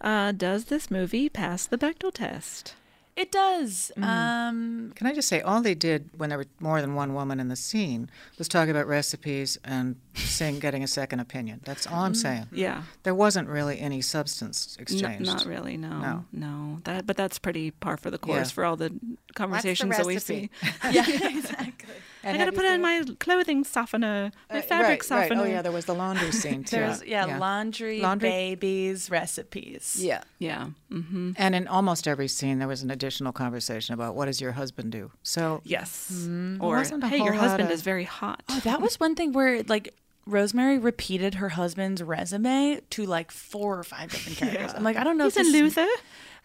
Uh, 0.00 0.32
does 0.32 0.66
this 0.66 0.90
movie 0.90 1.28
pass 1.28 1.66
the 1.66 1.76
Bechdel 1.78 2.12
test? 2.12 2.74
It 3.16 3.32
does. 3.32 3.92
Mm. 3.98 4.04
Um, 4.04 4.92
Can 4.94 5.06
I 5.06 5.12
just 5.12 5.28
say, 5.28 5.42
all 5.42 5.60
they 5.60 5.74
did 5.74 6.08
when 6.16 6.30
there 6.30 6.38
were 6.38 6.46
more 6.58 6.80
than 6.80 6.94
one 6.94 7.12
woman 7.12 7.38
in 7.38 7.48
the 7.48 7.56
scene 7.56 8.08
was 8.38 8.48
talk 8.48 8.68
about 8.68 8.86
recipes 8.86 9.58
and 9.62 9.96
sing, 10.14 10.58
getting 10.58 10.82
a 10.82 10.86
second 10.86 11.20
opinion. 11.20 11.60
That's 11.64 11.86
all 11.86 12.04
I'm 12.04 12.14
saying. 12.14 12.46
Yeah. 12.50 12.84
There 13.02 13.14
wasn't 13.14 13.48
really 13.48 13.78
any 13.78 14.00
substance 14.00 14.76
N- 14.78 14.82
exchanged. 14.82 15.26
not 15.26 15.44
really. 15.44 15.76
No. 15.76 15.98
No. 16.00 16.24
No. 16.32 16.78
That, 16.84 17.04
but 17.06 17.16
that's 17.18 17.38
pretty 17.38 17.72
par 17.72 17.98
for 17.98 18.10
the 18.10 18.16
course 18.16 18.48
Yeah. 18.50 18.54
for 18.54 18.64
all 18.64 18.76
the 18.76 18.94
conversations 19.34 19.94
that 19.98 20.06
we 20.06 20.18
see. 20.18 20.48
yeah, 20.90 21.04
exactly. 21.28 21.79
I 22.24 22.36
gotta 22.36 22.52
put 22.52 22.64
in 22.64 22.80
my 22.82 23.04
clothing 23.18 23.64
softener, 23.64 24.30
my 24.50 24.58
Uh, 24.58 24.62
fabric 24.62 24.88
right, 24.88 25.02
softener. 25.04 25.40
Right. 25.42 25.48
Oh, 25.48 25.50
yeah, 25.52 25.62
there 25.62 25.72
was 25.72 25.86
the 25.86 25.94
laundry 25.94 26.32
scene, 26.42 26.64
too. 26.64 26.76
There's 26.76 27.02
yeah, 27.04 27.38
laundry, 27.38 28.00
Laundry? 28.00 28.28
babies, 28.28 29.10
recipes. 29.10 29.96
Yeah. 29.98 30.22
Yeah. 30.38 30.68
Mm-hmm. 30.92 31.32
And 31.36 31.54
in 31.54 31.66
almost 31.68 32.06
every 32.06 32.28
scene, 32.28 32.58
there 32.58 32.68
was 32.68 32.82
an 32.82 32.90
additional 32.90 33.32
conversation 33.32 33.94
about 33.94 34.14
what 34.14 34.26
does 34.26 34.40
your 34.40 34.52
husband 34.52 34.92
do? 34.92 35.10
So, 35.22 35.60
Yes. 35.64 36.08
there 36.26 36.56
Or 36.60 36.82
hey, 36.82 37.18
your 37.18 37.32
husband 37.32 37.64
of- 37.68 37.70
is 37.70 37.82
very 37.82 38.04
hot. 38.04 38.42
Oh, 38.48 38.60
that 38.64 38.80
was 38.80 39.00
one 39.00 39.14
thing 39.14 39.32
where 39.32 39.62
like 39.64 39.94
Rosemary 40.26 40.78
repeated 40.78 41.36
her 41.36 41.48
husband's 41.50 42.02
resume 42.02 42.80
to 42.90 43.06
like 43.06 43.30
four 43.30 43.78
or 43.78 43.84
five 43.84 44.10
different 44.10 44.38
characters. 44.40 44.72
I'm 44.74 44.84
like, 44.84 44.96
I 44.96 45.04
don't 45.04 45.16
know 45.16 45.24
He's 45.24 45.36
if 45.36 45.46
a 45.48 45.50
this- 45.50 45.76
loser. 45.76 45.86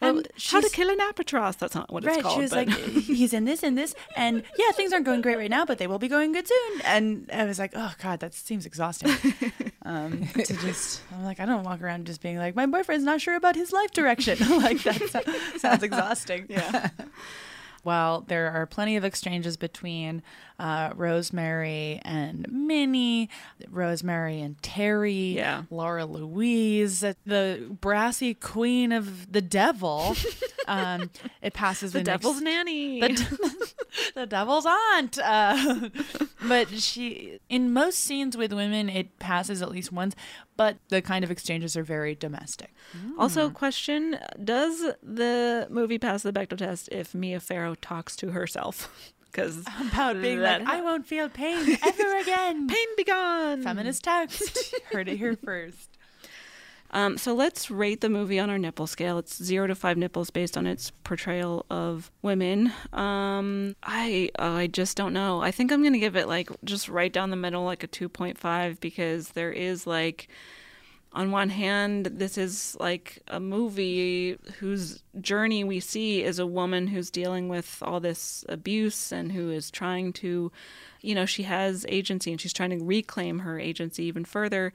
Well, 0.01 0.23
how 0.49 0.61
to 0.61 0.69
kill 0.69 0.89
an 0.89 0.99
albatross. 1.01 1.55
That's 1.55 1.73
not 1.73 1.91
what 1.91 2.03
it's 2.03 2.13
Right, 2.15 2.21
called. 2.21 2.35
she 2.35 2.41
was 2.41 2.51
but- 2.51 2.67
like, 2.67 2.77
he's 2.77 3.33
in 3.33 3.45
this 3.45 3.63
and 3.63 3.77
this, 3.77 3.95
and 4.15 4.43
yeah, 4.57 4.71
things 4.73 4.91
aren't 4.93 5.05
going 5.05 5.21
great 5.21 5.37
right 5.37 5.49
now, 5.49 5.65
but 5.65 5.77
they 5.77 5.87
will 5.87 5.99
be 5.99 6.07
going 6.09 6.31
good 6.33 6.47
soon. 6.47 6.81
And 6.83 7.29
I 7.33 7.45
was 7.45 7.57
like, 7.59 7.71
oh 7.75 7.93
god, 8.01 8.19
that 8.19 8.33
seems 8.33 8.65
exhausting. 8.65 9.11
Um, 9.87 10.27
to 10.33 10.43
just, 10.57 11.01
I'm 11.13 11.23
like, 11.23 11.39
I 11.39 11.45
don't 11.45 11.61
walk 11.63 11.79
around 11.79 12.07
just 12.07 12.19
being 12.19 12.39
like, 12.39 12.55
my 12.55 12.65
boyfriend's 12.65 13.05
not 13.05 13.21
sure 13.21 13.35
about 13.35 13.55
his 13.55 13.71
life 13.71 13.91
direction. 13.91 14.35
like 14.63 14.81
that 14.81 15.59
sounds 15.59 15.83
exhausting. 15.83 16.47
Yeah. 16.49 16.89
While 17.83 18.21
there 18.21 18.51
are 18.51 18.65
plenty 18.65 18.95
of 18.97 19.03
exchanges 19.05 19.57
between 19.57 20.23
uh, 20.59 20.91
Rosemary 20.95 21.99
and 22.05 22.45
Minnie, 22.49 23.29
Rosemary 23.69 24.41
and 24.41 24.61
Terry, 24.61 25.35
Yeah. 25.35 25.63
Laura 25.69 26.05
Louise, 26.05 27.01
the 27.25 27.77
brassy 27.81 28.33
queen 28.33 28.91
of 28.91 29.31
the 29.31 29.41
devil, 29.41 30.15
um, 30.67 31.09
it 31.41 31.53
passes 31.53 31.91
the 31.93 31.99
ex- 31.99 32.05
devil's 32.07 32.41
nanny. 32.41 33.01
the, 33.01 33.73
the 34.15 34.25
devil's 34.25 34.65
aunt. 34.65 35.17
Uh, 35.19 35.89
but 36.47 36.69
she, 36.69 37.39
in 37.49 37.73
most 37.73 37.99
scenes 37.99 38.37
with 38.37 38.53
women, 38.53 38.89
it 38.89 39.19
passes 39.19 39.61
at 39.61 39.69
least 39.71 39.91
once. 39.91 40.15
But 40.57 40.77
the 40.87 41.01
kind 41.01 41.25
of 41.25 41.31
exchanges 41.31 41.75
are 41.75 41.83
very 41.83 42.15
domestic. 42.15 42.73
Also, 43.19 43.49
question: 43.49 44.17
Does 44.41 44.79
the 45.03 45.67
movie 45.69 45.97
pass 45.99 46.23
the 46.23 46.31
Bechdel 46.31 46.57
test 46.59 46.87
if 46.93 47.13
Mia 47.13 47.41
Farrow 47.41 47.75
talks 47.75 48.15
to 48.17 48.31
herself? 48.31 49.11
Because 49.35 49.63
About 49.91 50.21
being 50.21 50.39
like, 50.39 50.61
I 50.65 50.81
won't 50.81 51.05
feel 51.05 51.27
pain 51.27 51.77
ever 51.83 52.17
again. 52.19 52.67
pain 52.69 52.87
be 52.95 53.03
gone. 53.03 53.63
Feminist 53.63 54.03
text. 54.03 54.73
Heard 54.91 55.09
it 55.09 55.17
here 55.17 55.35
first. 55.35 55.89
Um, 56.91 57.17
so 57.17 57.33
let's 57.33 57.69
rate 57.69 57.99
the 57.99 58.07
movie 58.07 58.39
on 58.39 58.49
our 58.49 58.57
nipple 58.57 58.87
scale. 58.87 59.17
It's 59.17 59.43
zero 59.43 59.67
to 59.67 59.75
five 59.75 59.97
nipples 59.97 60.29
based 60.29 60.55
on 60.57 60.65
its 60.65 60.91
portrayal 61.03 61.65
of 61.69 62.09
women. 62.21 62.71
Um, 62.93 63.75
I 63.83 64.29
uh, 64.39 64.51
I 64.51 64.67
just 64.67 64.95
don't 64.95 65.11
know. 65.11 65.41
I 65.41 65.51
think 65.51 65.73
I'm 65.73 65.83
gonna 65.83 65.99
give 65.99 66.15
it 66.15 66.29
like 66.29 66.49
just 66.63 66.87
right 66.87 67.11
down 67.11 67.31
the 67.31 67.35
middle, 67.35 67.65
like 67.65 67.83
a 67.83 67.87
two 67.87 68.07
point 68.07 68.37
five, 68.37 68.79
because 68.79 69.29
there 69.29 69.51
is 69.51 69.85
like, 69.85 70.29
on 71.15 71.31
one 71.31 71.49
hand, 71.49 72.07
this 72.07 72.37
is 72.37 72.75
like 72.77 73.23
a 73.29 73.39
movie 73.39 74.37
whose 74.59 75.01
journey 75.21 75.63
we 75.63 75.79
see 75.79 76.21
is 76.21 76.39
a 76.39 76.45
woman 76.45 76.87
who's 76.87 77.09
dealing 77.09 77.47
with 77.47 77.77
all 77.81 78.01
this 78.01 78.43
abuse 78.49 79.13
and 79.13 79.31
who 79.31 79.49
is 79.49 79.71
trying 79.71 80.11
to, 80.11 80.51
you 81.01 81.15
know, 81.15 81.25
she 81.25 81.43
has 81.43 81.85
agency 81.87 82.31
and 82.31 82.41
she's 82.41 82.51
trying 82.51 82.77
to 82.77 82.83
reclaim 82.83 83.39
her 83.39 83.57
agency 83.57 84.03
even 84.03 84.25
further. 84.25 84.73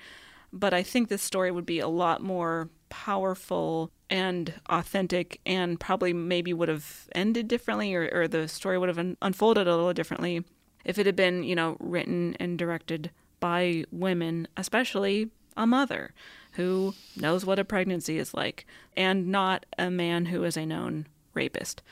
But 0.50 0.72
I 0.72 0.82
think 0.82 1.08
this 1.08 1.22
story 1.22 1.50
would 1.50 1.66
be 1.66 1.78
a 1.78 1.88
lot 1.88 2.22
more 2.22 2.70
powerful 2.88 3.90
and 4.08 4.54
authentic 4.70 5.40
and 5.44 5.78
probably 5.78 6.14
maybe 6.14 6.54
would 6.54 6.70
have 6.70 7.06
ended 7.14 7.48
differently 7.48 7.94
or, 7.94 8.08
or 8.12 8.26
the 8.26 8.48
story 8.48 8.78
would 8.78 8.88
have 8.88 8.98
un- 8.98 9.18
unfolded 9.20 9.68
a 9.68 9.76
little 9.76 9.92
differently 9.92 10.42
if 10.86 10.98
it 10.98 11.04
had 11.04 11.16
been, 11.16 11.44
you 11.44 11.54
know, 11.54 11.76
written 11.80 12.34
and 12.40 12.58
directed 12.58 13.10
by 13.40 13.84
women, 13.92 14.48
especially 14.56 15.30
a 15.56 15.66
mother 15.66 16.12
who 16.52 16.94
knows 17.16 17.44
what 17.44 17.58
a 17.58 17.64
pregnancy 17.64 18.18
is 18.18 18.34
like 18.34 18.66
and 18.96 19.28
not 19.28 19.66
a 19.78 19.90
man 19.90 20.26
who 20.26 20.42
is 20.44 20.56
a 20.56 20.66
known 20.66 21.06
rapist. 21.34 21.82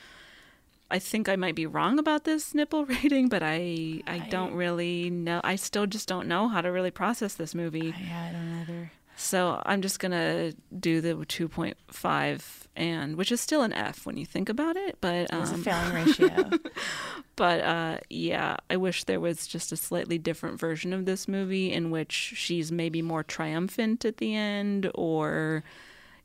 I 0.91 0.99
think 0.99 1.29
I 1.29 1.35
might 1.35 1.55
be 1.55 1.65
wrong 1.65 1.99
about 1.99 2.23
this 2.23 2.53
nipple 2.55 2.85
rating, 2.85 3.29
but 3.29 3.43
I 3.43 4.01
I 4.07 4.19
don't 4.29 4.53
really 4.53 5.09
know. 5.09 5.39
I 5.43 5.55
still 5.55 5.85
just 5.85 6.07
don't 6.07 6.27
know 6.27 6.47
how 6.47 6.61
to 6.61 6.71
really 6.71 6.91
process 6.91 7.35
this 7.35 7.53
movie. 7.53 7.93
Yeah, 7.99 8.27
I 8.29 8.31
don't 8.31 8.61
either. 8.61 8.91
So 9.21 9.61
I'm 9.65 9.81
just 9.81 9.99
gonna 9.99 10.53
do 10.79 11.01
the 11.01 11.13
2.5, 11.13 12.67
and 12.77 13.17
which 13.17 13.33
is 13.33 13.41
still 13.41 13.63
an 13.63 13.73
F 13.73 14.05
when 14.05 14.15
you 14.15 14.25
think 14.25 14.47
about 14.47 14.77
it. 14.77 14.97
But 15.01 15.27
It's 15.31 15.51
a 15.51 15.55
um, 15.55 15.61
failing 15.63 15.93
ratio. 15.93 16.49
but 17.35 17.59
uh, 17.61 17.97
yeah, 18.09 18.55
I 18.69 18.77
wish 18.77 19.03
there 19.03 19.19
was 19.19 19.45
just 19.45 19.73
a 19.73 19.77
slightly 19.77 20.17
different 20.17 20.57
version 20.57 20.93
of 20.93 21.03
this 21.05 21.27
movie 21.27 21.73
in 21.73 21.91
which 21.91 22.13
she's 22.13 22.71
maybe 22.71 23.01
more 23.01 23.23
triumphant 23.23 24.05
at 24.05 24.17
the 24.17 24.33
end, 24.35 24.89
or 24.95 25.65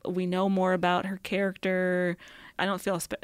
we 0.07 0.25
know 0.25 0.47
more 0.47 0.71
about 0.71 1.05
her 1.05 1.17
character. 1.21 2.15
I 2.57 2.65
don't 2.65 2.79
feel 2.79 3.01
sp- 3.03 3.19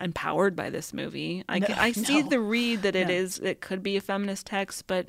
empowered 0.00 0.54
by 0.54 0.70
this 0.70 0.92
movie. 0.94 1.42
I, 1.48 1.58
No, 1.58 1.66
I 1.70 1.90
see 1.92 2.22
no. 2.22 2.28
the 2.28 2.38
read 2.38 2.82
that 2.82 2.94
it 2.94 3.08
No. 3.08 3.14
is. 3.14 3.40
It 3.40 3.60
could 3.60 3.82
be 3.82 3.96
a 3.96 4.00
feminist 4.00 4.46
text, 4.46 4.86
but 4.86 5.08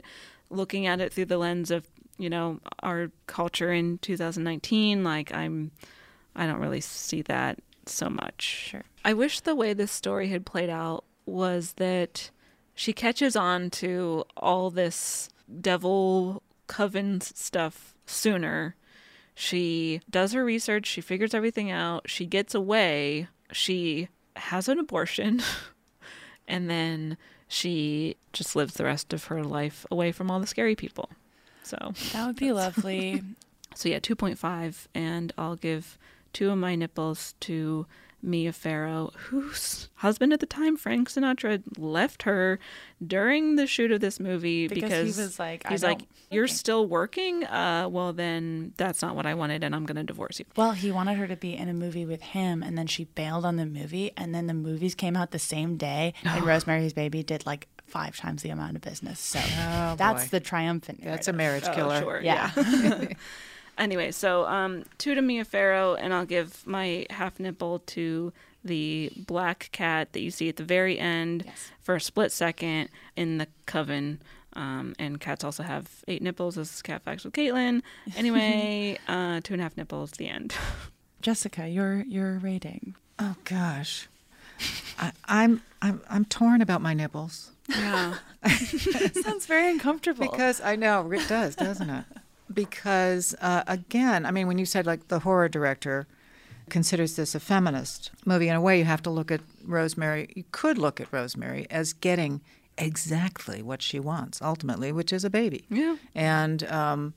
looking 0.49 0.87
at 0.87 1.01
it 1.01 1.13
through 1.13 1.25
the 1.25 1.37
lens 1.37 1.69
of 1.69 1.85
you 2.17 2.29
know 2.29 2.59
our 2.83 3.11
culture 3.27 3.71
in 3.71 3.97
2019, 3.99 5.03
like 5.03 5.33
I'm, 5.33 5.71
I 6.35 6.45
don't 6.45 6.59
really 6.59 6.81
see 6.81 7.21
that 7.23 7.59
so 7.85 8.09
much. 8.09 8.41
Sure. 8.41 8.83
I 9.05 9.13
wish 9.13 9.39
the 9.41 9.55
way 9.55 9.73
this 9.73 9.91
story 9.91 10.29
had 10.29 10.45
played 10.45 10.69
out 10.69 11.03
was 11.25 11.73
that 11.73 12.31
she 12.75 12.93
catches 12.93 13.35
on 13.35 13.69
to 13.71 14.23
all 14.35 14.69
this 14.69 15.29
devil 15.61 16.43
coven 16.67 17.21
stuff 17.21 17.95
sooner. 18.05 18.75
She 19.33 20.01
does 20.09 20.33
her 20.33 20.43
research, 20.43 20.87
she 20.87 21.01
figures 21.01 21.33
everything 21.33 21.69
out, 21.69 22.09
she 22.09 22.25
gets 22.25 22.55
away, 22.55 23.27
she 23.51 24.09
has 24.35 24.67
an 24.67 24.79
abortion, 24.79 25.41
and 26.47 26.69
then 26.69 27.17
she 27.47 28.17
just 28.33 28.55
lives 28.55 28.73
the 28.73 28.83
rest 28.83 29.13
of 29.13 29.25
her 29.25 29.43
life 29.43 29.85
away 29.91 30.11
from 30.11 30.31
all 30.31 30.39
the 30.39 30.47
scary 30.47 30.75
people. 30.75 31.09
So, 31.67 31.93
that 32.13 32.25
would 32.25 32.35
be 32.35 32.51
lovely. 32.51 33.21
so 33.75 33.89
yeah, 33.89 33.99
2.5 33.99 34.87
and 34.95 35.33
I'll 35.37 35.55
give 35.55 35.97
two 36.33 36.49
of 36.51 36.57
my 36.57 36.75
nipples 36.75 37.35
to 37.41 37.85
Mia 38.21 38.51
Farrow, 38.51 39.11
whose 39.15 39.89
husband 39.95 40.33
at 40.33 40.39
the 40.39 40.45
time, 40.47 40.75
Frank 40.75 41.09
Sinatra, 41.09 41.61
left 41.77 42.23
her 42.23 42.59
during 43.05 43.55
the 43.55 43.67
shoot 43.67 43.91
of 43.91 44.01
this 44.01 44.19
movie 44.19 44.67
Because 44.67 44.81
because, 44.81 45.15
he 45.15 45.21
was 45.21 45.39
like, 45.39 45.67
he's 45.67 45.83
like, 45.83 46.01
you're 46.31 46.43
working." 46.43 46.55
still 46.55 46.87
working. 46.87 47.43
Uh, 47.45 47.87
well, 47.89 48.13
then 48.13 48.73
that's 48.77 49.01
not 49.01 49.15
what 49.15 49.25
I 49.25 49.35
wanted, 49.35 49.63
and 49.63 49.75
I'm 49.75 49.85
going 49.85 49.97
to 49.97 50.03
divorce 50.03 50.39
you. 50.39 50.45
Well, 50.55 50.71
he 50.71 50.91
wanted 50.91 51.17
her 51.17 51.27
to 51.27 51.35
be 51.35 51.55
in 51.55 51.69
a 51.69 51.73
movie 51.73 52.05
with 52.05 52.21
him, 52.21 52.63
and 52.63 52.77
then 52.77 52.87
she 52.87 53.05
bailed 53.05 53.45
on 53.45 53.55
the 53.55 53.65
movie, 53.65 54.11
and 54.17 54.33
then 54.33 54.47
the 54.47 54.53
movies 54.55 54.95
came 54.95 55.15
out 55.15 55.31
the 55.31 55.39
same 55.39 55.77
day, 55.77 56.13
and 56.23 56.43
Rosemary's 56.45 56.93
Baby 56.93 57.21
did 57.21 57.45
like 57.45 57.67
five 57.87 58.17
times 58.17 58.43
the 58.43 58.49
amount 58.49 58.75
of 58.75 58.81
business. 58.81 59.19
So 59.19 59.39
that's 59.97 60.25
boy. 60.25 60.29
the 60.31 60.39
triumphant. 60.39 61.03
That's 61.03 61.27
a 61.27 61.33
marriage 61.33 61.65
killer. 61.73 61.97
Oh, 61.97 62.01
sure. 62.01 62.21
Yeah. 62.21 63.07
Anyway, 63.77 64.11
so 64.11 64.45
um, 64.45 64.83
two 64.97 65.13
to 65.13 65.21
Mia 65.21 65.45
Farrow, 65.45 65.93
and 65.93 66.13
I'll 66.13 66.25
give 66.25 66.65
my 66.65 67.05
half 67.11 67.39
nipple 67.39 67.79
to 67.79 68.33
the 68.63 69.11
black 69.15 69.69
cat 69.71 70.13
that 70.13 70.19
you 70.19 70.31
see 70.31 70.49
at 70.49 70.55
the 70.55 70.63
very 70.63 70.97
end 70.97 71.45
for 71.79 71.95
a 71.95 72.01
split 72.01 72.31
second 72.31 72.89
in 73.15 73.37
the 73.37 73.47
coven. 73.65 74.21
Um, 74.53 74.95
and 74.97 75.19
cats 75.19 75.43
also 75.43 75.61
have 75.61 76.03
eight 76.07 76.23
nipples. 76.23 76.55
This 76.55 76.73
is 76.73 76.81
cat 76.81 77.03
facts 77.03 77.23
with 77.23 77.33
Caitlin. 77.33 77.83
Anyway, 78.15 78.97
uh, 79.07 79.41
two 79.43 79.53
and 79.53 79.61
a 79.61 79.63
half 79.63 79.77
nipples. 79.77 80.11
The 80.11 80.27
end. 80.27 80.55
Jessica, 81.21 81.67
your 81.67 82.01
your 82.07 82.39
rating. 82.39 82.95
Oh 83.19 83.35
gosh, 83.43 84.07
I, 84.97 85.11
I'm 85.25 85.61
I'm 85.81 86.01
I'm 86.09 86.25
torn 86.25 86.61
about 86.61 86.81
my 86.81 86.95
nipples 86.95 87.51
Yeah. 87.69 88.15
Sounds 88.47 89.45
very 89.45 89.69
uncomfortable. 89.69 90.29
because 90.29 90.61
I 90.61 90.75
know 90.75 91.11
it 91.11 91.27
does, 91.27 91.55
doesn't 91.55 91.89
it? 91.89 92.05
Because 92.53 93.35
uh, 93.41 93.63
again, 93.67 94.25
I 94.25 94.31
mean, 94.31 94.47
when 94.47 94.57
you 94.57 94.65
said 94.65 94.85
like 94.85 95.07
the 95.09 95.19
horror 95.19 95.49
director 95.49 96.07
considers 96.69 97.15
this 97.15 97.35
a 97.35 97.39
feminist 97.39 98.11
movie, 98.25 98.47
in 98.49 98.55
a 98.55 98.61
way, 98.61 98.77
you 98.79 98.85
have 98.85 99.01
to 99.03 99.09
look 99.09 99.31
at 99.31 99.41
Rosemary. 99.65 100.29
You 100.35 100.43
could 100.51 100.77
look 100.77 101.01
at 101.01 101.11
Rosemary 101.11 101.67
as 101.69 101.93
getting 101.93 102.41
exactly 102.77 103.61
what 103.61 103.81
she 103.81 103.99
wants 103.99 104.41
ultimately, 104.41 104.91
which 104.91 105.11
is 105.11 105.25
a 105.25 105.29
baby. 105.29 105.65
Yeah. 105.69 105.97
And 106.15 106.63
um, 106.71 107.13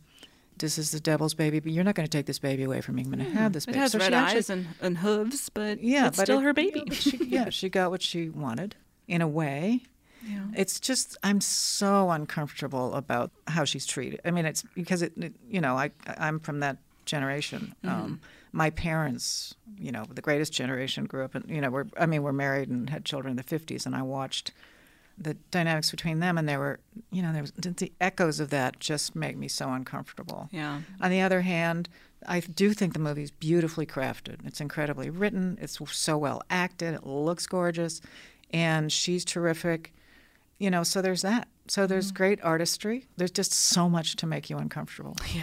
this 0.59 0.79
is 0.79 0.91
the 0.91 1.01
devil's 1.01 1.35
baby, 1.35 1.61
but 1.61 1.71
you're 1.73 1.85
not 1.85 1.95
going 1.95 2.07
to 2.09 2.11
take 2.11 2.27
this 2.27 2.39
baby 2.39 2.63
away 2.65 2.81
from 2.81 2.97
me. 2.97 3.03
I'm 3.03 3.11
going 3.11 3.25
to 3.25 3.31
have 3.33 3.53
this 3.53 3.67
baby. 3.67 3.79
It 3.79 3.83
has 3.83 3.93
So 3.93 3.99
red 3.99 4.13
actually- 4.13 4.39
eyes 4.39 4.51
and, 4.51 4.67
and 4.81 4.99
hooves, 4.99 5.49
but 5.49 5.83
yeah, 5.83 6.09
it's 6.09 6.17
but 6.17 6.25
still 6.25 6.39
it- 6.41 6.43
her 6.45 6.53
baby. 6.55 6.79
Yeah, 6.81 6.85
but 6.89 6.97
she, 6.97 7.17
yeah, 7.25 7.51
she 7.51 7.69
got 7.69 7.91
what 7.91 8.03
she 8.03 8.29
wanted 8.29 8.75
in 9.07 9.21
a 9.23 9.29
way. 9.29 9.83
Yeah. 10.27 10.41
It's 10.55 10.79
just 10.81 11.17
I'm 11.23 11.41
so 11.41 12.11
uncomfortable 12.11 12.95
about 12.95 13.31
how 13.47 13.65
she's 13.65 13.87
treated. 13.87 14.21
I 14.25 14.31
mean, 14.31 14.45
it's 14.47 14.63
because 14.75 15.03
it, 15.03 15.13
it- 15.17 15.35
you 15.49 15.61
know, 15.61 15.77
I 15.77 15.91
I'm 16.19 16.41
from 16.41 16.61
that 16.61 16.79
generation. 17.07 17.75
Um, 17.85 18.21
my 18.53 18.71
parents, 18.71 19.55
you 19.79 19.93
know, 19.93 20.05
the 20.13 20.21
greatest 20.23 20.53
generation, 20.53 21.05
grew 21.07 21.25
up, 21.25 21.35
and 21.35 21.49
you 21.49 21.61
know, 21.61 21.71
we're 21.71 21.87
I 21.99 22.07
mean, 22.07 22.23
we're 22.23 22.33
married 22.33 22.69
and 22.69 22.91
had 22.91 23.05
children 23.05 23.31
in 23.33 23.37
the 23.37 23.45
50s, 23.59 23.87
and 23.87 23.95
I 23.95 24.03
watched 24.03 24.53
the 25.19 25.35
dynamics 25.51 25.91
between 25.91 26.21
them, 26.21 26.39
and 26.39 26.49
there 26.49 26.59
were, 26.59 26.81
you 27.11 27.21
know, 27.23 27.33
there 27.33 27.43
was 27.43 27.53
the 27.53 27.93
echoes 28.01 28.41
of 28.41 28.49
that 28.51 28.81
just 28.81 29.15
make 29.15 29.37
me 29.37 29.49
so 29.49 29.71
uncomfortable. 29.71 30.49
Yeah. 30.51 30.81
On 31.01 31.11
the 31.11 31.21
other 31.21 31.43
hand, 31.43 31.89
I 32.27 32.41
do 32.41 32.73
think 32.73 32.93
the 32.95 32.99
movie's 33.01 33.31
beautifully 33.31 33.85
crafted. 33.87 34.37
It's 34.47 34.61
incredibly 34.63 35.11
written. 35.11 35.59
It's 35.61 35.79
so 35.93 36.17
well 36.17 36.43
acted. 36.49 36.95
It 36.95 37.07
looks 37.07 37.47
gorgeous, 37.47 38.01
and 38.53 38.91
she's 38.93 39.25
terrific. 39.25 39.93
You 40.61 40.71
know, 40.71 40.85
so 40.85 41.03
there's 41.03 41.23
that. 41.23 41.49
So 41.67 41.87
there's 41.87 42.09
mm-hmm. 42.09 42.17
great 42.17 42.45
artistry. 42.45 43.07
There's 43.17 43.31
just 43.31 43.53
so 43.53 43.89
much 43.89 44.15
to 44.17 44.27
make 44.27 44.49
you 44.49 44.59
uncomfortable. 44.59 45.17
Yeah. 45.35 45.43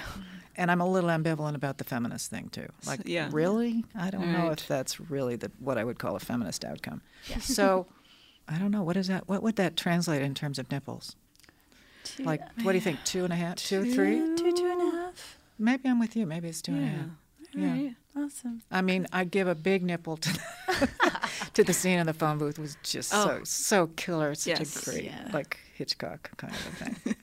And 0.60 0.72
I'm 0.72 0.82
a 0.82 0.90
little 0.90 1.12
ambivalent 1.12 1.54
about 1.54 1.78
the 1.78 1.84
feminist 1.84 2.32
thing 2.32 2.50
too. 2.50 2.66
Like, 2.88 3.02
yeah. 3.06 3.30
really? 3.32 3.86
I 3.94 4.10
don't 4.10 4.32
know 4.32 4.48
Right. 4.48 4.60
if 4.60 4.68
that's 4.68 5.00
really 5.00 5.36
the 5.36 5.52
what 5.60 5.78
I 5.78 5.84
would 5.84 6.00
call 6.00 6.16
a 6.16 6.20
feminist 6.20 6.66
outcome. 6.66 7.02
Yeah. 7.30 7.38
So, 7.42 7.86
I 8.48 8.58
don't 8.58 8.72
know. 8.72 8.82
What 8.82 8.98
is 8.98 9.08
that? 9.08 9.28
What 9.28 9.44
would 9.44 9.56
that 9.58 9.78
translate 9.78 10.24
in 10.24 10.34
terms 10.34 10.58
of 10.58 10.72
nipples? 10.72 11.16
Like, 12.18 12.42
what 12.64 12.72
do 12.72 12.78
you 12.78 12.82
think? 12.82 13.04
Two 13.04 13.24
and 13.24 13.32
a 13.32 13.36
half, 13.36 13.58
two, 13.58 13.94
three? 13.94 14.18
two, 14.36 14.52
two 14.52 14.72
and 14.72 14.82
a 14.82 14.98
half. 14.98 15.38
Maybe 15.60 15.90
I'm 15.90 16.00
with 16.00 16.16
you. 16.16 16.26
Maybe 16.26 16.48
it's 16.50 16.62
two 16.64 16.74
and 16.74 16.84
a 16.84 16.88
half. 16.88 17.06
Yeah. 17.54 17.72
Right. 17.72 17.96
Awesome. 18.16 18.64
I 18.72 18.82
mean, 18.82 19.06
I 19.14 19.26
give 19.26 19.48
a 19.48 19.56
big 19.56 19.84
nipple 19.84 20.18
to 20.18 20.40
to 21.54 21.64
the 21.64 21.74
scene 21.74 22.00
in 22.00 22.06
the 22.08 22.14
phone 22.14 22.38
booth 22.38 22.60
was 22.60 22.78
just 22.84 23.10
so 23.10 23.40
Oh. 23.40 23.44
so 23.44 23.88
killer. 23.96 24.32
It's 24.32 24.44
such 24.44 24.60
Yes. 24.60 24.82
a 24.88 24.90
great 24.92 25.04
Yeah. 25.06 25.30
like 25.34 25.58
Hitchcock 25.76 26.30
kind 26.38 26.54
of 26.54 26.68
a 26.68 26.86
thing. 26.86 27.16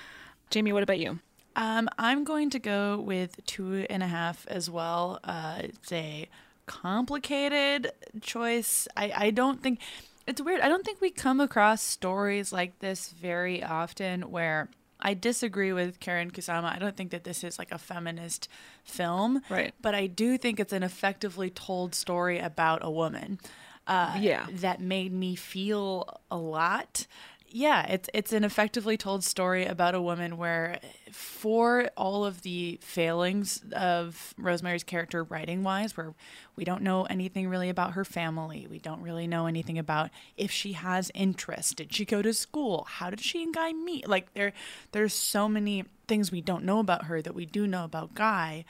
Jamie, 0.50 0.72
what 0.72 0.82
about 0.82 0.98
you? 0.98 1.18
Um, 1.56 1.88
I'm 1.98 2.24
going 2.24 2.50
to 2.50 2.58
go 2.58 3.00
with 3.00 3.44
two 3.46 3.86
and 3.90 4.02
a 4.02 4.06
half 4.06 4.46
as 4.48 4.70
well. 4.70 5.20
Uh, 5.24 5.60
it's 5.64 5.92
a 5.92 6.28
complicated 6.66 7.92
choice. 8.20 8.86
I, 8.96 9.12
I 9.14 9.30
don't 9.30 9.62
think 9.62 9.80
it's 10.26 10.40
weird. 10.40 10.60
I 10.60 10.68
don't 10.68 10.84
think 10.84 11.00
we 11.00 11.10
come 11.10 11.40
across 11.40 11.82
stories 11.82 12.52
like 12.52 12.78
this 12.80 13.10
very 13.10 13.62
often 13.62 14.22
where 14.30 14.68
I 15.02 15.14
disagree 15.14 15.72
with 15.72 16.00
Karyn 16.00 16.30
Kusama. 16.32 16.74
I 16.74 16.78
don't 16.78 16.96
think 16.96 17.10
that 17.10 17.24
this 17.24 17.42
is 17.44 17.58
like 17.58 17.72
a 17.72 17.78
feminist 17.78 18.48
film. 18.84 19.42
Right. 19.48 19.74
But 19.80 19.94
I 19.94 20.06
do 20.06 20.38
think 20.38 20.60
it's 20.60 20.72
an 20.72 20.82
effectively 20.82 21.50
told 21.50 21.94
story 21.94 22.38
about 22.38 22.80
a 22.82 22.90
woman. 22.90 23.38
Uh, 23.86 24.16
Yeah. 24.20 24.46
That 24.52 24.80
made 24.80 25.12
me 25.12 25.34
feel 25.34 26.20
a 26.30 26.36
lot. 26.36 27.06
Yeah, 27.52 27.84
it's 27.86 28.08
it's 28.14 28.32
an 28.32 28.44
effectively 28.44 28.96
told 28.96 29.24
story 29.24 29.66
about 29.66 29.96
a 29.96 30.00
woman 30.00 30.36
where, 30.36 30.78
for 31.10 31.90
all 31.96 32.24
of 32.24 32.42
the 32.42 32.78
failings 32.80 33.60
of 33.72 34.34
Rosemary's 34.38 34.84
character 34.84 35.24
writing 35.24 35.64
wise, 35.64 35.96
where 35.96 36.14
we 36.54 36.62
don't 36.62 36.82
know 36.82 37.04
anything 37.04 37.48
really 37.48 37.68
about 37.68 37.94
her 37.94 38.04
family, 38.04 38.68
we 38.70 38.78
don't 38.78 39.02
really 39.02 39.26
know 39.26 39.46
anything 39.46 39.78
about 39.78 40.10
if 40.36 40.52
she 40.52 40.74
has 40.74 41.10
interest, 41.12 41.76
did 41.76 41.92
she 41.92 42.04
go 42.04 42.22
to 42.22 42.32
school, 42.32 42.86
how 42.88 43.10
did 43.10 43.20
she 43.20 43.42
and 43.42 43.52
Guy 43.52 43.72
meet? 43.72 44.08
Like 44.08 44.32
there, 44.34 44.52
there's 44.92 45.14
so 45.14 45.48
many 45.48 45.84
things 46.06 46.30
we 46.30 46.40
don't 46.40 46.64
know 46.64 46.78
about 46.78 47.06
her 47.06 47.20
that 47.20 47.34
we 47.34 47.46
do 47.46 47.66
know 47.66 47.82
about 47.84 48.14
Guy, 48.14 48.64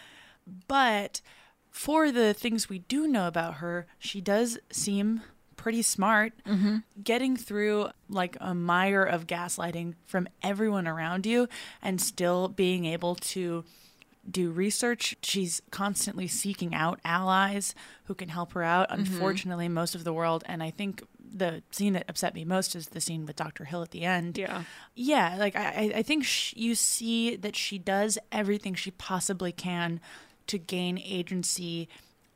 but 0.69 1.21
for 1.71 2.11
the 2.11 2.33
things 2.33 2.71
we 2.71 2.79
do 2.79 3.07
know 3.07 3.27
about 3.27 3.55
her, 3.57 3.87
she 3.99 4.23
does 4.23 4.59
seem 4.73 5.21
pretty 5.61 5.83
smart. 5.83 6.33
Mm-hmm. 6.47 6.77
Getting 7.05 7.37
through 7.37 7.89
like 8.09 8.35
a 8.41 8.55
mire 8.55 9.03
of 9.03 9.27
gaslighting 9.27 9.95
from 10.07 10.27
everyone 10.43 10.89
around 10.89 11.27
you 11.27 11.49
and 11.83 12.01
still 12.01 12.49
being 12.49 12.87
able 12.87 13.15
to 13.17 13.65
do 14.31 14.51
research. 14.51 15.17
She's 15.23 15.61
constantly 15.71 16.27
seeking 16.29 16.75
out 16.75 16.99
allies 17.05 17.75
who 18.05 18.15
can 18.15 18.31
help 18.31 18.53
her 18.55 18.63
out. 18.63 18.89
Mm-hmm. 18.89 19.01
Unfortunately, 19.03 19.69
most 19.69 19.95
of 19.95 20.05
the 20.05 20.15
world, 20.15 20.45
and 20.47 20.63
I 20.63 20.71
think 20.71 21.03
the 21.33 21.63
scene 21.71 21.93
that 21.93 22.07
upset 22.09 22.35
me 22.35 22.45
most 22.47 22.75
is 22.75 22.89
the 22.89 23.01
scene 23.01 23.27
with 23.27 23.37
Dr. 23.37 23.65
Hill 23.67 23.83
at 23.83 23.91
the 23.91 24.05
end. 24.05 24.39
Yeah. 24.39 24.63
Yeah, 24.95 25.37
like 25.39 25.57
I, 25.57 25.93
I- 25.97 26.03
think 26.03 26.25
sh- 26.25 26.55
you 26.57 26.75
see 26.75 27.37
that 27.37 27.55
she 27.55 27.79
does 27.79 28.19
everything 28.33 28.75
she 28.75 28.91
possibly 28.93 29.53
can 29.53 30.01
to 30.47 30.57
gain 30.59 30.99
agency 30.99 31.89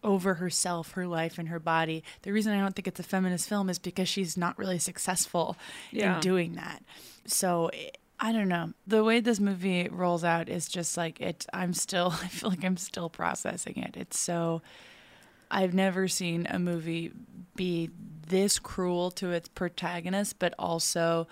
over 0.05 0.35
herself, 0.35 0.93
her 0.93 1.07
life, 1.07 1.39
and 1.39 1.49
her 1.49 1.59
body. 1.59 2.05
The 2.23 2.33
reason 2.33 2.53
I 2.53 2.61
don't 2.61 2.77
think 2.77 2.87
it's 2.87 3.01
a 3.01 3.05
feminist 3.05 3.49
film 3.49 3.69
is 3.71 3.79
because 3.79 4.09
she's 4.09 4.37
not 4.37 4.59
really 4.59 4.79
successful 4.79 5.57
Yeah. 5.91 6.17
in 6.17 6.21
doing 6.21 6.55
that. 6.55 6.83
So 7.27 7.71
I 8.21 8.31
don't 8.33 8.49
know. 8.49 8.73
The 8.87 9.03
way 9.03 9.19
this 9.21 9.41
movie 9.41 9.89
rolls 9.91 10.23
out 10.23 10.49
is 10.49 10.69
just 10.69 10.97
like 10.97 11.21
it. 11.21 11.47
I'm 11.53 11.73
still. 11.75 12.13
I 12.23 12.29
feel 12.29 12.51
like 12.51 12.65
I'm 12.65 12.77
still 12.77 13.09
processing 13.11 13.79
it. 13.79 13.97
It's 13.97 14.19
so. 14.19 14.63
I've 15.51 15.75
never 15.75 16.09
seen 16.09 16.47
a 16.51 16.59
movie 16.59 17.13
be 17.57 17.91
this 18.27 18.59
cruel 18.59 19.11
to 19.13 19.31
its 19.31 19.49
protagonist, 19.49 20.39
but 20.39 20.55
also 20.59 21.29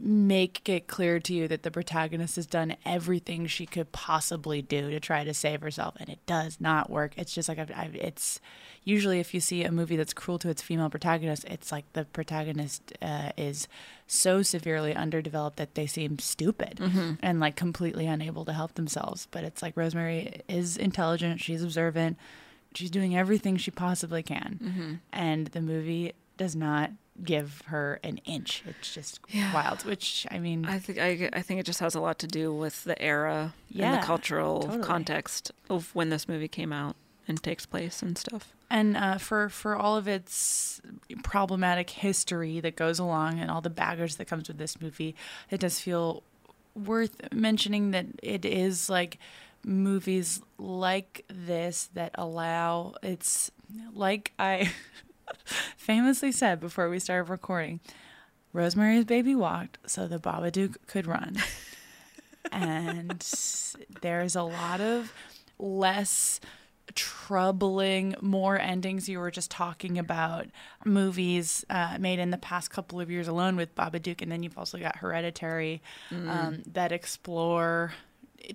make 0.00 0.68
it 0.68 0.86
clear 0.86 1.20
to 1.20 1.32
you 1.32 1.46
that 1.48 1.62
the 1.62 1.70
protagonist 1.70 2.36
has 2.36 2.46
done 2.46 2.76
everything 2.84 3.46
she 3.46 3.64
could 3.64 3.92
possibly 3.92 4.60
do 4.60 4.90
to 4.90 4.98
try 5.00 5.24
to 5.24 5.32
save 5.32 5.60
herself, 5.60 5.94
and 6.00 6.08
it 6.08 6.18
does 6.26 6.60
not 6.60 6.90
work. 6.90 7.12
It's 7.16 7.32
just 7.32 7.48
like 7.48 7.58
I've, 7.58 7.70
I've, 7.74 7.94
it's 7.94 8.40
usually 8.82 9.20
if 9.20 9.32
you 9.32 9.40
see 9.40 9.62
a 9.62 9.70
movie 9.72 9.96
that's 9.96 10.12
cruel 10.12 10.38
to 10.40 10.48
its 10.48 10.62
female 10.62 10.90
protagonist, 10.90 11.44
it's 11.44 11.70
like 11.70 11.84
the 11.92 12.04
protagonist 12.06 12.92
uh, 13.00 13.30
is 13.36 13.68
so 14.06 14.42
severely 14.42 14.94
underdeveloped 14.94 15.56
that 15.58 15.74
they 15.74 15.86
seem 15.86 16.18
stupid 16.18 16.78
and 17.22 17.40
like 17.40 17.56
completely 17.56 18.06
unable 18.06 18.44
to 18.44 18.52
help 18.52 18.74
themselves. 18.74 19.28
But 19.30 19.44
it's 19.44 19.62
like 19.62 19.76
Rosemary 19.76 20.42
is 20.48 20.76
intelligent, 20.76 21.40
she's 21.40 21.62
observant, 21.62 22.18
she's 22.74 22.90
doing 22.90 23.16
everything 23.16 23.56
she 23.56 23.70
possibly 23.70 24.22
can, 24.22 25.00
and 25.12 25.46
the 25.48 25.60
movie 25.62 26.12
does 26.36 26.56
not 26.56 26.90
give 27.22 27.62
her 27.66 28.00
an 28.02 28.18
inch. 28.24 28.62
It's 28.66 28.92
just 28.92 29.20
wild. 29.52 29.84
Which 29.84 30.26
I 30.30 30.38
mean, 30.38 30.64
I 30.64 30.78
think 30.78 30.98
I, 30.98 31.30
I 31.32 31.42
think 31.42 31.60
it 31.60 31.66
just 31.66 31.80
has 31.80 31.94
a 31.94 32.00
lot 32.00 32.18
to 32.20 32.26
do 32.26 32.52
with 32.52 32.84
the 32.84 33.00
era 33.00 33.54
and 33.78 33.94
the 33.94 34.04
cultural 34.04 34.62
totally. 34.62 34.82
context 34.82 35.52
of 35.70 35.94
when 35.94 36.10
this 36.10 36.28
movie 36.28 36.48
came 36.48 36.72
out 36.72 36.96
and 37.26 37.42
takes 37.42 37.64
place 37.66 38.02
and 38.02 38.18
stuff. 38.18 38.52
and 38.70 38.96
uh, 38.96 39.18
for 39.18 39.48
for 39.48 39.76
all 39.76 39.96
of 39.96 40.08
its 40.08 40.80
problematic 41.22 41.90
history 41.90 42.60
that 42.60 42.76
goes 42.76 42.98
along 42.98 43.38
and 43.38 43.50
all 43.50 43.60
the 43.60 43.70
baggage 43.70 44.16
that 44.16 44.26
comes 44.26 44.48
with 44.48 44.58
this 44.58 44.80
movie, 44.80 45.14
it 45.50 45.60
does 45.60 45.80
feel 45.80 46.22
worth 46.74 47.32
mentioning 47.32 47.92
that 47.92 48.06
it 48.22 48.44
is 48.44 48.90
like 48.90 49.18
movies 49.64 50.42
like 50.58 51.24
this 51.28 51.88
that 51.94 52.10
allow 52.16 52.92
it's 53.02 53.50
like 53.94 54.32
I 54.38 54.70
famously 55.76 56.32
said 56.32 56.60
before 56.60 56.88
we 56.88 56.98
started 56.98 57.30
recording. 57.30 57.80
Rosemary's 58.52 59.04
Baby 59.04 59.34
walked 59.34 59.78
so 59.86 60.06
the 60.06 60.18
Babadook 60.18 60.76
could 60.86 61.06
run. 61.06 61.36
and 62.52 63.24
there's 64.00 64.36
a 64.36 64.42
lot 64.42 64.80
of 64.80 65.12
less 65.58 66.40
troubling, 66.94 68.14
more 68.20 68.58
endings. 68.58 69.08
You 69.08 69.18
were 69.18 69.30
just 69.30 69.50
talking 69.50 69.98
about 69.98 70.46
movies 70.84 71.64
uh, 71.70 71.96
made 71.98 72.18
in 72.18 72.30
the 72.30 72.38
past 72.38 72.70
couple 72.70 73.00
of 73.00 73.10
years 73.10 73.26
alone 73.26 73.56
with 73.56 73.74
Babadook, 73.74 74.22
and 74.22 74.30
then 74.30 74.42
you've 74.42 74.58
also 74.58 74.78
got 74.78 74.96
Hereditary 74.96 75.82
um, 76.12 76.62
that 76.72 76.92
explore 76.92 77.92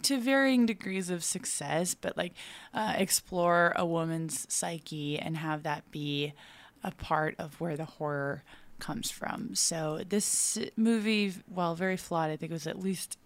to 0.04 0.20
varying 0.20 0.66
degrees 0.66 1.10
of 1.10 1.24
success, 1.24 1.96
but 1.96 2.16
like 2.16 2.34
uh, 2.74 2.94
explore 2.98 3.74
a 3.76 3.86
woman's 3.86 4.46
psyche 4.54 5.18
and 5.18 5.36
have 5.38 5.64
that 5.64 5.90
be 5.91 6.34
a 6.84 6.91
part 6.91 7.35
of 7.38 7.60
where 7.60 7.77
the 7.77 7.85
horror 7.85 8.43
comes 8.80 9.11
from. 9.11 9.56
So 9.56 10.03
this 10.07 10.57
movie, 10.77 11.34
while 11.47 11.76
very 11.76 11.97
flawed, 11.97 12.31
I 12.31 12.38
think 12.38 12.51
was 12.51 12.68
at 12.68 12.80
least 12.80 13.18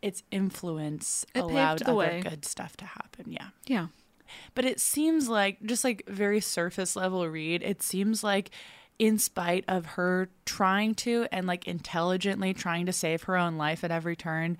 its 0.00 0.22
influence 0.30 1.24
It 1.34 1.40
allowed 1.40 1.78
the 1.78 1.84
other 1.86 1.94
way. 1.94 2.22
good 2.28 2.44
stuff 2.44 2.76
to 2.78 2.84
happen. 2.84 3.30
Yeah. 3.30 3.48
Yeah. 3.66 3.86
But 4.54 4.64
it 4.64 4.80
seems 4.80 5.28
like 5.28 5.62
just 5.62 5.84
like 5.84 6.02
very 6.08 6.40
surface 6.40 6.96
level 6.96 7.28
read, 7.28 7.62
it 7.62 7.82
seems 7.82 8.24
like 8.24 8.50
in 8.98 9.18
spite 9.18 9.64
of 9.68 9.86
her 9.86 10.28
trying 10.44 10.94
to 10.94 11.26
and 11.30 11.46
like 11.46 11.66
intelligently 11.66 12.52
trying 12.52 12.86
to 12.86 12.92
save 12.92 13.24
her 13.24 13.36
own 13.36 13.56
life 13.56 13.84
at 13.84 13.90
every 13.90 14.16
turn, 14.16 14.58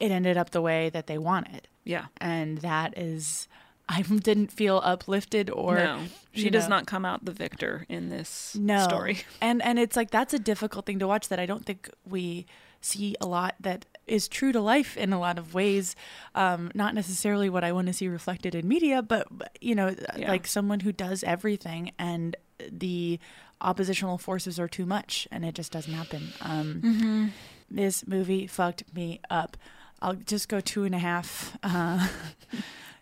it 0.00 0.10
ended 0.10 0.36
up 0.36 0.50
the 0.50 0.60
way 0.62 0.90
that 0.90 1.06
they 1.06 1.18
wanted. 1.18 1.68
Yeah. 1.84 2.06
And 2.20 2.58
that 2.58 2.98
is 2.98 3.48
I 3.88 4.02
didn't 4.22 4.50
feel 4.52 4.80
uplifted 4.84 5.50
or 5.50 5.76
no, 5.76 6.00
she 6.32 6.50
does 6.50 6.64
know, 6.64 6.76
not 6.76 6.86
come 6.86 7.04
out 7.04 7.24
the 7.24 7.32
victor 7.32 7.86
in 7.88 8.08
this 8.08 8.56
no. 8.58 8.82
story. 8.82 9.18
And 9.40 9.62
and 9.62 9.78
it's 9.78 9.96
like 9.96 10.10
that's 10.10 10.34
a 10.34 10.38
difficult 10.38 10.86
thing 10.86 10.98
to 10.98 11.06
watch 11.06 11.28
that 11.28 11.38
I 11.38 11.46
don't 11.46 11.64
think 11.64 11.90
we 12.04 12.46
see 12.80 13.16
a 13.20 13.26
lot 13.26 13.54
that 13.60 13.84
is 14.06 14.28
true 14.28 14.52
to 14.52 14.60
life 14.60 14.96
in 14.96 15.12
a 15.12 15.18
lot 15.18 15.38
of 15.38 15.54
ways. 15.54 15.96
Um, 16.34 16.70
not 16.74 16.94
necessarily 16.94 17.48
what 17.50 17.64
I 17.64 17.72
want 17.72 17.86
to 17.88 17.92
see 17.92 18.06
reflected 18.08 18.54
in 18.54 18.68
media, 18.68 19.02
but 19.02 19.26
but, 19.30 19.56
you 19.60 19.74
know, 19.74 19.94
Yeah. 20.16 20.28
like 20.30 20.46
someone 20.46 20.80
who 20.80 20.92
does 20.92 21.24
everything 21.24 21.92
and 21.98 22.36
the 22.70 23.18
oppositional 23.60 24.18
forces 24.18 24.58
are 24.60 24.68
too 24.68 24.84
much 24.86 25.26
and 25.32 25.44
it 25.44 25.54
just 25.54 25.72
doesn't 25.72 25.92
happen. 25.94 26.32
Um, 26.42 26.80
Mm-hmm. 26.84 27.26
This 27.68 28.06
movie 28.06 28.46
fucked 28.46 28.84
me 28.94 29.20
up. 29.28 29.56
I'll 30.00 30.14
just 30.14 30.48
go 30.48 30.60
two 30.60 30.84
and 30.84 30.94
a 30.94 30.98
half. 30.98 31.56
Uh, 31.64 32.06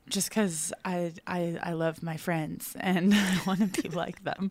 just 0.09 0.29
because 0.29 0.73
I, 0.85 1.13
I 1.27 1.59
I 1.63 1.73
love 1.73 2.03
my 2.03 2.17
friends 2.17 2.77
and 2.79 3.15
I 3.15 3.41
want 3.47 3.75
to 3.75 3.83
be 3.83 3.89
like 3.89 4.25
them. 4.25 4.51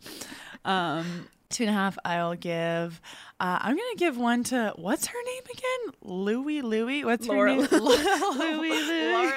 Um, 0.65 1.27
two 1.49 1.63
and 1.63 1.69
a 1.69 1.73
half. 1.73 1.97
I'll 2.03 2.35
give. 2.35 2.99
Uh, 3.39 3.59
I'm 3.61 3.75
gonna 3.75 3.95
give 3.97 4.17
one 4.17 4.43
to 4.45 4.73
what's 4.75 5.07
her 5.07 5.23
name 5.23 5.43
again? 5.51 5.93
Louie 6.01 6.61
Louie. 6.61 7.05
What's 7.05 7.27
Laura 7.27 7.53
her 7.53 7.57
name? 7.57 7.67
Louie 7.81 8.69
Louie. 8.69 9.31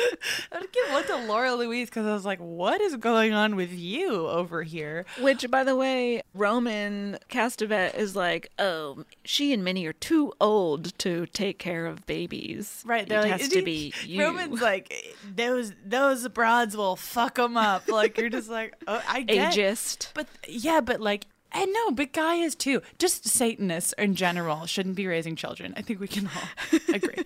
Laura. 0.00 0.16
I'd 0.52 0.72
give 0.72 0.92
one 0.92 1.06
to 1.06 1.16
Laura 1.26 1.54
Louise 1.54 1.88
because 1.88 2.06
I 2.06 2.12
was 2.12 2.24
like, 2.24 2.38
what 2.38 2.80
is 2.80 2.96
going 2.96 3.32
on 3.32 3.56
with 3.56 3.72
you 3.72 4.28
over 4.28 4.62
here? 4.62 5.06
Which, 5.20 5.48
by 5.50 5.64
the 5.64 5.76
way, 5.76 6.22
Roman 6.34 7.18
Castevet 7.28 7.96
is 7.96 8.16
like, 8.16 8.50
oh, 8.58 9.04
she 9.24 9.52
and 9.52 9.64
Minnie 9.64 9.86
are 9.86 9.92
too 9.92 10.32
old 10.40 10.96
to 10.98 11.26
take 11.26 11.58
care 11.58 11.86
of 11.86 12.06
babies. 12.06 12.82
Right, 12.86 13.02
it 13.02 13.08
they're 13.08 13.22
like, 13.22 13.40
has 13.40 13.48
to 13.48 13.62
be 13.62 13.92
you. 14.06 14.22
Roman's 14.22 14.60
like 14.60 15.16
those 15.34 15.72
those 15.84 16.28
broads 16.28 16.76
will 16.76 16.96
fuck 16.96 17.36
them 17.36 17.56
up. 17.56 17.88
Like 17.88 18.18
you're 18.18 18.28
just 18.28 18.48
like, 18.48 18.74
oh, 18.86 19.02
I 19.08 19.22
get, 19.22 19.52
ageist. 19.52 20.10
But 20.14 20.26
yeah, 20.48 20.80
but 20.80 21.00
like, 21.00 21.26
and 21.52 21.72
no, 21.72 21.90
but 21.92 22.12
Guy 22.12 22.36
is 22.36 22.54
too. 22.54 22.82
Just 22.98 23.26
Satanists 23.26 23.92
in 23.98 24.14
general 24.14 24.66
shouldn't 24.66 24.94
be 24.96 25.06
raising 25.06 25.36
children. 25.36 25.74
I 25.76 25.82
think 25.82 26.00
we 26.00 26.08
can 26.08 26.26
all 26.28 26.78
agree. 26.94 27.24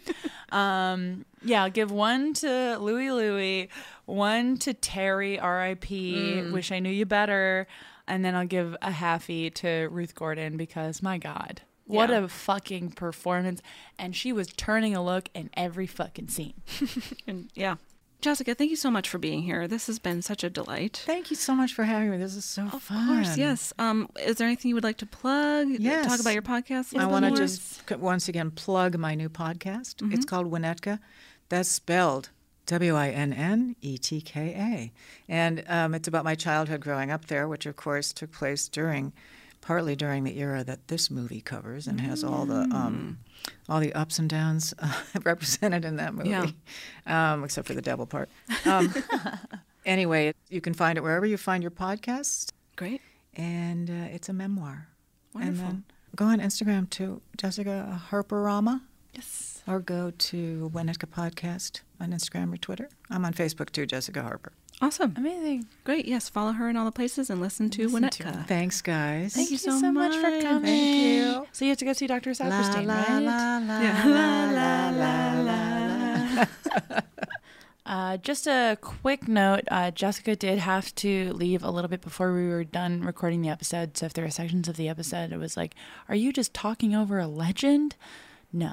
um, 0.53 1.25
yeah, 1.43 1.65
I'll 1.65 1.71
give 1.71 1.91
one 1.91 2.35
to 2.35 2.77
Louie 2.79 3.11
Louie, 3.11 3.69
one 4.07 4.57
to 4.59 4.75
Terry, 4.75 5.39
R.I.P. 5.39 6.51
Wish 6.53 6.73
I 6.73 6.79
knew 6.79 6.91
you 6.91 7.07
better, 7.07 7.67
and 8.07 8.25
then 8.25 8.35
I'll 8.35 8.47
give 8.47 8.77
a 8.83 8.91
halfie 8.91 9.53
to 9.55 9.89
Ruth 9.91 10.15
Gordon 10.15 10.57
because 10.57 11.03
my 11.03 11.19
God. 11.19 11.63
What 11.87 12.09
Yeah. 12.09 12.21
a 12.25 12.29
fucking 12.29 12.93
performance. 12.93 13.61
And 13.99 14.17
she 14.17 14.33
was 14.33 14.47
turning 14.49 14.97
a 14.97 15.05
look 15.05 15.29
in 15.35 15.51
every 15.55 15.87
fucking 15.87 16.29
scene. 16.29 16.55
And 17.27 17.51
yeah. 17.55 17.77
Jessica, 18.25 18.55
thank 18.55 18.71
you 18.71 18.77
so 18.77 18.91
much 18.91 19.11
for 19.11 19.19
being 19.19 19.43
here. 19.43 19.69
This 19.69 19.87
has 19.87 19.99
been 19.99 20.23
such 20.23 20.43
a 20.43 20.49
delight. 20.49 21.03
Thank 21.05 21.29
you 21.29 21.37
so 21.37 21.55
much 21.55 21.75
for 21.75 21.85
having 21.85 22.11
me. 22.11 22.17
This 22.17 22.35
is 22.35 22.47
so 22.47 22.63
Of 22.73 22.83
fun. 22.83 23.03
Of 23.03 23.27
course, 23.27 23.37
yes. 23.37 23.75
Um, 23.79 24.09
is 24.19 24.37
there 24.37 24.47
anything 24.47 24.71
you 24.71 24.75
would 24.77 24.83
like 24.83 24.97
to 24.99 25.07
plug? 25.07 25.69
Yes. 25.69 26.07
Talk 26.07 26.21
about 26.21 26.33
your 26.33 26.41
podcast? 26.41 26.99
I 26.99 27.05
want 27.05 27.27
to 27.27 27.33
just 27.33 27.83
once 27.99 28.27
again 28.27 28.51
plug 28.51 28.97
my 28.97 29.15
new 29.15 29.29
podcast. 29.29 29.97
Mm-hmm. 29.97 30.15
It's 30.15 30.25
called 30.25 30.51
Winnetka. 30.51 31.01
That's 31.51 31.69
spelled 31.69 32.31
W 32.65 32.95
I 32.95 33.11
N 33.11 33.35
N 33.35 33.77
E 33.83 33.99
T 33.99 34.23
K 34.23 34.55
A. 34.57 34.93
And 35.31 35.63
um, 35.69 35.95
it's 35.95 36.09
about 36.09 36.25
my 36.25 36.35
childhood 36.35 36.81
growing 36.81 37.11
up 37.11 37.27
there, 37.27 37.47
which 37.47 37.67
of 37.67 37.77
course 37.77 38.15
took 38.15 38.33
place 38.33 38.69
during, 38.69 39.13
partly 39.65 39.97
during 39.97 40.25
the 40.25 40.39
era 40.39 40.63
that 40.65 40.89
this 40.89 41.11
movie 41.11 41.41
covers 41.41 41.87
and 41.87 42.01
has 42.01 42.23
all 42.23 42.45
the. 42.47 42.61
Um, 42.73 43.19
all 43.69 43.79
the 43.81 43.93
ups 43.93 44.19
and 44.19 44.29
downs 44.31 44.73
uh, 44.79 45.03
represented 45.25 45.85
in 45.85 45.97
that 45.97 46.15
movie, 46.15 46.31
Yeah. 46.31 46.47
um, 47.07 47.45
except 47.45 47.67
for 47.69 47.75
the 47.75 47.83
devil 47.83 48.07
part. 48.07 48.31
Um, 48.65 48.95
anyway, 49.87 50.33
you 50.49 50.61
can 50.63 50.73
find 50.73 50.97
it 50.97 51.03
wherever 51.03 51.27
you 51.27 51.37
find 51.37 51.63
your 51.63 51.71
podcast. 51.71 52.53
Great. 52.77 53.01
and 53.35 53.91
uh, 53.91 54.09
it's 54.15 54.29
a 54.31 54.33
memoir. 54.33 54.89
Wonderful. 55.35 55.51
And 55.51 55.59
then 55.59 55.85
go 56.17 56.25
on 56.27 56.41
Instagram 56.41 56.89
to 56.91 57.21
Jessica 57.37 58.01
Harperama, 58.11 58.81
Yes. 59.13 59.63
or 59.67 59.81
go 59.81 60.11
to 60.11 60.71
Winnetka 60.75 61.07
Podcast 61.07 61.83
on 62.01 62.13
Instagram 62.13 62.53
or 62.55 62.57
Twitter. 62.57 62.89
I'm 63.11 63.25
on 63.27 63.35
Facebook 63.35 63.71
too, 63.71 63.85
Jessica 63.87 64.23
Harper. 64.23 64.53
Awesome. 64.81 65.15
Amazing. 65.17 65.67
Great. 65.85 66.05
Yes. 66.05 66.29
Follow 66.29 66.53
her 66.53 66.69
in 66.69 66.77
all 66.77 66.85
the 66.85 66.93
places 66.93 67.31
and 67.31 67.41
listen 67.41 67.71
to 67.71 67.89
Listen 67.89 68.11
to 68.11 68.45
Thanks, 68.47 68.83
guys. 68.83 69.35
Thank 69.35 69.51
you 69.51 69.59
Thank 69.59 69.81
so 69.81 69.93
much 69.93 70.15
for 70.17 70.31
coming. 70.43 70.63
Thank 70.65 70.97
you. 71.07 71.47
So 71.53 71.65
you 71.65 71.71
have 71.71 71.79
to 71.79 71.85
go 71.85 71.93
see 71.93 72.07
Dr. 72.07 72.31
Saperstein, 72.33 72.87
la, 72.87 72.95
right? 72.95 73.19
la, 73.21 73.59
la, 73.59 73.81
Yeah. 73.81 74.05
la, 74.07 74.91
la, 74.91 74.91
la, 74.91 75.41
la, 75.41 76.47
la. 76.87 77.01
Uh, 77.87 78.17
just 78.17 78.47
a 78.47 78.79
quick 78.81 79.29
note 79.29 79.61
uh, 79.71 79.91
Jessica 79.91 80.35
did 80.35 80.59
have 80.59 80.93
to 80.95 81.31
leave 81.35 81.63
a 81.63 81.71
little 81.71 81.89
bit 81.91 82.01
before 82.01 82.33
we 82.33 82.49
were 82.49 82.65
done 82.65 83.03
recording 83.03 83.43
the 83.43 83.51
episode. 83.51 83.95
So 83.99 84.07
if 84.07 84.15
there 84.15 84.25
are 84.25 84.31
sections 84.31 84.69
of 84.69 84.77
the 84.77 84.89
episode, 84.89 85.33
it 85.33 85.37
was 85.37 85.55
like, 85.55 85.75
Are 86.09 86.15
you 86.15 86.33
just 86.33 86.55
talking 86.55 86.95
over 86.95 87.19
a 87.19 87.27
legend? 87.27 87.95
No. 88.55 88.73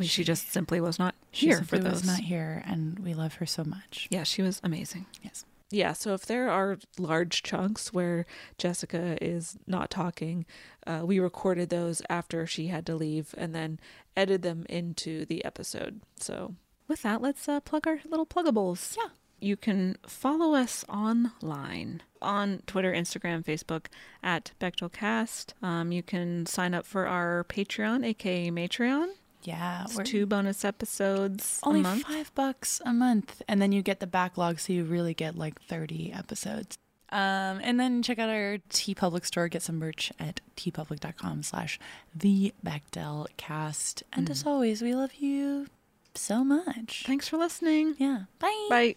She 0.00 0.24
just 0.24 0.50
simply 0.52 0.80
was 0.80 0.98
not 0.98 1.14
here 1.30 1.56
simply 1.56 1.78
for 1.78 1.84
those. 1.84 1.92
was 1.92 2.06
not 2.06 2.20
here, 2.20 2.62
and 2.66 2.98
we 2.98 3.14
love 3.14 3.34
her 3.34 3.46
so 3.46 3.64
much. 3.64 4.08
Yeah, 4.10 4.22
she 4.24 4.42
was 4.42 4.60
amazing. 4.62 5.06
Yes. 5.22 5.44
Yeah, 5.70 5.92
so 5.92 6.14
if 6.14 6.24
there 6.24 6.48
are 6.48 6.78
large 6.98 7.42
chunks 7.42 7.92
where 7.92 8.24
Jessica 8.56 9.22
is 9.22 9.58
not 9.66 9.90
talking, 9.90 10.46
uh, 10.86 11.02
we 11.04 11.18
recorded 11.20 11.68
those 11.68 12.00
after 12.08 12.46
she 12.46 12.68
had 12.68 12.86
to 12.86 12.94
leave 12.94 13.34
and 13.36 13.54
then 13.54 13.78
edited 14.16 14.42
them 14.42 14.64
into 14.70 15.26
the 15.26 15.44
episode. 15.44 16.00
So 16.16 16.54
with 16.86 17.02
that, 17.02 17.20
let's 17.20 17.46
uh, 17.48 17.60
plug 17.60 17.86
our 17.86 18.00
little 18.08 18.24
pluggables. 18.24 18.96
Yeah. 18.96 19.10
You 19.40 19.56
can 19.56 19.98
follow 20.06 20.54
us 20.54 20.84
online 20.88 22.02
on 22.20 22.62
Twitter, 22.66 22.92
Instagram, 22.92 23.44
Facebook 23.44 23.86
at 24.22 24.52
BechdelCast. 24.60 25.52
Um, 25.62 25.92
you 25.92 26.02
can 26.02 26.46
sign 26.46 26.74
up 26.74 26.86
for 26.86 27.06
our 27.06 27.44
Patreon, 27.44 28.04
aka 28.04 28.50
Matreon. 28.50 29.10
Yeah. 29.42 29.84
It's 29.84 29.94
we're- 29.96 30.04
two 30.06 30.26
bonus 30.26 30.64
episodes 30.64 31.60
only 31.62 31.80
a 31.80 31.82
month. 31.84 32.02
five 32.02 32.34
bucks 32.34 32.80
a 32.84 32.92
month, 32.92 33.42
and 33.48 33.60
then 33.62 33.72
you 33.72 33.82
get 33.82 34.00
the 34.00 34.06
backlog, 34.06 34.58
so 34.60 34.72
you 34.72 34.84
really 34.84 35.14
get 35.14 35.36
like 35.36 35.60
thirty 35.62 36.12
episodes. 36.12 36.76
Um, 37.10 37.60
and 37.62 37.80
then 37.80 38.02
check 38.02 38.18
out 38.18 38.28
our 38.28 38.58
TeePublic 38.68 39.24
store. 39.24 39.48
Get 39.48 39.62
some 39.62 39.78
merch 39.78 40.12
at 40.18 40.42
teepublic.com 40.56 41.42
slash 41.42 41.80
the 42.14 42.52
Bechdel 42.62 43.26
cast. 43.38 44.02
And 44.12 44.28
as 44.28 44.44
always, 44.44 44.82
we 44.82 44.94
love 44.94 45.14
you 45.14 45.68
so 46.14 46.44
much. 46.44 47.04
Thanks 47.06 47.26
for 47.26 47.38
listening. 47.38 47.94
Yeah. 47.98 48.24
Bye. 48.38 48.66
Bye. 48.68 48.96